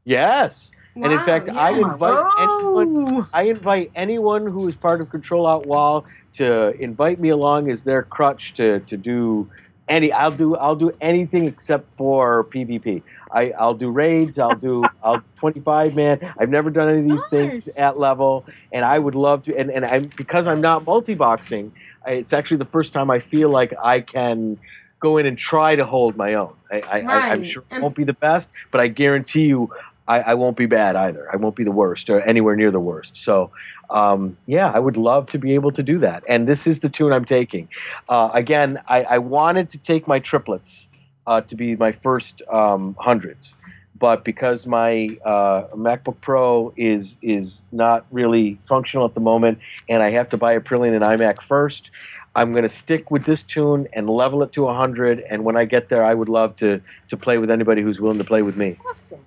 Yes. 0.05 0.71
Wow, 0.95 1.03
and 1.03 1.13
in 1.13 1.19
fact, 1.19 1.49
I 1.49 1.71
invite 1.71 2.19
Oh. 2.37 2.79
anyone. 2.81 3.27
I 3.31 3.43
invite 3.43 3.91
anyone 3.95 4.47
who 4.47 4.67
is 4.67 4.75
part 4.75 4.99
of 5.01 5.09
Control 5.09 5.45
Alt 5.45 5.65
WoW 5.65 6.03
to 6.33 6.71
invite 6.81 7.19
me 7.19 7.29
along 7.29 7.69
as 7.69 7.83
their 7.83 8.03
crutch 8.03 8.53
to 8.55 8.79
to 8.81 8.97
do 8.97 9.49
any. 9.87 10.11
I'll 10.11 10.31
do 10.31 10.55
I'll 10.55 10.75
do 10.75 10.91
anything 11.01 11.45
except 11.45 11.95
for 11.97 12.45
PvP. 12.45 13.03
I 13.33 13.51
I'll 13.51 13.73
do 13.73 13.89
raids. 13.89 14.39
I'll 14.39 14.55
do 14.55 14.83
I'll 15.03 15.23
25 15.37 15.95
man. 15.95 16.33
I've 16.39 16.49
never 16.49 16.69
done 16.69 16.89
any 16.89 16.99
of 16.99 17.05
these 17.05 17.25
things 17.27 17.67
at 17.77 17.99
level, 17.99 18.45
and 18.71 18.85
I 18.85 18.99
would 18.99 19.15
love 19.15 19.43
to. 19.43 19.57
And 19.57 19.71
and 19.71 19.85
I'm 19.85 20.03
because 20.17 20.47
I'm 20.47 20.61
not 20.61 20.85
multi 20.85 21.15
boxing. 21.15 21.73
It's 22.07 22.33
actually 22.33 22.57
the 22.57 22.65
first 22.65 22.93
time 22.93 23.11
I 23.11 23.19
feel 23.19 23.49
like 23.49 23.73
I 23.83 24.01
can 24.01 24.57
go 25.01 25.17
in 25.17 25.25
and 25.25 25.37
try 25.37 25.75
to 25.75 25.85
hold 25.85 26.17
my 26.17 26.33
own. 26.33 26.53
I, 26.71 26.81
I, 26.81 27.01
Right. 27.01 27.45
sure 27.45 27.63
it 27.71 27.81
won't 27.81 27.95
be 27.95 28.03
the 28.03 28.13
best, 28.13 28.49
but 28.71 28.81
I 28.81 28.87
guarantee 28.87 29.45
you 29.45 29.69
I, 30.07 30.19
I 30.21 30.33
won't 30.33 30.57
be 30.57 30.65
bad 30.65 30.95
either. 30.95 31.29
I 31.31 31.35
won't 31.37 31.55
be 31.55 31.63
the 31.63 31.71
worst 31.71 32.09
or 32.09 32.19
anywhere 32.21 32.55
near 32.55 32.71
the 32.71 32.79
worst. 32.79 33.15
So, 33.15 33.51
um, 33.89 34.37
yeah, 34.45 34.71
I 34.73 34.79
would 34.79 34.97
love 34.97 35.27
to 35.31 35.39
be 35.39 35.53
able 35.55 35.71
to 35.71 35.83
do 35.83 35.97
that. 35.99 36.23
And 36.27 36.47
this 36.47 36.67
is 36.67 36.79
the 36.81 36.89
tune 36.89 37.11
I'm 37.11 37.25
taking. 37.25 37.67
Uh, 38.07 38.29
again, 38.33 38.79
I, 38.87 39.03
I 39.03 39.17
wanted 39.17 39.69
to 39.69 39.77
take 39.77 40.07
my 40.07 40.19
triplets 40.19 40.89
uh, 41.27 41.41
to 41.41 41.55
be 41.55 41.75
my 41.75 41.91
first 41.91 42.41
um, 42.49 42.95
hundreds, 42.99 43.55
but 43.97 44.23
because 44.23 44.65
my 44.65 45.17
uh, 45.25 45.63
MacBook 45.75 46.21
Pro 46.21 46.73
is 46.77 47.17
is 47.21 47.61
not 47.71 48.05
really 48.11 48.57
functional 48.61 49.05
at 49.05 49.13
the 49.13 49.19
moment, 49.19 49.59
and 49.87 50.01
I 50.01 50.09
have 50.11 50.29
to 50.29 50.37
buy 50.37 50.53
a 50.53 50.59
Brilliant 50.59 50.95
and 50.95 51.19
iMac 51.19 51.41
first. 51.41 51.91
I'm 52.35 52.51
going 52.51 52.63
to 52.63 52.69
stick 52.69 53.11
with 53.11 53.25
this 53.25 53.43
tune 53.43 53.87
and 53.91 54.09
level 54.09 54.43
it 54.43 54.51
to 54.53 54.61
100. 54.61 55.19
And 55.21 55.43
when 55.43 55.57
I 55.57 55.65
get 55.65 55.89
there, 55.89 56.05
I 56.05 56.13
would 56.13 56.29
love 56.29 56.55
to 56.57 56.79
to 57.09 57.17
play 57.17 57.37
with 57.37 57.49
anybody 57.49 57.81
who's 57.81 57.99
willing 57.99 58.19
to 58.19 58.23
play 58.23 58.41
with 58.41 58.55
me. 58.55 58.77
Awesome. 58.87 59.25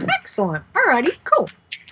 Excellent. 0.00 0.64
All 0.74 0.84
righty. 0.84 1.12
cool. 1.24 1.48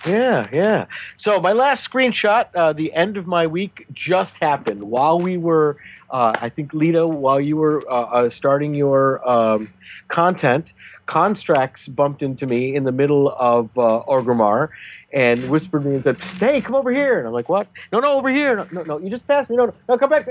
Yeah, 0.07 0.47
yeah. 0.53 0.85
So 1.17 1.39
my 1.39 1.53
last 1.53 1.89
screenshot, 1.89 2.47
uh, 2.55 2.73
the 2.73 2.93
end 2.93 3.17
of 3.17 3.25
my 3.27 3.47
week 3.47 3.87
just 3.91 4.35
happened 4.37 4.83
while 4.83 5.19
we 5.19 5.37
were, 5.37 5.77
uh, 6.09 6.33
I 6.39 6.49
think, 6.49 6.73
Leeta, 6.73 7.07
while 7.07 7.39
you 7.41 7.57
were 7.57 7.83
uh, 7.89 8.01
uh, 8.03 8.29
starting 8.29 8.75
your 8.75 9.27
um, 9.27 9.73
content. 10.07 10.73
Constrax 11.07 11.93
bumped 11.93 12.23
into 12.23 12.47
me 12.47 12.75
in 12.75 12.83
the 12.83 12.91
middle 12.91 13.29
of 13.29 13.77
uh, 13.77 14.03
Orgrimmar 14.07 14.69
and 15.13 15.49
whispered 15.49 15.85
me 15.85 15.93
and 15.93 16.03
said, 16.03 16.19
"Stay, 16.21 16.61
come 16.61 16.75
over 16.75 16.91
here." 16.91 17.19
And 17.19 17.27
I'm 17.27 17.33
like, 17.33 17.47
"What? 17.47 17.67
No, 17.91 17.99
no, 17.99 18.13
over 18.13 18.29
here. 18.29 18.55
No, 18.55 18.67
no, 18.71 18.83
no 18.83 18.97
you 18.97 19.09
just 19.11 19.27
passed 19.27 19.49
me. 19.49 19.55
No, 19.55 19.67
no, 19.67 19.73
no, 19.87 19.97
come 19.99 20.09
back. 20.09 20.27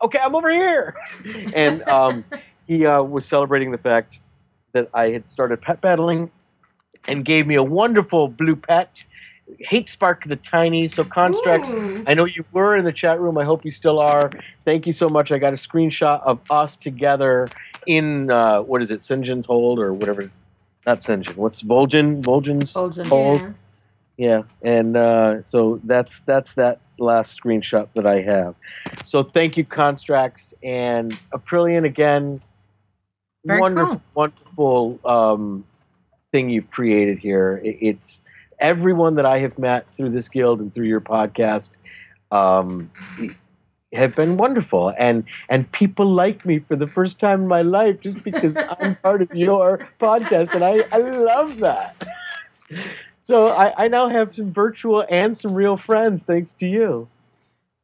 Okay, 0.00 0.18
I'm 0.20 0.36
over 0.36 0.50
here." 0.50 0.94
And 1.52 1.82
um, 1.88 2.24
he 2.68 2.86
uh, 2.86 3.02
was 3.02 3.26
celebrating 3.26 3.72
the 3.72 3.78
fact 3.78 4.20
that 4.72 4.88
I 4.94 5.10
had 5.10 5.28
started 5.28 5.60
pet 5.60 5.80
battling 5.80 6.30
and 7.08 7.24
gave 7.24 7.46
me 7.46 7.54
a 7.54 7.62
wonderful 7.62 8.28
blue 8.28 8.56
pet. 8.56 9.04
Hatespark 9.70 10.28
the 10.28 10.36
Tiny. 10.36 10.88
So 10.88 11.04
Constructs, 11.04 11.70
Ooh. 11.70 12.04
I 12.06 12.14
know 12.14 12.24
you 12.24 12.44
were 12.52 12.76
in 12.76 12.84
the 12.84 12.92
chat 12.92 13.20
room. 13.20 13.36
I 13.36 13.44
hope 13.44 13.64
you 13.64 13.70
still 13.70 13.98
are. 13.98 14.30
Thank 14.64 14.86
you 14.86 14.92
so 14.92 15.08
much. 15.08 15.30
I 15.30 15.38
got 15.38 15.52
a 15.52 15.56
screenshot 15.56 16.22
of 16.22 16.40
us 16.50 16.76
together 16.76 17.48
in 17.86 18.30
uh, 18.30 18.62
what 18.62 18.82
is 18.82 18.90
it, 18.90 19.00
Sinjin's 19.00 19.44
hold 19.44 19.78
or 19.78 19.92
whatever. 19.92 20.30
Not 20.86 20.98
Sinjin. 21.00 21.36
What's 21.36 21.62
Vol'jin? 21.62 22.22
Vol'jin's 22.22 22.72
Vol'jin. 22.72 23.06
hold. 23.06 23.40
Yeah. 23.42 23.52
Yeah, 24.18 24.42
and 24.62 24.96
uh, 24.96 25.42
so 25.42 25.80
that's 25.84 26.20
that's 26.20 26.54
that 26.54 26.80
last 26.98 27.40
screenshot 27.40 27.88
that 27.94 28.06
I 28.06 28.20
have. 28.20 28.54
So 29.04 29.22
thank 29.22 29.56
you, 29.56 29.64
Constructs. 29.64 30.54
and 30.62 31.12
Aprillian 31.32 31.84
again. 31.84 32.42
Very 33.44 33.60
wonderful, 33.60 34.02
wonderful 34.14 35.00
um, 35.04 35.64
thing 36.32 36.50
you've 36.50 36.70
created 36.70 37.18
here. 37.18 37.60
It's 37.62 38.22
everyone 38.58 39.14
that 39.16 39.26
I 39.26 39.38
have 39.40 39.58
met 39.58 39.86
through 39.94 40.10
this 40.10 40.28
guild 40.28 40.60
and 40.60 40.72
through 40.74 40.86
your 40.86 41.00
podcast 41.00 41.70
um, 42.32 42.90
have 43.92 44.16
been 44.16 44.36
wonderful, 44.38 44.92
and 44.98 45.24
and 45.48 45.70
people 45.70 46.06
like 46.06 46.44
me 46.46 46.58
for 46.58 46.74
the 46.76 46.86
first 46.86 47.18
time 47.20 47.42
in 47.42 47.48
my 47.48 47.62
life 47.62 48.00
just 48.00 48.24
because 48.24 48.56
I'm 48.80 48.96
part 48.96 49.22
of 49.22 49.32
your 49.34 49.88
podcast, 50.00 50.54
and 50.54 50.64
I 50.64 50.84
I 50.90 50.98
love 50.98 51.58
that. 51.58 52.02
So 53.20 53.48
I, 53.48 53.84
I 53.84 53.88
now 53.88 54.08
have 54.08 54.34
some 54.34 54.50
virtual 54.52 55.04
and 55.08 55.36
some 55.36 55.54
real 55.54 55.76
friends 55.76 56.24
thanks 56.24 56.52
to 56.54 56.66
you. 56.66 57.08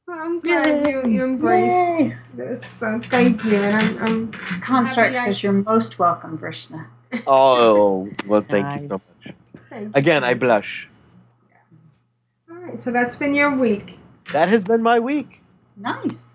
Well, 0.09 0.18
I'm 0.18 0.40
glad 0.40 0.86
you, 0.88 1.07
you 1.07 1.22
embraced 1.24 2.16
this. 2.34 2.66
So 2.66 2.99
thank 3.05 3.44
you. 3.44 3.55
And 3.57 3.76
I'm, 3.76 4.03
I'm 4.03 4.32
Construct 4.62 5.11
happy 5.14 5.18
I- 5.18 5.24
says 5.26 5.42
you're 5.42 5.53
most 5.53 5.99
welcome, 5.99 6.38
Vrishna. 6.38 6.86
Oh 7.26 8.09
well, 8.26 8.44
thank 8.48 8.80
you 8.80 8.88
so 8.88 8.94
much. 8.94 9.34
Thank 9.70 9.84
you. 9.86 9.92
Again, 9.94 10.24
I 10.24 10.34
blush. 10.34 10.88
All 12.50 12.56
right. 12.56 12.80
So 12.80 12.90
that's 12.90 13.16
been 13.16 13.34
your 13.34 13.54
week. 13.56 13.98
That 14.32 14.48
has 14.48 14.64
been 14.64 14.82
my 14.82 14.98
week. 14.98 15.40
Nice. 15.76 16.34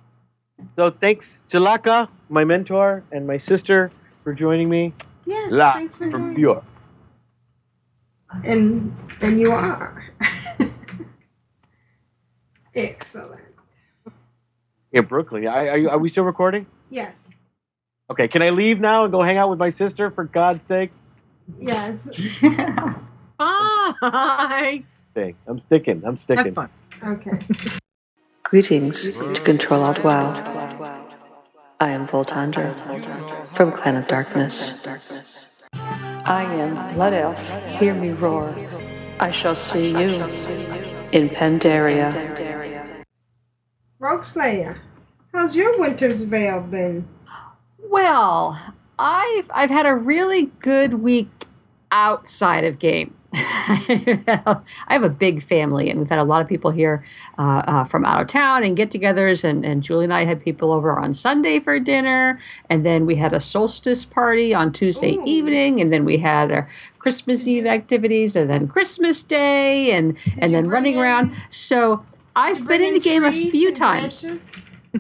So 0.76 0.90
thanks 0.90 1.44
to 1.50 1.60
Laka, 1.60 2.08
my 2.30 2.44
mentor, 2.44 3.04
and 3.12 3.28
my 3.28 3.38
sister 3.38 3.92
for 4.24 4.34
joining 4.34 4.70
me. 4.70 4.94
Yes. 5.26 5.52
La 5.52 5.74
thanks 5.74 5.96
for 5.96 6.10
from 6.10 6.20
joining. 6.22 6.34
New 6.36 6.42
York. 6.42 6.64
And 8.44 8.96
and 9.22 9.40
you 9.40 9.52
are. 9.52 10.06
Excellent. 12.76 13.42
in 14.92 15.06
Brooklyn. 15.06 15.48
I, 15.48 15.68
are, 15.68 15.78
you, 15.78 15.90
are 15.90 16.00
we 16.00 16.10
still 16.10 16.24
recording? 16.24 16.66
Yes. 16.90 17.32
Okay, 18.10 18.28
can 18.28 18.42
I 18.42 18.50
leave 18.50 18.80
now 18.80 19.04
and 19.04 19.12
go 19.12 19.22
hang 19.22 19.38
out 19.38 19.50
with 19.50 19.60
my 19.60 19.70
sister 19.70 20.12
for 20.12 20.26
God's 20.26 20.66
sake? 20.66 20.92
Yes. 21.60 22.40
Bye. 23.40 24.84
Thing. 25.14 25.36
I'm 25.48 25.60
sticking. 25.60 26.04
I'm 26.06 26.18
sticking. 26.18 26.46
Have 26.46 26.56
fun. 26.56 26.70
Okay. 27.04 27.40
Greetings 28.44 29.04
to 29.14 29.42
Control 29.44 29.82
Alt 29.82 30.04
WoW. 30.04 30.34
I 31.80 31.90
am 31.90 32.08
Voltandra 32.08 32.74
from 33.52 33.72
Clan 33.72 33.96
of 33.96 34.08
Darkness. 34.08 34.72
I 35.74 36.44
am 36.44 36.94
Blood 36.94 37.14
Elf, 37.14 37.52
hear 37.80 37.94
me 37.94 38.12
roar. 38.12 38.56
I 39.20 39.32
shall 39.32 39.56
see 39.56 39.90
you 39.90 40.24
in 41.12 41.30
Pandaria. 41.30 43.04
Rogue 44.00 44.24
Slayer, 44.24 44.82
how's 45.34 45.56
your 45.56 45.80
winter's 45.80 46.24
veil 46.24 46.62
been? 46.62 47.08
Well, 47.94 48.60
I've 48.98 49.46
I've 49.54 49.70
had 49.70 49.86
a 49.86 49.94
really 49.94 50.46
good 50.58 50.96
week 50.96 51.30
outside 51.92 52.64
of 52.64 52.80
game. 52.80 53.14
I 53.36 54.64
have 54.88 55.04
a 55.04 55.10
big 55.10 55.44
family, 55.44 55.92
and 55.92 56.00
we've 56.00 56.10
had 56.10 56.18
a 56.18 56.24
lot 56.24 56.42
of 56.42 56.48
people 56.48 56.72
here 56.72 57.06
uh, 57.38 57.62
uh, 57.68 57.84
from 57.84 58.04
out 58.04 58.20
of 58.20 58.26
town 58.26 58.64
and 58.64 58.76
get-togethers. 58.76 59.44
And, 59.44 59.64
and 59.64 59.84
Julie 59.84 60.06
and 60.06 60.14
I 60.14 60.26
had 60.26 60.42
people 60.42 60.72
over 60.72 60.98
on 60.98 61.14
Sunday 61.14 61.60
for 61.60 61.80
dinner, 61.80 62.40
and 62.68 62.84
then 62.84 63.06
we 63.06 63.16
had 63.16 63.32
a 63.32 63.40
solstice 63.40 64.06
party 64.06 64.56
on 64.56 64.74
Tuesday 64.74 65.20
evening, 65.24 65.80
and 65.80 65.94
then 65.94 66.04
we 66.04 66.18
had 66.18 66.52
our 66.52 66.68
Christmas 66.98 67.48
Eve 67.48 67.68
activities, 67.68 68.36
and 68.36 68.50
then 68.50 68.68
Christmas 68.68 69.22
Day, 69.22 69.92
and 69.92 70.18
and 70.40 70.52
then 70.52 70.68
running 70.68 70.98
around. 70.98 71.32
So 71.52 72.04
I've 72.36 72.68
been 72.68 72.82
in 72.82 72.96
the 72.96 73.00
game 73.00 73.24
a 73.24 73.32
few 73.32 73.72
times. 73.72 74.26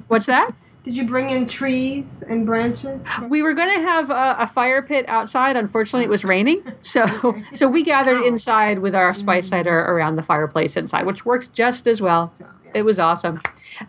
What's 0.08 0.28
that? 0.28 0.54
Did 0.84 0.98
you 0.98 1.06
bring 1.06 1.30
in 1.30 1.48
trees 1.48 2.24
and 2.28 2.46
branches? 2.46 3.02
We 3.30 3.42
were 3.42 3.54
going 3.54 3.74
to 3.74 3.82
have 3.82 4.10
a, 4.10 4.36
a 4.40 4.48
fire 4.48 4.82
pit 4.82 5.06
outside. 5.08 5.56
Unfortunately, 5.56 6.04
it 6.04 6.10
was 6.10 6.26
raining, 6.26 6.62
so 6.82 7.42
so 7.54 7.70
we 7.70 7.84
gathered 7.84 8.22
inside 8.24 8.80
with 8.80 8.94
our 8.94 9.14
spice 9.14 9.48
cider 9.48 9.80
around 9.80 10.18
the 10.18 10.24
fireplace 10.24 10.76
inside, 10.76 11.06
which 11.06 11.26
worked 11.26 11.54
just 11.54 11.88
as 11.88 12.02
well. 12.02 12.34
It 12.74 12.84
was 12.84 13.00
awesome, 13.00 13.40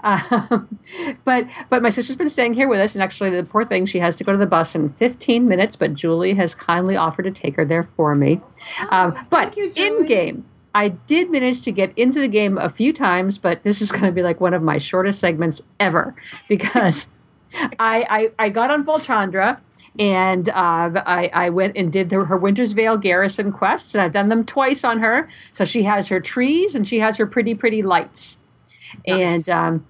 um, 0.02 0.78
but 1.24 1.48
but 1.68 1.82
my 1.82 1.88
sister's 1.88 2.16
been 2.16 2.28
staying 2.28 2.52
here 2.52 2.68
with 2.68 2.78
us, 2.78 2.94
and 2.94 3.02
actually, 3.02 3.30
the 3.30 3.42
poor 3.42 3.64
thing, 3.64 3.86
she 3.86 3.98
has 3.98 4.14
to 4.16 4.24
go 4.24 4.30
to 4.30 4.38
the 4.38 4.46
bus 4.46 4.74
in 4.74 4.90
15 4.90 5.48
minutes. 5.48 5.74
But 5.74 5.94
Julie 5.94 6.34
has 6.34 6.54
kindly 6.54 6.94
offered 6.94 7.24
to 7.24 7.30
take 7.30 7.56
her 7.56 7.64
there 7.64 7.82
for 7.82 8.14
me. 8.14 8.40
Um, 8.90 9.18
but 9.30 9.56
in 9.56 10.06
game, 10.06 10.44
I 10.74 10.88
did 10.88 11.30
manage 11.30 11.62
to 11.62 11.72
get 11.72 11.96
into 11.96 12.20
the 12.20 12.28
game 12.28 12.58
a 12.58 12.68
few 12.68 12.92
times, 12.92 13.38
but 13.38 13.62
this 13.62 13.80
is 13.80 13.92
going 13.92 14.04
to 14.04 14.12
be 14.12 14.22
like 14.22 14.40
one 14.40 14.54
of 14.54 14.62
my 14.62 14.78
shortest 14.78 15.20
segments 15.20 15.62
ever 15.78 16.14
because 16.48 17.08
I, 17.78 18.06
I 18.38 18.46
I 18.46 18.48
got 18.50 18.70
on 18.70 18.84
Volchandra 18.84 19.60
and 19.98 20.48
uh, 20.48 20.52
I, 21.06 21.30
I 21.32 21.50
went 21.50 21.76
and 21.76 21.92
did 21.92 22.10
the, 22.10 22.24
her 22.24 22.36
Winter's 22.36 22.72
Veil 22.72 22.96
garrison 22.96 23.52
quests, 23.52 23.94
and 23.94 24.02
I've 24.02 24.12
done 24.12 24.28
them 24.28 24.44
twice 24.44 24.82
on 24.82 24.98
her. 24.98 25.28
So 25.52 25.64
she 25.64 25.84
has 25.84 26.08
her 26.08 26.20
trees 26.20 26.74
and 26.74 26.86
she 26.86 26.98
has 26.98 27.16
her 27.18 27.26
pretty 27.26 27.54
pretty 27.54 27.82
lights, 27.82 28.38
and 29.06 29.48
um, 29.48 29.86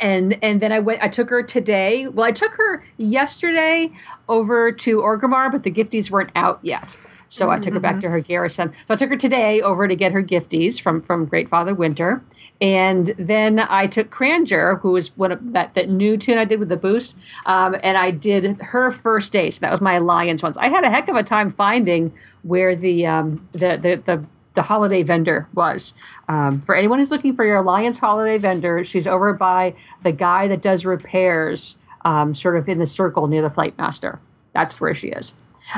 and 0.00 0.38
and 0.42 0.60
then 0.60 0.72
I 0.72 0.78
went. 0.78 1.02
I 1.02 1.08
took 1.08 1.30
her 1.30 1.42
today. 1.42 2.06
Well, 2.06 2.26
I 2.26 2.32
took 2.32 2.54
her 2.54 2.84
yesterday 2.96 3.90
over 4.28 4.70
to 4.70 4.98
Orgrimmar, 4.98 5.50
but 5.50 5.64
the 5.64 5.70
gifties 5.70 6.10
weren't 6.10 6.30
out 6.36 6.60
yet. 6.62 6.98
So 7.30 7.48
I 7.48 7.60
took 7.60 7.74
her 7.74 7.80
back 7.80 8.00
to 8.00 8.10
her 8.10 8.18
garrison. 8.18 8.72
So 8.88 8.94
I 8.94 8.96
took 8.96 9.08
her 9.08 9.16
today 9.16 9.62
over 9.62 9.86
to 9.86 9.94
get 9.94 10.10
her 10.10 10.22
gifties 10.22 10.80
from 10.80 11.00
from 11.00 11.26
Great 11.26 11.48
Father 11.48 11.74
Winter, 11.74 12.22
and 12.60 13.06
then 13.16 13.60
I 13.60 13.86
took 13.86 14.10
Cranger, 14.10 14.76
who 14.76 14.90
was 14.90 15.16
one 15.16 15.30
of 15.30 15.52
that 15.52 15.74
that 15.74 15.88
new 15.88 16.16
tune 16.16 16.38
I 16.38 16.44
did 16.44 16.58
with 16.58 16.68
the 16.68 16.76
boost, 16.76 17.16
um, 17.46 17.76
and 17.84 17.96
I 17.96 18.10
did 18.10 18.60
her 18.60 18.90
first 18.90 19.32
day. 19.32 19.50
So 19.50 19.60
that 19.60 19.70
was 19.70 19.80
my 19.80 19.94
alliance 19.94 20.42
ones. 20.42 20.56
I 20.58 20.68
had 20.68 20.82
a 20.82 20.90
heck 20.90 21.08
of 21.08 21.14
a 21.14 21.22
time 21.22 21.52
finding 21.52 22.12
where 22.42 22.74
the 22.74 23.06
um, 23.06 23.48
the 23.52 23.76
the 23.76 24.02
the 24.04 24.24
the 24.54 24.62
holiday 24.62 25.04
vendor 25.04 25.48
was. 25.54 25.94
Um, 26.28 26.60
for 26.60 26.74
anyone 26.74 26.98
who's 26.98 27.12
looking 27.12 27.34
for 27.34 27.44
your 27.44 27.58
Alliance 27.58 27.98
holiday 27.98 28.38
vendor, 28.38 28.84
she's 28.84 29.06
over 29.06 29.32
by 29.32 29.74
the 30.02 30.12
guy 30.12 30.48
that 30.48 30.62
does 30.62 30.84
repairs, 30.84 31.76
um, 32.04 32.34
sort 32.34 32.56
of 32.56 32.68
in 32.68 32.78
the 32.78 32.86
circle 32.86 33.28
near 33.28 33.42
the 33.42 33.50
Flight 33.50 33.78
Master. 33.78 34.18
That's 34.52 34.80
where 34.80 34.94
she 34.94 35.08
is. 35.08 35.34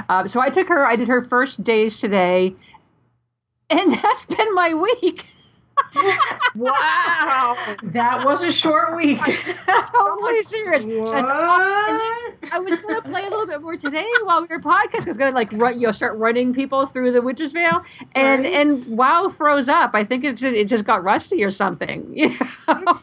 Um, 0.09 0.29
so 0.29 0.41
I 0.41 0.51
took 0.51 0.69
her, 0.69 0.87
I 0.87 0.97
did 0.97 1.09
her 1.09 1.21
first 1.21 1.63
days 1.65 1.99
today, 2.01 2.55
and 3.71 3.93
that's 4.03 4.25
been 4.27 4.55
my 4.55 4.75
week. 4.75 5.27
wow. 6.55 7.57
That 7.83 8.25
was 8.25 8.43
a 8.43 8.53
short 8.53 8.95
week. 8.97 9.19
totally 9.67 10.43
serious. 10.43 10.85
And 10.85 10.93
then 10.93 11.25
I 11.31 12.59
was 12.63 12.79
going 12.79 12.97
to 12.97 13.03
play 13.03 13.23
a 13.25 13.31
little 13.31 13.47
bit 13.47 13.61
more 13.63 13.77
today 13.77 14.07
while 14.25 14.43
we 14.43 14.47
were 14.49 14.61
podcast. 14.61 15.03
I 15.03 15.05
was 15.07 15.17
going 15.19 15.33
to 15.33 15.35
like 15.35 15.51
run, 15.53 15.81
you 15.81 15.87
know, 15.87 15.93
start 15.93 16.17
running 16.19 16.53
people 16.53 16.87
through 16.87 17.13
the 17.13 17.23
Winter's 17.23 17.53
Veil, 17.53 17.83
and 18.15 18.43
Right. 18.45 18.53
and 18.53 18.87
WoW 18.87 19.29
froze 19.29 19.69
up. 19.69 19.93
I 19.95 20.05
think 20.05 20.25
it 20.25 20.37
just 20.37 20.55
it 20.55 20.69
just 20.69 20.85
got 20.85 21.03
rusty 21.03 21.43
or 21.43 21.51
something. 21.51 22.07
You 22.15 22.31
know? 22.69 22.99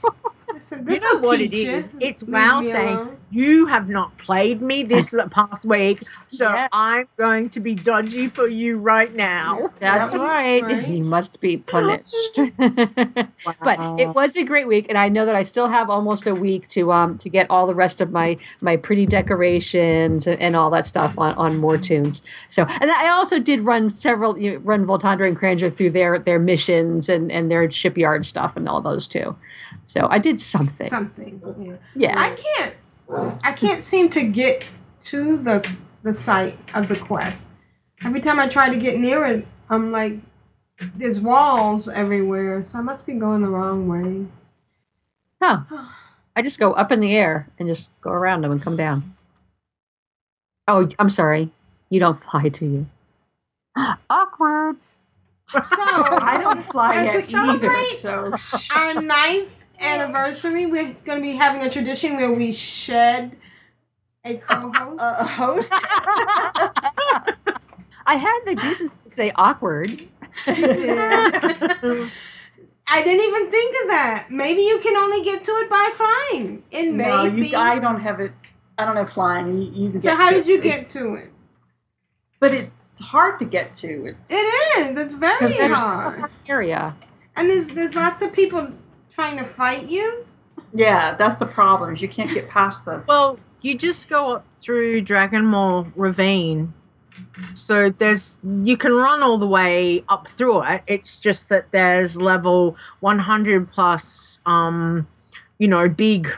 Listen, 0.59 0.79
You 0.79 0.85
this'll 0.99 1.21
know 1.21 1.27
what 1.29 1.39
it 1.39 1.51
teach 1.51 1.65
you. 1.67 1.71
is? 1.71 1.91
It's 2.01 2.21
Leave 2.23 2.33
WoW 2.33 2.61
saying 2.61 2.95
alone. 2.97 3.17
you 3.31 3.67
have 3.67 3.87
not 3.87 4.17
played 4.17 4.61
me 4.61 4.83
this 4.83 5.15
past 5.31 5.63
week, 5.65 6.03
so 6.27 6.49
Yes. 6.51 6.69
I'm 6.73 7.07
going 7.17 7.47
to 7.51 7.61
be 7.61 7.75
dodgy 7.75 8.27
for 8.27 8.45
you 8.45 8.77
right 8.77 9.15
now. 9.15 9.71
That's 9.79 10.13
right. 10.13 10.61
Right. 10.61 10.83
He 10.83 11.01
must 11.01 11.39
be 11.39 11.55
punished. 11.75 12.39
but 12.57 13.99
it 13.99 14.13
was 14.13 14.35
a 14.35 14.43
great 14.43 14.67
week, 14.67 14.87
and 14.89 14.97
I 14.97 15.07
know 15.07 15.25
that 15.25 15.35
I 15.35 15.43
still 15.43 15.69
have 15.69 15.89
almost 15.89 16.27
a 16.27 16.35
week 16.35 16.67
to 16.69 16.91
um 16.91 17.17
to 17.19 17.29
get 17.29 17.47
all 17.49 17.65
the 17.65 17.75
rest 17.75 18.01
of 18.01 18.11
my 18.11 18.37
my 18.59 18.75
pretty 18.75 19.05
decorations 19.05 20.27
and, 20.27 20.41
and 20.41 20.57
all 20.57 20.69
that 20.71 20.85
stuff 20.85 21.17
on, 21.17 21.33
on 21.35 21.57
more 21.57 21.77
tunes. 21.77 22.21
So, 22.49 22.65
and 22.81 22.91
I 22.91 23.07
also 23.09 23.39
did 23.39 23.61
run 23.61 23.89
several 23.89 24.37
you 24.37 24.53
know, 24.55 24.59
run 24.59 24.85
Voltandra 24.85 25.25
and 25.25 25.37
Cranger 25.37 25.69
through 25.69 25.91
their 25.91 26.19
their 26.19 26.37
missions 26.39 27.07
and 27.07 27.31
and 27.31 27.49
their 27.49 27.71
shipyard 27.71 28.25
stuff 28.25 28.57
and 28.57 28.67
all 28.67 28.81
those 28.81 29.07
too. 29.07 29.37
So 29.89 30.07
I 30.07 30.19
did 30.19 30.39
something. 30.39 30.87
Something. 30.87 31.41
Yeah. 31.59 31.77
Yeah. 31.95 32.13
I 32.15 32.35
can't. 32.35 32.75
I 33.43 33.53
can't 33.53 33.83
seem 33.83 34.11
to 34.11 34.21
get 34.21 34.69
to 35.05 35.35
the 35.35 35.67
the 36.03 36.13
site 36.13 36.59
of 36.75 36.89
the 36.89 36.95
quest. 36.95 37.49
Every 38.05 38.21
time 38.21 38.39
I 38.39 38.47
try 38.47 38.69
to 38.69 38.79
get 38.79 38.99
near 38.99 39.25
it, 39.25 39.47
I'm 39.67 39.91
like, 39.91 40.19
there's 40.95 41.19
walls 41.19 41.89
everywhere. 41.89 42.63
So 42.65 42.77
I 42.77 42.81
must 42.83 43.07
be 43.07 43.15
going 43.15 43.41
the 43.41 43.49
wrong 43.49 43.87
way. 43.87 44.27
Huh. 45.41 45.63
I 46.35 46.43
just 46.43 46.59
go 46.59 46.73
up 46.73 46.91
in 46.91 46.99
the 46.99 47.17
air 47.17 47.49
and 47.57 47.67
just 47.67 47.89
go 47.99 48.11
around 48.11 48.41
them 48.41 48.51
and 48.51 48.61
come 48.61 48.77
down. 48.77 49.15
Oh, 50.67 50.87
I'm 50.99 51.09
sorry. 51.09 51.49
You 51.89 51.99
don't 51.99 52.13
fly, 52.21 52.49
do 52.49 52.65
you? 52.65 52.85
Awkward. 54.07 54.83
So 54.83 55.59
I 55.65 56.37
don't 56.39 56.61
fly 56.61 56.93
yet 56.93 57.33
either. 57.33 57.87
So 57.95 58.31
our 58.75 58.93
ninth 59.01 59.58
anniversary, 59.79 60.65
we're 60.65 60.93
going 61.05 61.19
to 61.19 61.21
be 61.21 61.33
having 61.33 61.61
a 61.61 61.69
tradition 61.69 62.15
where 62.17 62.31
we 62.31 62.51
shed 62.51 63.37
a 64.25 64.37
co-host. 64.37 64.99
a 65.01 65.23
host. 65.25 65.71
I 68.05 68.15
had 68.15 68.39
the 68.45 68.55
decency 68.55 68.95
to 69.03 69.09
say 69.09 69.31
awkward. 69.35 70.07
I 70.47 70.53
didn't 73.03 73.27
even 73.27 73.51
think 73.51 73.75
of 73.83 73.89
that. 73.89 74.27
Maybe 74.31 74.61
you 74.61 74.79
can 74.81 74.95
only 74.97 75.23
get 75.23 75.43
to 75.43 75.51
it 75.51 75.69
by 75.69 75.89
flying. 75.93 76.63
It 76.71 76.91
no, 76.91 77.23
may 77.23 77.29
be. 77.41 77.47
you, 77.49 77.57
I 77.57 77.79
don't 77.79 77.99
have 78.01 78.19
it. 78.19 78.31
I 78.77 78.85
don't 78.85 78.95
have 78.95 79.11
flying. 79.11 79.61
You, 79.61 79.71
you 79.85 79.91
can 79.91 80.01
so 80.01 80.09
get 80.09 80.17
how 80.17 80.29
to 80.29 80.35
did 80.37 80.47
you 80.47 80.57
it. 80.59 80.63
get 80.63 80.89
to 80.91 81.13
it? 81.15 81.31
But 82.39 82.53
it's 82.53 82.99
hard 82.99 83.37
to 83.39 83.45
get 83.45 83.73
to. 83.75 84.05
It's, 84.05 84.31
It 84.31 84.35
is. 84.35 84.97
It's 84.97 85.13
very 85.13 85.39
'Cause 85.39 85.57
there's- 85.57 85.79
hard. 85.79 86.31
Area. 86.47 86.95
And 87.35 87.49
there's 87.49 87.67
there's 87.67 87.95
lots 87.95 88.21
of 88.21 88.33
people 88.33 88.71
trying 89.19 89.37
to 89.37 89.43
fight 89.43 89.89
you. 89.89 90.25
Yeah, 90.73 91.15
that's 91.15 91.37
the 91.39 91.45
problem. 91.45 91.93
is 91.93 92.01
You 92.01 92.07
can't 92.07 92.33
get 92.33 92.47
past 92.47 92.85
them. 92.85 93.03
Well, 93.07 93.37
you 93.61 93.77
just 93.77 94.07
go 94.07 94.35
up 94.35 94.45
through 94.57 95.01
Dragonmore 95.01 95.91
Ravine. 95.95 96.73
So 97.53 97.89
there's 97.89 98.37
you 98.63 98.77
can 98.77 98.93
run 98.93 99.21
all 99.21 99.37
the 99.37 99.47
way 99.47 100.05
up 100.07 100.27
through 100.29 100.63
it. 100.63 100.83
It's 100.87 101.19
just 101.19 101.49
that 101.49 101.71
there's 101.71 102.15
level 102.21 102.77
100 103.01 103.69
plus 103.69 104.39
um 104.45 105.05
you 105.57 105.67
know 105.67 105.89
big 105.89 106.29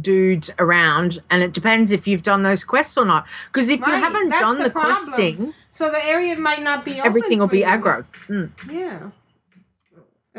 dudes 0.00 0.50
around 0.58 1.18
and 1.28 1.42
it 1.42 1.52
depends 1.52 1.92
if 1.92 2.06
you've 2.06 2.22
done 2.22 2.42
those 2.44 2.62
quests 2.64 2.96
or 2.96 3.04
not 3.04 3.26
because 3.48 3.68
if 3.68 3.80
you 3.80 3.92
haven't 3.92 4.30
done 4.30 4.58
the 4.58 4.64
the, 4.64 4.70
questing 4.70 5.52
So 5.70 5.90
the 5.90 6.02
area 6.06 6.36
might 6.36 6.62
not 6.62 6.84
be 6.84 6.92
open 6.92 7.06
everything 7.06 7.38
will 7.40 7.48
be 7.48 7.58
you. 7.58 7.64
aggro 7.66 8.04
Mm. 8.28 8.50
Yeah. 8.70 9.10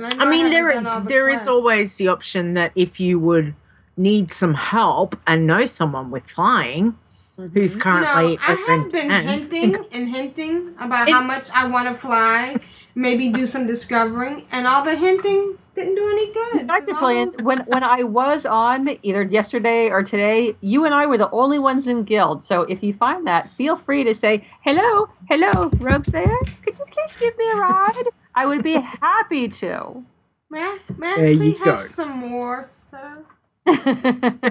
And 0.06 0.22
I 0.22 0.26
know 0.26 0.32
mean, 0.32 0.52
haven't 0.52 0.84
there 0.84 1.00
the 1.00 1.08
there 1.08 1.30
is 1.30 1.34
quests. 1.36 1.48
always 1.48 1.96
the 1.98 2.08
option 2.08 2.54
that 2.56 2.72
if 2.76 3.00
you 3.00 3.20
would 3.20 3.56
need 3.98 4.32
some 4.32 4.54
help 4.54 5.20
and 5.28 5.46
know 5.46 5.66
someone 5.66 6.12
with 6.12 6.30
flying, 6.30 6.98
mm-hmm. 7.38 7.48
who's 7.48 7.76
You 7.76 7.84
know, 7.84 7.92
I 7.92 8.38
have 8.40 8.66
been 8.68 8.90
10, 8.90 9.28
hinting 9.28 9.86
and 9.92 10.10
hinting 10.10 10.76
about 10.80 11.10
how 11.10 11.24
much 11.24 11.50
I 11.54 11.68
want 11.68 11.88
to 11.88 11.96
fly, 11.96 12.58
maybe 12.96 13.30
do 13.30 13.46
some 13.46 13.68
discovering, 13.68 14.46
and 14.52 14.68
all 14.68 14.84
the 14.84 14.96
hinting 14.96 15.58
didn't 15.76 15.96
do 15.96 16.10
any 16.10 16.34
good. 16.34 16.68
Dr. 16.68 16.94
Bland, 16.96 17.42
when 17.42 17.60
when 17.60 17.84
I 17.84 18.04
was 18.04 18.46
on 18.46 18.98
either 19.04 19.24
yesterday 19.24 19.90
or 19.90 20.04
today, 20.04 20.56
you 20.62 20.86
and 20.86 20.94
I 20.94 21.06
were 21.06 21.18
the 21.18 21.32
only 21.32 21.60
ones 21.60 21.88
in 21.88 22.04
guild. 22.04 22.44
So 22.44 22.62
if 22.64 22.84
you 22.84 22.94
find 22.94 23.26
that, 23.28 23.50
feel 23.58 23.78
free 23.78 24.04
to 24.04 24.14
say, 24.14 24.44
"Hello, 24.62 25.10
hello, 25.30 25.70
Rogues 25.80 26.10
there. 26.10 26.38
Could 26.64 26.78
you 26.78 26.86
please 26.92 27.16
give 27.18 27.38
me 27.38 27.46
a 27.52 27.56
ride?" 27.56 28.08
I 28.36 28.46
would 28.46 28.64
be 28.64 28.74
happy 28.74 29.48
to. 29.50 30.04
May 30.50 30.62
I, 30.62 30.80
may 30.98 31.14
I 31.14 31.16
There 31.18 31.32
you 31.32 31.54
have 31.58 31.80
go. 31.80 31.84
some 31.86 32.18
more, 32.20 32.66
sir? 32.66 33.24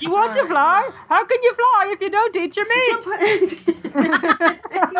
You 0.00 0.10
want 0.10 0.32
to 0.32 0.46
fly? 0.46 0.90
How 1.10 1.26
can 1.26 1.42
you 1.42 1.54
fly 1.54 1.90
if 1.92 2.00
you 2.00 2.08
don't 2.08 2.34
eat 2.34 2.56
your 2.56 2.66
meat? 2.66 3.04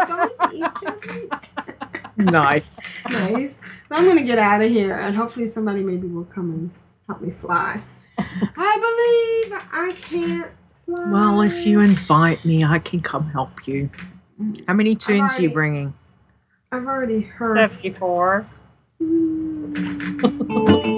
don't 0.07 0.53
eat 0.53 0.83
your 0.83 0.99
meat 1.01 1.51
nice. 2.21 2.81
nice. 3.09 3.59
So 3.89 3.95
I'm 3.95 4.07
gonna 4.07 4.23
get 4.23 4.39
out 4.39 4.63
of 4.63 4.71
here, 4.71 4.95
and 4.95 5.17
hopefully 5.17 5.47
somebody 5.47 5.83
maybe 5.83 6.07
will 6.07 6.25
come 6.25 6.51
and 6.51 6.71
help 7.07 7.21
me 7.21 7.31
fly. 7.31 7.81
I 8.19 9.45
believe 9.49 9.61
I 9.73 9.93
can't 10.01 10.51
fly. 10.85 11.11
Well, 11.11 11.43
if 11.43 11.67
you 11.67 11.81
invite 11.81 12.45
me, 12.45 12.65
I 12.65 12.79
can 12.79 13.01
come 13.01 13.31
help 13.31 13.67
you. 13.67 13.91
How 14.67 14.75
many 14.75 14.95
tunes 14.95 15.39
are 15.39 15.43
you 15.43 15.51
bringing? 15.51 15.95
I've 16.73 16.87
already 16.87 17.21
heard. 17.23 17.57
Seventy-four. 17.57 18.47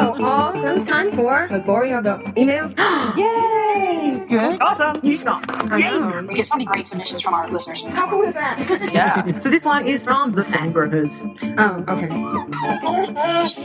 Hello, 0.00 0.12
all. 0.24 0.54
Now 0.54 0.74
it's 0.74 0.86
time 0.86 1.12
for 1.12 1.46
the 1.50 1.58
glory 1.58 1.92
of 1.92 2.04
the 2.04 2.32
email. 2.38 2.70
Yay! 3.20 4.24
Good. 4.26 4.58
Awesome. 4.62 4.98
You 5.02 5.14
stop. 5.14 5.44
Yay! 5.78 6.22
We 6.26 6.34
get 6.36 6.46
so 6.46 6.56
many 6.56 6.64
great 6.64 6.86
submissions 6.86 7.20
from 7.20 7.34
our 7.34 7.50
listeners. 7.50 7.82
How 7.82 8.08
cool 8.08 8.22
is 8.22 8.32
that? 8.32 8.56
Yeah. 8.94 9.38
so 9.38 9.50
this 9.50 9.66
one 9.66 9.86
is 9.86 10.06
from 10.06 10.32
the 10.32 10.40
Sandgropers. 10.40 11.20
Oh, 11.58 11.84
okay. 11.92 12.08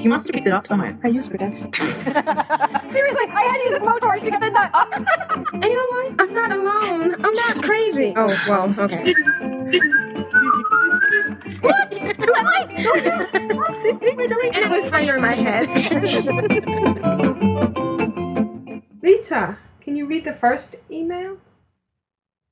You 0.04 0.10
must 0.10 0.28
have 0.28 0.34
picked 0.34 0.48
it 0.48 0.52
up 0.52 0.66
somewhere. 0.66 0.98
I 1.06 1.08
use 1.08 1.30
protection. 1.30 1.72
Seriously, 2.90 3.26
I 3.30 3.44
had 3.50 3.58
to 3.58 3.64
use 3.64 3.76
a 3.76 3.80
blowtorch 3.80 4.20
to 4.26 4.32
get 4.32 4.42
the 4.42 4.50
nut. 4.50 4.72
And 5.54 5.64
you 5.64 5.76
know 5.76 5.88
what? 5.88 6.22
I'm 6.22 6.34
not 6.34 6.52
alone. 6.52 7.16
I'm 7.24 7.34
not 7.34 7.64
crazy. 7.64 8.14
Oh, 8.18 8.28
well, 8.50 8.76
okay. 8.78 9.14
what? 11.62 11.98
Who 11.98 12.36
am 12.36 12.48
I? 12.48 13.25
What's 13.76 13.84
this 13.84 14.00
thing 14.00 14.16
we're 14.16 14.28
doing? 14.28 14.56
And 14.56 14.64
it 14.64 14.72
was 14.72 14.86
funnier 14.86 15.18
in 15.18 15.22
my 15.22 15.34
head. 15.34 15.68
Leeta, 19.04 19.58
can 19.82 19.98
you 19.98 20.06
read 20.06 20.24
the 20.24 20.32
first 20.32 20.78
email? 20.90 21.40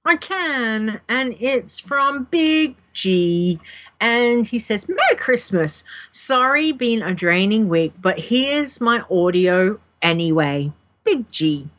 I 0.04 0.18
can, 0.18 1.00
and 1.08 1.34
it's 1.40 1.80
from 1.80 2.26
Big 2.26 2.76
G. 2.92 3.62
And 4.02 4.48
he 4.48 4.60
says, 4.60 4.90
Merry 4.90 5.16
Christmas. 5.16 5.86
Sorry, 6.12 6.74
been 6.74 7.02
a 7.02 7.14
draining 7.14 7.70
week, 7.70 7.94
but 8.02 8.20
here's 8.20 8.82
my 8.82 9.06
audio 9.10 9.80
anyway. 10.02 10.74
Big 11.06 11.32
G. 11.32 11.70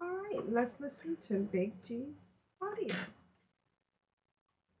All 0.00 0.08
right, 0.08 0.42
let's 0.50 0.74
listen 0.80 1.18
to 1.28 1.48
Big 1.52 1.70
G's 1.86 2.16
audio. 2.60 2.96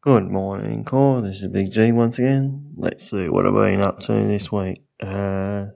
Good 0.02 0.32
morning, 0.32 0.82
Core. 0.82 1.22
This 1.22 1.44
is 1.44 1.52
Big 1.52 1.70
G 1.70 1.92
once 1.92 2.18
again. 2.18 2.72
Let's 2.76 3.08
see 3.08 3.28
what 3.28 3.46
I've 3.46 3.54
been 3.54 3.80
up 3.80 4.00
to 4.00 4.12
this 4.12 4.50
week. 4.50 4.82
Uh, 4.98 5.66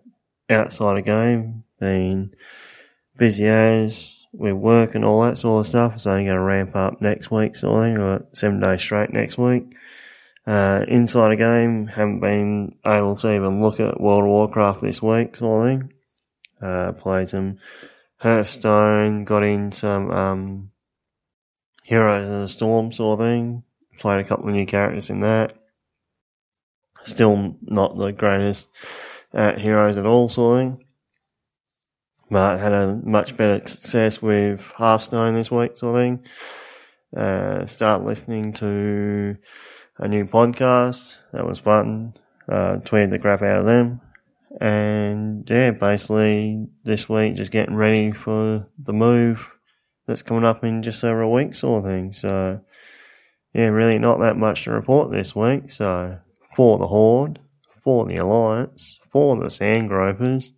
outside 0.51 0.99
of 0.99 1.05
game, 1.05 1.63
been 1.79 2.35
busy 3.17 3.47
as 3.47 4.27
with 4.33 4.55
work 4.55 4.97
and 4.97 5.05
all 5.05 5.23
that 5.23 5.39
sort 5.39 5.61
of 5.61 5.69
stuff. 5.69 5.95
It's 5.95 6.09
only 6.09 6.25
going 6.25 6.35
to 6.39 6.43
ramp 6.43 6.75
up 6.75 7.01
next 7.01 7.31
week, 7.31 7.55
sort 7.55 7.77
of 7.77 7.85
thing, 7.85 8.03
or 8.03 8.27
seven 8.33 8.59
days 8.59 8.83
straight 8.83 9.13
next 9.13 9.39
week. 9.39 9.77
Uh, 10.45 10.85
inside 10.89 11.31
a 11.31 11.37
game, 11.37 11.87
haven't 11.87 12.19
been 12.19 12.77
able 12.85 13.15
to 13.15 13.33
even 13.33 13.63
look 13.63 13.79
at 13.79 14.01
World 14.01 14.25
of 14.25 14.31
Warcraft 14.31 14.81
this 14.81 15.01
week, 15.01 15.37
sort 15.37 15.69
of 15.69 15.81
thing. 15.81 15.93
Uh, 16.61 16.91
played 16.91 17.29
some 17.29 17.59
Hearthstone, 18.17 19.23
got 19.23 19.45
in 19.45 19.71
some, 19.71 20.11
um, 20.11 20.71
Heroes 21.85 22.25
of 22.25 22.41
the 22.41 22.49
Storm 22.49 22.91
sort 22.91 23.21
of 23.21 23.25
thing. 23.25 23.63
Played 23.99 24.25
a 24.25 24.29
couple 24.29 24.49
of 24.49 24.55
new 24.55 24.67
characters 24.67 25.11
in 25.11 25.21
that. 25.21 25.55
Still 27.03 27.57
not 27.63 27.97
the 27.97 28.13
greatest 28.13 28.75
at 29.33 29.61
Heroes 29.61 29.97
at 29.97 30.07
all, 30.07 30.29
sort 30.29 30.61
of 30.61 30.79
thing. 30.79 30.87
But 32.31 32.59
had 32.59 32.73
a 32.73 33.01
much 33.05 33.37
better 33.37 33.65
success 33.67 34.21
with 34.21 34.73
Hearthstone 34.73 35.35
this 35.35 35.51
week, 35.51 35.77
sort 35.77 35.95
of 35.95 36.01
thing. 36.01 36.27
Uh, 37.17 37.65
start 37.67 38.05
listening 38.05 38.53
to 38.55 39.37
a 39.99 40.09
new 40.09 40.25
podcast. 40.25 41.19
That 41.33 41.47
was 41.47 41.59
fun. 41.59 42.13
Uh, 42.49 42.77
tweeted 42.77 43.11
the 43.11 43.19
crap 43.19 43.43
out 43.43 43.61
of 43.61 43.67
them. 43.67 44.01
And 44.61 45.49
yeah, 45.49 45.71
basically 45.71 46.67
this 46.85 47.09
week 47.09 47.37
just 47.37 47.53
getting 47.53 47.75
ready 47.75 48.11
for 48.11 48.67
the 48.79 48.93
move 48.93 49.61
that's 50.07 50.23
coming 50.23 50.45
up 50.45 50.65
in 50.65 50.83
just 50.83 51.05
over 51.05 51.21
a 51.21 51.29
week 51.29 51.55
sort 51.55 51.85
of 51.85 51.91
thing. 51.91 52.13
So 52.13 52.61
yeah, 53.57 53.69
really 53.69 53.99
not 53.99 54.21
that 54.21 54.37
much 54.37 54.65
to 54.65 54.71
report 54.71 55.11
this 55.11 55.35
week. 55.35 55.71
So 55.71 56.19
for 56.55 56.77
the 56.79 56.89
Horde, 56.89 57.39
for 57.83 58.05
the 58.05 58.17
Alliance, 58.17 59.01
for 59.11 59.35
the 59.41 59.49
Sand 59.49 59.89
Gropers, 59.89 60.53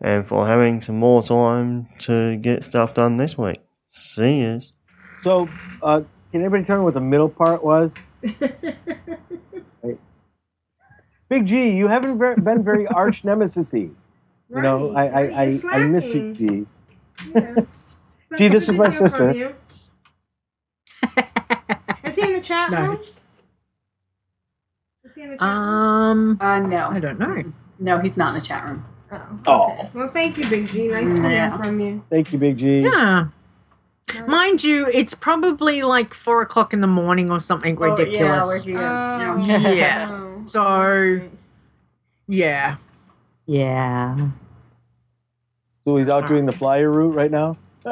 and 0.00 0.24
for 0.24 0.46
having 0.46 0.80
some 0.80 0.98
more 0.98 1.22
time 1.22 1.86
to 2.00 2.36
get 2.36 2.64
stuff 2.64 2.94
done 2.94 3.18
this 3.18 3.36
week. 3.36 3.60
See 3.88 4.40
yous. 4.40 4.72
So, 5.20 5.48
uh, 5.82 6.00
can 6.32 6.40
anybody 6.40 6.64
tell 6.64 6.78
me 6.78 6.84
what 6.84 6.94
the 6.94 7.00
middle 7.00 7.28
part 7.28 7.62
was? 7.62 7.92
Right. 9.82 9.98
Big 11.28 11.46
G, 11.46 11.70
you 11.70 11.86
haven't 11.88 12.18
ver- 12.18 12.36
been 12.36 12.64
very 12.64 12.86
arch 13.02 13.22
nemesis-y. 13.24 13.90
You 14.50 14.62
know, 14.62 14.92
I 14.96 15.06
I, 15.06 15.22
I, 15.44 15.60
I 15.72 15.78
miss 15.88 16.14
you, 16.14 16.34
G. 16.34 16.66
G, 18.36 18.48
this 18.48 18.68
is 18.68 18.74
my 18.76 18.88
Hear 18.90 18.92
from 18.98 19.08
sister. 19.10 19.32
you. 19.32 19.54
Is 22.04 22.16
he 22.16 22.22
in 22.22 22.32
the 22.34 22.37
chat 22.48 22.70
room? 22.70 22.88
Nice. 22.88 23.20
Is 25.04 25.12
he 25.14 25.22
in 25.22 25.30
the 25.30 25.36
chat 25.38 25.46
room? 25.56 25.58
Um, 25.58 26.38
uh, 26.40 26.58
no. 26.60 26.88
I 26.88 26.98
don't 27.00 27.18
know. 27.18 27.44
No, 27.78 27.98
he's 28.00 28.16
not 28.18 28.34
in 28.34 28.40
the 28.40 28.46
chat 28.46 28.64
room. 28.64 28.84
Oh, 29.46 29.64
okay. 29.72 29.90
Well, 29.94 30.08
thank 30.08 30.36
you, 30.36 30.48
Big 30.48 30.66
G. 30.68 30.88
Nice 30.88 31.14
to 31.20 31.22
hear 31.22 31.30
Yeah. 31.30 31.56
from 31.56 31.80
you. 31.80 32.04
thank 32.10 32.32
you, 32.32 32.38
Big 32.38 32.58
G. 32.58 32.80
Yeah. 32.80 33.28
Mind 34.26 34.64
you, 34.64 34.86
it's 34.92 35.12
probably 35.14 35.82
like 35.82 36.14
four 36.14 36.40
o'clock 36.42 36.72
in 36.72 36.80
the 36.80 36.86
morning 36.86 37.30
or 37.30 37.38
something 37.38 37.76
Oh, 37.78 37.90
ridiculous. 37.90 38.66
yeah, 38.66 38.74
we're 38.74 39.36
Oh, 39.36 39.36
here. 39.58 39.74
yeah. 39.74 40.34
So, 40.34 41.20
yeah. 42.26 42.76
Yeah. 43.46 44.28
So 45.86 45.96
he's 45.96 46.08
out 46.08 46.26
doing 46.28 46.46
the 46.46 46.52
flyer 46.52 46.90
route 46.90 47.14
right 47.14 47.30
now. 47.30 47.56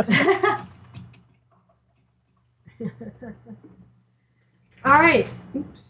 All 4.86 5.00
right. 5.00 5.26
Oops. 5.56 5.80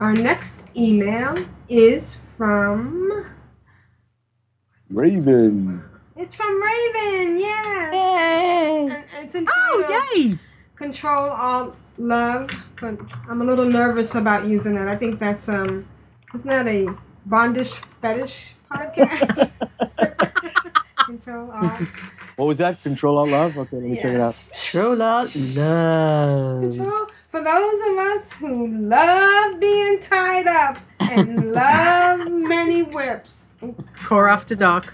Our 0.00 0.12
next 0.14 0.62
email 0.76 1.36
is 1.68 2.18
from. 2.36 3.24
Raven. 4.90 5.82
It's 6.16 6.34
from 6.34 6.60
Raven. 6.60 7.38
Yes. 7.38 7.92
Yay. 7.94 8.94
And 8.94 9.24
it's 9.24 9.34
entitled 9.36 9.84
Oh, 9.86 10.08
yay. 10.14 10.38
Control 10.74 11.30
All 11.30 11.76
Love, 11.98 12.50
but 12.80 12.98
I'm 13.28 13.42
a 13.42 13.44
little 13.44 13.66
nervous 13.66 14.14
about 14.16 14.46
using 14.46 14.74
that. 14.74 14.88
I 14.88 14.96
think 14.96 15.20
that's 15.20 15.48
um, 15.48 15.86
isn't 16.34 16.46
that 16.50 16.66
a 16.66 16.88
bondage 17.26 17.74
fetish 18.00 18.54
podcast? 18.68 19.52
Control 21.04 21.50
Alt. 21.52 21.80
What 22.36 22.46
was 22.46 22.58
that? 22.58 22.82
Control 22.82 23.18
All 23.18 23.26
love. 23.28 23.56
Okay, 23.56 23.76
let 23.76 23.84
me 23.88 23.94
check 23.94 24.06
it 24.14 24.20
out. 24.20 24.34
Control 24.52 25.02
out 25.02 25.36
love. 25.56 26.62
Control 26.62 27.06
for 27.32 27.42
those 27.42 27.80
of 27.88 27.96
us 27.96 28.32
who 28.34 28.68
love 28.68 29.58
being 29.58 29.98
tied 30.00 30.46
up 30.46 30.78
and 31.00 31.30
and 31.30 31.52
love 31.52 32.30
many 32.30 32.82
whips. 32.82 33.48
Oops. 33.62 33.84
Core 34.04 34.28
after 34.28 34.54
dark. 34.54 34.92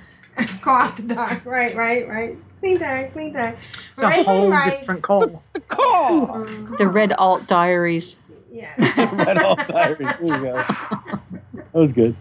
Call 0.63 0.91
the 0.93 1.03
dark. 1.03 1.45
Right, 1.45 1.75
right, 1.75 2.09
right. 2.09 2.37
Clean 2.61 2.79
dark, 2.79 3.13
clean 3.13 3.33
dark. 3.33 3.57
It's 3.91 4.03
a 4.03 4.23
whole 4.23 4.51
different 4.51 5.03
call. 5.03 5.43
call. 5.69 6.45
The 6.79 6.87
Red 6.87 7.13
Alt 7.19 7.49
Diaries. 7.49 8.19
Yeah. 8.51 8.73
Red 9.13 9.39
Alt 9.39 9.67
Diaries. 9.67 9.99
There 9.99 10.27
you 10.27 10.43
go. 10.43 10.55
That 10.55 11.75
was 11.75 11.93
good. 11.93 12.17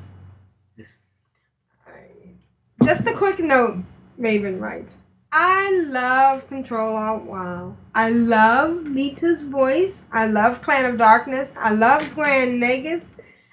Just 2.83 3.07
a 3.07 3.13
quick 3.13 3.39
note, 3.39 3.83
Raven 4.17 4.59
writes. 4.59 4.97
I 5.31 5.71
love 5.89 6.47
Control 6.47 6.95
Alt 6.95 7.23
Wow. 7.23 7.75
I 7.93 8.09
love 8.09 8.87
Leeta's 8.87 9.43
voice. 9.43 10.01
I 10.11 10.27
love 10.27 10.61
Clan 10.61 10.85
of 10.85 10.97
Darkness. 10.97 11.53
I 11.57 11.71
love 11.71 12.15
Grand 12.15 12.61
Nagus. 12.61 13.09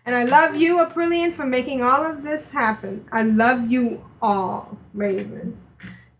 And 0.06 0.14
I 0.14 0.24
love 0.24 0.54
you, 0.54 0.76
Aprillian, 0.76 1.32
for 1.32 1.46
making 1.46 1.82
all 1.82 2.04
of 2.04 2.22
this 2.22 2.52
happen. 2.52 3.06
I 3.10 3.22
love 3.22 3.70
you 3.70 4.04
all, 4.20 4.78
Raven. 4.92 5.58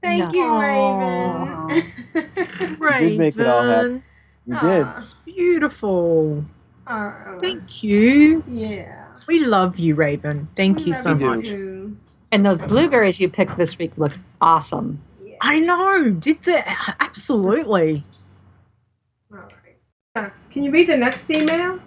Thank 0.02 0.32
you, 0.32 0.58
Raven. 0.58 1.92
Raven. 2.78 3.08
did 3.08 3.18
make 3.18 3.36
it 3.36 3.46
all 3.46 3.62
happen. 3.62 4.02
You 4.46 4.56
ah, 4.56 4.60
did. 4.60 5.04
It's 5.04 5.14
beautiful. 5.14 6.44
Aw. 6.86 7.38
Thank 7.40 7.82
you. 7.82 8.42
Yeah. 8.48 9.06
We 9.26 9.44
love 9.44 9.78
you, 9.78 9.94
Raven. 9.94 10.48
Thank 10.56 10.86
you 10.86 10.94
so 10.94 11.12
love 11.12 11.20
you 11.20 11.26
much. 11.26 12.00
And 12.32 12.44
those 12.44 12.60
blueberries 12.60 13.20
you 13.20 13.28
picked 13.28 13.56
this 13.56 13.78
week 13.78 13.96
looked 13.96 14.18
awesome. 14.40 15.00
I 15.46 15.60
know. 15.60 16.10
Did 16.10 16.42
the 16.44 16.62
absolutely. 17.00 18.02
Can 20.14 20.62
you 20.62 20.70
read 20.70 20.88
the 20.88 20.96
next 20.96 21.28
email? 21.28 21.80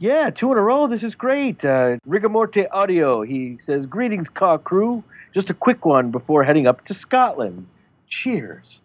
Yeah, 0.00 0.30
two 0.30 0.50
in 0.50 0.58
a 0.58 0.60
row. 0.60 0.88
This 0.88 1.04
is 1.04 1.14
great. 1.14 1.64
Uh, 1.64 1.98
Rigamorte 2.04 2.66
Audio. 2.72 3.22
He 3.22 3.56
says, 3.60 3.86
"Greetings, 3.86 4.28
car 4.28 4.58
crew. 4.58 5.04
Just 5.32 5.48
a 5.48 5.54
quick 5.54 5.84
one 5.84 6.10
before 6.10 6.42
heading 6.42 6.66
up 6.66 6.84
to 6.86 6.94
Scotland. 6.94 7.68
Cheers, 8.08 8.82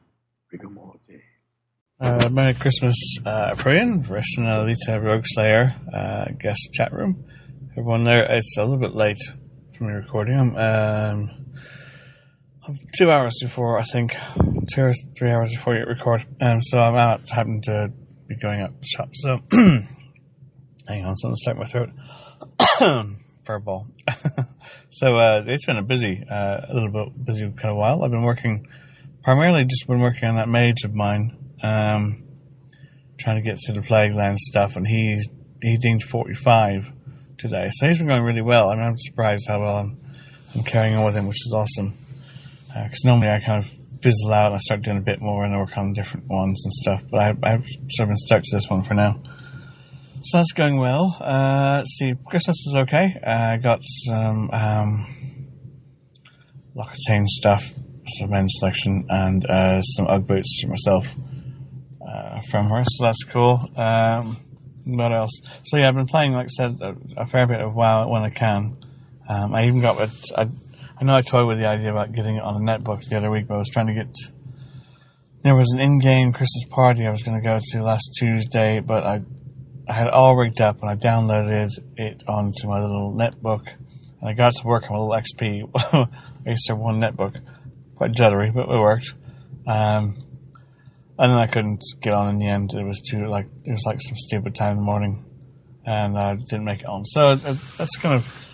Rigamorte." 0.53 1.22
Uh, 1.99 2.30
Merry 2.30 2.53
Christmas, 2.53 2.95
uh, 3.26 3.56
Priyan, 3.56 4.06
Rishna, 4.06 4.61
Alita, 4.61 5.02
Rogue 5.03 5.26
Slayer, 5.26 5.74
uh, 5.91 6.26
guest 6.40 6.69
chat 6.72 6.94
room. 6.94 7.26
Everyone 7.72 8.03
there, 8.03 8.32
it's 8.32 8.57
a 8.60 8.61
little 8.61 8.78
bit 8.78 8.94
late 8.94 9.18
for 9.76 9.86
me 9.86 9.94
recording. 9.94 10.38
I'm, 10.38 10.56
um, 10.56 11.30
I'm 11.30 11.77
two 12.98 13.10
hours 13.10 13.39
before, 13.41 13.80
I 13.80 13.84
think, 13.84 14.15
two 14.73 14.81
or 14.81 14.91
three 15.18 15.31
hours 15.31 15.52
before 15.52 15.76
you 15.76 15.85
record. 15.85 16.26
Um, 16.41 16.61
so 16.61 16.80
I'm 16.80 16.95
out, 16.95 17.30
happen 17.30 17.61
to 17.64 17.89
be 18.27 18.35
going 18.35 18.61
out 18.61 18.81
to 18.81 18.88
shop. 18.88 19.10
So, 19.14 19.39
hang 20.88 21.06
on, 21.06 21.15
something's 21.15 21.41
stuck 21.41 21.56
in 21.56 21.60
my 21.60 21.65
throat. 21.65 21.89
Furball. 23.45 23.88
so, 24.89 25.15
uh, 25.15 25.44
it's 25.48 25.65
been 25.65 25.77
a 25.77 25.84
busy, 25.84 26.23
uh, 26.30 26.61
a 26.69 26.73
little 26.73 26.91
bit 26.91 27.26
busy 27.26 27.45
kind 27.45 27.72
of 27.72 27.77
while. 27.77 28.03
I've 28.03 28.11
been 28.11 28.23
working, 28.23 28.68
primarily 29.23 29.64
just 29.65 29.88
been 29.88 29.99
working 30.02 30.27
on 30.27 30.35
that 30.35 30.49
mage 30.49 30.84
of 30.84 30.94
mine 30.94 31.38
um, 31.61 32.23
trying 33.18 33.38
to 33.38 33.41
get 33.41 33.57
through 33.64 33.76
the 33.76 33.81
plague 33.81 34.14
land 34.14 34.39
stuff, 34.39 34.76
and 34.76 34.88
he's 34.88 35.27
he 35.61 35.77
deemed 35.77 36.03
45 36.03 36.91
today, 37.38 37.69
so 37.72 37.88
he's 37.88 37.98
been 37.98 38.07
going 38.07 38.23
really 38.23 38.44
well. 38.44 38.69
I 38.69 38.76
mean, 38.76 38.85
I'm 38.85 38.98
surprised 38.98 39.48
how 39.48 39.60
well 39.61 39.77
I'm, 39.77 39.99
I'm 40.56 40.64
carrying 40.64 40.95
on 40.95 41.06
with 41.06 41.15
him, 41.15 41.27
which 41.27 41.45
is 41.45 41.53
awesome. 41.56 41.98
Because 42.84 43.04
normally 43.06 43.30
I 43.30 43.40
kind 43.40 43.64
of 43.64 43.72
fizzle 44.02 44.34
out 44.34 44.48
and 44.48 44.56
I 44.56 44.58
start 44.60 44.82
doing 44.82 44.98
a 44.98 45.02
bit 45.02 45.22
more 45.22 45.44
and 45.44 45.54
I 45.54 45.58
work 45.58 45.78
on 45.78 45.94
different 45.94 46.28
ones 46.28 46.64
and 46.66 46.74
stuff, 46.74 47.04
but 47.10 47.22
I, 47.22 47.30
I've 47.44 47.66
sort 47.90 48.08
of 48.08 48.10
been 48.10 48.18
stuck 48.18 48.41
to 48.44 48.56
this 48.56 48.70
one 48.70 48.84
for 48.84 48.94
now. 48.94 49.22
So 50.22 50.38
that's 50.38 50.52
going 50.54 50.78
well. 50.78 51.16
Uh, 51.20 51.78
let's 51.78 51.98
see, 51.98 52.14
Christmas 52.26 52.64
was 52.66 52.84
okay. 52.84 53.16
Uh, 53.26 53.52
I 53.52 53.58
got 53.58 53.80
some 53.84 54.49
um, 54.52 55.06
L'Occitane 56.76 57.26
stuff, 57.26 57.74
some 58.18 58.30
men's 58.30 58.54
selection, 58.58 59.06
and 59.10 59.45
uh, 59.49 59.82
some 59.82 60.08
Ugg 60.08 60.28
boots 60.28 60.62
for 60.62 60.70
myself 60.70 61.16
uh, 62.02 62.40
from 62.49 62.70
her, 62.70 62.84
so 62.84 63.06
that's 63.06 63.24
cool. 63.26 63.60
Um, 63.76 64.38
what 64.86 65.12
else? 65.14 65.41
So 65.66 65.78
yeah, 65.78 65.90
I've 65.90 65.95
been 65.95 66.08
playing, 66.08 66.34
like 66.34 66.45
I 66.45 66.48
said, 66.48 66.80
a, 66.82 67.22
a 67.22 67.26
fair 67.26 67.45
bit 67.45 67.60
of 67.60 67.76
WoW 67.76 68.10
when 68.10 68.24
I 68.24 68.30
can. 68.30 68.78
Um, 69.30 69.54
I 69.54 69.66
even 69.66 69.82
got. 69.82 69.99
I, 70.36 70.48
I 70.99 71.03
know 71.03 71.14
I 71.14 71.22
toyed 71.22 71.48
with 71.48 71.60
the 71.60 71.68
idea 71.68 71.91
about 71.91 72.11
getting 72.11 72.38
it 72.38 72.44
on 72.44 72.56
a 72.56 72.65
netbook 72.65 73.07
the 73.07 73.18
other 73.18 73.30
week, 73.30 73.48
but 73.48 73.53
I 73.53 73.57
was 73.57 73.69
trying 73.69 73.88
to 73.88 73.94
get. 73.94 74.07
There 75.44 75.56
was 75.56 75.72
an 75.72 75.80
in-game 75.80 76.34
Christmas 76.34 76.65
party 76.72 77.06
I 77.06 77.11
was 77.11 77.22
going 77.22 77.40
to 77.40 77.48
go 77.48 77.60
to 77.61 77.84
last 77.84 78.18
Tuesday, 78.19 78.80
but 78.80 79.03
I, 79.03 79.22
I 79.88 79.94
had 79.94 80.07
it 80.07 80.14
all 80.14 80.36
rigged 80.36 80.60
up 80.60 80.82
and 80.82 80.90
I 80.90 80.95
downloaded 80.95 81.69
it 81.98 82.24
onto 82.28 82.68
my 82.68 82.82
little 82.82 83.14
netbook, 83.14 83.68
and 84.19 84.28
I 84.28 84.34
got 84.34 84.56
to 84.56 84.65
work 84.65 84.90
on 84.90 84.98
a 84.98 85.03
little 85.03 85.15
XP. 85.15 86.10
Used 86.48 86.72
one 86.72 86.99
netbook, 86.99 87.40
quite 87.95 88.14
jittery, 88.14 88.49
but 88.49 88.64
it 88.64 88.80
worked. 88.80 89.14
Um, 89.68 90.15
and 91.19 91.32
then 91.32 91.38
I 91.38 91.45
couldn't 91.45 91.84
get 92.02 92.14
on 92.14 92.30
in 92.30 92.40
the 92.40 92.48
end. 92.48 92.72
It 92.74 92.84
was 92.84 93.02
too 93.02 93.28
like 93.28 93.45
it 93.65 93.72
was 93.72 93.84
like 93.86 93.99
some 94.02 94.15
stupid 94.15 94.56
time 94.56 94.72
in 94.72 94.78
the 94.78 94.84
morning, 94.84 95.26
and 95.86 96.18
I 96.18 96.36
didn't 96.36 96.65
make 96.65 96.82
it 96.82 96.88
on. 96.88 97.06
So 97.06 97.30
it, 97.30 97.44
that's 97.44 97.98
kind 97.98 98.15
of 98.15 98.47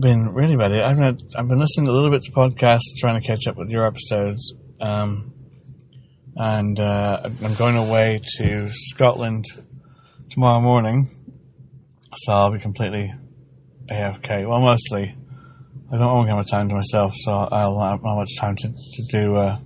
been 0.00 0.32
really 0.32 0.56
bad. 0.56 0.72
I've 0.74 0.96
been 0.96 1.30
I've 1.36 1.48
been 1.48 1.58
listening 1.58 1.88
a 1.88 1.92
little 1.92 2.10
bit 2.10 2.22
to 2.22 2.32
podcasts, 2.32 2.96
trying 2.98 3.20
to 3.20 3.26
catch 3.26 3.46
up 3.48 3.56
with 3.56 3.70
your 3.70 3.86
episodes, 3.86 4.54
um, 4.80 5.32
and 6.36 6.78
uh, 6.78 7.20
I'm 7.24 7.54
going 7.54 7.76
away 7.76 8.20
to 8.38 8.68
Scotland 8.70 9.44
tomorrow 10.30 10.60
morning, 10.60 11.08
so 12.16 12.32
I'll 12.32 12.52
be 12.52 12.58
completely 12.58 13.12
AFK. 13.90 14.48
Well, 14.48 14.60
mostly. 14.60 15.16
I 15.92 15.96
don't 15.96 16.06
want 16.06 16.28
to 16.28 16.30
give 16.30 16.36
my 16.36 16.58
time 16.58 16.68
to 16.68 16.74
myself, 16.76 17.12
so 17.16 17.32
I'll 17.32 17.80
have 17.80 18.00
not 18.02 18.16
much 18.16 18.36
time 18.38 18.54
to 18.56 18.68
to 18.68 19.02
do. 19.10 19.34
Uh, 19.34 19.58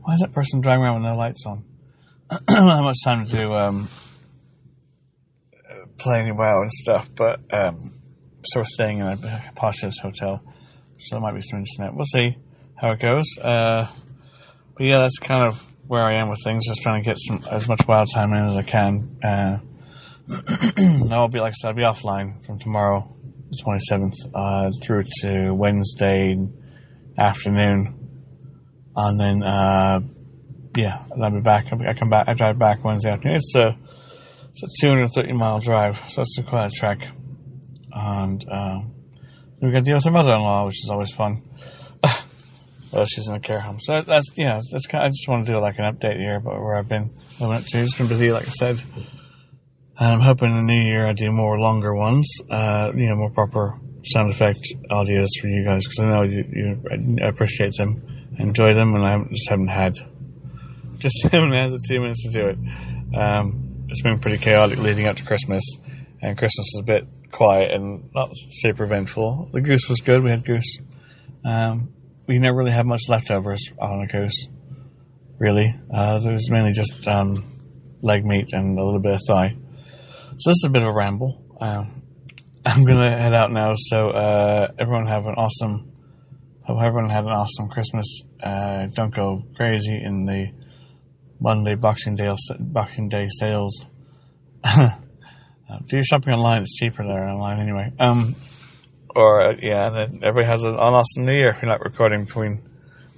why 0.00 0.14
is 0.14 0.20
that 0.20 0.32
person 0.32 0.60
driving 0.60 0.84
around 0.84 0.94
with 0.96 1.04
no 1.04 1.16
lights 1.16 1.44
on? 1.46 1.64
I 2.30 2.36
don't 2.54 2.68
have 2.68 2.84
much 2.84 3.02
time 3.02 3.26
to 3.26 3.32
do 3.32 3.52
um, 3.52 3.88
play 5.98 6.20
any 6.20 6.32
WoW 6.32 6.60
and 6.60 6.70
stuff, 6.70 7.08
but 7.14 7.40
um, 7.52 7.90
so 8.46 8.60
we're 8.60 8.64
staying 8.64 8.98
in 8.98 9.06
a 9.06 9.16
poshest 9.56 10.00
hotel, 10.00 10.42
so 10.98 11.16
there 11.16 11.20
might 11.20 11.34
be 11.34 11.40
some 11.40 11.58
internet. 11.58 11.94
We'll 11.94 12.04
see 12.04 12.36
how 12.76 12.92
it 12.92 13.00
goes. 13.00 13.38
Uh, 13.42 13.86
but 14.76 14.86
yeah, 14.86 14.98
that's 14.98 15.18
kind 15.18 15.46
of 15.46 15.60
where 15.86 16.04
I 16.04 16.20
am 16.20 16.28
with 16.28 16.40
things. 16.44 16.66
Just 16.66 16.82
trying 16.82 17.02
to 17.02 17.06
get 17.06 17.18
some 17.18 17.42
as 17.50 17.68
much 17.68 17.80
wild 17.88 18.08
time 18.14 18.32
in 18.32 18.44
as 18.44 18.56
I 18.56 18.62
can. 18.62 19.18
Uh, 19.22 19.58
I'll 21.10 21.28
be 21.28 21.40
like 21.40 21.52
I 21.52 21.54
said, 21.54 21.68
I'll 21.68 21.74
be 21.74 21.82
offline 21.82 22.44
from 22.44 22.58
tomorrow, 22.58 23.06
the 23.50 23.58
twenty 23.62 23.80
seventh, 23.80 24.14
uh, 24.34 24.70
through 24.82 25.04
to 25.22 25.52
Wednesday 25.52 26.36
afternoon, 27.18 28.10
and 28.94 29.20
then 29.20 29.42
uh, 29.42 30.00
yeah, 30.76 31.04
and 31.10 31.24
I'll 31.24 31.30
be 31.30 31.40
back. 31.40 31.66
I 31.72 31.94
come 31.94 32.10
back. 32.10 32.28
I 32.28 32.34
drive 32.34 32.58
back 32.58 32.84
Wednesday 32.84 33.10
afternoon. 33.10 33.36
It's 33.36 33.54
a 33.56 33.76
it's 34.50 34.62
a 34.62 34.66
two 34.80 34.88
hundred 34.88 35.08
thirty 35.14 35.32
mile 35.32 35.60
drive, 35.60 35.96
so 36.08 36.22
it's 36.22 36.38
quite 36.46 36.66
a 36.66 36.74
trek. 36.74 36.98
And 37.98 38.44
um, 38.50 38.94
we 39.62 39.70
got 39.70 39.78
to 39.78 39.82
deal 39.82 39.94
with 39.94 40.04
her 40.04 40.10
mother 40.10 40.34
in 40.34 40.40
law, 40.40 40.66
which 40.66 40.84
is 40.84 40.90
always 40.90 41.12
fun. 41.12 41.42
well, 42.92 43.06
she's 43.06 43.28
in 43.28 43.34
a 43.34 43.40
care 43.40 43.60
home, 43.60 43.80
so 43.80 43.94
that, 43.94 44.04
that's 44.06 44.30
yeah. 44.36 44.60
That's 44.70 44.86
kind. 44.86 45.02
Of, 45.02 45.06
I 45.06 45.08
just 45.08 45.26
want 45.28 45.46
to 45.46 45.52
do 45.52 45.58
like 45.58 45.78
an 45.78 45.84
update 45.84 46.18
here 46.18 46.36
about 46.36 46.60
where 46.60 46.76
I've 46.76 46.88
been. 46.88 47.10
I 47.40 47.46
went 47.46 47.66
to. 47.68 47.78
It's 47.78 47.96
been 47.96 48.08
busy, 48.08 48.32
like 48.32 48.46
I 48.46 48.50
said. 48.50 48.82
And 49.98 50.12
I'm 50.12 50.20
hoping 50.20 50.50
in 50.50 50.66
the 50.66 50.72
new 50.74 50.90
year 50.90 51.06
I 51.06 51.14
do 51.14 51.30
more 51.30 51.58
longer 51.58 51.94
ones, 51.94 52.30
uh, 52.50 52.92
you 52.94 53.08
know, 53.08 53.14
more 53.14 53.30
proper 53.30 53.80
sound 54.04 54.30
effect 54.30 54.60
audios 54.90 55.28
for 55.40 55.48
you 55.48 55.64
guys 55.64 55.86
because 55.86 56.00
I 56.00 56.04
know 56.04 56.22
you, 56.22 56.44
you 56.52 57.16
appreciate 57.26 57.72
them, 57.78 58.34
enjoy 58.38 58.74
them, 58.74 58.94
and 58.94 59.06
I 59.06 59.10
haven't, 59.12 59.32
just 59.32 59.48
haven't 59.48 59.68
had 59.68 59.94
just 60.98 61.22
haven't 61.32 61.52
had 61.52 61.70
the 61.70 61.82
two 61.88 62.00
minutes 62.00 62.24
to 62.24 62.30
do 62.30 62.46
it. 62.48 62.58
Um, 63.16 63.86
it's 63.88 64.02
been 64.02 64.18
pretty 64.18 64.38
chaotic 64.38 64.78
leading 64.78 65.06
up 65.06 65.16
to 65.16 65.24
Christmas, 65.24 65.62
and 66.26 66.36
Christmas 66.36 66.66
is 66.74 66.80
a 66.80 66.82
bit 66.82 67.04
quiet 67.30 67.70
and 67.70 68.10
not 68.12 68.30
super 68.32 68.82
eventful. 68.82 69.50
The 69.52 69.60
goose 69.60 69.88
was 69.88 70.00
good. 70.00 70.24
We 70.24 70.30
had 70.30 70.44
goose. 70.44 70.78
Um, 71.44 71.94
we 72.26 72.40
never 72.40 72.56
really 72.56 72.72
had 72.72 72.84
much 72.84 73.02
leftovers 73.08 73.70
on 73.78 74.02
a 74.02 74.06
goose, 74.08 74.48
really. 75.38 75.72
Uh, 75.94 76.18
there 76.18 76.32
was 76.32 76.50
mainly 76.50 76.72
just 76.72 77.06
um, 77.06 77.36
leg 78.02 78.24
meat 78.24 78.48
and 78.52 78.76
a 78.76 78.84
little 78.84 78.98
bit 78.98 79.12
of 79.12 79.20
thigh. 79.24 79.54
So 80.36 80.50
this 80.50 80.56
is 80.56 80.64
a 80.66 80.70
bit 80.70 80.82
of 80.82 80.88
a 80.88 80.92
ramble. 80.92 81.44
Um, 81.60 82.02
I'm 82.66 82.84
gonna 82.84 83.16
head 83.16 83.32
out 83.32 83.52
now. 83.52 83.74
So 83.76 84.08
uh, 84.10 84.72
everyone 84.80 85.06
have 85.06 85.26
an 85.26 85.34
awesome. 85.36 85.92
Hope 86.64 86.82
everyone 86.84 87.08
had 87.08 87.22
an 87.22 87.30
awesome 87.30 87.68
Christmas. 87.68 88.24
Uh, 88.42 88.88
don't 88.92 89.14
go 89.14 89.44
crazy 89.54 89.96
in 90.02 90.24
the 90.24 90.48
Monday 91.38 91.76
Boxing 91.76 92.16
Day 92.16 92.26
Boxing 92.58 93.08
Day 93.08 93.26
sales. 93.28 93.86
uh, 95.68 95.78
do 95.86 95.96
your 95.96 96.02
shopping 96.02 96.34
online; 96.34 96.62
it's 96.62 96.74
cheaper 96.76 97.04
there 97.04 97.24
online 97.28 97.60
anyway. 97.60 97.92
Um, 97.98 98.34
or 99.14 99.42
uh, 99.48 99.54
yeah, 99.60 99.86
and 99.88 99.96
then 99.96 100.20
everybody 100.22 100.46
has 100.50 100.62
an, 100.62 100.72
an 100.74 100.78
awesome 100.78 101.24
New 101.24 101.34
Year 101.34 101.48
if 101.48 101.62
you're 101.62 101.70
not 101.70 101.80
recording 101.84 102.24
between 102.24 102.62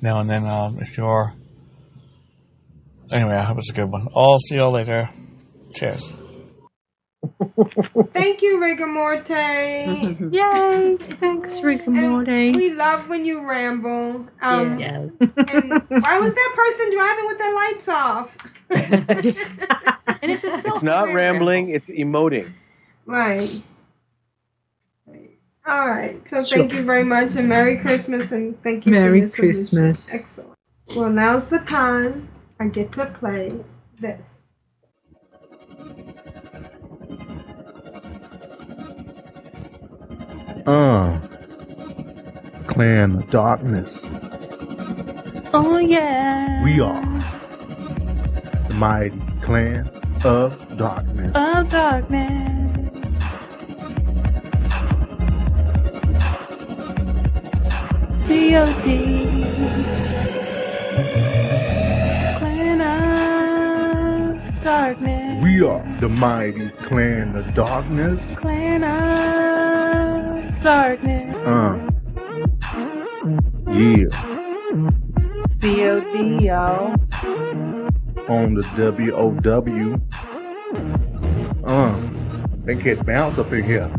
now 0.02 0.20
and 0.20 0.30
then. 0.30 0.44
Um, 0.46 0.78
if 0.80 0.96
you 0.96 1.04
are, 1.04 1.34
anyway, 3.10 3.34
I 3.34 3.44
hope 3.44 3.58
it's 3.58 3.70
a 3.70 3.74
good 3.74 3.90
one. 3.90 4.08
I'll 4.14 4.38
see 4.38 4.56
y'all 4.56 4.72
later. 4.72 5.08
Cheers. 5.74 6.12
Thank 8.12 8.42
you, 8.42 8.60
Rigor 8.60 8.86
Morte. 8.86 9.28
Yay! 10.32 10.96
Thanks, 10.98 11.60
Rigor 11.62 11.90
Morte. 11.90 12.52
We 12.52 12.74
love 12.74 13.08
when 13.08 13.24
you 13.24 13.48
ramble. 13.48 14.26
Um, 14.40 14.78
Yes. 14.78 15.12
And 15.20 15.70
why 15.88 16.20
was 16.20 16.34
that 16.34 16.52
person 16.56 16.94
driving 16.94 17.26
with 17.26 17.38
their 17.38 17.54
lights 17.54 17.88
off? 17.88 18.36
And 20.20 20.32
it's 20.32 20.44
a 20.44 20.48
It's 20.68 20.82
not 20.82 21.12
rambling, 21.12 21.70
it's 21.70 21.90
emoting. 21.90 22.52
Right. 23.06 23.62
All 25.66 25.88
right. 25.88 26.20
So 26.28 26.42
thank 26.44 26.72
you 26.72 26.82
very 26.82 27.04
much 27.04 27.36
and 27.36 27.48
Merry 27.48 27.76
Christmas 27.78 28.32
and 28.32 28.60
thank 28.62 28.86
you 28.86 28.92
Merry 28.92 29.20
for 29.28 29.44
your 29.44 29.52
submission. 29.52 29.84
Christmas. 29.84 30.14
Excellent. 30.14 30.54
Well, 30.96 31.10
now's 31.10 31.50
the 31.50 31.58
time 31.60 32.28
I 32.58 32.68
get 32.68 32.92
to 32.92 33.06
play 33.06 33.52
this. 34.00 34.54
Uh. 40.66 41.20
Clan 42.66 43.24
Darkness. 43.30 44.06
Oh 45.52 45.78
yeah. 45.78 46.62
We 46.64 46.80
are 46.80 47.02
the 47.02 47.37
mighty 48.78 49.18
clan 49.42 49.90
of 50.24 50.78
darkness. 50.78 51.32
Of 51.34 51.68
darkness. 51.68 52.70
COD. 58.24 58.86
Clan 62.38 62.80
of 62.80 64.62
darkness. 64.62 65.42
We 65.42 65.64
are 65.64 65.82
the 65.98 66.08
mighty 66.08 66.68
clan 66.70 67.34
of 67.36 67.52
darkness. 67.54 68.36
Clan 68.36 68.84
of 68.84 70.62
darkness. 70.62 71.36
Uh. 71.38 71.88
Yeah. 73.72 74.08
COD, 75.60 76.44
y'all. 76.44 77.47
On 78.28 78.54
the 78.54 78.62
WOW. 78.76 79.94
Uh. 81.64 82.08
They 82.68 82.74
get 82.74 83.06
bounce 83.06 83.38
up 83.38 83.50
in 83.50 83.64
here. 83.64 83.90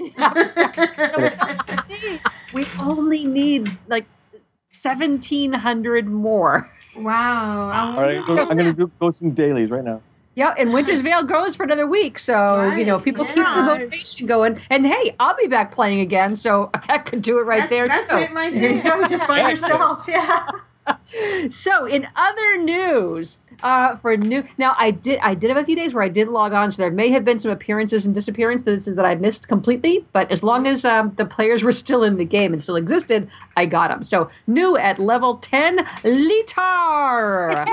we 2.53 2.65
only 2.79 3.25
need 3.25 3.69
like 3.87 4.05
1,700 4.71 6.07
more. 6.07 6.69
Wow. 6.97 7.93
All 7.95 8.01
right, 8.01 8.17
I'm 8.17 8.25
gonna- 8.25 8.41
I'm 8.49 8.57
gonna 8.57 8.73
do, 8.73 8.91
go 8.99 9.11
some 9.11 9.31
dailies 9.31 9.69
right 9.69 9.83
now. 9.83 10.01
Yeah, 10.35 10.53
and 10.57 10.73
Winter's 10.73 11.01
Veil 11.03 11.23
goes 11.23 11.55
for 11.55 11.63
another 11.63 11.87
week, 11.87 12.19
so 12.19 12.71
you 12.71 12.85
know 12.85 12.99
people 12.99 13.25
keep 13.25 13.35
the 13.35 13.41
motivation 13.43 14.25
going. 14.27 14.59
And 14.69 14.85
hey, 14.85 15.15
I'll 15.19 15.35
be 15.35 15.47
back 15.47 15.71
playing 15.71 15.99
again, 16.01 16.35
so 16.35 16.69
that 16.87 17.05
could 17.05 17.21
do 17.21 17.39
it 17.39 17.43
right 17.43 17.69
there 17.69 17.87
that's 17.87 18.09
too. 18.09 18.17
it 18.17 18.31
right 18.31 18.53
there. 18.53 18.71
You 18.71 18.83
go 18.83 19.07
just 19.07 19.27
by 19.27 19.49
yourself, 19.49 20.05
yeah. 20.07 20.47
so, 21.49 21.85
in 21.85 22.07
other 22.15 22.57
news, 22.57 23.37
uh, 23.61 23.95
for 23.95 24.17
new 24.17 24.43
now, 24.57 24.75
I 24.77 24.91
did 24.91 25.19
I 25.21 25.33
did 25.35 25.49
have 25.49 25.57
a 25.57 25.63
few 25.63 25.75
days 25.75 25.93
where 25.93 26.03
I 26.03 26.09
did 26.09 26.27
log 26.27 26.51
on, 26.51 26.71
so 26.71 26.81
there 26.81 26.91
may 26.91 27.09
have 27.09 27.23
been 27.23 27.39
some 27.39 27.51
appearances 27.51 28.05
and 28.05 28.13
disappearances 28.13 28.85
that 28.85 29.05
I 29.05 29.15
missed 29.15 29.47
completely. 29.47 30.05
But 30.11 30.29
as 30.31 30.43
long 30.43 30.67
as 30.67 30.83
um, 30.83 31.13
the 31.15 31.25
players 31.25 31.63
were 31.63 31.71
still 31.71 32.03
in 32.03 32.17
the 32.17 32.25
game 32.25 32.51
and 32.51 32.61
still 32.61 32.75
existed, 32.75 33.29
I 33.55 33.65
got 33.65 33.89
them. 33.89 34.03
So 34.03 34.29
new 34.47 34.75
at 34.77 34.99
level 34.99 35.37
ten, 35.37 35.77
Litar. 36.03 37.65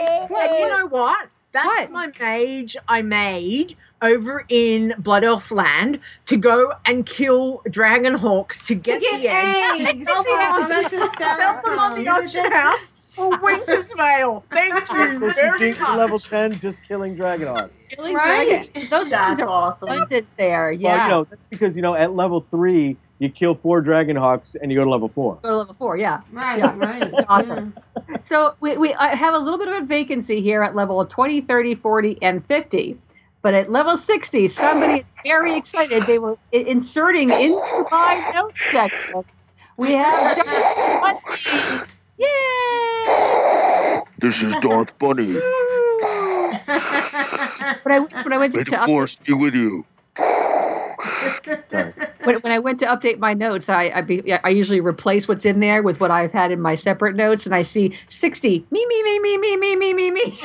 Hey, 0.00 0.48
and 0.48 0.58
you 0.58 0.68
know 0.68 0.86
what? 0.86 1.28
That's 1.52 1.90
my 1.90 2.08
mage 2.20 2.76
I 2.86 3.00
made 3.02 3.76
over 4.02 4.44
in 4.50 4.92
Blood 4.98 5.24
Elf 5.24 5.50
Land 5.50 6.00
to 6.26 6.36
go 6.36 6.72
and 6.84 7.06
kill 7.06 7.62
dragon 7.70 8.14
hawks 8.14 8.60
to 8.62 8.74
get, 8.74 9.00
get 9.00 9.20
the 9.22 9.28
eggs. 9.28 9.86
eggs. 9.88 10.00
to 10.00 10.04
sell 10.04 10.22
them, 10.22 10.32
Oh, 10.38 10.66
to 10.66 10.98
that's 10.98 11.24
sell 11.24 11.62
them 11.62 11.78
on 11.78 11.94
the 11.94 12.08
auction 12.08 12.52
house 12.52 12.86
for 13.14 13.38
Winter's 13.38 13.92
Veil. 13.94 14.44
Thank 14.50 14.74
you 14.92 15.18
So 15.18 15.30
very 15.32 15.58
beat 15.72 15.80
much. 15.80 15.96
level 15.96 16.18
ten 16.18 16.52
just 16.60 16.78
killing 16.86 17.16
Dragonheart. 17.16 17.70
Killing 17.88 18.14
Right. 18.14 18.70
dragon. 18.72 18.90
Those 18.90 19.08
That's 19.08 19.38
things 19.38 19.48
are 19.48 19.50
awesome. 19.50 19.88
abundant 19.88 20.26
there. 20.36 20.64
Well, 20.72 20.80
Yeah. 20.80 21.04
you 21.04 21.10
know, 21.10 21.24
that's 21.24 21.42
because 21.48 21.74
you 21.76 21.80
know 21.82 21.94
at 21.94 22.14
level 22.14 22.44
three 22.50 22.98
you 23.18 23.28
kill 23.30 23.54
four 23.54 23.82
Dragonhawks 23.82 24.56
and 24.60 24.70
you 24.70 24.78
go 24.78 24.84
to 24.84 24.90
level 24.90 25.08
four. 25.08 25.38
Go 25.42 25.50
to 25.50 25.56
level 25.56 25.74
four, 25.74 25.96
yeah. 25.96 26.20
Right, 26.32 26.58
Yeah. 26.58 26.76
right. 26.76 27.02
It's 27.02 27.22
awesome. 27.28 27.74
So 28.20 28.54
we, 28.60 28.76
we 28.76 28.92
I 28.94 29.14
have 29.14 29.34
a 29.34 29.38
little 29.38 29.58
bit 29.58 29.68
of 29.68 29.82
a 29.82 29.86
vacancy 29.86 30.40
here 30.40 30.62
at 30.62 30.74
level 30.74 31.04
20, 31.04 31.40
30, 31.40 31.74
40, 31.74 32.18
and 32.22 32.44
50. 32.44 32.98
But 33.42 33.54
at 33.54 33.70
level 33.70 33.96
60, 33.96 34.48
somebody 34.48 35.00
is 35.00 35.06
very 35.24 35.56
excited. 35.56 36.04
They 36.06 36.18
were 36.18 36.36
inserting 36.52 37.30
into 37.30 37.86
my 37.90 38.32
notes 38.34 38.60
section. 38.70 39.22
We 39.76 39.92
have 39.92 40.36
Darth 40.36 41.24
Bunny. 41.36 41.80
Yay! 42.18 44.00
This 44.18 44.42
is 44.42 44.52
Darth 44.60 44.98
Bunny. 44.98 45.36
When 47.82 47.94
I, 47.94 47.98
went- 48.00 48.24
when 48.24 48.32
I 48.32 48.38
went 48.38 48.52
to, 48.52 48.58
May 48.58 48.64
to 48.64 48.70
the 48.70 48.78
force 48.84 49.14
be 49.16 49.32
with 49.32 49.54
you. 49.54 49.84
When, 52.24 52.36
when 52.40 52.52
I 52.52 52.58
went 52.58 52.80
to 52.80 52.86
update 52.86 53.18
my 53.18 53.34
notes, 53.34 53.68
I 53.68 53.90
I, 53.90 54.00
be, 54.00 54.32
I 54.32 54.48
usually 54.48 54.80
replace 54.80 55.28
what's 55.28 55.44
in 55.44 55.60
there 55.60 55.82
with 55.82 56.00
what 56.00 56.10
I've 56.10 56.32
had 56.32 56.50
in 56.50 56.60
my 56.60 56.74
separate 56.74 57.14
notes, 57.14 57.46
and 57.46 57.54
I 57.54 57.62
see 57.62 57.96
60. 58.08 58.66
Me, 58.70 58.86
me, 58.86 59.02
me, 59.02 59.18
me, 59.20 59.38
me, 59.38 59.56
me, 59.56 59.76
me, 59.76 59.94
me, 59.94 60.10
me. 60.10 60.38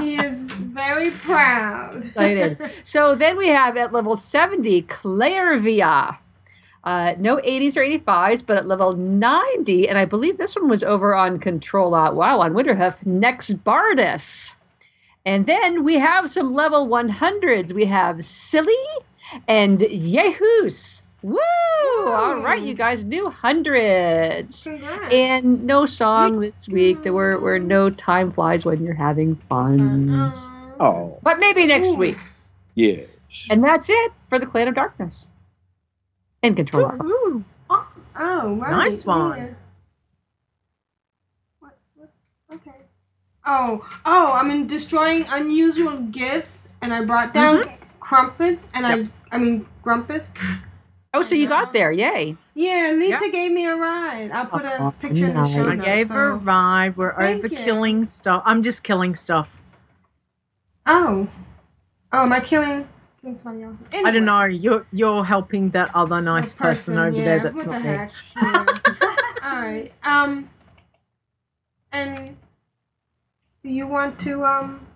he 0.00 0.16
is 0.16 0.42
very 0.42 1.10
proud. 1.10 1.96
excited. 1.96 2.58
so 2.82 3.14
then 3.14 3.36
we 3.36 3.48
have 3.48 3.76
at 3.76 3.92
level 3.92 4.16
70, 4.16 4.82
Clairvia. 4.82 6.18
Uh, 6.82 7.14
no 7.18 7.36
80s 7.36 7.76
or 7.76 7.82
85s, 7.82 8.42
but 8.44 8.56
at 8.56 8.66
level 8.66 8.94
90, 8.94 9.86
and 9.86 9.98
I 9.98 10.06
believe 10.06 10.38
this 10.38 10.56
one 10.56 10.68
was 10.68 10.82
over 10.82 11.14
on 11.14 11.38
Control 11.38 11.94
Alt 11.94 12.14
Wow 12.14 12.40
on 12.40 12.54
Winterhoof, 12.54 13.04
Next 13.04 13.62
Bardus. 13.62 14.54
And 15.26 15.46
then 15.46 15.84
we 15.84 15.96
have 15.98 16.30
some 16.30 16.54
level 16.54 16.86
100s. 16.88 17.72
We 17.72 17.84
have 17.86 18.24
Silly 18.24 18.72
and 19.46 19.78
Yehus. 19.80 21.02
Woo! 21.22 21.38
All 22.06 22.40
right, 22.40 22.62
you 22.62 22.72
guys, 22.72 23.04
new 23.04 23.28
hundreds. 23.28 24.66
And 24.66 25.64
no 25.64 25.84
song 25.84 26.40
this 26.40 26.66
week. 26.68 27.02
There 27.02 27.12
were, 27.12 27.38
were 27.38 27.58
no 27.58 27.90
time 27.90 28.30
flies 28.30 28.64
when 28.64 28.82
you're 28.82 28.94
having 28.94 29.36
fun. 29.36 30.32
Oh, 30.80 31.18
But 31.22 31.38
maybe 31.38 31.66
next 31.66 31.96
week. 31.96 32.16
yeah. 32.74 33.02
And 33.50 33.62
that's 33.62 33.88
it 33.90 34.12
for 34.28 34.38
the 34.38 34.46
Clan 34.46 34.66
of 34.66 34.74
Darkness. 34.74 35.28
And 36.42 36.56
Control 36.56 36.86
Alt. 36.86 37.02
Ooh, 37.04 37.44
awesome. 37.68 38.04
Oh, 38.16 38.54
right. 38.56 38.70
Nice 38.72 39.04
one. 39.04 39.38
yeah. 39.38 39.46
What, 41.60 41.76
what? 41.94 42.10
Okay. 42.54 42.76
Oh, 43.52 43.84
oh, 44.04 44.32
I'm 44.36 44.48
in 44.52 44.68
destroying 44.68 45.24
unusual 45.28 45.98
gifts, 46.02 46.68
and 46.80 46.92
I 46.94 47.04
brought 47.04 47.34
down 47.34 47.58
Mm-hmm. 47.64 47.76
Crumpet, 47.98 48.58
and 48.74 48.86
I, 48.86 49.06
I 49.34 49.38
mean 49.38 49.66
Grumpus. 49.82 50.34
Oh, 51.14 51.22
so 51.22 51.34
you 51.34 51.46
got 51.48 51.72
there. 51.72 51.90
Yay. 51.92 52.36
Yeah, 52.54 52.92
Lita 52.96 53.28
gave 53.32 53.50
me 53.52 53.66
a 53.66 53.74
ride. 53.76 54.30
I'll 54.32 54.46
put 54.46 54.64
a 54.64 54.92
picture 55.00 55.26
in 55.26 55.34
the 55.34 55.48
show 55.48 55.68
I 55.68 55.74
notes. 55.76 55.86
gave 55.88 56.08
her 56.10 56.30
a 56.30 56.34
ride. 56.36 56.96
We're 56.96 57.14
Thank 57.16 57.38
over 57.44 57.46
you. 57.48 57.56
killing 57.56 58.06
stuff. 58.06 58.42
I'm 58.46 58.62
just 58.62 58.82
killing 58.84 59.14
stuff. 59.14 59.62
Oh. 60.86 61.28
Oh, 62.12 62.22
am 62.24 62.32
I 62.32 62.40
killing 62.40 62.88
King's 63.22 63.40
funny. 63.40 63.64
I 63.94 64.10
don't 64.10 64.24
know. 64.24 64.44
You're 64.44 64.86
you're 64.92 65.24
helping 65.24 65.70
that 65.70 65.90
other 65.94 66.20
nice 66.20 66.52
That 66.54 66.58
person, 66.62 66.98
over 66.98 67.16
yeah, 67.16 67.24
there 67.24 67.40
that's 67.40 67.66
what 67.66 67.72
not 67.74 67.82
the 67.82 67.88
me. 67.90 67.96
heck? 67.96 68.12
Yeah. 68.36 68.66
All 69.50 69.60
right. 69.60 69.92
Um, 70.04 70.48
and 71.92 72.36
do 73.62 73.68
you 73.68 73.86
want 73.86 74.18
to 74.20 74.44
um 74.44 74.86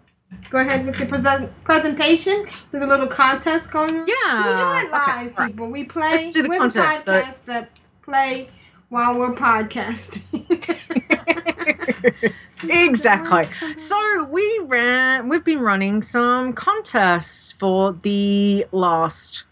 go 0.51 0.59
ahead 0.59 0.87
with 0.87 0.99
the 0.99 1.07
present 1.07 1.53
presentation? 1.65 2.47
There's 2.71 2.83
a 2.85 2.87
little 2.87 3.07
contest 3.07 3.71
going 3.73 3.97
on. 3.97 4.07
Yeah. 4.07 4.37
we 4.37 4.43
do 4.83 4.87
it 4.87 4.93
live, 4.93 5.39
right. 5.39 5.51
people. 5.51 5.69
We 5.69 5.85
play. 5.85 6.13
Let's 6.13 6.33
do 6.33 6.43
the 6.43 6.49
we're 6.49 6.59
contest, 6.59 7.07
The 7.07 7.33
so- 7.33 7.43
that 7.47 7.71
play 8.03 8.51
while 8.89 9.17
we're 9.19 9.35
podcasting. 9.35 10.23
exactly. 12.65 13.45
So 13.77 14.25
we 14.25 14.61
ran. 14.65 15.29
We've 15.29 15.45
been 15.45 15.61
running 15.61 16.03
some 16.03 16.53
contests 16.53 17.53
for 17.53 17.93
the 17.93 18.67
last. 18.73 19.45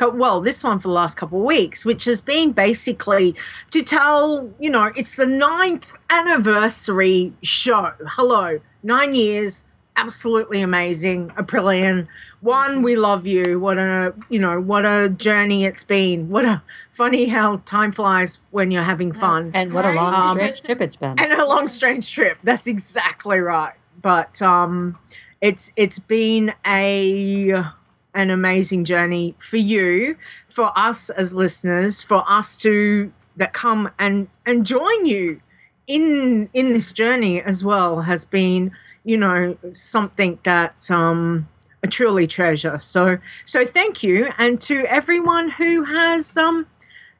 Well, 0.00 0.40
this 0.40 0.62
one 0.64 0.78
for 0.78 0.88
the 0.88 0.94
last 0.94 1.16
couple 1.16 1.38
of 1.40 1.44
weeks, 1.44 1.84
which 1.84 2.04
has 2.04 2.20
been 2.20 2.52
basically 2.52 3.34
to 3.70 3.82
tell, 3.82 4.50
you 4.58 4.70
know, 4.70 4.92
it's 4.96 5.16
the 5.16 5.26
ninth 5.26 5.96
anniversary 6.10 7.32
show. 7.42 7.92
Hello, 8.06 8.60
nine 8.82 9.14
years, 9.14 9.64
absolutely 9.96 10.60
amazing. 10.60 11.30
Aprillian, 11.30 12.06
one, 12.40 12.82
we 12.82 12.96
love 12.96 13.26
you. 13.26 13.58
What 13.58 13.78
a, 13.78 14.14
you 14.28 14.38
know, 14.38 14.60
what 14.60 14.86
a 14.86 15.08
journey 15.08 15.64
it's 15.64 15.84
been. 15.84 16.28
What 16.28 16.44
a 16.44 16.62
funny 16.92 17.26
how 17.26 17.56
time 17.64 17.92
flies 17.92 18.38
when 18.50 18.70
you're 18.70 18.82
having 18.84 19.12
fun. 19.12 19.50
And 19.54 19.72
what 19.72 19.84
a 19.84 19.92
long 19.92 20.14
Um, 20.14 20.36
strange 20.36 20.62
trip 20.62 20.80
it's 20.80 20.96
been. 20.96 21.18
and 21.18 21.32
a 21.32 21.46
long 21.46 21.68
strange 21.68 22.10
trip 22.12 22.38
that's 22.42 22.66
exactly 22.66 23.38
right 23.38 23.74
but 24.00 24.40
um 24.42 24.96
it's 25.40 25.72
it's 25.76 25.98
been 26.00 26.52
a 26.66 27.64
an 28.14 28.30
amazing 28.30 28.84
journey 28.84 29.34
for 29.38 29.56
you 29.56 30.16
for 30.48 30.76
us 30.76 31.10
as 31.10 31.34
listeners 31.34 32.02
for 32.02 32.24
us 32.26 32.56
to 32.56 33.12
that 33.36 33.52
come 33.52 33.90
and 33.98 34.28
and 34.44 34.66
join 34.66 35.06
you 35.06 35.40
in 35.86 36.48
in 36.52 36.72
this 36.72 36.92
journey 36.92 37.40
as 37.40 37.62
well 37.62 38.02
has 38.02 38.24
been 38.24 38.72
you 39.04 39.16
know 39.16 39.56
something 39.72 40.38
that 40.42 40.90
um 40.90 41.48
I 41.84 41.86
truly 41.86 42.26
treasure 42.26 42.78
so 42.80 43.18
so 43.44 43.64
thank 43.64 44.02
you 44.02 44.30
and 44.38 44.60
to 44.62 44.84
everyone 44.86 45.50
who 45.50 45.84
has 45.84 46.36
um 46.36 46.66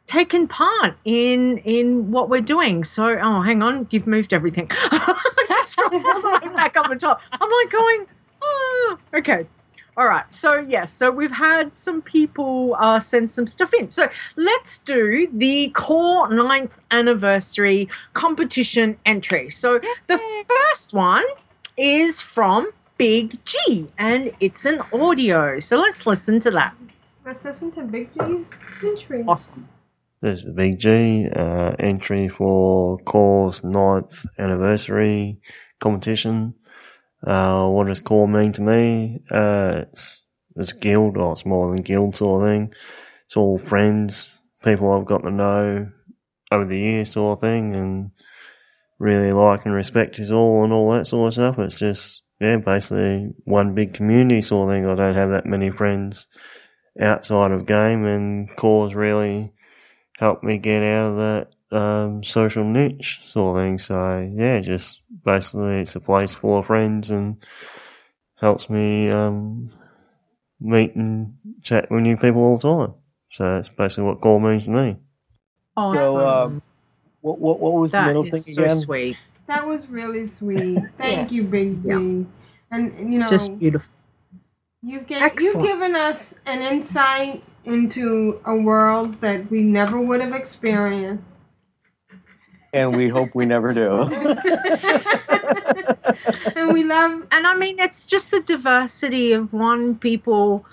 taken 0.08 0.48
part 0.48 0.96
in 1.04 1.58
in 1.58 2.10
what 2.10 2.28
we're 2.28 2.40
doing. 2.40 2.82
So, 2.82 3.18
oh, 3.22 3.42
hang 3.42 3.62
on, 3.62 3.86
you've 3.90 4.06
moved 4.06 4.32
everything. 4.32 4.68
Just 5.48 5.78
all 5.78 5.90
the 5.90 6.40
way 6.42 6.54
back 6.54 6.76
up 6.76 6.88
the 6.88 6.96
top. 6.96 7.20
I'm 7.30 7.50
like 7.50 7.70
going, 7.70 8.06
oh, 8.42 8.98
okay. 9.14 9.46
All 9.98 10.06
right. 10.06 10.32
So, 10.32 10.58
yes, 10.58 10.92
so 10.92 11.10
we've 11.10 11.32
had 11.32 11.76
some 11.76 12.02
people 12.02 12.76
uh, 12.78 13.00
send 13.00 13.32
some 13.32 13.48
stuff 13.48 13.74
in. 13.74 13.90
So, 13.90 14.06
let's 14.36 14.78
do 14.78 15.26
the 15.32 15.70
core 15.70 16.32
ninth 16.32 16.78
anniversary 16.92 17.88
competition 18.12 18.96
entry. 19.04 19.50
So, 19.50 19.80
the 20.06 20.20
first 20.46 20.94
one 20.94 21.24
is 21.76 22.20
from 22.20 22.70
Big 22.96 23.44
G 23.44 23.88
and 23.98 24.30
it's 24.38 24.64
an 24.64 24.82
audio. 24.92 25.58
So, 25.58 25.80
let's 25.80 26.06
listen 26.06 26.38
to 26.40 26.52
that. 26.52 26.76
Let's 27.26 27.44
listen 27.44 27.72
to 27.72 27.82
Big 27.82 28.10
G's 28.14 28.50
entry. 28.84 29.24
Awesome. 29.26 29.68
There's 30.20 30.44
the 30.44 30.52
Big 30.52 30.78
G 30.78 31.28
uh, 31.34 31.72
entry 31.80 32.28
for 32.28 32.98
Core's 32.98 33.64
ninth 33.64 34.26
anniversary 34.38 35.40
competition. 35.80 36.54
Uh, 37.24 37.66
what 37.68 37.86
does 37.86 38.00
Core 38.00 38.28
mean 38.28 38.52
to 38.52 38.62
me? 38.62 39.20
Uh, 39.30 39.84
it's, 39.90 40.24
it's 40.56 40.72
guild, 40.72 41.16
or 41.16 41.32
it's 41.32 41.46
more 41.46 41.70
than 41.70 41.82
guild 41.82 42.16
sort 42.16 42.42
of 42.42 42.48
thing. 42.48 42.72
It's 43.26 43.36
all 43.36 43.58
friends, 43.58 44.42
people 44.62 44.92
I've 44.92 45.04
got 45.04 45.22
to 45.22 45.30
know 45.30 45.90
over 46.50 46.64
the 46.64 46.78
years 46.78 47.12
sort 47.12 47.38
of 47.38 47.40
thing, 47.40 47.74
and 47.74 48.10
really 48.98 49.32
like 49.32 49.64
and 49.64 49.74
respect 49.74 50.18
is 50.18 50.32
all 50.32 50.64
and 50.64 50.72
all 50.72 50.90
that 50.92 51.06
sort 51.06 51.28
of 51.28 51.34
stuff. 51.34 51.58
It's 51.58 51.74
just, 51.74 52.22
yeah, 52.40 52.56
basically 52.56 53.34
one 53.44 53.74
big 53.74 53.94
community 53.94 54.40
sort 54.40 54.68
of 54.68 54.74
thing. 54.74 54.86
I 54.86 54.94
don't 54.94 55.14
have 55.14 55.30
that 55.30 55.46
many 55.46 55.70
friends 55.70 56.26
outside 57.00 57.52
of 57.52 57.66
game, 57.66 58.04
and 58.04 58.48
Core's 58.56 58.94
really 58.94 59.52
helped 60.18 60.42
me 60.42 60.58
get 60.58 60.82
out 60.82 61.12
of 61.12 61.16
that 61.16 61.54
um, 61.70 62.22
social 62.22 62.64
niche 62.64 63.20
sort 63.22 63.56
of 63.58 63.62
thing. 63.64 63.78
So 63.78 64.30
yeah, 64.34 64.60
just 64.60 65.02
basically 65.24 65.80
it's 65.80 65.96
a 65.96 66.00
place 66.00 66.34
full 66.34 66.58
of 66.58 66.66
friends 66.66 67.10
and 67.10 67.36
helps 68.40 68.70
me 68.70 69.10
um, 69.10 69.68
meet 70.60 70.94
and 70.94 71.28
chat 71.62 71.90
with 71.90 72.02
new 72.02 72.16
people 72.16 72.42
all 72.42 72.56
the 72.56 72.62
time. 72.62 72.94
So 73.30 73.44
that's 73.54 73.68
basically 73.68 74.04
what 74.04 74.20
core 74.20 74.40
means 74.40 74.64
to 74.66 74.70
me. 74.72 74.96
Oh, 75.76 75.92
So, 75.94 76.28
um, 76.28 76.62
what, 77.20 77.38
what, 77.38 77.60
what 77.60 77.72
was 77.74 77.90
the 77.92 77.98
That 77.98 78.06
middle 78.08 78.24
thing 78.24 78.40
so 78.40 78.62
again? 78.64 78.76
sweet. 78.76 79.16
That 79.46 79.66
was 79.66 79.88
really 79.88 80.26
sweet. 80.26 80.82
Thank 80.98 81.30
Yes. 81.30 81.32
you, 81.32 81.44
Big 81.48 81.82
G. 81.82 81.88
Yeah. 81.88 81.94
And, 81.96 82.28
and, 82.70 83.12
you 83.12 83.18
know, 83.20 83.26
Just 83.28 83.58
beautiful. 83.58 83.92
You've, 84.82 85.06
ga- 85.06 85.30
you've 85.38 85.62
given 85.62 85.96
us 85.96 86.38
an 86.46 86.62
insight 86.62 87.42
into 87.64 88.40
a 88.44 88.54
world 88.56 89.20
that 89.20 89.50
we 89.50 89.62
never 89.62 90.00
would 90.00 90.20
have 90.20 90.32
experienced. 90.34 91.34
And 92.72 92.96
we 92.96 93.08
hope 93.08 93.34
we 93.34 93.46
never 93.46 93.72
do. 93.72 94.02
and 96.56 96.72
we 96.72 96.84
love 96.84 97.26
and 97.30 97.46
i 97.46 97.54
mean 97.56 97.78
it's 97.78 98.06
just 98.06 98.30
the 98.30 98.40
diversity 98.40 99.32
of 99.32 99.52
one 99.52 99.96
people 99.96 100.64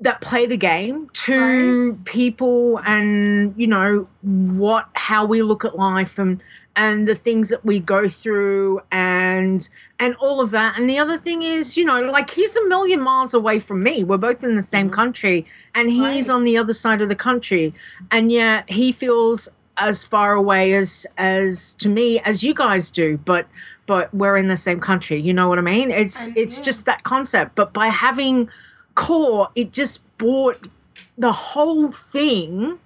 that 0.00 0.20
play 0.20 0.46
the 0.46 0.56
game 0.56 1.08
to 1.12 1.98
people 2.04 2.78
and 2.86 3.54
you 3.56 3.66
know 3.66 4.08
what 4.22 4.88
how 4.94 5.24
we 5.24 5.42
look 5.42 5.64
at 5.64 5.76
life 5.76 6.18
and 6.18 6.42
and 6.76 7.06
the 7.06 7.14
things 7.14 7.48
that 7.48 7.64
we 7.64 7.80
go 7.80 8.08
through 8.08 8.80
and 8.90 9.68
and 9.98 10.14
all 10.16 10.40
of 10.40 10.50
that. 10.50 10.78
And 10.78 10.88
the 10.88 10.98
other 10.98 11.18
thing 11.18 11.42
is 11.42 11.76
you 11.76 11.84
know 11.84 12.00
like 12.00 12.30
he's 12.30 12.56
a 12.56 12.68
million 12.68 13.00
miles 13.00 13.34
away 13.34 13.58
from 13.58 13.82
me. 13.82 14.04
We're 14.04 14.16
both 14.16 14.42
in 14.44 14.54
the 14.54 14.62
same 14.62 14.86
mm-hmm. 14.86 14.94
country 14.94 15.46
and 15.74 15.90
he's 15.90 16.30
on 16.30 16.44
the 16.44 16.56
other 16.56 16.72
side 16.72 17.02
of 17.02 17.08
the 17.08 17.16
country. 17.16 17.74
And 18.10 18.30
yet 18.30 18.70
he 18.70 18.92
feels 18.92 19.48
as 19.80 20.04
far 20.04 20.34
away 20.34 20.74
as 20.74 21.06
as 21.16 21.74
to 21.74 21.88
me 21.88 22.20
as 22.20 22.44
you 22.44 22.54
guys 22.54 22.90
do 22.90 23.18
but 23.18 23.46
but 23.86 24.12
we're 24.14 24.36
in 24.36 24.48
the 24.48 24.56
same 24.56 24.80
country 24.80 25.20
you 25.20 25.32
know 25.32 25.48
what 25.48 25.58
i 25.58 25.62
mean 25.62 25.90
it's 25.90 26.28
it's 26.36 26.60
just 26.60 26.86
that 26.86 27.02
concept 27.02 27.54
but 27.54 27.72
by 27.72 27.86
having 27.86 28.48
core 28.94 29.48
it 29.54 29.72
just 29.72 30.04
brought 30.18 30.68
the 31.16 31.32
whole 31.32 31.90
thing 31.90 32.78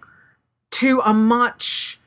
to 0.71 1.01
a 1.05 1.13
much 1.13 2.01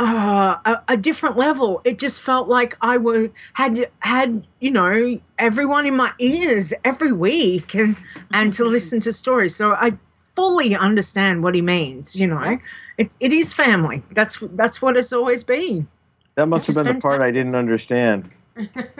uh, 0.00 0.56
a, 0.64 0.82
a 0.88 0.96
different 0.96 1.36
level. 1.36 1.82
It 1.84 1.98
just 1.98 2.22
felt 2.22 2.48
like 2.48 2.76
I 2.80 2.96
were 2.96 3.30
had 3.54 3.90
had 4.00 4.46
you 4.58 4.70
know 4.70 5.20
everyone 5.38 5.86
in 5.86 5.94
my 5.94 6.12
ears 6.18 6.72
every 6.84 7.12
week 7.12 7.74
and 7.74 7.96
and 8.32 8.52
to 8.54 8.64
listen 8.64 9.00
to 9.00 9.12
stories. 9.12 9.54
So 9.54 9.72
I 9.74 9.98
fully 10.34 10.74
understand 10.74 11.42
what 11.42 11.54
he 11.54 11.60
means. 11.60 12.16
You 12.16 12.28
know, 12.28 12.58
it 13.00 13.08
it 13.20 13.32
is 13.32 13.52
family. 13.54 14.02
That's 14.12 14.38
that's 14.60 14.80
what 14.82 14.96
it's 14.96 15.12
always 15.12 15.42
been. 15.44 15.88
That 16.36 16.46
must 16.46 16.66
have 16.68 16.76
is 16.76 16.82
been 16.82 16.94
the 16.96 17.00
part 17.00 17.20
I 17.22 17.30
didn't 17.32 17.54
understand. 17.54 18.30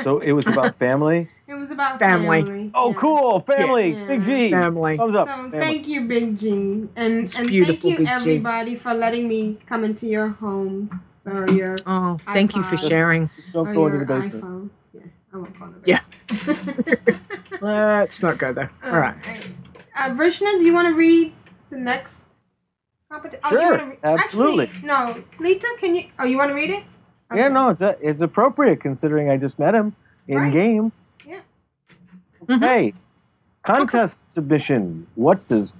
So 0.02 0.18
it 0.20 0.32
was 0.32 0.46
about 0.46 0.76
family? 0.86 1.28
It 1.46 1.54
was 1.54 1.70
about 1.70 1.98
Family. 1.98 2.42
family. 2.44 2.70
Oh, 2.74 2.94
cool. 2.94 3.40
Family. 3.40 3.92
Yeah. 3.92 4.06
Big 4.06 4.24
G. 4.24 4.50
Family. 4.50 4.96
Thumbs 4.96 5.14
up. 5.16 5.26
So 5.28 5.34
family. 5.34 5.58
thank 5.58 5.88
you, 5.88 6.00
Big 6.06 6.38
G, 6.38 6.48
and 6.50 6.88
It's 7.24 7.36
and 7.38 7.48
thank 7.48 7.50
you 7.50 7.66
Big 7.66 7.80
G. 7.80 8.06
everybody 8.08 8.74
for 8.76 8.94
letting 8.94 9.26
me 9.28 9.58
come 9.66 9.82
into 9.84 10.06
your 10.06 10.28
home 10.28 11.02
or 11.26 11.46
your. 11.50 11.76
Oh, 11.86 12.18
thank 12.32 12.54
you 12.54 12.62
for 12.62 12.76
sharing. 12.76 13.28
Just 13.34 13.52
don't 13.52 13.68
or 13.68 13.74
go 13.74 13.86
into 13.86 13.98
the 13.98 14.04
basement. 14.06 14.44
iPhone. 14.44 14.70
Yeah, 14.94 15.00
I 15.32 15.36
won't 15.36 15.58
go 15.58 15.64
in 15.66 15.72
the 15.74 15.88
Yeah. 15.92 16.02
Let's 17.60 18.22
not 18.22 18.38
go 18.38 18.52
there. 18.52 18.70
All 18.84 18.98
right. 18.98 19.16
Uh, 19.96 20.10
Vrishna, 20.10 20.58
do 20.58 20.64
you 20.64 20.72
want 20.72 20.88
to 20.88 20.94
read 20.94 21.32
the 21.70 21.76
next? 21.76 22.24
Competi- 23.10 23.38
Oh, 23.42 23.50
you 23.50 23.58
Sure, 23.58 23.70
wanna 23.78 23.90
re- 23.90 23.98
absolutely. 24.04 24.64
Actually, 24.66 24.86
no, 24.88 25.16
Leeta, 25.40 25.66
can 25.78 25.96
you? 25.96 26.04
Oh, 26.20 26.24
you 26.24 26.36
want 26.38 26.50
to 26.50 26.54
read 26.54 26.70
it? 26.70 26.84
Yeah, 27.34 27.48
no, 27.48 27.68
it's 27.70 27.80
a, 27.80 27.96
it's 28.00 28.22
appropriate 28.22 28.80
considering 28.80 29.30
I 29.30 29.36
just 29.36 29.58
met 29.58 29.74
him 29.74 29.94
in 30.28 30.50
game. 30.52 30.92
Yeah. 31.26 31.40
Mm-hmm. 32.46 32.62
Okay. 32.64 32.94
Contest 33.62 34.32
submission. 34.32 35.06
What 35.16 35.46
does 35.48 35.74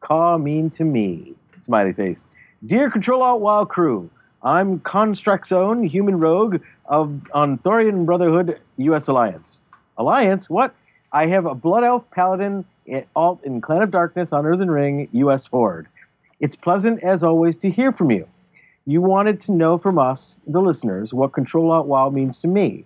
Ka 0.00 0.36
mean 0.38 0.70
to 0.70 0.84
me? 0.84 1.34
Smiley 1.60 1.92
face. 1.94 2.26
Dear 2.66 2.90
Control 2.90 3.22
Alt 3.22 3.40
WoW 3.40 3.64
crew, 3.64 4.10
I'm 4.42 4.78
Construxone, 4.80 5.88
human 5.88 6.18
rogue 6.18 6.60
of 6.86 7.18
on 7.32 7.58
Thorium 7.58 8.04
Brotherhood 8.04 8.60
U.S. 8.76 9.08
Alliance. 9.08 9.62
Alliance? 9.96 10.50
What? 10.50 10.74
I 11.12 11.26
have 11.28 11.46
a 11.46 11.54
Blood 11.54 11.84
Elf 11.84 12.10
Paladin 12.10 12.64
eh, 12.88 13.02
alt 13.16 13.42
in 13.44 13.60
Clan 13.62 13.82
of 13.82 13.90
Darkness 13.90 14.32
on 14.32 14.44
Earthen 14.46 14.70
Ring 14.70 15.08
U.S. 15.12 15.46
Horde. 15.46 15.86
It's 16.44 16.56
pleasant 16.56 17.02
as 17.02 17.24
always 17.24 17.56
to 17.56 17.70
hear 17.70 17.90
from 17.90 18.10
you. 18.10 18.28
You 18.84 19.00
wanted 19.00 19.40
to 19.40 19.52
know 19.52 19.78
from 19.78 19.98
us, 19.98 20.42
the 20.46 20.60
listeners, 20.60 21.14
what 21.14 21.32
Control 21.32 21.70
Alt 21.70 21.86
WoW 21.86 22.10
means 22.10 22.38
to 22.40 22.48
me. 22.48 22.84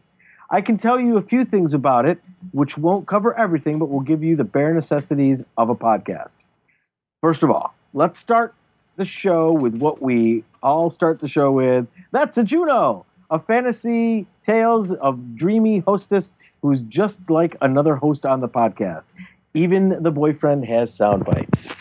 I 0.48 0.60
can 0.60 0.76
tell 0.76 1.01
you 1.01 1.16
a 1.16 1.22
few 1.22 1.44
things 1.44 1.74
about 1.74 2.06
it, 2.06 2.20
which 2.52 2.78
won't 2.78 3.09
cover 3.09 3.36
everything, 3.36 3.80
but 3.80 3.86
will 3.86 3.98
give 3.98 4.22
you 4.22 4.36
the 4.36 4.44
bare 4.44 4.72
necessities 4.72 5.43
of 5.56 5.70
a 5.70 5.74
podcast. 5.74 6.36
First 7.20 7.43
of 7.43 7.51
all, 7.51 7.74
let's 7.94 8.16
start 8.16 8.55
the 8.94 9.05
show 9.05 9.51
with 9.51 9.74
what 9.74 10.01
we 10.01 10.44
all 10.62 10.89
start 10.89 11.18
the 11.18 11.26
show 11.26 11.51
with. 11.51 11.89
That's 12.12 12.39
a 12.39 12.44
Juno, 12.44 13.06
a 13.28 13.40
fantasy 13.40 14.28
tales 14.47 14.93
of 14.93 15.35
dreamy 15.35 15.80
hostess 15.80 16.32
who's 16.62 16.82
just 16.82 17.28
like 17.28 17.56
another 17.60 17.97
host 17.97 18.24
on 18.24 18.39
the 18.39 18.48
podcast. 18.48 19.09
Even 19.52 20.01
the 20.01 20.12
boyfriend 20.12 20.64
has 20.66 20.94
sound 20.94 21.24
bites. 21.24 21.77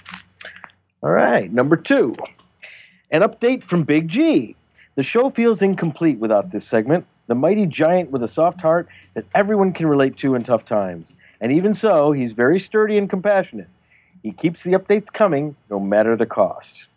All 1.03 1.11
right, 1.11 1.51
number 1.53 1.77
two, 1.77 2.15
an 3.11 3.21
update 3.21 3.63
from 3.63 3.83
Big 3.83 4.07
G. 4.07 4.55
The 4.95 5.03
show 5.03 5.29
feels 5.29 5.61
incomplete 5.61 6.17
without 6.17 6.51
this 6.51 6.65
segment. 6.65 7.05
The 7.27 7.35
mighty 7.35 7.67
giant 7.67 8.09
with 8.09 8.23
a 8.23 8.27
soft 8.27 8.61
heart 8.61 8.87
that 9.13 9.25
everyone 9.35 9.73
can 9.73 9.85
relate 9.85 10.17
to 10.17 10.33
in 10.33 10.43
tough 10.43 10.65
times. 10.65 11.13
And 11.39 11.51
even 11.51 11.75
so, 11.75 12.13
he's 12.13 12.33
very 12.33 12.59
sturdy 12.59 12.97
and 12.97 13.07
compassionate. 13.07 13.67
He 14.23 14.31
keeps 14.31 14.63
the 14.63 14.71
updates 14.71 15.13
coming, 15.13 15.55
no 15.69 15.79
matter 15.79 16.15
the 16.15 16.25
cost. 16.25 16.87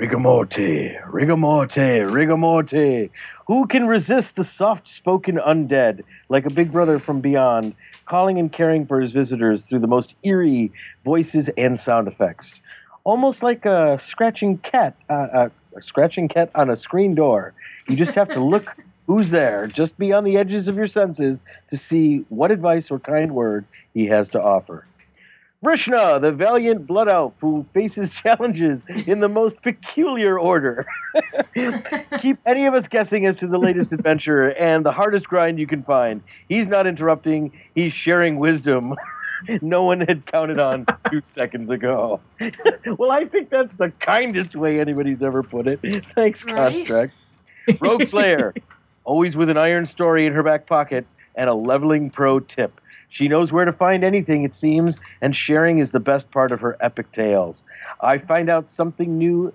Rigamorte, 0.00 1.00
rigamorte, 1.04 2.04
rigamorte. 2.08 3.10
Who 3.48 3.66
can 3.66 3.86
resist 3.88 4.36
the 4.36 4.44
soft 4.44 4.88
spoken 4.88 5.36
undead, 5.36 6.02
like 6.28 6.46
a 6.46 6.50
big 6.50 6.70
brother 6.70 7.00
from 7.00 7.20
beyond, 7.20 7.74
calling 8.06 8.38
and 8.38 8.52
caring 8.52 8.86
for 8.86 9.00
his 9.00 9.12
visitors 9.12 9.66
through 9.66 9.80
the 9.80 9.86
most 9.88 10.14
eerie 10.22 10.72
voices 11.04 11.48
and 11.56 11.78
sound 11.78 12.06
effects? 12.06 12.62
Almost 13.04 13.42
like 13.42 13.66
a 13.66 13.98
scratching 14.00 14.58
cat, 14.58 14.96
uh, 15.08 15.12
uh, 15.12 15.48
a 15.76 15.82
scratching 15.82 16.28
cat 16.28 16.50
on 16.54 16.70
a 16.70 16.76
screen 16.76 17.14
door. 17.14 17.52
You 17.88 17.96
just 17.96 18.14
have 18.14 18.30
to 18.30 18.42
look 18.42 18.76
who's 19.06 19.30
there, 19.30 19.66
just 19.66 19.98
be 19.98 20.12
on 20.12 20.24
the 20.24 20.36
edges 20.36 20.68
of 20.68 20.76
your 20.76 20.86
senses 20.86 21.42
to 21.68 21.76
see 21.76 22.24
what 22.30 22.50
advice 22.50 22.90
or 22.90 22.98
kind 22.98 23.34
word 23.34 23.66
he 23.92 24.06
has 24.06 24.30
to 24.30 24.42
offer. 24.42 24.86
Vrishna, 25.64 26.20
the 26.20 26.30
valiant 26.30 26.86
blood 26.86 27.08
elf 27.08 27.32
who 27.40 27.64
faces 27.72 28.12
challenges 28.22 28.84
in 29.06 29.20
the 29.20 29.28
most 29.28 29.62
peculiar 29.62 30.38
order. 30.38 30.86
Keep 32.20 32.38
any 32.44 32.66
of 32.66 32.74
us 32.74 32.86
guessing 32.86 33.24
as 33.24 33.36
to 33.36 33.46
the 33.46 33.58
latest 33.58 33.92
adventure 33.92 34.52
and 34.52 34.84
the 34.84 34.92
hardest 34.92 35.26
grind 35.26 35.58
you 35.58 35.66
can 35.66 35.82
find. 35.82 36.22
He's 36.48 36.66
not 36.66 36.86
interrupting, 36.86 37.52
he's 37.74 37.94
sharing 37.94 38.38
wisdom. 38.38 38.94
No 39.62 39.84
one 39.84 40.00
had 40.00 40.26
counted 40.26 40.58
on 40.58 40.86
two 41.10 41.20
seconds 41.24 41.70
ago. 41.70 42.20
well, 42.98 43.10
I 43.12 43.24
think 43.24 43.50
that's 43.50 43.76
the 43.76 43.90
kindest 44.00 44.56
way 44.56 44.80
anybody's 44.80 45.22
ever 45.22 45.42
put 45.42 45.66
it. 45.66 45.80
Thanks, 46.14 46.44
Right? 46.44 46.74
Construct. 46.86 47.14
Rogue 47.80 48.06
Slayer, 48.06 48.54
always 49.04 49.36
with 49.36 49.48
an 49.48 49.56
iron 49.56 49.86
story 49.86 50.26
in 50.26 50.32
her 50.32 50.42
back 50.42 50.66
pocket 50.66 51.06
and 51.34 51.48
a 51.48 51.54
leveling 51.54 52.10
pro 52.10 52.40
tip. 52.40 52.80
She 53.08 53.28
knows 53.28 53.52
where 53.52 53.64
to 53.64 53.72
find 53.72 54.02
anything, 54.04 54.42
it 54.44 54.52
seems, 54.52 54.98
and 55.20 55.34
sharing 55.34 55.78
is 55.78 55.92
the 55.92 56.00
best 56.00 56.30
part 56.30 56.50
of 56.52 56.60
her 56.60 56.76
epic 56.80 57.12
tales. 57.12 57.64
I 58.00 58.18
find 58.18 58.50
out 58.50 58.68
something 58.68 59.16
new, 59.16 59.54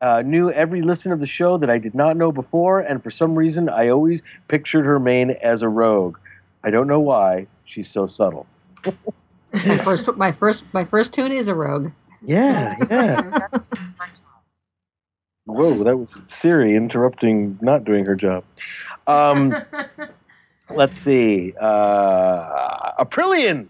uh, 0.00 0.22
new 0.24 0.50
every 0.50 0.80
listen 0.82 1.12
of 1.12 1.20
the 1.20 1.26
show 1.26 1.58
that 1.58 1.68
I 1.68 1.78
did 1.78 1.94
not 1.94 2.16
know 2.16 2.32
before, 2.32 2.80
and 2.80 3.02
for 3.02 3.10
some 3.10 3.34
reason, 3.34 3.68
I 3.68 3.88
always 3.90 4.22
pictured 4.48 4.86
her 4.86 4.98
main 4.98 5.30
as 5.30 5.60
a 5.62 5.68
rogue. 5.68 6.16
I 6.64 6.70
don't 6.70 6.86
know 6.88 7.00
why. 7.00 7.46
She's 7.64 7.88
so 7.90 8.06
subtle. 8.06 8.46
My 9.66 9.76
first, 9.78 10.16
my 10.16 10.32
first, 10.32 10.64
my 10.72 10.84
first 10.84 11.12
tune 11.12 11.32
is 11.32 11.48
a 11.48 11.54
rogue. 11.54 11.90
Yeah, 12.22 12.74
yeah. 12.90 13.48
Whoa, 15.44 15.84
that 15.84 15.96
was 15.96 16.20
Siri 16.26 16.74
interrupting, 16.74 17.58
not 17.60 17.84
doing 17.84 18.04
her 18.04 18.16
job. 18.16 18.44
Um, 19.06 19.54
let's 20.74 20.98
see. 20.98 21.54
Uh, 21.60 23.04
Aprillian, 23.04 23.68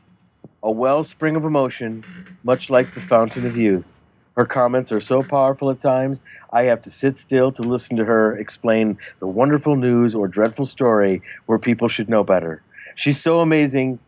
a 0.62 0.70
wellspring 0.70 1.36
of 1.36 1.44
emotion, 1.44 2.04
much 2.44 2.70
like 2.70 2.94
the 2.94 3.00
fountain 3.00 3.46
of 3.46 3.56
youth. 3.56 3.92
Her 4.36 4.46
comments 4.46 4.92
are 4.92 5.00
so 5.00 5.22
powerful 5.22 5.70
at 5.70 5.80
times, 5.80 6.20
I 6.52 6.64
have 6.64 6.80
to 6.82 6.90
sit 6.90 7.18
still 7.18 7.52
to 7.52 7.62
listen 7.62 7.96
to 7.96 8.04
her 8.04 8.36
explain 8.36 8.98
the 9.20 9.26
wonderful 9.26 9.76
news 9.76 10.14
or 10.14 10.28
dreadful 10.28 10.64
story 10.64 11.20
where 11.46 11.58
people 11.58 11.88
should 11.88 12.08
know 12.08 12.24
better. 12.24 12.62
She's 12.94 13.20
so 13.20 13.40
amazing. 13.40 13.98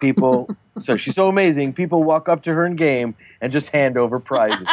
People, 0.00 0.48
so 0.78 0.96
she's 0.96 1.14
so 1.14 1.28
amazing. 1.28 1.72
People 1.72 2.04
walk 2.04 2.28
up 2.28 2.42
to 2.42 2.52
her 2.52 2.66
in 2.66 2.76
game 2.76 3.14
and 3.40 3.50
just 3.50 3.68
hand 3.68 3.96
over 3.96 4.20
prizes 4.20 4.66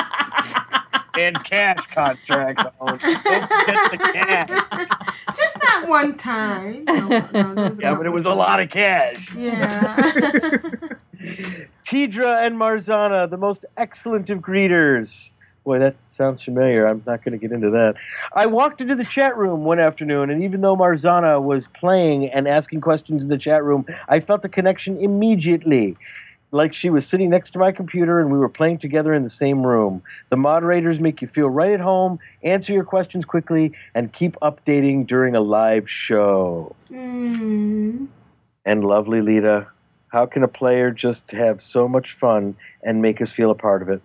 and 1.20 1.42
cash 1.44 1.86
contracts. 1.94 2.64
Don't 2.80 3.02
forget 3.02 3.92
the 3.92 3.98
cash. 3.98 4.50
Just 5.28 5.60
that 5.62 5.86
one 5.88 6.18
time. 6.18 6.84
No, 6.86 7.08
no, 7.54 7.72
Yeah, 7.80 7.96
but 7.96 8.06
it 8.06 8.12
was 8.12 8.26
a 8.26 8.34
lot 8.34 8.60
of 8.60 8.70
cash. 8.70 9.34
Yeah. 9.36 9.96
Tedrah 11.86 12.46
and 12.46 12.58
Marzana, 12.58 13.30
the 13.30 13.38
most 13.38 13.66
excellent 13.78 14.30
of 14.30 14.40
greeters. 14.40 15.33
Boy, 15.64 15.80
that 15.80 15.96
sounds 16.08 16.44
familiar. 16.44 16.86
I'm 16.86 17.02
not 17.06 17.24
going 17.24 17.32
to 17.32 17.38
get 17.38 17.54
into 17.54 17.70
that. 17.70 17.96
I 18.34 18.48
walked 18.48 18.82
into 18.82 18.96
the 18.96 19.06
chat 19.06 19.38
room 19.38 19.64
one 19.64 19.80
afternoon, 19.80 20.30
and 20.30 20.44
even 20.44 20.60
though 20.60 20.76
Marzana 20.76 21.42
was 21.42 21.68
playing 21.68 22.30
and 22.30 22.50
asking 22.50 22.82
questions 22.82 23.24
in 23.24 23.30
the 23.30 23.38
chat 23.38 23.64
room, 23.64 23.86
I 24.10 24.20
felt 24.20 24.44
a 24.44 24.50
connection 24.50 25.00
immediately. 25.00 25.96
Like 26.52 26.74
she 26.74 26.90
was 26.90 27.08
sitting 27.08 27.30
next 27.30 27.52
to 27.52 27.60
my 27.60 27.72
computer 27.72 28.20
and 28.20 28.32
we 28.32 28.38
were 28.38 28.50
playing 28.50 28.78
together 28.78 29.14
in 29.14 29.24
the 29.24 29.30
same 29.30 29.66
room. 29.66 30.04
The 30.30 30.38
moderators 30.38 31.00
make 31.00 31.20
you 31.20 31.28
feel 31.28 31.50
right 31.50 31.72
at 31.72 31.80
home, 31.80 32.20
answer 32.44 32.74
your 32.74 32.84
questions 32.84 33.26
quickly, 33.26 33.72
and 33.96 34.14
keep 34.14 34.36
updating 34.40 35.08
during 35.08 35.36
a 35.36 35.42
live 35.42 35.90
show. 35.90 36.76
Mm. 36.92 38.08
And 38.66 38.84
lovely 38.84 39.22
Leeta, 39.22 39.66
how 40.10 40.28
can 40.28 40.44
a 40.44 40.48
player 40.48 40.92
just 40.92 41.32
have 41.32 41.60
so 41.60 41.88
much 41.88 42.12
fun 42.12 42.56
and 42.84 43.02
make 43.02 43.20
us 43.20 43.32
feel 43.32 43.50
a 43.50 43.56
part 43.56 43.82
of 43.82 43.90
it? 43.90 44.04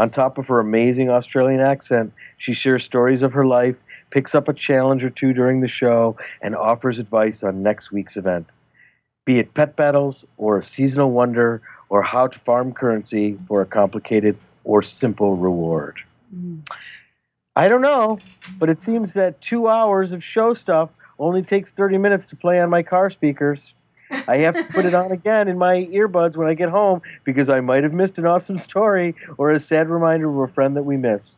On 0.00 0.08
top 0.08 0.38
of 0.38 0.46
her 0.46 0.60
amazing 0.60 1.10
Australian 1.10 1.60
accent, 1.60 2.14
she 2.38 2.54
shares 2.54 2.82
stories 2.82 3.20
of 3.20 3.34
her 3.34 3.44
life, 3.44 3.76
picks 4.10 4.34
up 4.34 4.48
a 4.48 4.54
challenge 4.54 5.04
or 5.04 5.10
two 5.10 5.34
during 5.34 5.60
the 5.60 5.68
show, 5.68 6.16
and 6.40 6.56
offers 6.56 6.98
advice 6.98 7.42
on 7.42 7.62
next 7.62 7.92
week's 7.92 8.16
event. 8.16 8.46
Be 9.26 9.38
it 9.38 9.52
pet 9.52 9.76
battles, 9.76 10.24
or 10.38 10.56
a 10.56 10.64
seasonal 10.64 11.10
wonder, 11.10 11.60
or 11.90 12.00
how 12.00 12.28
to 12.28 12.38
farm 12.38 12.72
currency 12.72 13.36
for 13.46 13.60
a 13.60 13.66
complicated 13.66 14.38
or 14.64 14.80
simple 14.80 15.36
reward. 15.36 16.00
I 17.54 17.68
don't 17.68 17.82
know, 17.82 18.20
but 18.58 18.70
it 18.70 18.80
seems 18.80 19.12
that 19.12 19.42
two 19.42 19.68
hours 19.68 20.14
of 20.14 20.24
show 20.24 20.54
stuff 20.54 20.88
only 21.18 21.42
takes 21.42 21.72
30 21.72 21.98
minutes 21.98 22.26
to 22.28 22.36
play 22.36 22.58
on 22.58 22.70
my 22.70 22.82
car 22.82 23.10
speakers. 23.10 23.74
I 24.10 24.38
have 24.38 24.54
to 24.54 24.64
put 24.64 24.84
it 24.84 24.94
on 24.94 25.12
again 25.20 25.48
in 25.48 25.58
my 25.58 25.86
earbuds 25.86 26.36
when 26.36 26.48
I 26.48 26.54
get 26.54 26.68
home 26.68 27.02
because 27.24 27.48
I 27.48 27.60
might 27.60 27.82
have 27.82 27.92
missed 27.92 28.18
an 28.18 28.26
awesome 28.26 28.58
story 28.58 29.14
or 29.38 29.50
a 29.52 29.60
sad 29.60 29.88
reminder 29.88 30.28
of 30.28 30.50
a 30.50 30.52
friend 30.52 30.76
that 30.76 30.84
we 30.84 30.96
miss. 30.96 31.36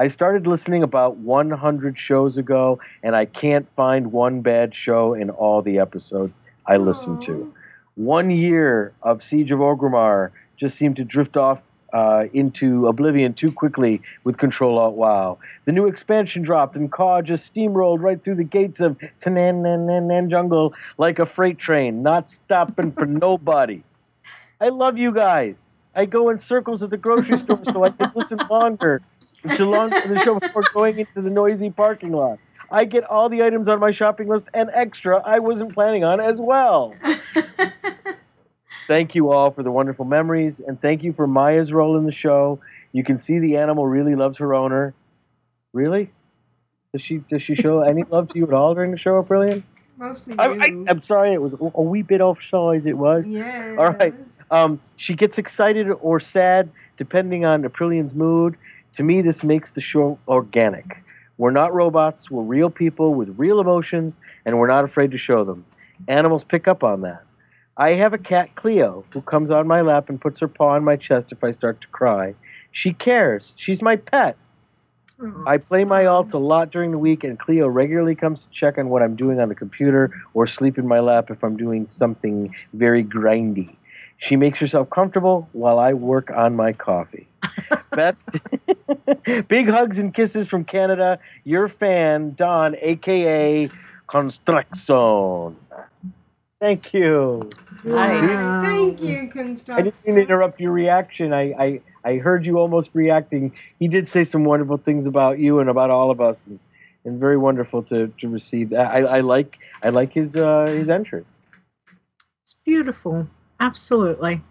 I 0.00 0.08
started 0.08 0.46
listening 0.46 0.84
about 0.84 1.16
100 1.16 1.98
shows 1.98 2.38
ago, 2.38 2.78
and 3.02 3.16
I 3.16 3.24
can't 3.24 3.68
find 3.70 4.12
one 4.12 4.42
bad 4.42 4.72
show 4.72 5.12
in 5.12 5.28
all 5.28 5.60
the 5.60 5.80
episodes 5.80 6.38
I 6.66 6.76
listened 6.76 7.20
to. 7.22 7.52
One 7.96 8.30
year 8.30 8.92
of 9.02 9.24
Siege 9.24 9.50
of 9.50 9.58
Orgrimmar 9.58 10.30
just 10.56 10.76
seemed 10.76 10.96
to 10.96 11.04
drift 11.04 11.36
off 11.36 11.62
uh, 11.92 12.24
into 12.32 12.86
oblivion 12.86 13.34
too 13.34 13.50
quickly 13.50 14.02
with 14.24 14.36
Control 14.38 14.78
Alt 14.78 14.94
WoW. 14.94 15.38
The 15.64 15.72
new 15.72 15.86
expansion 15.86 16.42
dropped, 16.42 16.76
and 16.76 16.90
Caw 16.90 17.22
just 17.22 17.52
steamrolled 17.52 18.00
right 18.00 18.22
through 18.22 18.36
the 18.36 18.44
gates 18.44 18.80
of 18.80 18.98
Tanaan 19.20 19.62
Nan 19.62 19.86
Nan 19.86 20.06
Nan 20.08 20.30
Jungle 20.30 20.74
like 20.98 21.18
a 21.18 21.26
freight 21.26 21.58
train, 21.58 22.02
not 22.02 22.28
stopping 22.28 22.92
for 22.92 23.06
nobody. 23.06 23.82
I 24.60 24.68
love 24.70 24.98
you 24.98 25.12
guys. 25.12 25.70
I 25.94 26.04
go 26.04 26.30
in 26.30 26.38
circles 26.38 26.82
at 26.82 26.90
the 26.90 26.96
grocery 26.96 27.38
store 27.38 27.60
so 27.64 27.84
I 27.84 27.90
can 27.90 28.12
listen 28.14 28.38
longer 28.50 29.02
to 29.56 29.64
long 29.64 29.90
to 29.90 30.08
the 30.08 30.20
show 30.24 30.38
before 30.38 30.62
going 30.72 30.98
into 30.98 31.22
the 31.22 31.30
noisy 31.30 31.70
parking 31.70 32.12
lot. 32.12 32.38
I 32.70 32.84
get 32.84 33.04
all 33.04 33.28
the 33.28 33.42
items 33.42 33.68
on 33.68 33.80
my 33.80 33.92
shopping 33.92 34.28
list 34.28 34.44
and 34.52 34.70
extra 34.74 35.18
I 35.18 35.38
wasn't 35.38 35.74
planning 35.74 36.04
on 36.04 36.20
as 36.20 36.40
well. 36.40 36.94
Thank 38.88 39.14
you 39.14 39.30
all 39.30 39.52
for 39.52 39.62
the 39.62 39.70
wonderful 39.70 40.04
memories, 40.04 40.58
and 40.58 40.80
thank 40.80 41.04
you 41.04 41.12
for 41.12 41.28
Maya's 41.28 41.72
role 41.72 41.96
in 41.96 42.06
the 42.06 42.12
show. 42.12 42.58
You 42.90 43.04
can 43.04 43.18
see 43.18 43.38
the 43.38 43.58
animal 43.58 43.86
really 43.86 44.16
loves 44.16 44.38
her 44.38 44.54
owner. 44.54 44.94
Really? 45.72 46.10
Does 46.92 47.02
she 47.02 47.18
does 47.30 47.42
she 47.42 47.54
show 47.54 47.82
any 47.82 48.02
love 48.04 48.28
to 48.30 48.38
you 48.38 48.46
at 48.46 48.54
all 48.54 48.74
during 48.74 48.90
the 48.90 48.98
show, 48.98 49.22
Brilliant? 49.22 49.64
Mostly 49.98 50.34
I, 50.38 50.46
I'm 50.88 51.02
sorry, 51.02 51.34
it 51.34 51.42
was 51.42 51.52
a 51.74 51.82
wee 51.82 52.02
bit 52.02 52.20
off 52.20 52.38
offsides. 52.38 52.86
It 52.86 52.94
was. 52.94 53.24
Yes. 53.26 53.76
All 53.78 53.90
right. 53.90 54.14
Um, 54.50 54.80
she 54.96 55.14
gets 55.14 55.38
excited 55.38 55.90
or 55.90 56.20
sad 56.20 56.70
depending 56.96 57.44
on 57.44 57.62
Aprillian's 57.64 58.14
mood. 58.14 58.56
To 58.96 59.02
me, 59.02 59.22
this 59.22 59.44
makes 59.44 59.72
the 59.72 59.80
show 59.80 60.18
organic. 60.26 61.04
We're 61.36 61.50
not 61.50 61.74
robots. 61.74 62.30
We're 62.30 62.42
real 62.42 62.70
people 62.70 63.14
with 63.14 63.34
real 63.38 63.60
emotions, 63.60 64.16
and 64.46 64.58
we're 64.58 64.68
not 64.68 64.84
afraid 64.84 65.10
to 65.10 65.18
show 65.18 65.44
them. 65.44 65.64
Animals 66.06 66.44
pick 66.44 66.66
up 66.66 66.82
on 66.82 67.02
that. 67.02 67.22
I 67.78 67.94
have 67.94 68.12
a 68.12 68.18
cat, 68.18 68.56
Cleo, 68.56 69.04
who 69.10 69.22
comes 69.22 69.52
on 69.52 69.68
my 69.68 69.82
lap 69.82 70.08
and 70.08 70.20
puts 70.20 70.40
her 70.40 70.48
paw 70.48 70.70
on 70.70 70.82
my 70.82 70.96
chest 70.96 71.30
if 71.30 71.44
I 71.44 71.52
start 71.52 71.80
to 71.80 71.86
cry. 71.88 72.34
She 72.72 72.92
cares. 72.92 73.54
She's 73.56 73.80
my 73.80 73.94
pet. 73.94 74.36
I 75.46 75.58
play 75.58 75.84
my 75.84 76.04
alts 76.04 76.32
a 76.32 76.38
lot 76.38 76.70
during 76.70 76.92
the 76.92 76.98
week, 76.98 77.24
and 77.24 77.38
Cleo 77.38 77.66
regularly 77.66 78.14
comes 78.14 78.40
to 78.40 78.46
check 78.50 78.78
on 78.78 78.88
what 78.88 79.02
I'm 79.02 79.16
doing 79.16 79.40
on 79.40 79.48
the 79.48 79.54
computer 79.54 80.12
or 80.34 80.46
sleep 80.46 80.78
in 80.78 80.86
my 80.86 81.00
lap 81.00 81.30
if 81.30 81.42
I'm 81.42 81.56
doing 81.56 81.88
something 81.88 82.54
very 82.72 83.02
grindy. 83.02 83.76
She 84.18 84.36
makes 84.36 84.58
herself 84.58 84.90
comfortable 84.90 85.48
while 85.52 85.78
I 85.78 85.92
work 85.92 86.30
on 86.30 86.54
my 86.54 86.72
coffee. 86.72 87.26
Best 87.92 88.28
big 89.48 89.68
hugs 89.68 89.98
and 89.98 90.14
kisses 90.14 90.48
from 90.48 90.64
Canada. 90.64 91.18
Your 91.44 91.68
fan, 91.68 92.34
Don, 92.34 92.76
aka 92.80 93.70
Construction. 94.08 95.56
Thank 96.60 96.92
you. 96.92 97.48
Nice. 97.84 98.28
Thank 98.66 99.00
you, 99.00 99.08
I 99.08 99.20
didn't 99.20 99.30
construction. 99.30 99.92
mean 100.06 100.14
to 100.16 100.22
interrupt 100.22 100.60
your 100.60 100.72
reaction. 100.72 101.32
I, 101.32 101.52
I, 101.52 101.80
I 102.04 102.16
heard 102.16 102.44
you 102.44 102.58
almost 102.58 102.90
reacting. 102.94 103.52
He 103.78 103.86
did 103.86 104.08
say 104.08 104.24
some 104.24 104.44
wonderful 104.44 104.76
things 104.76 105.06
about 105.06 105.38
you 105.38 105.60
and 105.60 105.70
about 105.70 105.90
all 105.90 106.10
of 106.10 106.20
us, 106.20 106.46
and, 106.46 106.58
and 107.04 107.20
very 107.20 107.36
wonderful 107.36 107.84
to, 107.84 108.08
to 108.18 108.28
receive. 108.28 108.72
I, 108.72 109.02
I 109.02 109.20
like 109.20 109.56
I 109.84 109.90
like 109.90 110.12
his 110.12 110.34
uh, 110.34 110.66
his 110.66 110.90
entry. 110.90 111.24
It's 112.42 112.56
beautiful. 112.64 113.28
Absolutely. 113.60 114.42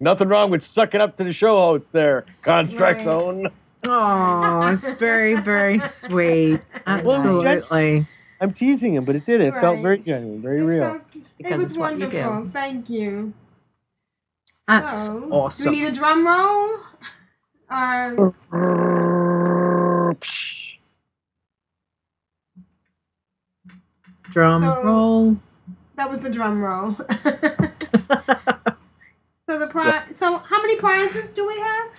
Nothing 0.00 0.28
wrong 0.28 0.50
with 0.50 0.62
sucking 0.62 1.00
up 1.00 1.16
to 1.16 1.24
the 1.24 1.32
show 1.32 1.56
host 1.56 1.92
there, 1.92 2.26
Construct 2.42 2.96
Right. 2.96 3.04
Zone. 3.04 3.48
Oh, 3.86 4.66
it's 4.66 4.90
very, 4.92 5.40
very 5.40 5.78
sweet. 5.78 6.60
Absolutely. 6.86 8.06
I'm 8.40 8.52
teasing 8.52 8.94
him, 8.94 9.04
but 9.04 9.16
it 9.16 9.24
did. 9.24 9.40
It 9.40 9.54
felt 9.54 9.80
very 9.80 9.98
genuine, 9.98 10.42
very 10.42 10.62
real. 10.62 11.00
it 11.38 11.56
was 11.56 11.78
wonderful. 11.78 12.50
Thank 12.52 12.90
you. 12.90 13.32
That's 14.66 15.06
so, 15.06 15.28
awesome. 15.30 15.72
Do 15.72 15.78
we 15.78 15.84
need 15.84 15.88
a 15.88 15.92
drum 15.92 16.26
roll? 16.26 16.80
Or 17.70 18.32
Drum 24.30 24.60
So- 24.62 24.82
roll. 24.82 25.36
that 25.96 26.10
was 26.10 26.20
the 26.20 26.30
drum 26.30 26.60
roll. 26.60 26.92
so 29.48 29.58
the 29.58 29.68
prize. 29.70 30.16
So 30.18 30.38
how 30.38 30.60
many 30.62 30.76
prizes 30.76 31.30
do 31.30 31.46
we 31.46 31.58
have? 31.58 31.90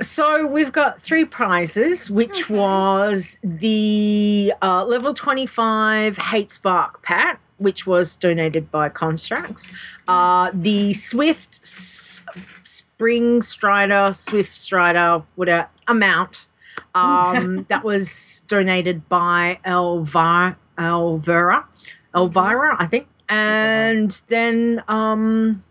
So 0.00 0.46
we've 0.46 0.70
got 0.72 1.00
three 1.00 1.24
prizes, 1.24 2.10
which 2.10 2.50
was 2.50 3.38
the 3.42 4.52
uh, 4.62 4.84
level 4.84 5.14
25 5.14 6.18
Hatespark 6.18 7.02
pack, 7.02 7.40
which 7.56 7.86
was 7.86 8.16
donated 8.16 8.70
by 8.70 8.90
Constructs. 8.90 9.70
Uh, 10.06 10.50
the 10.52 10.92
Swift 10.92 11.60
S- 11.62 12.22
Spring 12.64 13.40
Strider, 13.42 14.12
Swift 14.12 14.54
Strider, 14.56 15.22
whatever 15.36 15.68
amount. 15.86 16.46
Um, 16.94 17.64
that 17.68 17.82
was 17.82 18.44
donated 18.46 19.08
by 19.08 19.58
Elvira, 19.64 20.58
Elvira, 20.78 21.66
Elvira, 22.14 22.76
I 22.78 22.86
think. 22.86 23.08
And 23.28 24.10
then 24.28 24.82
um, 24.86 25.64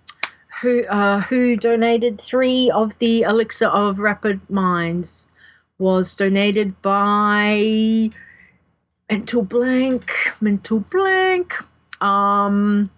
who 0.62 0.84
uh, 0.86 1.22
who 1.22 1.56
donated 1.56 2.20
three 2.20 2.70
of 2.72 2.98
the 3.00 3.22
elixir 3.22 3.68
of 3.68 4.00
rapid 4.00 4.48
minds 4.50 5.28
was 5.78 6.16
donated 6.16 6.82
by 6.82 8.10
mental 9.10 9.42
blank 9.44 10.12
mental 10.42 10.80
blank 10.80 11.54
um 12.02 12.90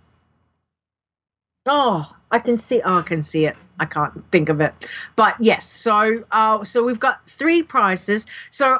oh 1.67 2.17
i 2.31 2.39
can 2.39 2.57
see 2.57 2.81
oh, 2.83 2.99
i 2.99 3.01
can 3.01 3.21
see 3.21 3.45
it 3.45 3.55
i 3.79 3.85
can't 3.85 4.23
think 4.31 4.49
of 4.49 4.59
it 4.61 4.73
but 5.15 5.35
yes 5.39 5.65
so 5.69 6.23
uh 6.31 6.63
so 6.63 6.83
we've 6.83 6.99
got 6.99 7.29
three 7.29 7.61
prizes 7.61 8.25
so 8.51 8.79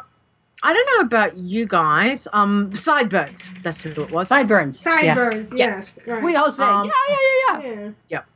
I 0.62 0.74
don't 0.74 0.90
know 0.98 1.06
about 1.06 1.38
you 1.38 1.66
guys. 1.66 2.28
Um, 2.34 2.76
sideburns. 2.76 3.50
That's 3.64 3.82
who 3.82 3.92
it 3.92 4.12
was. 4.12 4.28
Sideburns. 4.28 4.78
Sideburns, 4.78 5.54
yes, 5.56 5.98
right. 6.06 6.22
We 6.22 6.36
all 6.36 6.50
say, 6.50 6.66
Um, 6.66 6.86
yeah, 6.86 6.92
yeah, 7.08 7.62
yeah, 7.62 7.72
yeah. 7.82 7.92
Yep. 8.10 8.28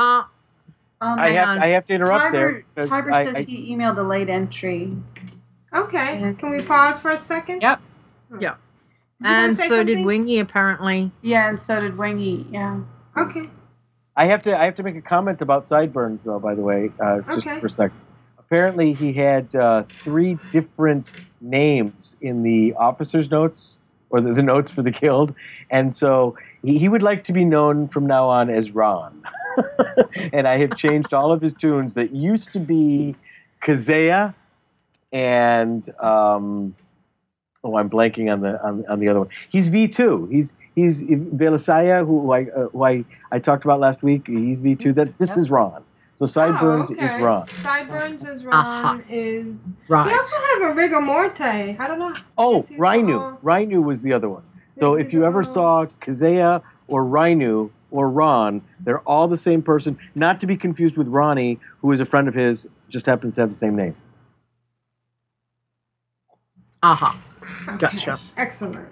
Uh, 0.00 0.24
Um, 1.02 1.18
I 1.18 1.30
have 1.30 1.58
I 1.58 1.66
have 1.68 1.86
to 1.86 1.94
interrupt 1.94 2.24
Tiber, 2.24 2.36
there. 2.36 2.64
because 2.74 2.90
Tiber 2.90 3.12
I- 3.12 3.24
says 3.24 3.36
I- 3.36 3.42
he 3.42 3.74
emailed 3.74 3.96
a 3.98 4.02
late 4.02 4.28
entry. 4.28 4.96
Okay. 5.74 6.34
Can 6.38 6.50
we 6.50 6.62
pause 6.62 7.00
for 7.00 7.10
a 7.10 7.16
second? 7.16 7.62
Yep. 7.62 7.80
Yeah. 8.38 8.38
you 8.38 8.46
wanna 9.24 9.36
And 9.48 9.56
say 9.56 9.68
so 9.68 9.84
did? 9.84 10.04
Wingy 10.04 10.38
apparently. 10.38 11.10
Yeah, 11.22 11.48
and 11.48 11.58
so 11.60 11.80
did 11.80 11.96
Wingy. 11.96 12.46
Yeah. 12.50 12.80
Okay. 13.16 13.48
I 14.16 14.26
have 14.26 14.42
to 14.42 14.58
I 14.58 14.64
have 14.64 14.74
to 14.76 14.82
make 14.82 14.96
a 14.96 15.00
comment 15.02 15.40
about 15.40 15.66
sideburns 15.66 16.24
though. 16.24 16.38
By 16.38 16.54
the 16.54 16.62
way, 16.62 16.90
uh, 17.02 17.20
just 17.20 17.46
Okay. 17.46 17.60
for 17.60 17.66
a 17.66 17.70
second. 17.70 17.98
Apparently, 18.38 18.92
he 18.92 19.12
had 19.14 19.54
uh, 19.54 19.84
three 19.88 20.38
different 20.52 21.12
names 21.40 22.16
in 22.20 22.42
the 22.42 22.74
officers' 22.74 23.30
notes 23.30 23.78
or 24.10 24.20
the, 24.20 24.32
the 24.34 24.42
notes 24.42 24.70
for 24.72 24.82
the 24.82 24.90
guild, 24.90 25.34
and 25.70 25.94
so 25.94 26.36
he, 26.62 26.76
he 26.78 26.88
would 26.88 27.02
like 27.02 27.22
to 27.24 27.32
be 27.32 27.44
known 27.44 27.86
from 27.88 28.06
now 28.06 28.28
on 28.28 28.50
as 28.50 28.72
Ron. 28.72 29.22
and 30.32 30.46
I 30.48 30.58
have 30.58 30.76
changed 30.76 31.12
all 31.14 31.32
of 31.32 31.40
his 31.40 31.52
tunes 31.52 31.94
that 31.94 32.14
used 32.14 32.52
to 32.52 32.60
be 32.60 33.16
Kazea 33.62 34.34
and 35.12 35.88
um, 36.00 36.74
oh, 37.64 37.76
I'm 37.76 37.90
blanking 37.90 38.32
on 38.32 38.40
the 38.40 38.62
on, 38.64 38.84
on 38.86 39.00
the 39.00 39.08
other 39.08 39.20
one. 39.20 39.28
He's 39.48 39.68
V 39.68 39.88
two. 39.88 40.26
He's 40.30 40.54
he's 40.74 41.02
Velisaya, 41.02 42.06
who 42.06 42.30
I 42.32 42.44
uh, 42.44 42.68
who 42.68 42.84
I, 42.84 43.04
I 43.32 43.38
talked 43.38 43.64
about 43.64 43.80
last 43.80 44.02
week. 44.02 44.26
He's 44.26 44.60
V 44.60 44.74
two. 44.76 44.92
That 44.92 45.18
this 45.18 45.36
is 45.36 45.50
Ron. 45.50 45.82
So 46.14 46.26
Sideburns 46.26 46.90
Oh, 46.90 46.94
is 46.94 47.00
okay. 47.00 47.22
Ron. 47.22 47.48
Sideburns 47.62 48.24
is 48.24 48.44
Ron. 48.44 48.54
Uh-huh. 48.54 48.98
Is 49.08 49.56
Right. 49.88 50.06
We 50.12 50.18
also 50.18 50.36
have 50.60 50.70
a 50.70 50.74
rigor 50.74 51.00
morte. 51.00 51.76
I 51.78 51.86
don't 51.86 51.98
know. 51.98 52.14
Oh, 52.36 52.62
Rhinu. 52.72 53.40
Rhinu 53.40 53.82
was 53.82 54.02
the 54.02 54.12
other 54.12 54.28
one. 54.28 54.42
So 54.78 54.94
if 54.94 55.12
you 55.14 55.24
ever 55.24 55.42
saw 55.44 55.86
Kazea 56.02 56.62
or 56.88 57.04
Rhinu 57.04 57.70
or 57.90 58.08
Ron, 58.10 58.62
they're 58.80 59.00
all 59.00 59.28
the 59.28 59.36
same 59.36 59.62
person. 59.62 59.98
Not 60.14 60.40
to 60.40 60.46
be 60.46 60.56
confused 60.56 60.96
with 60.96 61.08
Ronnie, 61.08 61.58
who 61.80 61.92
is 61.92 62.00
a 62.00 62.04
friend 62.04 62.28
of 62.28 62.34
his, 62.34 62.68
just 62.88 63.06
happens 63.06 63.34
to 63.34 63.40
have 63.42 63.50
the 63.50 63.56
same 63.56 63.76
name. 63.76 63.96
Uh-huh. 66.82 67.06
Aha. 67.06 67.76
Gotcha. 67.78 68.20
Excellent. 68.36 68.88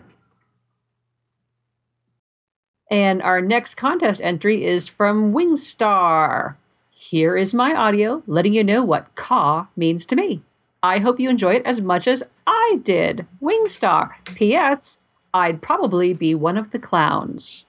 And 2.90 3.22
our 3.22 3.40
next 3.40 3.76
contest 3.76 4.20
entry 4.22 4.64
is 4.64 4.88
from 4.88 5.32
Wingstar. 5.32 6.56
Here 6.90 7.36
is 7.36 7.54
my 7.54 7.74
audio 7.74 8.22
letting 8.26 8.54
you 8.54 8.64
know 8.64 8.82
what 8.82 9.14
caw 9.14 9.66
means 9.76 10.06
to 10.06 10.16
me. 10.16 10.42
I 10.82 10.98
hope 10.98 11.20
you 11.20 11.28
enjoy 11.28 11.54
it 11.54 11.66
as 11.66 11.80
much 11.80 12.06
as 12.08 12.22
I 12.46 12.80
did. 12.82 13.26
Wingstar. 13.42 14.12
P.S. 14.24 14.98
I'd 15.34 15.60
probably 15.60 16.14
be 16.14 16.34
one 16.34 16.56
of 16.56 16.70
the 16.70 16.78
clowns. 16.78 17.64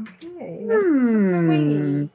Okay. 0.00 0.64
Let's 0.64 0.84
listen 0.84 1.26
to 1.26 1.48
Wingy. 1.48 2.10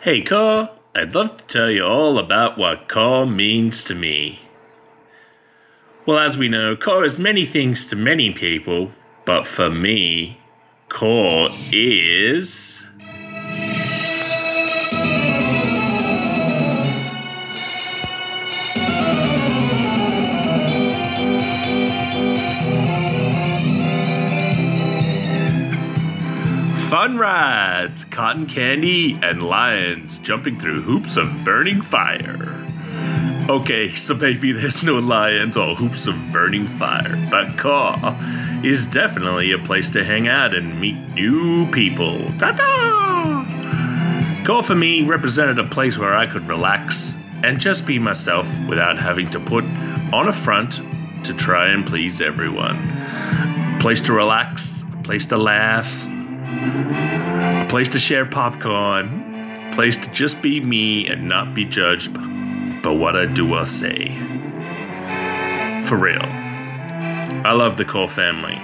Hey, 0.00 0.22
Caw, 0.22 0.68
I'd 0.94 1.14
love 1.14 1.36
to 1.36 1.46
tell 1.46 1.70
you 1.70 1.84
all 1.84 2.18
about 2.18 2.58
what 2.58 2.88
Caw 2.88 3.26
means 3.26 3.84
to 3.84 3.94
me. 3.94 4.40
Well, 6.06 6.18
as 6.18 6.38
we 6.38 6.48
know, 6.48 6.74
Caw 6.74 7.02
is 7.02 7.18
many 7.18 7.44
things 7.44 7.86
to 7.88 7.96
many 7.96 8.32
people, 8.32 8.92
but 9.24 9.46
for 9.46 9.70
me, 9.70 10.38
Caw 10.88 11.48
is. 11.70 12.89
Fun 26.90 27.16
rides, 27.18 28.04
cotton 28.04 28.46
candy, 28.46 29.16
and 29.22 29.44
lions 29.44 30.18
jumping 30.18 30.58
through 30.58 30.80
hoops 30.80 31.16
of 31.16 31.44
burning 31.44 31.80
fire. 31.82 32.66
Okay, 33.48 33.94
so 33.94 34.12
maybe 34.12 34.50
there's 34.50 34.82
no 34.82 34.96
lions 34.96 35.56
or 35.56 35.76
hoops 35.76 36.08
of 36.08 36.16
burning 36.32 36.66
fire, 36.66 37.16
but 37.30 37.56
Caw 37.56 37.94
is 38.64 38.88
definitely 38.88 39.52
a 39.52 39.58
place 39.58 39.92
to 39.92 40.02
hang 40.04 40.26
out 40.26 40.52
and 40.52 40.80
meet 40.80 40.96
new 41.14 41.70
people. 41.70 42.18
Ta-da! 42.40 43.44
For 44.62 44.74
me 44.74 45.02
represented 45.04 45.60
a 45.60 45.68
place 45.68 45.96
where 45.96 46.16
I 46.16 46.26
could 46.26 46.48
relax 46.48 47.22
and 47.44 47.60
just 47.60 47.86
be 47.86 48.00
myself 48.00 48.48
without 48.68 48.98
having 48.98 49.30
to 49.30 49.38
put 49.38 49.62
on 50.12 50.26
a 50.26 50.32
front 50.32 50.80
to 51.24 51.36
try 51.36 51.68
and 51.68 51.86
please 51.86 52.20
everyone. 52.20 52.76
Place 53.78 54.02
to 54.06 54.12
relax, 54.12 54.84
place 55.04 55.28
to 55.28 55.38
laugh, 55.38 56.08
a 56.52 57.66
place 57.68 57.88
to 57.90 57.98
share 57.98 58.26
popcorn, 58.26 59.34
a 59.70 59.74
place 59.74 59.96
to 59.96 60.12
just 60.12 60.42
be 60.42 60.60
me 60.60 61.06
and 61.06 61.28
not 61.28 61.54
be 61.54 61.64
judged 61.64 62.12
by 62.82 62.90
what 62.90 63.16
I 63.16 63.26
do 63.26 63.54
or 63.54 63.66
say. 63.66 64.08
For 65.84 65.96
real. 65.96 66.22
I 67.42 67.52
love 67.52 67.76
the 67.76 67.84
Cole 67.84 68.08
family. 68.08 68.56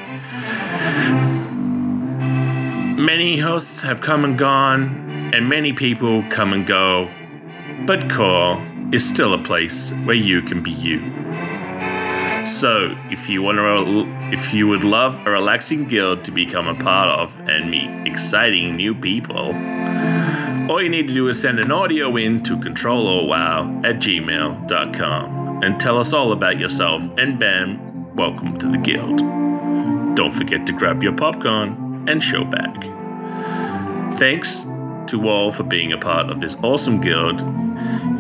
Many 3.01 3.39
hosts 3.39 3.83
have 3.83 4.01
come 4.01 4.25
and 4.25 4.39
gone, 4.39 5.33
and 5.33 5.49
many 5.49 5.73
people 5.73 6.23
come 6.31 6.53
and 6.53 6.67
go, 6.67 7.11
but 7.87 8.11
Cole 8.11 8.61
is 8.93 9.09
still 9.09 9.35
a 9.35 9.39
place 9.39 9.95
where 10.05 10.17
you 10.17 10.43
can 10.43 10.63
be 10.63 10.71
you. 10.71 11.01
So, 12.47 12.97
if 13.11 13.29
you 13.29 13.43
want 13.43 13.59
to, 13.59 14.07
if 14.33 14.55
you 14.55 14.69
would 14.69 14.85
love 14.85 15.27
a 15.27 15.31
relaxing 15.31 15.89
guild 15.89 16.25
to 16.27 16.31
become 16.31 16.69
a 16.69 16.81
part 16.81 17.19
of 17.19 17.41
and 17.41 17.69
meet 17.69 18.07
exciting 18.09 18.77
new 18.77 18.95
people, 18.95 19.53
all 20.71 20.81
you 20.81 20.89
need 20.89 21.09
to 21.09 21.15
do 21.15 21.27
is 21.27 21.43
send 21.43 21.59
an 21.59 21.73
audio 21.73 22.17
in 22.17 22.45
to 22.45 22.57
controlaltwow 22.57 23.85
at 23.85 23.97
gmail.com 23.97 25.63
and 25.65 25.81
tell 25.81 25.99
us 25.99 26.13
all 26.13 26.31
about 26.31 26.57
yourself, 26.57 27.03
and 27.19 27.37
bam, 27.41 28.15
welcome 28.15 28.57
to 28.61 28.71
the 28.71 28.79
guild. 28.79 29.19
Don't 30.15 30.33
forget 30.33 30.69
to 30.69 30.73
grab 30.73 31.03
your 31.03 31.17
popcorn 31.17 32.09
and 32.09 32.23
show 32.23 32.45
back. 32.45 32.81
Thanks 34.21 34.67
to 35.09 35.29
all 35.29 35.51
for 35.51 35.65
being 35.65 35.93
a 35.93 35.99
part 35.99 36.31
of 36.31 36.41
this 36.41 36.57
awesome 36.63 37.01
guild. 37.01 37.41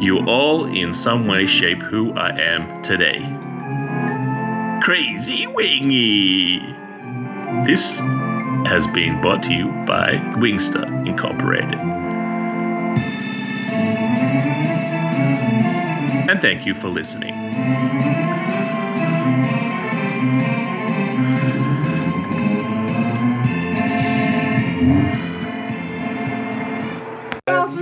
You 0.02 0.26
all, 0.26 0.64
in 0.64 0.94
some 0.94 1.28
way, 1.28 1.46
shape 1.46 1.80
who 1.80 2.12
I 2.14 2.30
am 2.30 2.82
today. 2.82 3.38
Crazy 4.86 5.48
Wingy! 5.48 6.60
This 7.66 7.98
has 8.68 8.86
been 8.86 9.20
brought 9.20 9.42
to 9.42 9.52
you 9.52 9.66
by 9.84 10.12
Wingster 10.36 11.04
Incorporated. 11.04 11.80
And 16.30 16.40
thank 16.40 16.66
you 16.66 16.74
for 16.74 16.86
listening. 16.86 17.34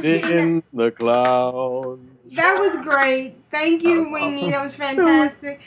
In 0.03 0.63
the 0.73 0.91
clouds. 0.91 2.01
That 2.33 2.59
was 2.59 2.83
great. 2.83 3.35
Thank 3.51 3.83
you, 3.83 4.09
Wingy. 4.09 4.51
That 4.51 4.63
was 4.63 4.75
fantastic. 4.75 5.61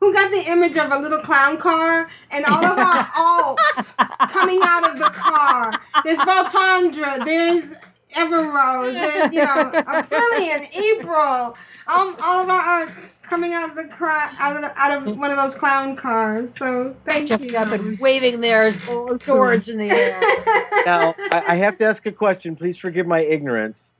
Who 0.00 0.12
got 0.12 0.30
the 0.30 0.48
image 0.50 0.76
of 0.76 0.92
a 0.92 0.98
little 0.98 1.18
clown 1.20 1.56
car 1.58 2.08
and 2.30 2.44
all 2.44 2.64
of 2.64 2.78
our 2.78 3.04
alts 3.56 3.96
coming 4.30 4.60
out 4.62 4.88
of 4.88 4.98
the 4.98 5.10
car? 5.10 5.72
There's 6.04 6.18
Voltandra, 6.18 7.24
there's 7.24 7.76
Everrose, 8.14 8.94
there's, 8.94 9.32
you 9.34 9.40
know, 9.44 9.70
Aprillian, 9.74 10.72
April. 10.74 11.56
Um, 11.88 12.16
all 12.22 12.40
of 12.42 12.48
our 12.48 12.60
arts 12.60 13.18
coming 13.18 13.52
out 13.52 13.70
of 13.70 13.76
the 13.76 13.88
cra- 13.88 14.30
out 14.38 14.62
of, 14.62 14.70
out 14.76 15.06
of 15.06 15.18
one 15.18 15.30
of 15.30 15.36
those 15.36 15.54
clown 15.54 15.94
cars. 15.96 16.56
So 16.56 16.96
thank 17.04 17.28
you. 17.28 17.56
up 17.58 17.68
and 17.72 17.98
waving 17.98 18.40
their 18.40 18.72
swords 19.18 19.68
in 19.68 19.78
the 19.78 19.90
air. 19.90 20.20
now, 20.86 21.14
I, 21.30 21.44
I 21.48 21.54
have 21.56 21.76
to 21.78 21.84
ask 21.84 22.06
a 22.06 22.12
question. 22.12 22.56
Please 22.56 22.78
forgive 22.78 23.06
my 23.06 23.20
ignorance. 23.20 23.96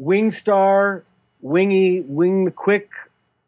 Wingstar, 0.00 1.02
Wingy, 1.42 2.00
Wing 2.02 2.44
the 2.46 2.50
Quick, 2.50 2.88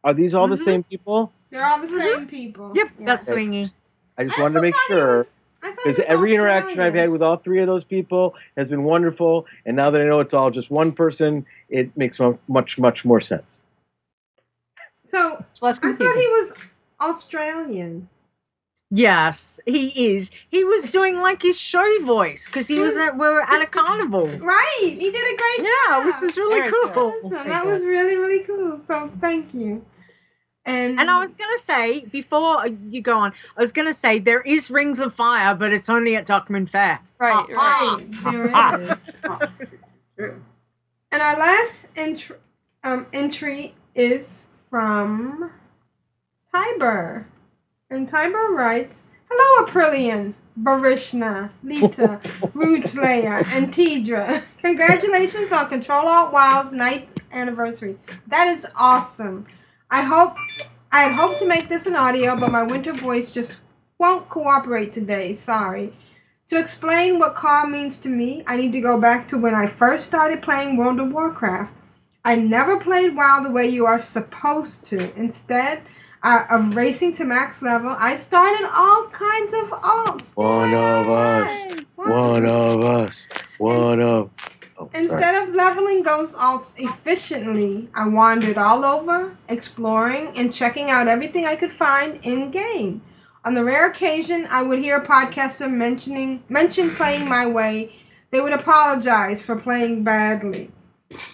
are 0.05 0.12
these 0.12 0.34
all 0.34 0.48
the 0.48 0.56
Mhm. 0.56 0.64
same 0.64 0.82
people? 0.82 1.32
They're 1.53 1.66
all 1.66 1.79
the 1.79 1.87
mm-hmm. 1.87 1.99
same 1.99 2.27
people. 2.27 2.73
Yep, 2.74 2.89
that's 3.01 3.29
Okay. 3.29 3.47
swingy. 3.47 3.73
I 4.16 4.24
just 4.24 4.39
wanted 4.39 4.55
to 4.55 4.62
make 4.62 4.74
sure. 4.89 5.27
Because 5.61 5.99
every 6.01 6.35
interaction 6.35 6.81
I've 6.81 6.95
had 6.95 7.11
with 7.11 7.23
all 7.23 7.37
three 7.37 7.61
of 7.61 7.69
those 7.69 7.85
people 7.85 8.35
has 8.57 8.69
been 8.69 8.83
wonderful, 8.83 9.47
and 9.65 9.77
now 9.77 9.91
that 9.91 10.01
I 10.01 10.05
know 10.05 10.19
it's 10.19 10.35
all 10.35 10.51
just 10.51 10.70
one 10.70 10.91
person, 10.91 11.47
it 11.69 11.97
makes 11.97 12.19
much, 12.49 12.79
much 12.79 13.05
more 13.05 13.20
sense. 13.20 13.62
So 15.12 15.45
I 15.62 15.73
thought 15.73 15.99
he 15.99 16.05
was 16.05 16.57
Australian. 17.01 18.09
Yes, 18.91 19.61
he 19.65 20.15
is. 20.15 20.31
He 20.49 20.65
was 20.65 20.89
doing 20.89 21.20
like 21.20 21.43
his 21.43 21.61
show 21.61 21.87
voice 22.03 22.47
because 22.47 22.66
he 22.66 22.81
was 22.81 22.97
at 22.97 23.15
we 23.15 23.27
were 23.27 23.43
at 23.43 23.62
a 23.62 23.66
carnival. 23.70 24.27
Right. 24.27 24.97
He 24.99 25.11
did 25.11 25.15
a 25.15 25.37
great 25.37 25.59
Yeah, 25.59 25.65
job. 25.65 25.91
Yeah, 25.91 26.07
which 26.07 26.16
was 26.23 26.37
really 26.37 26.61
Very 26.61 26.70
cool. 26.70 27.15
Awesome. 27.24 27.49
That 27.49 27.65
was 27.65 27.85
really, 27.85 28.16
really 28.16 28.45
cool. 28.45 28.79
So 28.79 29.11
thank 29.20 29.55
you. 29.55 29.85
And 30.64 30.98
And 30.98 31.10
I 31.10 31.18
was 31.18 31.32
gonna 31.32 31.59
say 31.59 32.05
before 32.06 32.66
you 32.66 33.01
go 33.01 33.18
on, 33.18 33.32
I 33.56 33.60
was 33.60 33.72
gonna 33.72 33.94
say 33.94 34.18
there 34.18 34.43
is 34.43 34.70
Rings 34.70 35.01
of 35.01 35.12
Fire, 35.12 35.55
but 35.55 35.72
it's 35.72 35.89
only 35.89 36.14
at 36.16 36.26
Darkmoon 36.26 36.68
Faire. 36.68 37.01
Right, 37.18 37.47
ah, 37.56 37.56
ah. 37.56 37.97
right. 37.97 38.18
There 38.32 38.51
ah. 38.55 39.48
is. 40.18 40.32
And 41.10 41.20
our 41.20 41.39
last 41.39 41.89
entry, 41.94 42.36
um, 42.82 43.06
entry 43.12 43.74
is 43.94 44.44
from 44.70 45.51
Tiber. 46.52 47.26
And 47.90 48.09
Tiber 48.09 48.48
writes, 48.51 49.09
Hello, 49.30 49.66
Aprillian, 49.66 50.32
Vrishna, 50.59 51.51
Leeta, 51.62 52.20
Rouge 52.55 52.97
and 52.97 53.72
Tedrah. 53.72 54.43
Congratulations 54.62 55.52
on 55.52 55.68
Control 55.68 56.06
Alt 56.06 56.32
WoW's 56.32 56.72
ninth 56.72 57.20
anniversary. 57.32 57.98
That 58.26 58.48
is 58.48 58.66
awesome. 58.78 59.47
I 59.93 60.01
hope 60.01 60.39
I 60.90 61.02
had 61.02 61.12
hoped 61.12 61.39
to 61.40 61.47
make 61.47 61.69
this 61.69 61.86
an 61.86 61.94
audio, 61.94 62.35
but 62.35 62.51
my 62.51 62.62
winter 62.62 62.94
voice 62.94 63.31
just 63.31 63.60
won't 63.98 64.31
cooperate 64.31 64.90
today. 64.90 65.35
Sorry. 65.35 65.93
To 66.48 66.59
explain 66.59 67.19
what 67.19 67.35
CAR 67.35 67.66
means 67.66 67.98
to 67.98 68.09
me, 68.09 68.43
I 68.47 68.56
need 68.56 68.73
to 68.73 68.81
go 68.81 68.98
back 68.98 69.28
to 69.28 69.39
when 69.39 69.55
I 69.55 69.66
first 69.66 70.06
started 70.06 70.40
playing 70.40 70.78
World 70.78 70.98
of 70.98 71.12
Warcraft. 71.12 71.74
I 72.24 72.36
never 72.36 72.81
played 72.81 73.14
WoW 73.14 73.43
the 73.43 73.51
way 73.51 73.69
you 73.69 73.85
are 73.85 73.98
supposed 73.98 74.86
to. 74.86 75.14
Instead 75.14 75.82
uh, 76.23 76.44
of 76.48 76.74
racing 76.74 77.12
to 77.14 77.24
max 77.24 77.62
level, 77.62 77.94
I 77.98 78.14
started 78.16 78.66
all 78.74 79.09
kinds 79.09 79.52
of 79.52 79.70
alts. 79.82 80.35
One 80.36 80.73
of 80.73 81.09
us. 81.10 81.81
One 81.97 82.47
of 82.47 82.82
us. 82.82 83.28
One 83.59 84.01
of. 84.01 84.31
Instead 84.94 85.48
of 85.48 85.54
leveling 85.54 86.02
those 86.02 86.34
alts 86.34 86.74
efficiently, 86.78 87.88
I 87.94 88.09
wandered 88.09 88.59
all 88.59 88.84
over, 88.84 89.36
exploring 89.48 90.32
and 90.36 90.52
checking 90.52 90.90
out 90.90 91.09
everything 91.09 91.46
I 91.46 91.56
could 91.56 91.72
find 91.72 92.18
in 92.24 92.50
game. 92.50 93.02
On 93.44 93.54
the 93.54 93.64
rare 93.64 93.90
occasion 93.90 94.46
I 94.50 94.62
would 94.62 94.78
hear 94.78 94.98
a 94.98 95.06
podcaster 95.06 95.70
mentioning 95.70 96.44
mention 96.48 96.90
playing 96.90 97.28
my 97.28 97.46
way, 97.46 97.92
they 98.30 98.40
would 98.40 98.52
apologize 98.52 99.42
for 99.42 99.56
playing 99.56 100.04
badly. 100.04 100.70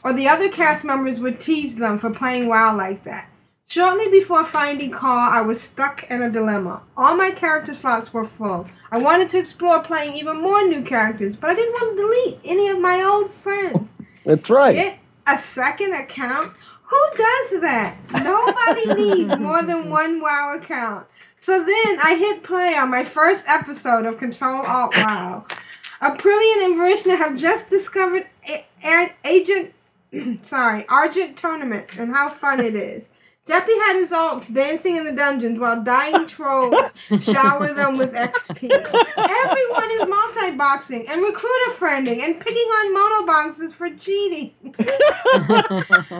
Or 0.02 0.12
the 0.12 0.28
other 0.28 0.48
cast 0.48 0.84
members 0.84 1.20
would 1.20 1.38
tease 1.38 1.76
them 1.76 1.98
for 1.98 2.10
playing 2.10 2.48
WoW 2.48 2.76
like 2.76 3.04
that. 3.04 3.30
Shortly 3.73 4.09
before 4.11 4.47
finding 4.47 4.90
Call, 4.90 5.31
I 5.31 5.43
was 5.43 5.61
stuck 5.61 6.11
in 6.11 6.23
a 6.23 6.31
dilemma. 6.31 6.81
All 6.97 7.19
my 7.19 7.31
character 7.32 7.74
slots 7.74 8.15
were 8.15 8.24
full. 8.24 8.66
I 8.90 8.97
wanted 8.97 9.28
to 9.31 9.39
explore 9.39 9.82
playing 9.82 10.15
even 10.16 10.40
more 10.40 10.66
new 10.66 10.81
characters, 10.82 11.36
but 11.36 11.51
I 11.51 11.55
didn't 11.55 11.74
want 11.74 11.95
to 11.95 12.03
delete 12.03 12.40
any 12.51 12.69
of 12.69 12.81
my 12.81 13.03
old 13.03 13.31
friends. 13.31 13.90
That's 14.24 14.49
right. 14.49 14.74
Get 14.74 14.99
a 15.27 15.36
second 15.36 15.93
account? 15.93 16.55
Who 16.85 17.01
does 17.15 17.61
that? 17.61 17.97
Nobody 18.11 18.95
needs 19.03 19.36
more 19.39 19.62
than 19.62 19.90
one 19.90 20.23
WoW 20.23 20.57
account. 20.59 21.07
So 21.39 21.59
then 21.62 21.99
I 22.03 22.16
hit 22.19 22.43
play 22.43 22.74
on 22.74 22.90
my 22.90 23.05
first 23.05 23.47
episode 23.47 24.07
of 24.07 24.16
Control 24.16 24.62
Alt 24.65 24.97
WoW. 24.97 25.45
Aprillian 26.01 26.65
and 26.65 26.77
Vrishna 26.78 27.19
have 27.19 27.36
just 27.36 27.69
discovered 27.69 28.27
a- 28.49 28.65
a- 28.82 29.12
Agent, 29.27 29.74
sorry, 30.47 30.86
Argent 30.89 31.36
Tournament 31.36 31.99
and 31.99 32.15
how 32.15 32.31
fun 32.31 32.61
it 32.61 32.74
is. 32.74 33.11
Deppy 33.48 33.74
had 33.86 33.94
his 33.94 34.12
alts 34.12 34.52
dancing 34.52 34.96
in 34.96 35.04
the 35.04 35.12
dungeons 35.12 35.58
while 35.58 35.82
dying 35.82 36.26
trolls 36.26 36.74
shower 37.20 37.72
them 37.72 37.96
with 37.96 38.12
XP. 38.12 38.70
Everyone 38.70 39.90
is 39.92 40.06
multi-boxing 40.06 41.08
and 41.08 41.22
recruiter 41.22 41.72
friending 41.72 42.20
and 42.20 42.38
picking 42.38 42.56
on 42.56 43.26
monoboxes 43.26 43.72
for 43.72 43.88
cheating. 43.96 44.52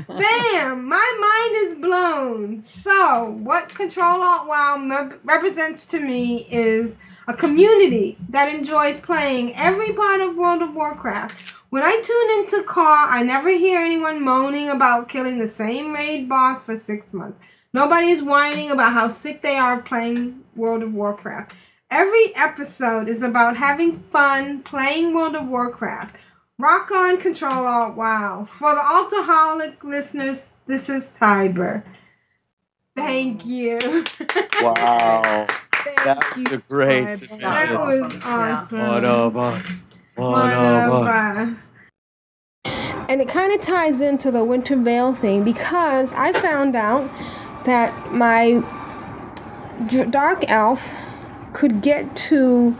Bam! 0.09 0.89
My 0.89 1.51
mind 1.53 1.69
is 1.69 1.75
blown. 1.77 2.63
So, 2.63 3.29
what 3.43 3.69
Control 3.69 4.23
Alt 4.23 4.49
WoW 4.49 5.13
represents 5.23 5.87
to 5.89 6.01
me 6.01 6.47
is 6.51 6.97
a 7.27 7.35
community 7.35 8.17
that 8.31 8.53
enjoys 8.53 8.99
playing 9.01 9.55
every 9.55 9.93
part 9.93 10.23
of 10.23 10.35
World 10.35 10.63
of 10.63 10.75
Warcraft. 10.75 11.58
When 11.71 11.83
I 11.83 12.01
tune 12.03 12.39
into 12.59 12.67
Car, 12.67 13.09
I 13.09 13.23
never 13.23 13.51
hear 13.51 13.79
anyone 13.79 14.25
moaning 14.25 14.71
about 14.71 15.09
killing 15.09 15.39
the 15.39 15.49
same 15.49 15.93
raid 15.93 16.27
boss 16.29 16.63
for 16.63 16.77
six 16.77 17.13
months. 17.13 17.39
Nobody 17.75 18.09
is 18.09 18.23
whining 18.23 18.71
about 18.71 18.95
how 18.95 19.09
sick 19.09 19.43
they 19.43 19.57
are 19.57 19.83
playing 19.83 20.45
World 20.57 20.83
of 20.83 20.95
Warcraft. 20.95 21.53
Every 21.91 22.35
episode 22.35 23.09
is 23.09 23.23
about 23.23 23.59
having 23.59 23.99
fun 23.99 24.63
playing 24.63 25.13
World 25.15 25.35
of 25.35 25.47
Warcraft. 25.47 26.17
Rock 26.59 26.91
on, 26.91 27.19
Control 27.19 27.67
Alt 27.67 27.95
Wow. 27.97 28.47
For 28.47 28.75
the 28.75 28.81
Altaholic 28.81 29.85
listeners, 29.85 30.49
this 30.67 30.89
is 30.89 31.13
Tiber. 31.13 31.85
Thank 32.97 33.45
you. 33.45 33.79
Wow. 34.61 35.47
That 36.05 36.35
was 36.37 36.53
a 36.53 36.59
great 36.59 37.21
That 37.41 37.81
was 37.81 38.01
awesome. 38.25 38.81
One 38.81 39.05
of 39.05 39.37
us. 39.37 39.63
One, 39.63 39.67
One 39.67 39.88
of 40.19 40.93
of 40.93 41.07
us. 41.07 41.49
us. 41.49 41.55
And 43.09 43.23
it 43.23 43.29
kind 43.29 43.53
of 43.53 43.61
ties 43.61 44.01
into 44.01 44.31
the 44.31 44.45
Winter 44.45 44.77
Veil 44.77 45.15
thing 45.15 45.43
because 45.43 46.13
I 46.13 46.33
found 46.33 46.77
out 46.77 47.11
that 47.65 48.13
my 48.13 48.63
dark 50.11 50.45
elf 50.49 50.95
could 51.53 51.81
get 51.81 52.15
to 52.17 52.77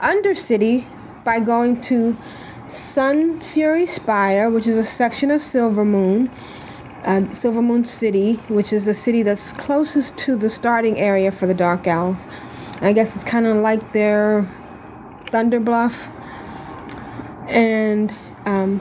Undercity 0.00 0.84
by 1.24 1.40
going 1.40 1.80
to 1.82 2.16
Sunfury 2.66 3.88
Spire, 3.88 4.50
which 4.50 4.66
is 4.66 4.78
a 4.78 4.84
section 4.84 5.30
of 5.30 5.40
Silvermoon, 5.40 6.30
uh, 7.04 7.20
Silvermoon 7.30 7.86
City, 7.86 8.34
which 8.48 8.72
is 8.72 8.86
the 8.86 8.94
city 8.94 9.22
that's 9.22 9.52
closest 9.52 10.16
to 10.18 10.36
the 10.36 10.48
starting 10.48 10.98
area 10.98 11.30
for 11.30 11.46
the 11.46 11.54
Dark 11.54 11.86
Elves. 11.86 12.26
I 12.80 12.92
guess 12.92 13.14
it's 13.14 13.24
kind 13.24 13.46
of 13.46 13.56
like 13.56 13.92
their 13.92 14.48
Thunder 15.30 15.60
Bluff. 15.60 16.08
And 17.48 18.12
um, 18.44 18.80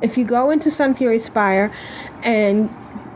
if 0.00 0.18
you 0.18 0.24
go 0.24 0.50
into 0.50 0.68
Sunfury 0.68 1.20
Spire 1.20 1.72
and 2.24 2.70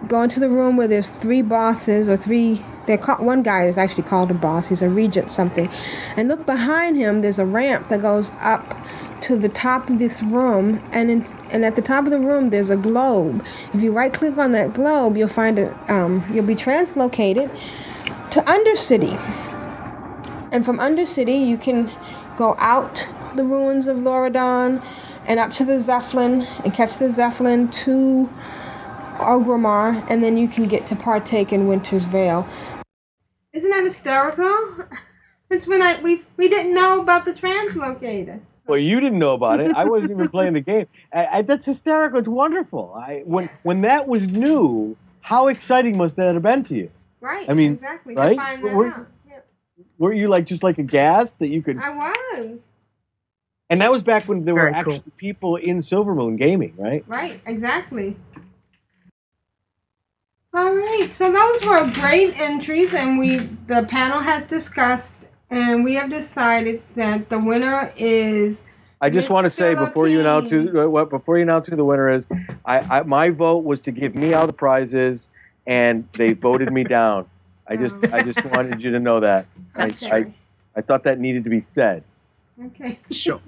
go 0.09 0.23
into 0.23 0.41
the 0.41 0.49
room 0.49 0.77
where 0.77 0.89
there's 0.89 1.11
three 1.11 1.43
bosses 1.43 2.09
or 2.09 2.17
three 2.17 2.63
they're 2.87 2.99
called, 2.99 3.21
one 3.21 3.43
guy 3.43 3.65
is 3.65 3.77
actually 3.77 4.05
called 4.05 4.31
a 4.31 4.35
boss. 4.35 4.69
He's 4.69 4.83
a 4.83 4.89
regent 4.89 5.31
something. 5.31 5.69
And 6.17 6.29
look 6.29 6.47
behind 6.47 6.97
him 6.97 7.21
there's 7.21 7.39
a 7.39 7.47
ramp 7.47 7.89
that 7.89 8.01
goes 8.01 8.31
up 8.41 8.77
to 9.23 9.37
the 9.37 9.49
top 9.49 9.91
of 9.91 9.99
this 9.99 10.23
room. 10.23 10.83
And 10.93 11.11
in, 11.11 11.27
and 11.53 11.65
at 11.65 11.75
the 11.75 11.83
top 11.83 12.05
of 12.05 12.11
the 12.11 12.21
room 12.21 12.51
there's 12.51 12.71
a 12.71 12.77
globe. 12.77 13.45
If 13.73 13.83
you 13.83 13.93
right 13.93 14.13
click 14.13 14.39
on 14.39 14.53
that 14.53 14.73
globe 14.73 15.17
you'll 15.17 15.29
find 15.29 15.59
it 15.59 15.73
um, 15.91 16.25
you'll 16.33 16.47
be 16.47 16.55
translocated 16.55 17.51
to 18.31 18.41
undercity. 18.43 19.17
And 20.53 20.65
from 20.65 20.79
undercity 20.79 21.45
you 21.45 21.59
can 21.59 21.91
go 22.37 22.55
out 22.59 23.09
the 23.37 23.45
ruins 23.45 23.87
of 23.89 23.99
Lordaeron 23.99 24.85
and 25.27 25.41
up 25.41 25.53
to 25.53 25.65
the 25.65 25.79
zeppelin 25.79 26.43
and 26.65 26.73
catch 26.75 26.99
the 26.99 27.09
zeppelin 27.09 27.69
to 27.71 28.29
Orgrimmar, 29.19 30.05
and 30.11 30.23
then 30.23 30.37
you 30.37 30.49
can 30.49 30.69
get 30.69 30.87
to 30.87 30.97
partake 30.97 31.53
in 31.53 31.69
Winter's 31.69 32.05
Veil. 32.05 32.47
Isn't 33.53 33.71
that 33.71 33.85
hysterical? 33.85 34.87
It's 35.49 35.69
when 35.69 35.81
I 35.81 36.01
we 36.01 36.23
we 36.37 36.49
didn't 36.49 36.75
know 36.75 37.01
about 37.01 37.25
the 37.25 37.33
translocator. 37.33 38.41
Well, 38.67 38.79
you 38.81 38.99
didn't 38.99 39.21
know 39.21 39.33
about 39.35 39.61
it. 39.61 39.73
I 39.77 39.85
wasn't 39.85 40.11
even 40.11 40.29
playing 40.29 40.55
the 40.55 40.61
game. 40.61 40.87
I, 41.13 41.27
I, 41.27 41.43
that's 41.43 41.65
hysterical. 41.65 42.19
It's 42.19 42.29
wonderful. 42.29 42.93
I, 42.97 43.23
when 43.25 43.49
when 43.63 43.83
that 43.83 44.09
was 44.09 44.25
new, 44.25 44.97
how 45.21 45.47
exciting 45.47 45.97
must 45.97 46.17
that 46.17 46.35
have 46.35 46.43
been 46.43 46.65
to 46.65 46.75
you? 46.75 46.91
Right. 47.21 47.49
I 47.49 47.55
mean, 47.55 47.75
exactly. 47.75 48.17
right? 48.17 48.31
To 48.31 48.43
find 48.43 48.65
that 48.65 48.75
Were- 48.75 48.89
out. 48.89 49.07
Were 49.99 50.13
you 50.13 50.29
like 50.29 50.47
just 50.47 50.63
like 50.63 50.79
aghast 50.79 51.39
that 51.39 51.49
you 51.49 51.63
could? 51.63 51.79
I 51.79 51.91
was. 51.91 52.67
And 53.69 53.81
that 53.81 53.91
was 53.91 54.03
back 54.03 54.25
when 54.25 54.45
there 54.45 54.55
were 54.55 54.71
Very 54.71 54.85
cool. 54.85 54.95
actually 54.95 55.13
people 55.17 55.57
in 55.57 55.79
Silvermoon 55.79 56.39
gaming, 56.39 56.75
right? 56.77 57.05
Right. 57.07 57.41
Exactly. 57.47 58.17
All 60.55 60.75
right. 60.75 61.09
So 61.13 61.33
those 61.33 61.65
were 61.67 61.91
great 61.93 62.39
entries, 62.39 62.95
and 62.95 63.19
we 63.19 63.39
the 63.39 63.85
panel 63.89 64.21
has 64.21 64.47
discussed, 64.47 65.27
and 65.51 65.85
we 65.85 65.95
have 65.95 66.09
decided 66.11 66.83
that 66.95 67.29
the 67.29 67.39
winner 67.39 67.93
is 67.97 68.65
I 69.01 69.11
just 69.11 69.29
want 69.29 69.45
to 69.45 69.51
say 69.51 69.75
before 69.75 70.09
you 70.09 70.21
announce 70.21 70.49
who 70.49 70.91
what 70.91 71.11
before 71.11 71.37
you 71.37 71.43
announce 71.43 71.67
who 71.67 71.77
the 71.77 71.85
winner 71.85 72.09
is, 72.09 72.27
I, 72.65 72.79
I 72.79 73.03
my 73.03 73.31
vote 73.31 73.65
was 73.65 73.83
to 73.83 73.91
give 73.93 74.15
me 74.15 74.33
all 74.33 74.47
the 74.47 74.55
prizes, 74.55 75.29
and 75.67 76.09
they 76.13 76.33
voted 76.33 76.73
me 76.73 76.85
down. 76.85 77.29
I 77.67 77.77
just 77.77 77.97
I 78.13 78.23
just 78.23 78.39
oh. 78.43 78.49
wanted 78.49 78.83
you 78.83 78.93
to 78.93 79.01
know 79.01 79.21
that. 79.21 79.47
I, 79.75 79.93
I 80.11 80.33
I 80.75 80.81
thought 80.81 81.05
that 81.05 81.19
needed 81.19 81.45
to 81.45 81.51
be 81.51 81.61
said. 81.61 82.05
okay. 82.67 82.99
Sure. 83.11 83.41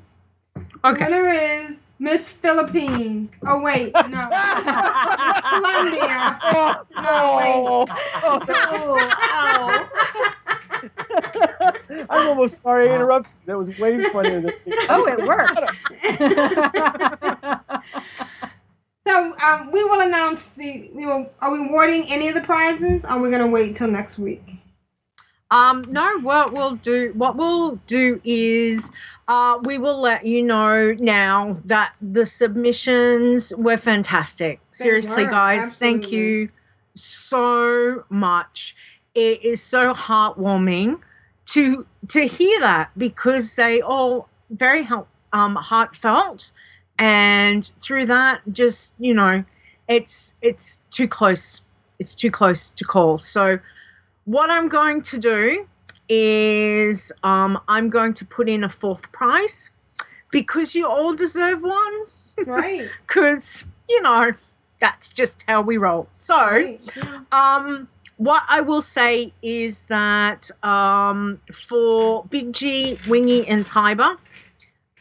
Okay. 0.85 1.05
The 1.05 1.11
winner 1.11 1.29
is 1.29 1.83
Miss 1.99 2.29
Philippines. 2.29 3.35
Oh 3.47 3.61
wait, 3.61 3.93
no. 3.93 4.03
Miss 4.09 5.41
Colombia. 5.41 6.39
No, 6.97 7.35
wait. 7.39 7.89
I'm 12.11 12.29
almost 12.29 12.63
sorry 12.63 12.91
I 12.91 12.95
interrupted. 12.95 13.33
That 13.47 13.59
was 13.59 13.69
way 13.79 14.03
funnier 14.13 14.41
than. 14.41 14.53
Oh, 14.89 15.07
it 15.07 15.27
worked. 15.27 15.61
So 19.07 19.35
um, 19.43 19.73
we 19.73 19.83
will 19.85 20.03
announce 20.03 20.53
the. 20.53 20.91
We 20.93 21.07
will. 21.07 21.33
Are 21.41 21.51
we 21.51 21.67
awarding 21.67 22.05
any 22.11 22.29
of 22.29 22.35
the 22.35 22.43
prizes? 22.43 23.07
Or 23.07 23.13
are 23.13 23.19
we 23.19 23.31
gonna 23.31 23.49
wait 23.49 23.75
till 23.75 23.89
next 23.89 24.19
week? 24.19 24.45
Um, 25.51 25.87
no, 25.89 26.19
what 26.21 26.53
we'll 26.53 26.75
do, 26.75 27.13
what 27.17 27.35
we'll 27.35 27.77
do 27.87 28.21
is, 28.23 28.93
uh, 29.29 29.61
we 29.65 29.77
will 29.77 30.01
let 30.01 30.25
you 30.25 30.43
know 30.43 30.95
now 30.99 31.59
that 31.67 31.93
the 32.01 32.25
submissions 32.25 33.53
were 33.57 33.77
fantastic. 33.77 34.59
Seriously, 34.71 35.25
were, 35.25 35.31
guys, 35.31 35.75
thank 35.75 36.11
you 36.11 36.49
so 36.95 38.05
much. 38.09 38.75
It 39.15 39.45
is 39.45 39.63
so 39.63 39.93
heartwarming 39.93 41.01
to 41.47 41.87
to 42.09 42.27
hear 42.27 42.59
that 42.61 42.91
because 42.97 43.55
they 43.55 43.83
all 43.83 44.31
very 44.49 44.85
help, 44.85 45.09
um, 45.33 45.57
heartfelt, 45.57 46.53
and 46.99 47.71
through 47.81 48.07
that, 48.07 48.41
just 48.51 48.95
you 48.99 49.13
know, 49.13 49.45
it's 49.87 50.35
it's 50.41 50.81
too 50.91 51.07
close. 51.07 51.61
It's 51.99 52.15
too 52.15 52.31
close 52.31 52.71
to 52.71 52.85
call. 52.85 53.19
So 53.19 53.59
what 54.25 54.51
I'm 54.51 54.69
going 54.69 55.03
to 55.03 55.19
do 55.19 55.69
is 56.09 57.13
um, 57.23 57.61
I'm 57.69 57.91
going 57.91 58.15
to 58.15 58.25
put 58.25 58.49
in 58.49 58.65
a 58.65 58.69
fourth 58.69 59.13
prize 59.13 59.71
because 60.31 60.75
you 60.75 60.87
all 60.87 61.15
deserve 61.15 61.63
one. 61.63 61.99
Right. 62.47 62.89
Because, 63.07 63.65
you 63.89 64.01
know, 64.03 64.33
that's 64.81 65.09
just 65.09 65.45
how 65.49 65.63
we 65.63 65.77
roll. 65.77 66.09
So, 66.13 66.79
um, 67.33 67.89
what 68.17 68.43
I 68.49 68.61
will 68.61 68.83
say 68.83 69.33
is 69.43 69.85
that 69.87 70.51
um, 70.63 71.41
for 71.53 72.25
Big 72.27 72.53
G, 72.53 72.99
Wingy, 73.09 73.47
and 73.49 73.67
Tiber, 73.67 74.19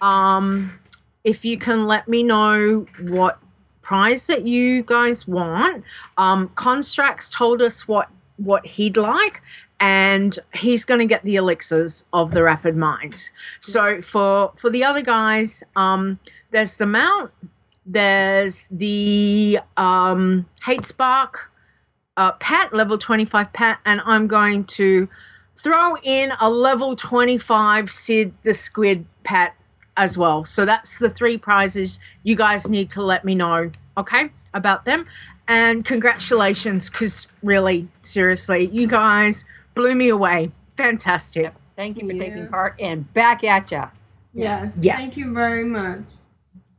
um, 0.02 0.80
if 1.24 1.44
you 1.46 1.58
can 1.58 1.86
let 1.86 2.08
me 2.08 2.24
know 2.24 2.88
what 3.02 3.40
prize 3.88 4.28
that 4.28 4.46
you 4.46 4.84
guys 4.84 5.26
want. 5.26 5.82
Um, 6.18 6.50
Constrax 6.50 7.32
told 7.32 7.62
us 7.62 7.88
what 7.88 8.10
what 8.36 8.66
he'd 8.66 8.98
like, 8.98 9.42
and 9.80 10.40
he's 10.54 10.86
going 10.86 11.00
to 11.00 11.06
get 11.06 11.24
the 11.24 11.36
elixirs 11.36 12.06
of 12.12 12.32
the 12.32 12.44
Rapid 12.44 12.76
Mind. 12.76 13.32
So 13.60 14.02
for 14.02 14.54
for 14.56 14.70
the 14.70 14.84
other 14.84 15.02
guys, 15.02 15.64
um, 15.76 16.20
there's 16.52 16.78
the 16.78 16.86
mount, 16.86 17.32
there's 17.86 18.68
the 18.72 19.60
um, 19.76 20.48
Hatespark, 20.66 21.36
uh, 22.16 22.32
Pat 22.34 22.74
level 22.74 22.98
twenty 22.98 23.26
five 23.26 23.54
Pat, 23.54 23.80
and 23.86 24.02
I'm 24.06 24.28
going 24.28 24.64
to 24.66 25.08
throw 25.58 25.98
in 26.04 26.32
a 26.40 26.50
level 26.50 26.96
25 26.96 27.92
Sid 27.92 28.34
the 28.44 28.54
Squid 28.54 29.06
Pat 29.24 29.56
as 29.98 30.18
well. 30.18 30.46
So 30.46 30.66
that's 30.66 31.00
the 31.00 31.10
three 31.10 31.38
prizes 31.38 32.00
you 32.24 32.36
guys 32.36 32.70
need 32.70 32.90
to 32.92 33.02
let 33.02 33.26
me 33.26 33.34
know, 33.36 33.72
okay, 33.98 34.30
about 34.54 34.86
them. 34.86 35.08
And 35.48 35.84
congratulations, 35.84 36.90
because 36.90 37.28
really, 37.42 37.88
seriously, 38.02 38.68
you 38.68 38.88
guys 38.88 39.46
blew 39.78 39.96
me 39.96 40.10
away. 40.10 40.52
Fantastic. 40.76 41.54
Thank 41.76 41.98
you 41.98 42.08
for 42.08 42.14
taking 42.14 42.48
part 42.48 42.76
and 42.80 43.12
back 43.14 43.44
at 43.44 43.72
ya. 43.72 43.90
Yes. 44.34 44.80
Yes. 44.82 45.16
Thank 45.16 45.26
you 45.26 45.34
very 45.34 45.64
much. 45.64 46.04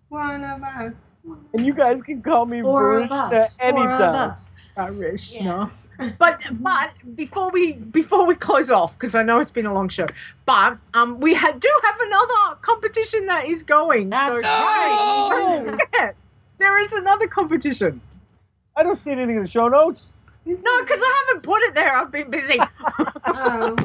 One 0.09 0.45
of 0.45 0.63
us. 0.63 1.15
And 1.53 1.67
you 1.67 1.75
guys 1.75 2.01
can 2.01 2.23
call 2.23 2.47
me 2.47 2.63
Four 2.63 3.01
of 3.01 3.11
Vrishna 3.11 3.33
us. 3.33 3.57
Four 3.57 3.69
of 3.69 3.77
anytime. 3.77 4.15
us. 4.15 4.47
Vrishna. 4.77 6.17
but 6.19 6.39
but 6.53 6.91
before 7.15 7.51
we 7.51 7.75
before 7.75 8.27
we 8.27 8.35
close 8.35 8.71
off 8.71 8.95
because 8.95 9.15
I 9.15 9.23
know 9.23 9.39
it's 9.39 9.51
been 9.51 9.67
a 9.67 9.75
long 9.75 9.89
show, 9.89 10.07
but 10.47 10.79
um 10.95 11.21
we 11.21 11.35
ha- 11.35 11.53
do 11.59 11.81
have 11.85 12.01
another 12.01 12.61
competition 12.63 13.27
that 13.27 13.47
is 13.47 13.63
going. 13.63 14.09
That's 14.11 14.35
so 14.35 14.41
right. 14.41 15.79
Don't 15.93 16.17
there 16.59 16.79
is 16.79 16.93
another 16.93 17.29
competition. 17.29 18.01
I 18.77 18.83
don't 18.83 19.03
see 19.03 19.11
anything 19.11 19.37
in 19.37 19.43
the 19.43 19.49
show 19.49 19.69
notes. 19.69 20.13
No, 20.49 20.81
because 20.83 20.99
I 21.03 21.25
haven't 21.27 21.43
put 21.43 21.61
it 21.65 21.75
there. 21.75 21.95
I've 21.95 22.11
been 22.11 22.31
busy. 22.31 22.59
Oh. 23.31 23.77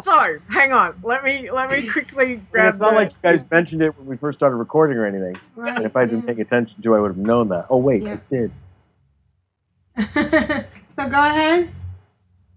So 0.00 0.38
hang 0.48 0.72
on. 0.72 1.00
Let 1.02 1.24
me 1.24 1.50
let 1.50 1.70
me 1.70 1.88
quickly 1.88 2.42
grab. 2.50 2.74
it's 2.74 2.80
not 2.80 2.90
the- 2.90 2.96
like 2.96 3.10
you 3.10 3.16
guys 3.22 3.44
mentioned 3.50 3.80
it 3.82 3.96
when 3.96 4.06
we 4.06 4.16
first 4.16 4.38
started 4.38 4.56
recording 4.56 4.96
or 4.98 5.06
anything. 5.06 5.36
Right, 5.56 5.76
And 5.76 5.86
if 5.86 5.96
I 5.96 6.04
didn't 6.04 6.22
pay 6.26 6.40
attention 6.40 6.82
to, 6.82 6.94
I 6.94 6.98
would 7.00 7.08
have 7.12 7.16
known 7.16 7.48
that. 7.48 7.66
Oh 7.70 7.76
wait, 7.78 8.02
Yeah. 8.02 8.18
I 8.30 8.34
did. 8.34 8.50
So 10.96 11.08
go 11.08 11.24
ahead. 11.24 11.70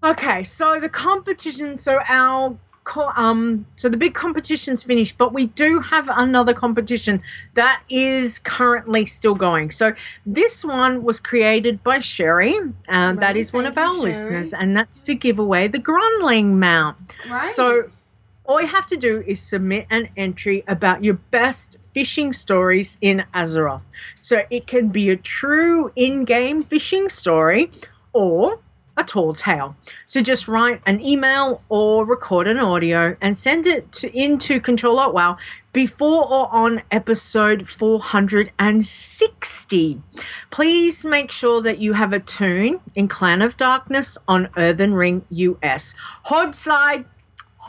Okay, 0.04 0.44
so 0.44 0.80
the 0.80 0.90
competition, 0.90 1.78
so 1.78 2.00
our 2.08 2.56
co- 2.88 3.12
um, 3.18 3.66
so 3.76 3.90
the 3.90 3.98
big 3.98 4.14
competition's 4.14 4.82
finished, 4.82 5.18
but 5.18 5.34
we 5.34 5.48
do 5.48 5.82
have 5.82 6.08
another 6.10 6.54
competition 6.54 7.22
that 7.54 7.84
is 7.90 8.40
currently 8.40 9.06
still 9.06 9.36
going. 9.36 9.72
So 9.72 9.94
this 10.26 10.64
one 10.64 11.04
was 11.04 11.20
created 11.20 11.84
by 11.84 12.00
Sherry, 12.00 12.56
and 12.88 13.20
that 13.20 13.36
is 13.36 13.52
one 13.52 13.66
of 13.66 13.78
our 13.78 13.94
listeners, 13.94 14.54
and 14.54 14.76
that's 14.76 15.04
to 15.04 15.14
give 15.16 15.38
away 15.38 15.68
the 15.68 15.80
Grunling 15.80 16.60
mount. 16.60 16.96
Right. 17.30 17.50
So 17.50 17.90
all 18.46 18.62
you 18.62 18.68
have 18.68 18.88
to 18.88 18.96
do 18.96 19.22
is 19.28 19.42
submit 19.42 19.86
an 19.90 20.08
entry 20.16 20.64
about 20.66 21.04
your 21.04 21.16
best 21.16 21.78
fishing 21.94 22.32
stories 22.32 22.98
in 23.02 23.26
Azeroth. 23.34 23.84
So 24.22 24.44
it 24.50 24.66
can 24.66 24.88
be 24.88 25.10
a 25.10 25.18
true 25.18 25.92
in-game 25.98 26.64
fishing 26.64 27.10
story, 27.10 27.70
or 28.14 28.60
a 28.98 29.04
tall 29.04 29.34
tale. 29.34 29.76
So 30.06 30.22
just 30.22 30.48
write 30.48 30.82
an 30.86 31.00
email 31.00 31.62
or 31.70 32.06
record 32.06 32.48
an 32.48 32.58
audio 32.58 33.16
and 33.22 33.38
send 33.38 33.66
it 33.66 33.92
to, 33.94 34.14
into 34.18 34.60
Control 34.60 35.00
Alt 35.00 35.14
Wow 35.14 35.38
before 35.72 36.30
or 36.32 36.54
on 36.54 36.82
episode 36.90 37.68
460. 37.68 40.02
Please 40.50 41.06
make 41.06 41.32
sure 41.32 41.62
that 41.62 41.78
you 41.78 41.94
have 41.94 42.14
a 42.14 42.20
tune 42.20 42.80
in 42.96 43.08
Clan 43.08 43.44
of 43.44 43.56
Darkness 43.58 44.18
on 44.28 44.50
Earthen 44.58 44.96
Ring 44.96 45.24
US. 45.30 45.94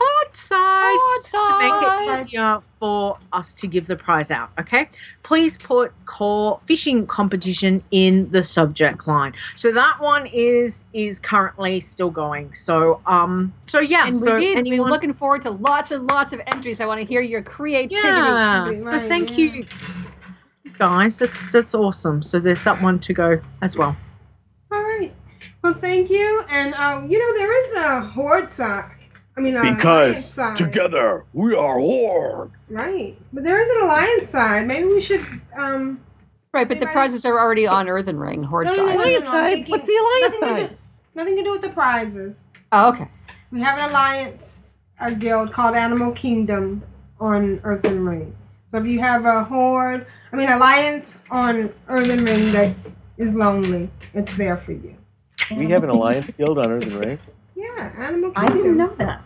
Horde 0.01 0.35
side, 0.35 0.97
horde 0.97 1.23
side, 1.25 1.45
to 1.45 1.59
make 1.59 2.17
it 2.17 2.19
easier 2.21 2.61
for 2.79 3.17
us 3.33 3.53
to 3.55 3.67
give 3.67 3.87
the 3.87 3.97
prize 3.97 4.31
out. 4.31 4.49
Okay, 4.57 4.89
please 5.23 5.57
put 5.57 5.91
core 6.05 6.59
fishing 6.65 7.05
competition 7.05 7.83
in 7.91 8.29
the 8.31 8.43
subject 8.43 9.07
line. 9.07 9.33
So 9.55 9.73
that 9.73 9.97
one 9.99 10.25
is 10.27 10.85
is 10.93 11.19
currently 11.19 11.81
still 11.81 12.11
going. 12.11 12.53
So 12.53 13.01
um, 13.05 13.53
so 13.65 13.79
yeah, 13.81 14.07
And 14.07 14.15
so 14.15 14.37
we 14.37 14.55
anyone, 14.55 14.79
we're 14.85 14.89
looking 14.89 15.13
forward 15.13 15.41
to 15.41 15.51
lots 15.51 15.91
and 15.91 16.07
lots 16.09 16.31
of 16.31 16.39
entries. 16.47 16.79
I 16.79 16.85
want 16.85 17.01
to 17.01 17.05
hear 17.05 17.21
your 17.21 17.41
creativity. 17.41 18.07
yeah. 18.07 18.77
So 18.77 19.05
thank 19.09 19.37
you, 19.37 19.65
guys. 20.77 21.19
That's 21.19 21.43
that's 21.51 21.75
awesome. 21.75 22.21
So 22.21 22.39
there's 22.39 22.63
that 22.63 22.81
one 22.81 22.99
to 22.99 23.13
go 23.13 23.41
as 23.61 23.75
well. 23.75 23.97
All 24.71 24.81
right. 24.81 25.13
Well, 25.61 25.73
thank 25.73 26.09
you. 26.09 26.43
And 26.49 26.73
um, 26.75 27.09
you 27.11 27.19
know 27.19 27.37
there 27.37 27.65
is 27.65 27.73
a 27.85 28.01
horde 28.07 28.49
side. 28.49 28.91
I 29.39 29.41
mean, 29.41 29.75
Because 29.75 30.23
side. 30.33 30.55
together 30.57 31.25
we 31.33 31.55
are 31.55 31.79
Horde. 31.79 32.51
Right, 32.69 33.17
but 33.31 33.43
there 33.43 33.61
is 33.61 33.69
an 33.69 33.83
alliance 33.83 34.29
side. 34.29 34.67
Maybe 34.67 34.87
we 34.87 35.01
should. 35.01 35.25
Um, 35.57 36.01
Right, 36.51 36.67
but 36.67 36.79
the 36.79 36.87
prizes 36.87 37.25
are 37.25 37.39
already 37.39 37.67
on 37.67 37.87
Earthen 37.87 38.17
Ring, 38.17 38.41
Horde 38.43 38.67
no, 38.67 38.75
no, 38.75 38.85
no, 38.85 38.87
side. 38.87 38.97
no, 38.97 39.03
no, 39.03 39.19
no, 39.19 39.31
I'm 39.31 39.53
thinking- 39.53 39.77
nothing 39.77 40.55
to 40.55 40.67
do- 40.67 40.75
Nothing 41.15 41.35
to 41.37 41.43
do 41.43 41.51
with 41.51 41.61
the 41.61 41.69
prizes. 41.69 42.41
Oh, 42.71 42.89
okay. 42.89 43.07
We 43.51 43.61
have 43.61 43.77
an 43.79 43.89
alliance, 43.91 44.65
a 44.99 45.13
guild 45.13 45.51
called 45.53 45.75
Animal 45.75 46.11
Kingdom 46.11 46.81
on 47.19 47.59
Earthen 47.63 48.03
Ring. 48.05 48.35
So 48.71 48.77
if 48.79 48.85
you 48.87 48.99
have 48.99 49.25
a 49.25 49.43
horde, 49.43 50.05
I 50.31 50.35
mean 50.35 50.49
alliance 50.49 51.19
on 51.31 51.71
Earthen 51.87 52.25
Ring 52.25 52.51
that 52.51 52.73
is 53.17 53.33
lonely, 53.35 53.89
it's 54.13 54.35
there 54.37 54.57
for 54.57 54.71
you. 54.73 54.95
We 55.55 55.69
have 55.69 55.83
an 55.83 55.89
alliance 55.89 56.29
guild 56.31 56.57
on 56.59 56.71
Earthen 56.71 56.97
Ring. 56.99 57.19
Yeah, 57.55 57.91
Animal 57.97 58.31
Kingdom. 58.31 58.35
I 58.35 58.47
didn't 58.55 58.77
know 58.77 58.93
that. 58.97 59.21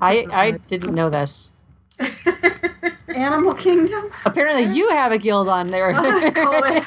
I, 0.00 0.26
I 0.30 0.50
didn't 0.52 0.94
know 0.94 1.08
this. 1.10 1.50
Animal 3.14 3.54
Kingdom? 3.54 4.10
Apparently, 4.24 4.74
you 4.74 4.88
have 4.90 5.12
a 5.12 5.18
guild 5.18 5.48
on 5.48 5.68
there. 5.68 5.92
called, 6.32 6.84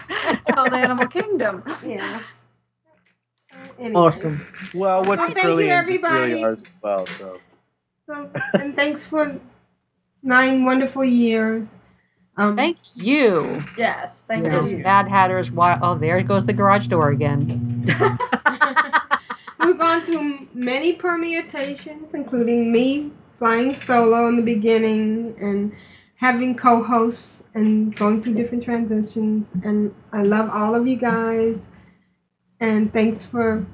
called 0.56 0.74
Animal 0.74 1.08
Kingdom. 1.18 1.64
Yeah. 1.86 2.22
Awesome. 3.94 4.46
Well, 4.74 5.04
what's 5.04 5.20
Well, 5.20 5.28
the 5.30 5.34
thank 5.36 5.46
you, 5.48 5.60
is 5.60 5.72
everybody. 5.72 6.32
really 6.32 6.44
ours 6.44 6.60
as 6.60 6.66
well. 6.82 7.06
So 7.08 7.40
So, 8.10 8.32
and 8.54 8.76
thanks 8.76 9.06
for 9.08 9.40
nine 10.24 10.64
wonderful 10.66 11.04
years. 11.06 11.78
Um, 12.36 12.56
Thank 12.56 12.78
you. 12.96 13.62
Yes, 13.78 14.24
thank 14.24 14.46
Those 14.46 14.72
you. 14.72 14.80
Mad 14.80 15.08
Hatters. 15.08 15.52
Why? 15.52 15.78
Oh, 15.80 15.96
there 15.96 16.20
goes 16.24 16.48
the 16.48 16.54
garage 16.54 16.88
door 16.88 17.10
again. 17.10 17.86
We've 19.66 19.78
gone 19.78 20.02
through 20.02 20.48
many 20.54 20.94
permutations, 20.94 22.14
including 22.14 22.72
me 22.72 23.12
flying 23.40 23.76
solo 23.76 24.28
in 24.28 24.36
the 24.36 24.42
beginning 24.42 25.36
and 25.40 25.74
having 26.16 26.56
co-hosts 26.56 27.44
and 27.54 27.96
going 27.96 28.22
through 28.22 28.36
different 28.36 28.64
transitions. 28.64 29.52
And 29.64 29.94
I 30.12 30.24
love 30.24 30.50
all 30.52 30.76
of 30.76 30.88
you 30.88 30.98
guys. 30.98 31.72
And 32.60 32.92
thanks 32.92 33.26
for 33.26 33.66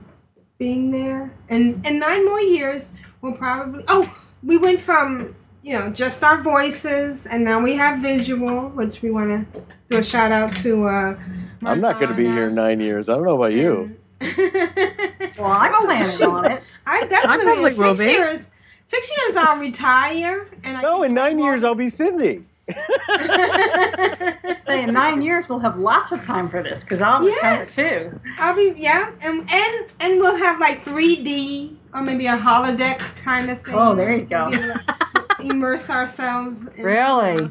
being 0.57 0.91
there. 0.91 1.33
And 1.47 1.85
in 1.85 1.99
nine 1.99 2.25
more 2.25 2.41
years, 2.41 2.93
we'll 3.21 3.33
probably. 3.33 3.83
Oh, 3.87 4.21
we 4.43 4.57
went 4.57 4.79
from 4.79 5.35
you 5.61 5.77
know 5.77 5.91
just 5.91 6.23
our 6.23 6.41
voices, 6.41 7.27
and 7.27 7.43
now 7.43 7.61
we 7.61 7.75
have 7.75 7.99
visual, 7.99 8.69
which 8.69 9.01
we 9.01 9.11
want 9.11 9.53
to 9.53 9.61
do 9.89 9.97
a 9.97 10.03
shout 10.03 10.31
out 10.31 10.55
to. 10.57 10.87
Uh, 10.87 11.19
I'm 11.63 11.81
not 11.81 11.99
going 11.99 12.09
to 12.09 12.15
be 12.15 12.25
here 12.25 12.49
nine 12.49 12.79
years. 12.79 13.09
I 13.09 13.15
don't 13.15 13.25
know 13.25 13.35
about 13.35 13.53
you. 13.53 13.98
Well, 15.37 15.51
I'm 15.51 15.71
planning 15.85 16.21
on 16.27 16.51
it. 16.51 16.63
I 16.85 17.05
definitely 17.05 17.45
probably 17.45 17.63
in 17.63 17.69
six 17.71 17.77
will 17.77 17.95
be. 17.95 18.03
years. 18.11 18.51
Six 18.87 19.09
years 19.17 19.35
I'll 19.37 19.57
retire, 19.59 20.47
and 20.63 20.77
I 20.77 20.81
No, 20.81 21.03
in 21.03 21.13
nine 21.13 21.39
years 21.39 21.63
I'll 21.63 21.75
be 21.75 21.87
Cindy. 21.89 22.43
Say 24.65 24.83
in 24.83 24.93
nine 24.93 25.21
years 25.21 25.47
we'll 25.49 25.59
have 25.59 25.77
lots 25.77 26.11
of 26.11 26.19
time 26.21 26.49
for 26.49 26.61
this 26.61 26.83
because 26.83 27.01
I'll 27.01 27.23
retire 27.23 27.53
Yes. 27.55 27.75
too. 27.75 28.19
I'll 28.37 28.55
be 28.55 28.73
yeah, 28.77 29.11
and 29.21 29.47
and 29.49 29.85
and 29.99 30.19
we'll 30.19 30.35
have 30.37 30.59
like 30.59 30.83
3D 30.83 31.75
or 31.93 32.01
maybe 32.01 32.27
a 32.27 32.37
holodeck 32.37 32.99
kind 33.23 33.49
of 33.49 33.59
oh, 33.59 33.63
thing. 33.63 33.75
Oh, 33.75 33.95
there 33.95 34.15
you 34.15 34.25
go. 34.25 34.49
Maybe, 34.49 34.67
like, 34.67 34.81
Immerse 35.39 35.89
ourselves. 35.89 36.67
In, 36.67 36.83
Really? 36.83 37.49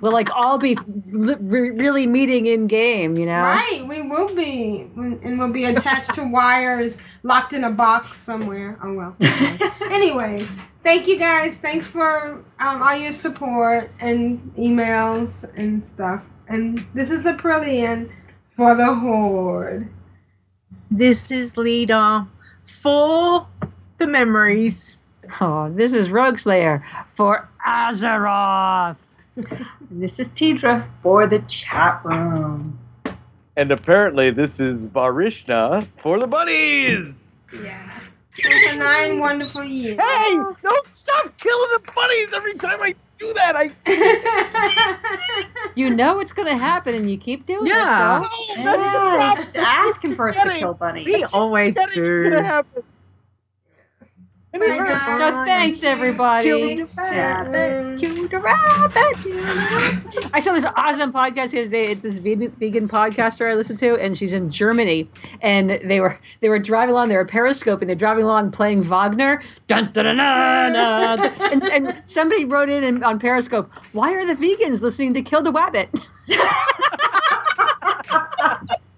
We'll 0.00 0.12
like 0.12 0.30
all 0.34 0.58
be 0.58 0.78
li- 1.06 1.36
re- 1.38 1.70
really 1.70 2.06
meeting 2.06 2.46
in 2.46 2.66
game, 2.66 3.16
you 3.18 3.26
know? 3.26 3.42
Right, 3.42 3.84
we 3.86 4.00
will 4.00 4.34
be, 4.34 4.90
and 4.96 5.38
we'll 5.38 5.52
be 5.52 5.64
attached 5.64 6.14
to 6.14 6.24
wires, 6.24 6.98
locked 7.22 7.52
in 7.52 7.64
a 7.64 7.70
box 7.70 8.14
somewhere. 8.14 8.78
Oh 8.82 8.94
well. 8.94 9.16
anyway, 9.82 10.46
thank 10.82 11.06
you 11.06 11.18
guys. 11.18 11.58
Thanks 11.58 11.86
for 11.86 12.44
um, 12.60 12.82
all 12.82 12.96
your 12.96 13.12
support 13.12 13.90
and 14.00 14.54
emails 14.56 15.44
and 15.56 15.84
stuff. 15.84 16.24
And 16.48 16.86
this 16.94 17.10
is 17.10 17.26
Aprillian 17.26 18.10
for 18.56 18.74
the 18.74 18.94
Horde. 18.94 19.88
This 20.90 21.30
is 21.30 21.54
Leeta 21.54 22.26
for 22.66 23.46
the 23.98 24.06
memories. 24.06 24.96
Oh, 25.40 25.70
this 25.70 25.92
is 25.92 26.08
Rogueslayer 26.08 26.82
for 27.08 27.48
Azeroth. 27.66 28.98
And 29.90 30.02
this 30.02 30.20
is 30.20 30.28
Tedrah 30.30 30.88
for 31.02 31.26
the 31.26 31.40
chat 31.40 32.00
room. 32.04 32.78
And 33.56 33.72
apparently 33.72 34.30
this 34.30 34.60
is 34.60 34.86
Vrishna 34.86 35.86
for 36.00 36.18
the 36.18 36.26
bunnies. 36.26 37.40
Yeah. 37.52 37.90
And 38.44 38.70
for 38.70 38.76
nine 38.76 39.18
wonderful 39.18 39.64
years. 39.64 39.98
Hey, 40.00 40.34
don't 40.62 40.94
stop 40.94 41.36
killing 41.36 41.70
the 41.72 41.92
bunnies 41.94 42.32
every 42.32 42.54
time 42.54 42.80
I 42.80 42.94
do 43.18 43.32
that. 43.34 43.54
I 43.56 43.70
You 45.74 45.90
know 45.90 46.20
it's 46.20 46.32
gonna 46.32 46.56
happen, 46.56 46.94
and 46.94 47.10
you 47.10 47.18
keep 47.18 47.44
doing 47.44 47.66
Yeah. 47.66 48.20
it. 48.20 48.24
So. 48.24 48.62
Yeah, 48.62 49.34
just 49.36 49.56
asking 49.56 50.14
for 50.14 50.28
us 50.28 50.36
to 50.36 50.48
kill 50.50 50.74
bunnies. 50.74 51.06
We 51.06 51.24
always 51.24 51.76
do. 51.92 52.30
So 54.52 55.44
thanks 55.44 55.84
everybody. 55.84 56.82
I 60.32 60.40
saw 60.40 60.52
this 60.52 60.64
awesome 60.76 61.12
podcast 61.12 61.52
the 61.52 61.60
other 61.60 61.68
day. 61.68 61.86
It's 61.86 62.02
this 62.02 62.18
vegan, 62.18 62.88
podcaster 62.88 63.48
I 63.48 63.54
listened 63.54 63.78
to, 63.78 63.94
and 63.94 64.18
she's 64.18 64.32
in 64.32 64.50
Germany. 64.50 65.08
And 65.40 65.78
they 65.84 66.00
were 66.00 66.18
they 66.40 66.48
were 66.48 66.58
driving 66.58 66.94
along. 66.94 67.10
They 67.10 67.16
were 67.16 67.24
periscoping. 67.24 67.86
They're 67.86 67.94
driving 67.94 68.24
along 68.24 68.50
playing 68.50 68.82
Wagner. 68.82 69.40
Dun, 69.68 69.92
dun, 69.92 70.04
dun, 70.04 70.16
dun, 70.16 71.20
and, 71.52 71.62
and 71.64 72.02
somebody 72.06 72.44
wrote 72.44 72.68
in, 72.68 72.82
in 72.82 73.04
on 73.04 73.20
Periscope, 73.20 73.72
"Why 73.92 74.12
are 74.14 74.26
the 74.26 74.34
vegans 74.34 74.82
listening 74.82 75.14
to 75.14 75.22
Kill 75.22 75.42
the 75.42 75.52
Wabbit?" 75.52 75.90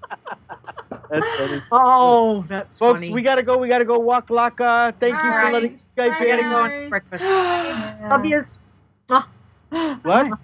That's 1.13 1.37
funny. 1.37 1.63
Oh, 1.73 2.43
that's 2.49 2.79
Folks, 2.79 3.03
funny. 3.03 3.13
we 3.13 3.23
gotta 3.23 3.43
go. 3.43 3.59
We 3.59 3.69
gotta 3.69 3.85
go 3.85 3.99
walk 3.99 4.29
Laka. 4.29 4.95
Thank 4.99 5.13
you 5.13 5.31
for 5.31 5.53
letting 5.53 5.79
Skype 5.81 6.21
We 6.21 6.27
gotta 6.27 6.43
go 6.43 6.57
on 6.57 6.89
breakfast. 6.89 7.25
Love 8.11 8.25
yous. 8.25 8.59
What? 10.03 10.39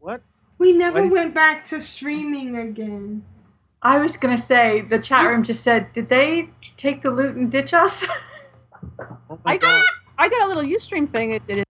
What? 0.00 0.22
We 0.58 0.72
never 0.72 1.02
What? 1.02 1.12
went 1.12 1.34
back 1.34 1.64
to 1.66 1.80
streaming 1.80 2.56
again. 2.56 3.24
I 3.82 3.98
was 3.98 4.16
gonna 4.16 4.38
say 4.38 4.82
the 4.82 4.98
chat 4.98 5.26
room 5.28 5.42
just 5.42 5.62
said, 5.62 5.92
did 5.92 6.08
they 6.08 6.50
take 6.76 7.02
the 7.02 7.10
loot 7.10 7.36
and 7.36 7.50
ditch 7.50 7.74
us? 7.74 8.08
Oh 9.28 9.38
I 9.44 9.56
got 9.58 9.84
I 10.18 10.28
got 10.28 10.42
a 10.42 10.48
little 10.48 10.62
UStream 10.62 11.08
thing. 11.08 11.32
It, 11.32 11.42
it, 11.48 11.65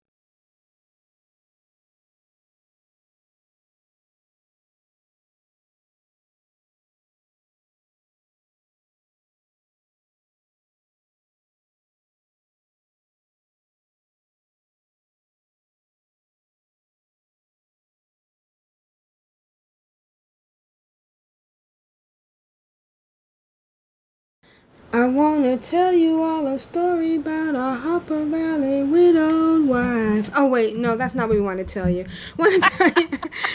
wanna 25.15 25.55
tell 25.57 25.93
you 25.93 26.21
all 26.21 26.45
a 26.45 26.59
story 26.59 27.15
about 27.15 27.55
a 27.55 27.75
Hopper 27.79 28.25
Valley 28.25 28.83
widowed 28.83 29.65
wife. 29.65 30.29
Oh 30.35 30.47
wait, 30.47 30.75
no, 30.75 30.97
that's 30.97 31.15
not 31.15 31.29
what 31.29 31.37
we 31.37 31.41
want 31.41 31.59
to 31.59 31.63
tell 31.65 31.89
you. 31.89 32.05
Want 32.37 32.61
to 32.61 32.69
tell 32.69 32.87
you 32.89 33.07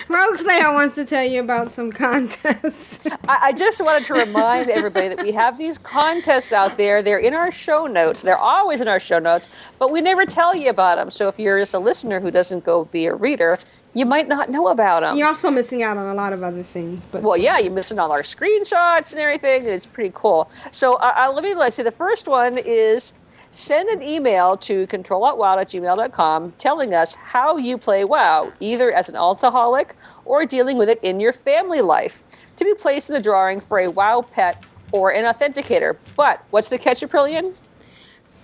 Rogueslayer 0.08 0.72
wants 0.72 0.94
to 0.94 1.04
tell 1.04 1.24
you 1.24 1.40
about 1.40 1.70
some 1.70 1.92
contests. 1.92 3.06
I, 3.28 3.38
I 3.48 3.52
just 3.52 3.80
wanted 3.84 4.06
to 4.06 4.14
remind 4.14 4.70
everybody 4.70 5.08
that 5.08 5.22
we 5.22 5.32
have 5.32 5.58
these 5.58 5.76
contests 5.76 6.52
out 6.52 6.78
there. 6.78 7.02
They're 7.02 7.18
in 7.18 7.34
our 7.34 7.52
show 7.52 7.86
notes. 7.86 8.22
They're 8.22 8.36
always 8.38 8.80
in 8.80 8.88
our 8.88 9.00
show 9.00 9.18
notes, 9.18 9.48
but 9.78 9.92
we 9.92 10.00
never 10.00 10.24
tell 10.24 10.56
you 10.56 10.70
about 10.70 10.96
them. 10.96 11.10
So 11.10 11.28
if 11.28 11.38
you're 11.38 11.60
just 11.60 11.74
a 11.74 11.78
listener 11.78 12.20
who 12.20 12.30
doesn't 12.30 12.64
go 12.64 12.86
be 12.86 13.06
a 13.06 13.14
reader, 13.14 13.58
you 13.94 14.06
might 14.06 14.28
not 14.28 14.50
know 14.50 14.68
about 14.68 15.00
them. 15.02 15.16
You're 15.16 15.28
also 15.28 15.50
missing 15.50 15.82
out 15.82 15.96
on 15.96 16.06
a 16.06 16.14
lot 16.14 16.32
of 16.32 16.42
other 16.42 16.62
things. 16.62 17.00
But 17.10 17.22
Well, 17.22 17.36
yeah, 17.36 17.58
you're 17.58 17.72
missing 17.72 17.98
all 17.98 18.12
our 18.12 18.22
screenshots 18.22 19.12
and 19.12 19.20
everything. 19.20 19.62
and 19.62 19.70
It's 19.70 19.86
pretty 19.86 20.12
cool. 20.14 20.50
So 20.70 20.94
uh, 20.94 21.12
uh, 21.16 21.32
let 21.32 21.42
me 21.44 21.54
let's 21.54 21.76
see. 21.76 21.82
The 21.82 21.90
first 21.90 22.28
one 22.28 22.58
is 22.58 23.12
send 23.50 23.88
an 23.88 24.00
email 24.02 24.56
to 24.58 24.86
controlaltwow 24.86 25.60
at 25.60 25.68
gmail.com 25.68 26.52
telling 26.58 26.94
us 26.94 27.16
how 27.16 27.56
you 27.56 27.76
play 27.76 28.04
WoW, 28.04 28.52
either 28.60 28.92
as 28.92 29.08
an 29.08 29.16
altaholic 29.16 29.90
or 30.24 30.46
dealing 30.46 30.78
with 30.78 30.88
it 30.88 31.00
in 31.02 31.18
your 31.18 31.32
family 31.32 31.80
life, 31.80 32.22
to 32.56 32.64
be 32.64 32.74
placed 32.74 33.10
in 33.10 33.14
the 33.14 33.22
drawing 33.22 33.58
for 33.60 33.80
a 33.80 33.88
WoW 33.90 34.22
pet 34.30 34.64
or 34.92 35.10
an 35.10 35.24
authenticator. 35.24 35.96
But 36.16 36.44
what's 36.50 36.68
the 36.68 36.78
catch, 36.78 37.00
Aprillian? 37.00 37.56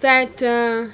that 0.00 0.42
uh, 0.42 0.88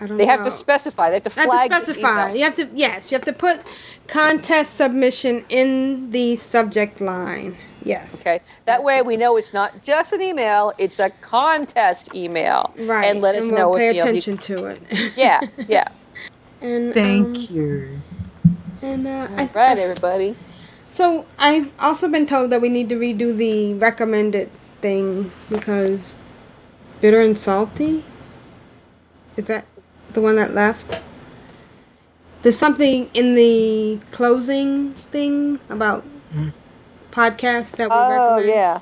I 0.00 0.06
don't 0.06 0.16
They 0.16 0.26
have 0.26 0.42
to 0.42 0.50
specify. 0.50 1.10
They 1.10 1.16
have 1.16 1.22
to 1.24 1.30
You 1.30 1.50
have 1.50 1.50
flag 1.50 1.70
to 1.70 1.76
this 1.78 1.84
specify. 1.88 2.22
email. 2.24 2.36
You 2.36 2.44
have 2.44 2.54
to 2.56 2.68
yes, 2.74 3.10
you 3.12 3.16
have 3.16 3.24
to 3.26 3.32
put 3.32 3.60
contest 4.06 4.76
submission 4.76 5.44
in 5.48 6.10
the 6.10 6.36
subject 6.36 7.00
line. 7.00 7.56
Yes. 7.82 8.14
Okay. 8.14 8.40
That 8.66 8.82
way 8.82 9.00
we 9.02 9.16
know 9.16 9.36
it's 9.36 9.52
not 9.54 9.82
just 9.82 10.12
an 10.12 10.20
email, 10.22 10.72
it's 10.78 10.98
a 10.98 11.10
contest 11.22 12.14
email. 12.14 12.74
Right. 12.80 13.06
And 13.06 13.20
let 13.20 13.34
us 13.36 13.44
we'll 13.50 13.56
know 13.58 13.74
pay 13.76 13.88
if 13.90 13.94
you 13.96 14.00
know, 14.00 14.04
you- 14.06 14.18
attention 14.18 14.38
to 14.38 14.64
it. 14.66 14.82
Yeah, 15.16 15.40
yeah. 15.68 15.88
And 16.60 16.92
Thank 16.92 17.26
um, 17.26 17.56
you. 17.56 18.00
And 18.82 19.06
uh, 19.06 19.28
I, 19.36 19.48
right, 19.54 19.78
everybody. 19.78 20.36
So 20.90 21.24
I've 21.38 21.72
also 21.78 22.08
been 22.08 22.26
told 22.26 22.50
that 22.50 22.60
we 22.60 22.68
need 22.68 22.88
to 22.90 22.96
redo 22.96 23.34
the 23.36 23.74
recommended 23.74 24.50
thing 24.82 25.30
because 25.48 26.12
bitter 27.00 27.20
and 27.20 27.36
salty. 27.38 28.04
Is 29.36 29.44
that 29.46 29.64
the 30.14 30.20
one 30.20 30.36
that 30.36 30.54
left? 30.54 31.00
There's 32.42 32.58
something 32.58 33.10
in 33.14 33.34
the 33.34 33.98
closing 34.12 34.94
thing 34.94 35.60
about 35.68 36.04
hmm. 36.32 36.48
podcasts 37.10 37.72
that 37.76 37.90
we 37.90 37.94
Oh, 37.96 38.36
recommend. 38.36 38.48
yeah. 38.48 38.80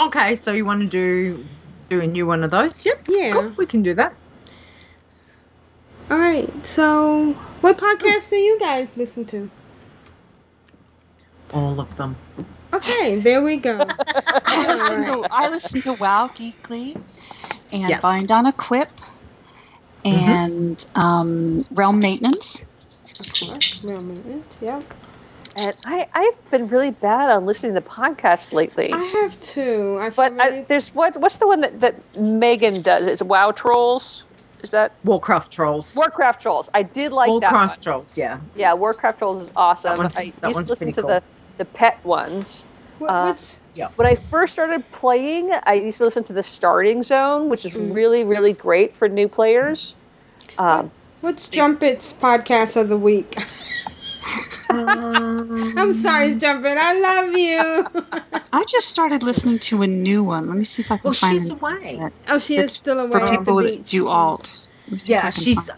Okay, 0.00 0.36
so 0.36 0.52
you 0.52 0.64
want 0.64 0.80
to 0.82 0.86
do 0.88 1.44
do 1.88 2.00
a 2.00 2.06
new 2.06 2.26
one 2.26 2.42
of 2.44 2.50
those? 2.50 2.84
Yep. 2.84 3.06
Yeah. 3.08 3.32
Cool, 3.32 3.52
we 3.56 3.66
can 3.66 3.82
do 3.82 3.94
that. 3.94 4.14
All 6.10 6.18
right. 6.18 6.50
So, 6.66 7.32
what 7.60 7.78
podcasts 7.78 8.30
do 8.30 8.36
you 8.36 8.58
guys 8.58 8.96
listen 8.96 9.24
to? 9.26 9.50
All 11.52 11.80
of 11.80 11.96
them. 11.96 12.16
Okay, 12.72 13.16
there 13.20 13.42
we 13.42 13.56
go. 13.56 13.78
I 14.46 14.66
listen 14.68 15.04
to 15.06 15.26
I 15.30 15.48
listen 15.50 15.82
to 15.82 15.92
Wow 15.94 16.30
Geekly 16.34 16.94
and 17.72 17.88
Yes. 17.88 18.02
Bind 18.02 18.30
on 18.30 18.46
a 18.46 18.52
Quip 18.52 18.90
and 20.04 20.84
um, 20.94 21.58
Realm 21.72 21.98
Maintenance. 22.00 22.62
Of 23.20 23.26
course, 23.26 23.84
real 23.84 24.00
maintenance, 24.00 24.58
yeah. 24.62 24.80
And 25.62 25.74
I, 25.84 26.08
I've 26.14 26.50
been 26.50 26.68
really 26.68 26.90
bad 26.92 27.28
on 27.28 27.44
listening 27.44 27.74
to 27.74 27.80
podcasts 27.82 28.52
lately. 28.52 28.92
I 28.92 28.98
have 28.98 29.38
too. 29.42 29.98
I 30.00 30.10
but 30.10 30.40
I, 30.40 30.62
there's 30.62 30.94
what 30.94 31.16
what's 31.20 31.36
the 31.38 31.46
one 31.46 31.60
that, 31.60 31.80
that 31.80 32.18
Megan 32.18 32.80
does? 32.82 33.06
It's 33.06 33.22
Wow 33.22 33.50
Trolls. 33.50 34.24
Is 34.62 34.70
that 34.70 34.92
Warcraft 35.04 35.52
Trolls? 35.52 35.96
Warcraft 35.96 36.40
Trolls. 36.42 36.70
I 36.72 36.82
did 36.82 37.12
like 37.12 37.28
that. 37.28 37.32
one. 37.32 37.40
Warcraft 37.52 37.82
Trolls, 37.82 38.16
yeah. 38.18 38.40
Yeah, 38.54 38.74
Warcraft 38.74 39.18
Trolls 39.18 39.40
is 39.40 39.52
awesome. 39.56 39.96
That 39.96 39.98
one's- 39.98 40.16
I 40.16 40.22
used 40.22 40.42
one's 40.42 40.66
to 40.68 40.72
listen 40.72 40.92
to 40.92 41.00
cool. 41.02 41.08
the 41.10 41.22
the 41.58 41.64
pet 41.66 42.02
ones. 42.04 42.64
What, 42.98 43.08
Uh, 43.10 43.24
what's 43.26 43.59
yeah. 43.74 43.88
When 43.96 44.06
I 44.06 44.14
first 44.14 44.52
started 44.52 44.88
playing, 44.92 45.50
I 45.64 45.74
used 45.74 45.98
to 45.98 46.04
listen 46.04 46.24
to 46.24 46.32
the 46.32 46.42
Starting 46.42 47.02
Zone, 47.02 47.48
which 47.48 47.64
is 47.64 47.72
Mm. 47.74 47.94
really 47.94 48.24
really 48.24 48.52
great 48.52 48.96
for 48.96 49.08
new 49.08 49.28
players. 49.28 49.94
Um, 50.58 50.90
What's 51.20 51.48
Jumpet's 51.48 52.12
podcast 52.14 52.76
of 52.80 52.88
the 52.88 52.96
week? 52.96 53.36
I'm 54.70 55.92
sorry, 55.94 56.34
Jumpet. 56.36 56.78
I 56.78 56.92
love 56.98 57.36
you. 57.36 57.86
I 58.52 58.64
just 58.64 58.88
started 58.88 59.22
listening 59.22 59.58
to 59.60 59.82
a 59.82 59.86
new 59.86 60.22
one. 60.24 60.48
Let 60.48 60.56
me 60.56 60.64
see 60.64 60.82
if 60.82 60.90
I 60.90 60.96
can 60.96 61.04
Well, 61.04 61.14
find 61.14 61.32
she's 61.32 61.50
it. 61.50 61.52
away. 61.54 62.06
Oh, 62.28 62.38
she 62.38 62.56
is 62.56 62.74
still 62.74 63.00
away. 63.00 63.10
For 63.10 63.20
at 63.20 63.30
the 63.30 63.38
people 63.38 63.56
that 63.56 63.84
do 63.86 64.04
alts. 64.04 64.70
Let 64.86 64.92
me 64.92 64.98
see 64.98 65.14
if 65.14 65.20
I 65.20 65.26
Yeah, 65.26 65.30
she's. 65.30 65.70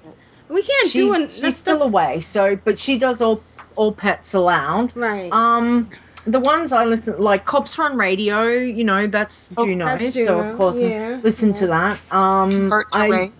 We 0.49 0.63
can't 0.63 0.89
she's, 0.91 0.93
do 0.93 1.15
an. 1.15 1.29
she's 1.29 1.57
still 1.57 1.83
away. 1.83 2.21
So, 2.21 2.57
but 2.57 2.79
she 2.79 2.99
does 2.99 3.23
all 3.23 3.43
all 3.77 3.93
pets 3.93 4.35
allowed. 4.35 4.95
Right. 4.97 5.33
Um, 5.33 5.89
the 6.27 6.41
ones 6.41 6.73
I 6.73 6.85
listen 6.85 7.19
like 7.19 7.45
Cops 7.45 7.79
Run 7.79 7.97
Radio. 7.97 8.49
You 8.49 8.85
know 8.85 9.07
that's 9.07 9.53
Oh, 9.57 9.67
Juno, 9.67 9.85
that's 9.85 10.15
so 10.25 10.41
of 10.41 10.57
course 10.57 10.83
yeah, 10.83 11.21
listen 11.23 11.53
to 11.55 11.67
that. 11.69 11.99
Um, 12.13 12.51
Convert 12.51 12.93
to 12.93 12.99
I, 12.99 13.07
Raid. 13.09 13.33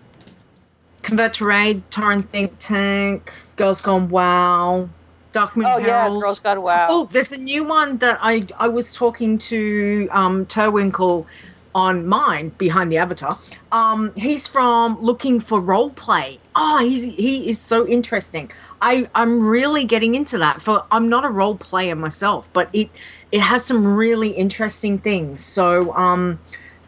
Convert 1.03 1.35
to 1.35 1.45
Raid, 1.45 1.91
Tauren 1.91 2.29
Think 2.29 2.53
Tank, 2.59 3.33
Girls 3.57 3.83
Gone 3.83 4.09
Wow, 4.09 4.89
Darkmoon 5.33 5.75
oh 5.75 5.79
yeah, 5.79 6.09
Girls 6.09 6.41
Gone 6.41 6.63
Wow. 6.63 6.87
Oh, 6.89 7.05
there's 7.07 7.33
a 7.33 7.39
new 7.39 7.65
one 7.65 7.99
that 7.99 8.19
I 8.21 8.47
I 8.59 8.69
was 8.69 8.95
talking 8.95 9.39
to 9.39 10.09
um 10.13 10.47
Terwinkle 10.47 11.27
on 11.75 12.07
mine 12.07 12.51
behind 12.59 12.93
the 12.93 12.99
avatar. 12.99 13.39
Um, 13.71 14.13
he's 14.15 14.47
from 14.47 15.01
Looking 15.01 15.41
for 15.41 15.61
Role 15.61 15.91
Play. 15.91 16.39
Oh, 16.55 16.79
he's 16.79 17.05
he 17.05 17.49
is 17.49 17.59
so 17.59 17.87
interesting. 17.87 18.51
I 18.83 19.09
I'm 19.15 19.47
really 19.47 19.85
getting 19.85 20.15
into 20.15 20.37
that. 20.39 20.61
For 20.61 20.85
I'm 20.91 21.09
not 21.09 21.25
a 21.25 21.29
role 21.31 21.57
player 21.57 21.95
myself, 21.97 22.49
but 22.53 22.69
it 22.75 22.91
it 23.31 23.41
has 23.41 23.65
some 23.65 23.87
really 23.95 24.29
interesting 24.31 24.99
things. 24.99 25.43
So 25.45 25.95
um. 25.97 26.39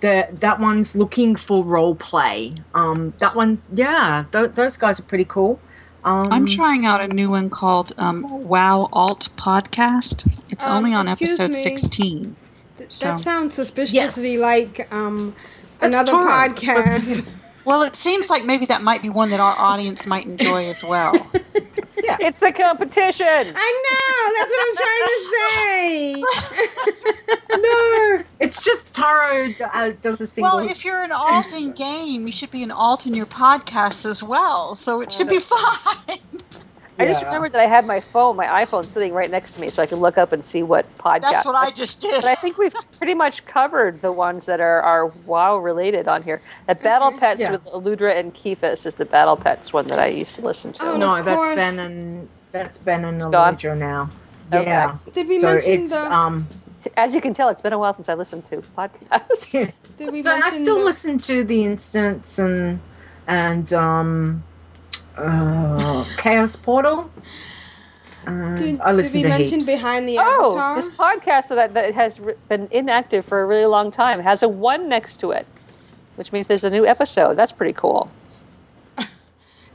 The, 0.01 0.29
that 0.41 0.61
one's 0.61 0.95
looking 0.95 1.35
for 1.35 1.65
role 1.65 1.95
play. 1.95 2.55
Um, 2.75 3.15
that 3.21 3.35
one's 3.35 3.69
yeah. 3.73 4.25
Th- 4.33 4.51
those 4.51 4.77
guys 4.77 5.01
are 5.01 5.05
pretty 5.05 5.25
cool. 5.25 5.59
Um, 6.05 6.29
I'm 6.31 6.45
trying 6.47 6.85
out 6.85 7.01
a 7.01 7.09
new 7.09 7.31
one 7.31 7.49
called 7.49 7.93
um, 7.97 8.21
Wow 8.47 8.91
Alt 8.93 9.31
Podcast. 9.37 10.27
It's 10.51 10.67
Um, 10.67 10.73
only 10.77 10.93
on 10.93 11.09
episode 11.09 11.51
me. 11.53 11.55
16. 11.55 12.37
Th- 12.77 12.93
So- 12.93 13.07
That 13.13 13.21
sounds 13.21 13.55
suspiciously 13.55 14.33
Yes. 14.35 14.43
like 14.43 14.93
um, 14.93 15.35
That's 15.81 15.97
another 15.97 16.13
Tara. 16.13 16.51
It's 16.51 16.61
supposed 16.67 17.17
to 17.17 17.23
podcast. 17.23 17.29
be- 17.65 17.71
Well, 17.71 17.83
it 17.83 17.95
seems 17.97 18.31
like 18.31 18.45
maybe 18.45 18.67
that 18.67 18.83
might 18.83 19.03
be 19.03 19.11
one 19.11 19.31
that 19.31 19.41
our 19.41 19.59
audience 19.59 20.07
might 20.07 20.27
enjoy 20.27 20.69
as 20.69 20.83
well. 20.85 21.15
yeah. 22.03 22.17
It's 22.21 22.41
the 22.41 22.53
competition. 22.53 23.27
I 23.29 23.83
know. 23.85 24.35
That's 24.37 24.51
what 24.51 24.67
I'm 24.69 24.77
trying 24.85 25.07
to 25.07 25.21
say. 27.51 27.59
no, 27.63 28.25
it's 28.41 28.63
just 28.63 28.95
Taro 28.95 29.55
uh, 29.73 29.93
does 30.03 30.21
a 30.21 30.27
single. 30.27 30.57
Well, 30.57 30.69
if 30.69 30.85
you're 30.85 31.03
an 31.03 31.13
alt 31.13 31.53
in 31.55 31.73
game, 31.77 32.27
you 32.27 32.33
should 32.33 32.51
be 32.51 32.63
an 32.63 32.71
alt 32.71 33.07
in 33.07 33.15
your 33.15 33.27
podcast 33.27 34.05
as 34.09 34.23
well. 34.23 34.75
So 34.75 35.01
it 35.01 35.11
should 35.13 35.29
be 35.29 35.39
fine. 35.39 36.19
I 36.99 37.07
just 37.07 37.25
remembered 37.25 37.51
that 37.53 37.61
I 37.61 37.67
had 37.67 37.87
my 37.87 37.99
phone, 37.99 38.37
my 38.37 38.47
iPhone, 38.47 38.87
sitting 38.87 39.13
right 39.13 39.29
next 39.31 39.55
to 39.55 39.61
me, 39.61 39.69
so 39.69 39.83
I 39.83 39.87
could 39.87 39.99
look 39.99 40.17
up 40.17 40.33
and 40.33 40.45
see 40.45 40.63
what 40.63 40.87
podcast. 40.99 41.23
That's 41.23 41.45
what 41.45 41.57
I 41.57 41.71
just 41.71 42.01
did. 42.01 42.23
But 42.23 42.31
I 42.31 42.37
think 42.37 42.57
we've 42.57 42.75
pretty 42.99 43.15
much 43.15 43.45
covered 43.47 44.01
the 44.01 44.13
ones 44.13 44.47
that 44.47 44.61
are, 44.61 44.81
are 44.81 45.07
WoW 45.27 45.57
related 45.59 46.07
on 46.07 46.23
here. 46.23 46.41
The 46.69 46.77
Battle 46.77 47.11
Pets 47.11 47.41
Yeah. 47.41 47.51
with 47.51 47.65
Eludra 47.67 48.17
and 48.17 48.33
Keithus 48.33 48.87
is 48.87 48.95
the 48.95 49.05
Battle 49.07 49.37
Pets 49.37 49.73
one 49.73 49.89
that 49.89 49.99
I 49.99 50.07
used 50.07 50.37
to 50.37 50.43
listen 50.43 50.73
to. 50.75 50.85
Oh, 50.87 50.97
no, 50.97 51.17
of 51.17 51.25
that's 51.25 51.37
course. 51.37 51.57
Ben 51.57 51.79
and 51.81 52.29
that's 52.53 52.79
Ben 52.79 53.05
and 53.05 53.17
It's 53.17 53.27
gone? 53.27 53.59
Now. 53.79 54.09
Okay. 54.53 54.63
Yeah. 54.65 54.97
Did 55.15 55.27
we 55.27 55.39
so 55.41 55.55
mention 55.55 55.73
it's 55.83 55.93
the- 55.93 56.13
um. 56.13 56.47
As 56.99 57.15
you 57.15 57.21
can 57.23 57.33
tell, 57.33 57.49
it's 57.49 57.63
been 57.63 57.73
a 57.73 57.79
while 57.79 57.95
since 57.95 58.09
I 58.11 58.15
listened 58.15 58.45
to 58.47 58.63
podcasts. 58.77 59.51
Did 59.99 60.13
we 60.13 60.23
So 60.23 60.31
I 60.33 60.39
mention 60.39 60.63
still 60.63 60.79
the- 60.79 60.85
listen 60.85 61.19
to 61.21 61.43
the 61.43 61.65
instance 61.65 62.39
and 62.39 62.79
and 63.27 63.73
um 63.73 64.45
uh 65.17 66.05
Chaos 66.17 66.57
Portal. 66.57 67.11
And 68.27 68.57
Did, 68.59 68.81
I 68.81 68.97
did 68.97 69.13
we 69.13 69.23
to 69.23 69.29
mention 69.29 69.61
heaps. 69.61 69.67
behind 69.67 70.09
the 70.09 70.19
Oh, 70.19 70.57
avatar? 70.57 70.75
this 70.77 70.89
podcast 70.91 71.49
that, 71.51 71.75
that 71.75 71.93
has 71.95 72.19
re- 72.21 72.35
been 72.49 72.69
inactive 72.71 73.23
for 73.25 73.43
a 73.43 73.47
really 73.47 73.67
long 73.67 73.91
time 73.91 74.19
has 74.21 74.43
a 74.43 74.49
one 74.49 74.89
next 74.89 75.19
to 75.19 75.31
it, 75.31 75.47
which 76.17 76.33
means 76.33 76.47
there's 76.47 76.65
a 76.65 76.71
new 76.71 76.87
episode. 76.87 77.35
That's 77.35 77.53
pretty 77.53 77.75
cool. 77.75 78.11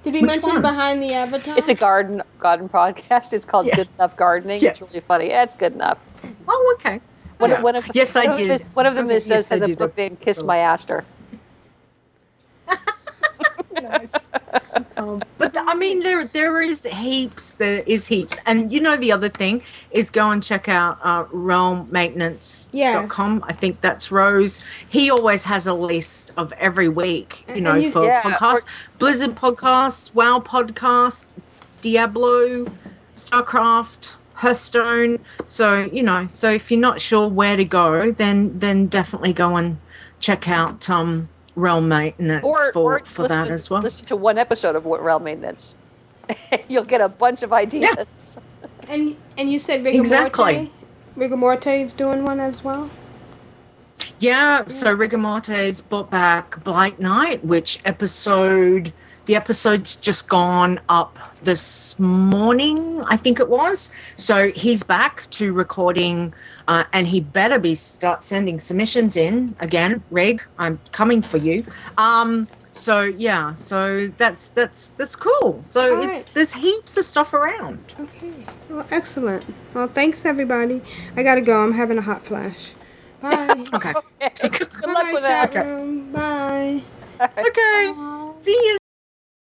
Did 0.03 0.13
we 0.13 0.21
Which 0.21 0.31
mention 0.31 0.49
one? 0.53 0.61
behind 0.63 1.03
the 1.03 1.13
avatar? 1.13 1.55
It's 1.59 1.69
a 1.69 1.75
garden 1.75 2.23
garden 2.39 2.69
podcast. 2.69 3.33
It's 3.33 3.45
called 3.45 3.67
Yeah. 3.67 3.75
Good 3.75 3.87
Enough 3.99 4.15
Gardening. 4.17 4.61
Yeah. 4.61 4.69
It's 4.69 4.81
really 4.81 4.99
funny. 4.99 5.27
Yeah, 5.27 5.43
it's 5.43 5.55
good 5.55 5.73
enough. 5.73 6.03
Oh, 6.47 6.75
okay. 6.79 7.01
One, 7.37 7.51
Yeah. 7.51 7.61
one 7.61 7.75
of 7.75 7.85
the, 7.85 7.91
Yes, 7.93 8.15
I 8.15 8.21
one 8.23 8.31
of 8.31 8.37
did. 8.37 8.47
them 8.47 8.55
is- 8.55 8.65
one 8.73 8.85
of 8.87 8.95
them 8.95 9.05
Okay, 9.05 9.15
is, 9.15 9.23
does, 9.25 9.29
yes, 9.29 9.51
I 9.51 9.55
has 9.55 9.61
a 9.69 9.75
book 9.75 9.95
named 9.95 10.19
Kiss 10.19 10.41
My 10.41 10.57
Aster. 10.57 11.05
Um, 14.97 15.21
but 15.37 15.53
the- 15.53 15.61
I 15.61 15.75
mean, 15.75 16.01
there 16.01 16.25
there 16.25 16.59
is 16.61 16.83
heaps. 16.83 17.55
There 17.55 17.83
is 17.87 18.07
heaps, 18.07 18.37
and 18.45 18.69
you 18.71 18.81
know 18.81 18.97
the 18.97 19.11
other 19.13 19.29
thing 19.29 19.61
is 19.91 20.09
go 20.09 20.29
and 20.31 20.43
check 20.43 20.67
out 20.67 20.99
uh, 21.03 21.23
realmmaintenance.com. 21.25 23.43
I 23.47 23.53
think 23.53 23.79
that's 23.81 24.11
Rose. 24.11 24.61
He 24.89 25.09
always 25.09 25.43
has 25.45 25.65
a 25.67 25.73
list 25.73 26.31
of 26.37 26.51
every 26.53 26.89
week. 26.89 27.45
You 27.53 27.61
know, 27.61 27.75
you- 27.75 27.91
for 27.91 28.05
Yeah, 28.05 28.21
podcasts, 28.21 28.65
Blizzard 28.97 29.35
podcasts, 29.35 30.13
WoW 30.13 30.39
podcasts, 30.39 31.35
Diablo. 31.81 32.65
StarCraft, 33.15 34.15
Hearthstone. 34.35 35.19
So 35.45 35.89
you 35.91 36.03
know, 36.03 36.27
so 36.27 36.49
if 36.51 36.71
you're 36.71 36.79
not 36.79 37.01
sure 37.01 37.27
where 37.27 37.57
to 37.57 37.65
go, 37.65 38.11
then 38.11 38.57
then 38.59 38.87
definitely 38.87 39.33
go 39.33 39.55
and 39.57 39.77
check 40.19 40.47
out 40.47 40.89
um, 40.89 41.27
Realm 41.59 41.87
Maintenance 41.89 42.43
Or, 42.43 42.71
for 42.73 42.95
or 43.01 43.05
for 43.05 43.23
listen, 43.23 43.37
that 43.45 43.51
as 43.51 43.69
well. 43.69 43.81
listen 43.81 44.05
to 44.05 44.15
one 44.15 44.37
episode 44.37 44.75
of 44.75 44.85
what 44.85 45.03
Realm 45.03 45.23
Maintenance. 45.23 45.75
You'll 46.67 46.83
get 46.85 47.01
a 47.01 47.09
bunch 47.09 47.43
of 47.43 47.51
ideas. 47.53 48.37
Yeah. 48.37 48.69
And 48.87 49.15
and 49.37 49.51
you 49.51 49.59
said 49.59 49.83
Rigor 49.83 49.99
Exactly. 49.99 50.53
Morte? 50.55 50.69
Rigor 51.15 51.37
Morte 51.37 51.81
is 51.81 51.93
doing 51.93 52.23
one 52.23 52.39
as 52.39 52.63
well? 52.63 52.89
Yeah, 54.19 54.67
so 54.67 54.91
Rigor 54.93 55.17
Mortis 55.17 55.81
brought 55.81 56.09
back 56.09 56.63
Blight 56.63 56.99
Night, 56.99 57.43
which 57.43 57.79
episode 57.85 58.93
the 59.25 59.35
episode's 59.35 59.95
just 59.95 60.27
gone 60.27 60.79
up 60.89 61.19
this 61.43 61.97
morning, 61.99 63.01
I 63.05 63.15
think 63.15 63.39
it 63.39 63.47
was. 63.47 63.91
So 64.15 64.49
he's 64.51 64.81
back 64.83 65.27
to 65.31 65.53
recording, 65.53 66.33
uh, 66.69 66.83
and 66.93 67.07
he 67.07 67.19
better 67.19 67.57
be 67.57 67.73
start 67.73 68.21
sending 68.21 68.59
submissions 68.59 69.17
in 69.17 69.55
again. 69.59 70.03
Rig, 70.11 70.41
I'm 70.59 70.79
coming 70.91 71.23
for 71.23 71.37
you. 71.37 71.65
Um, 71.97 72.47
so 72.73 73.01
yeah, 73.01 73.55
so 73.55 74.07
that's 74.17 74.49
that's 74.49 74.89
that's 74.89 75.15
cool. 75.15 75.59
So 75.63 75.81
All 75.95 76.03
it's 76.03 76.25
right. 76.25 76.31
there's 76.35 76.53
heaps 76.53 76.95
of 76.95 77.05
stuff 77.05 77.33
around. 77.33 77.95
Okay. 77.99 78.45
Well, 78.69 78.85
excellent. 78.91 79.43
Well, 79.73 79.87
thanks 79.87 80.25
everybody. 80.25 80.81
I 81.17 81.23
gotta 81.23 81.41
go. 81.41 81.63
I'm 81.63 81.73
having 81.73 81.97
a 81.97 82.03
hot 82.03 82.23
flash. 82.23 82.73
Bye. 83.21 83.65
okay. 83.73 83.93
Good 84.39 84.61
Bye, 84.85 84.93
luck 84.93 85.11
with 85.11 85.23
that. 85.23 85.55
room. 85.55 86.11
Bye. 86.11 86.83
Okay. 87.19 87.93
See 88.43 88.51
you. 88.51 88.77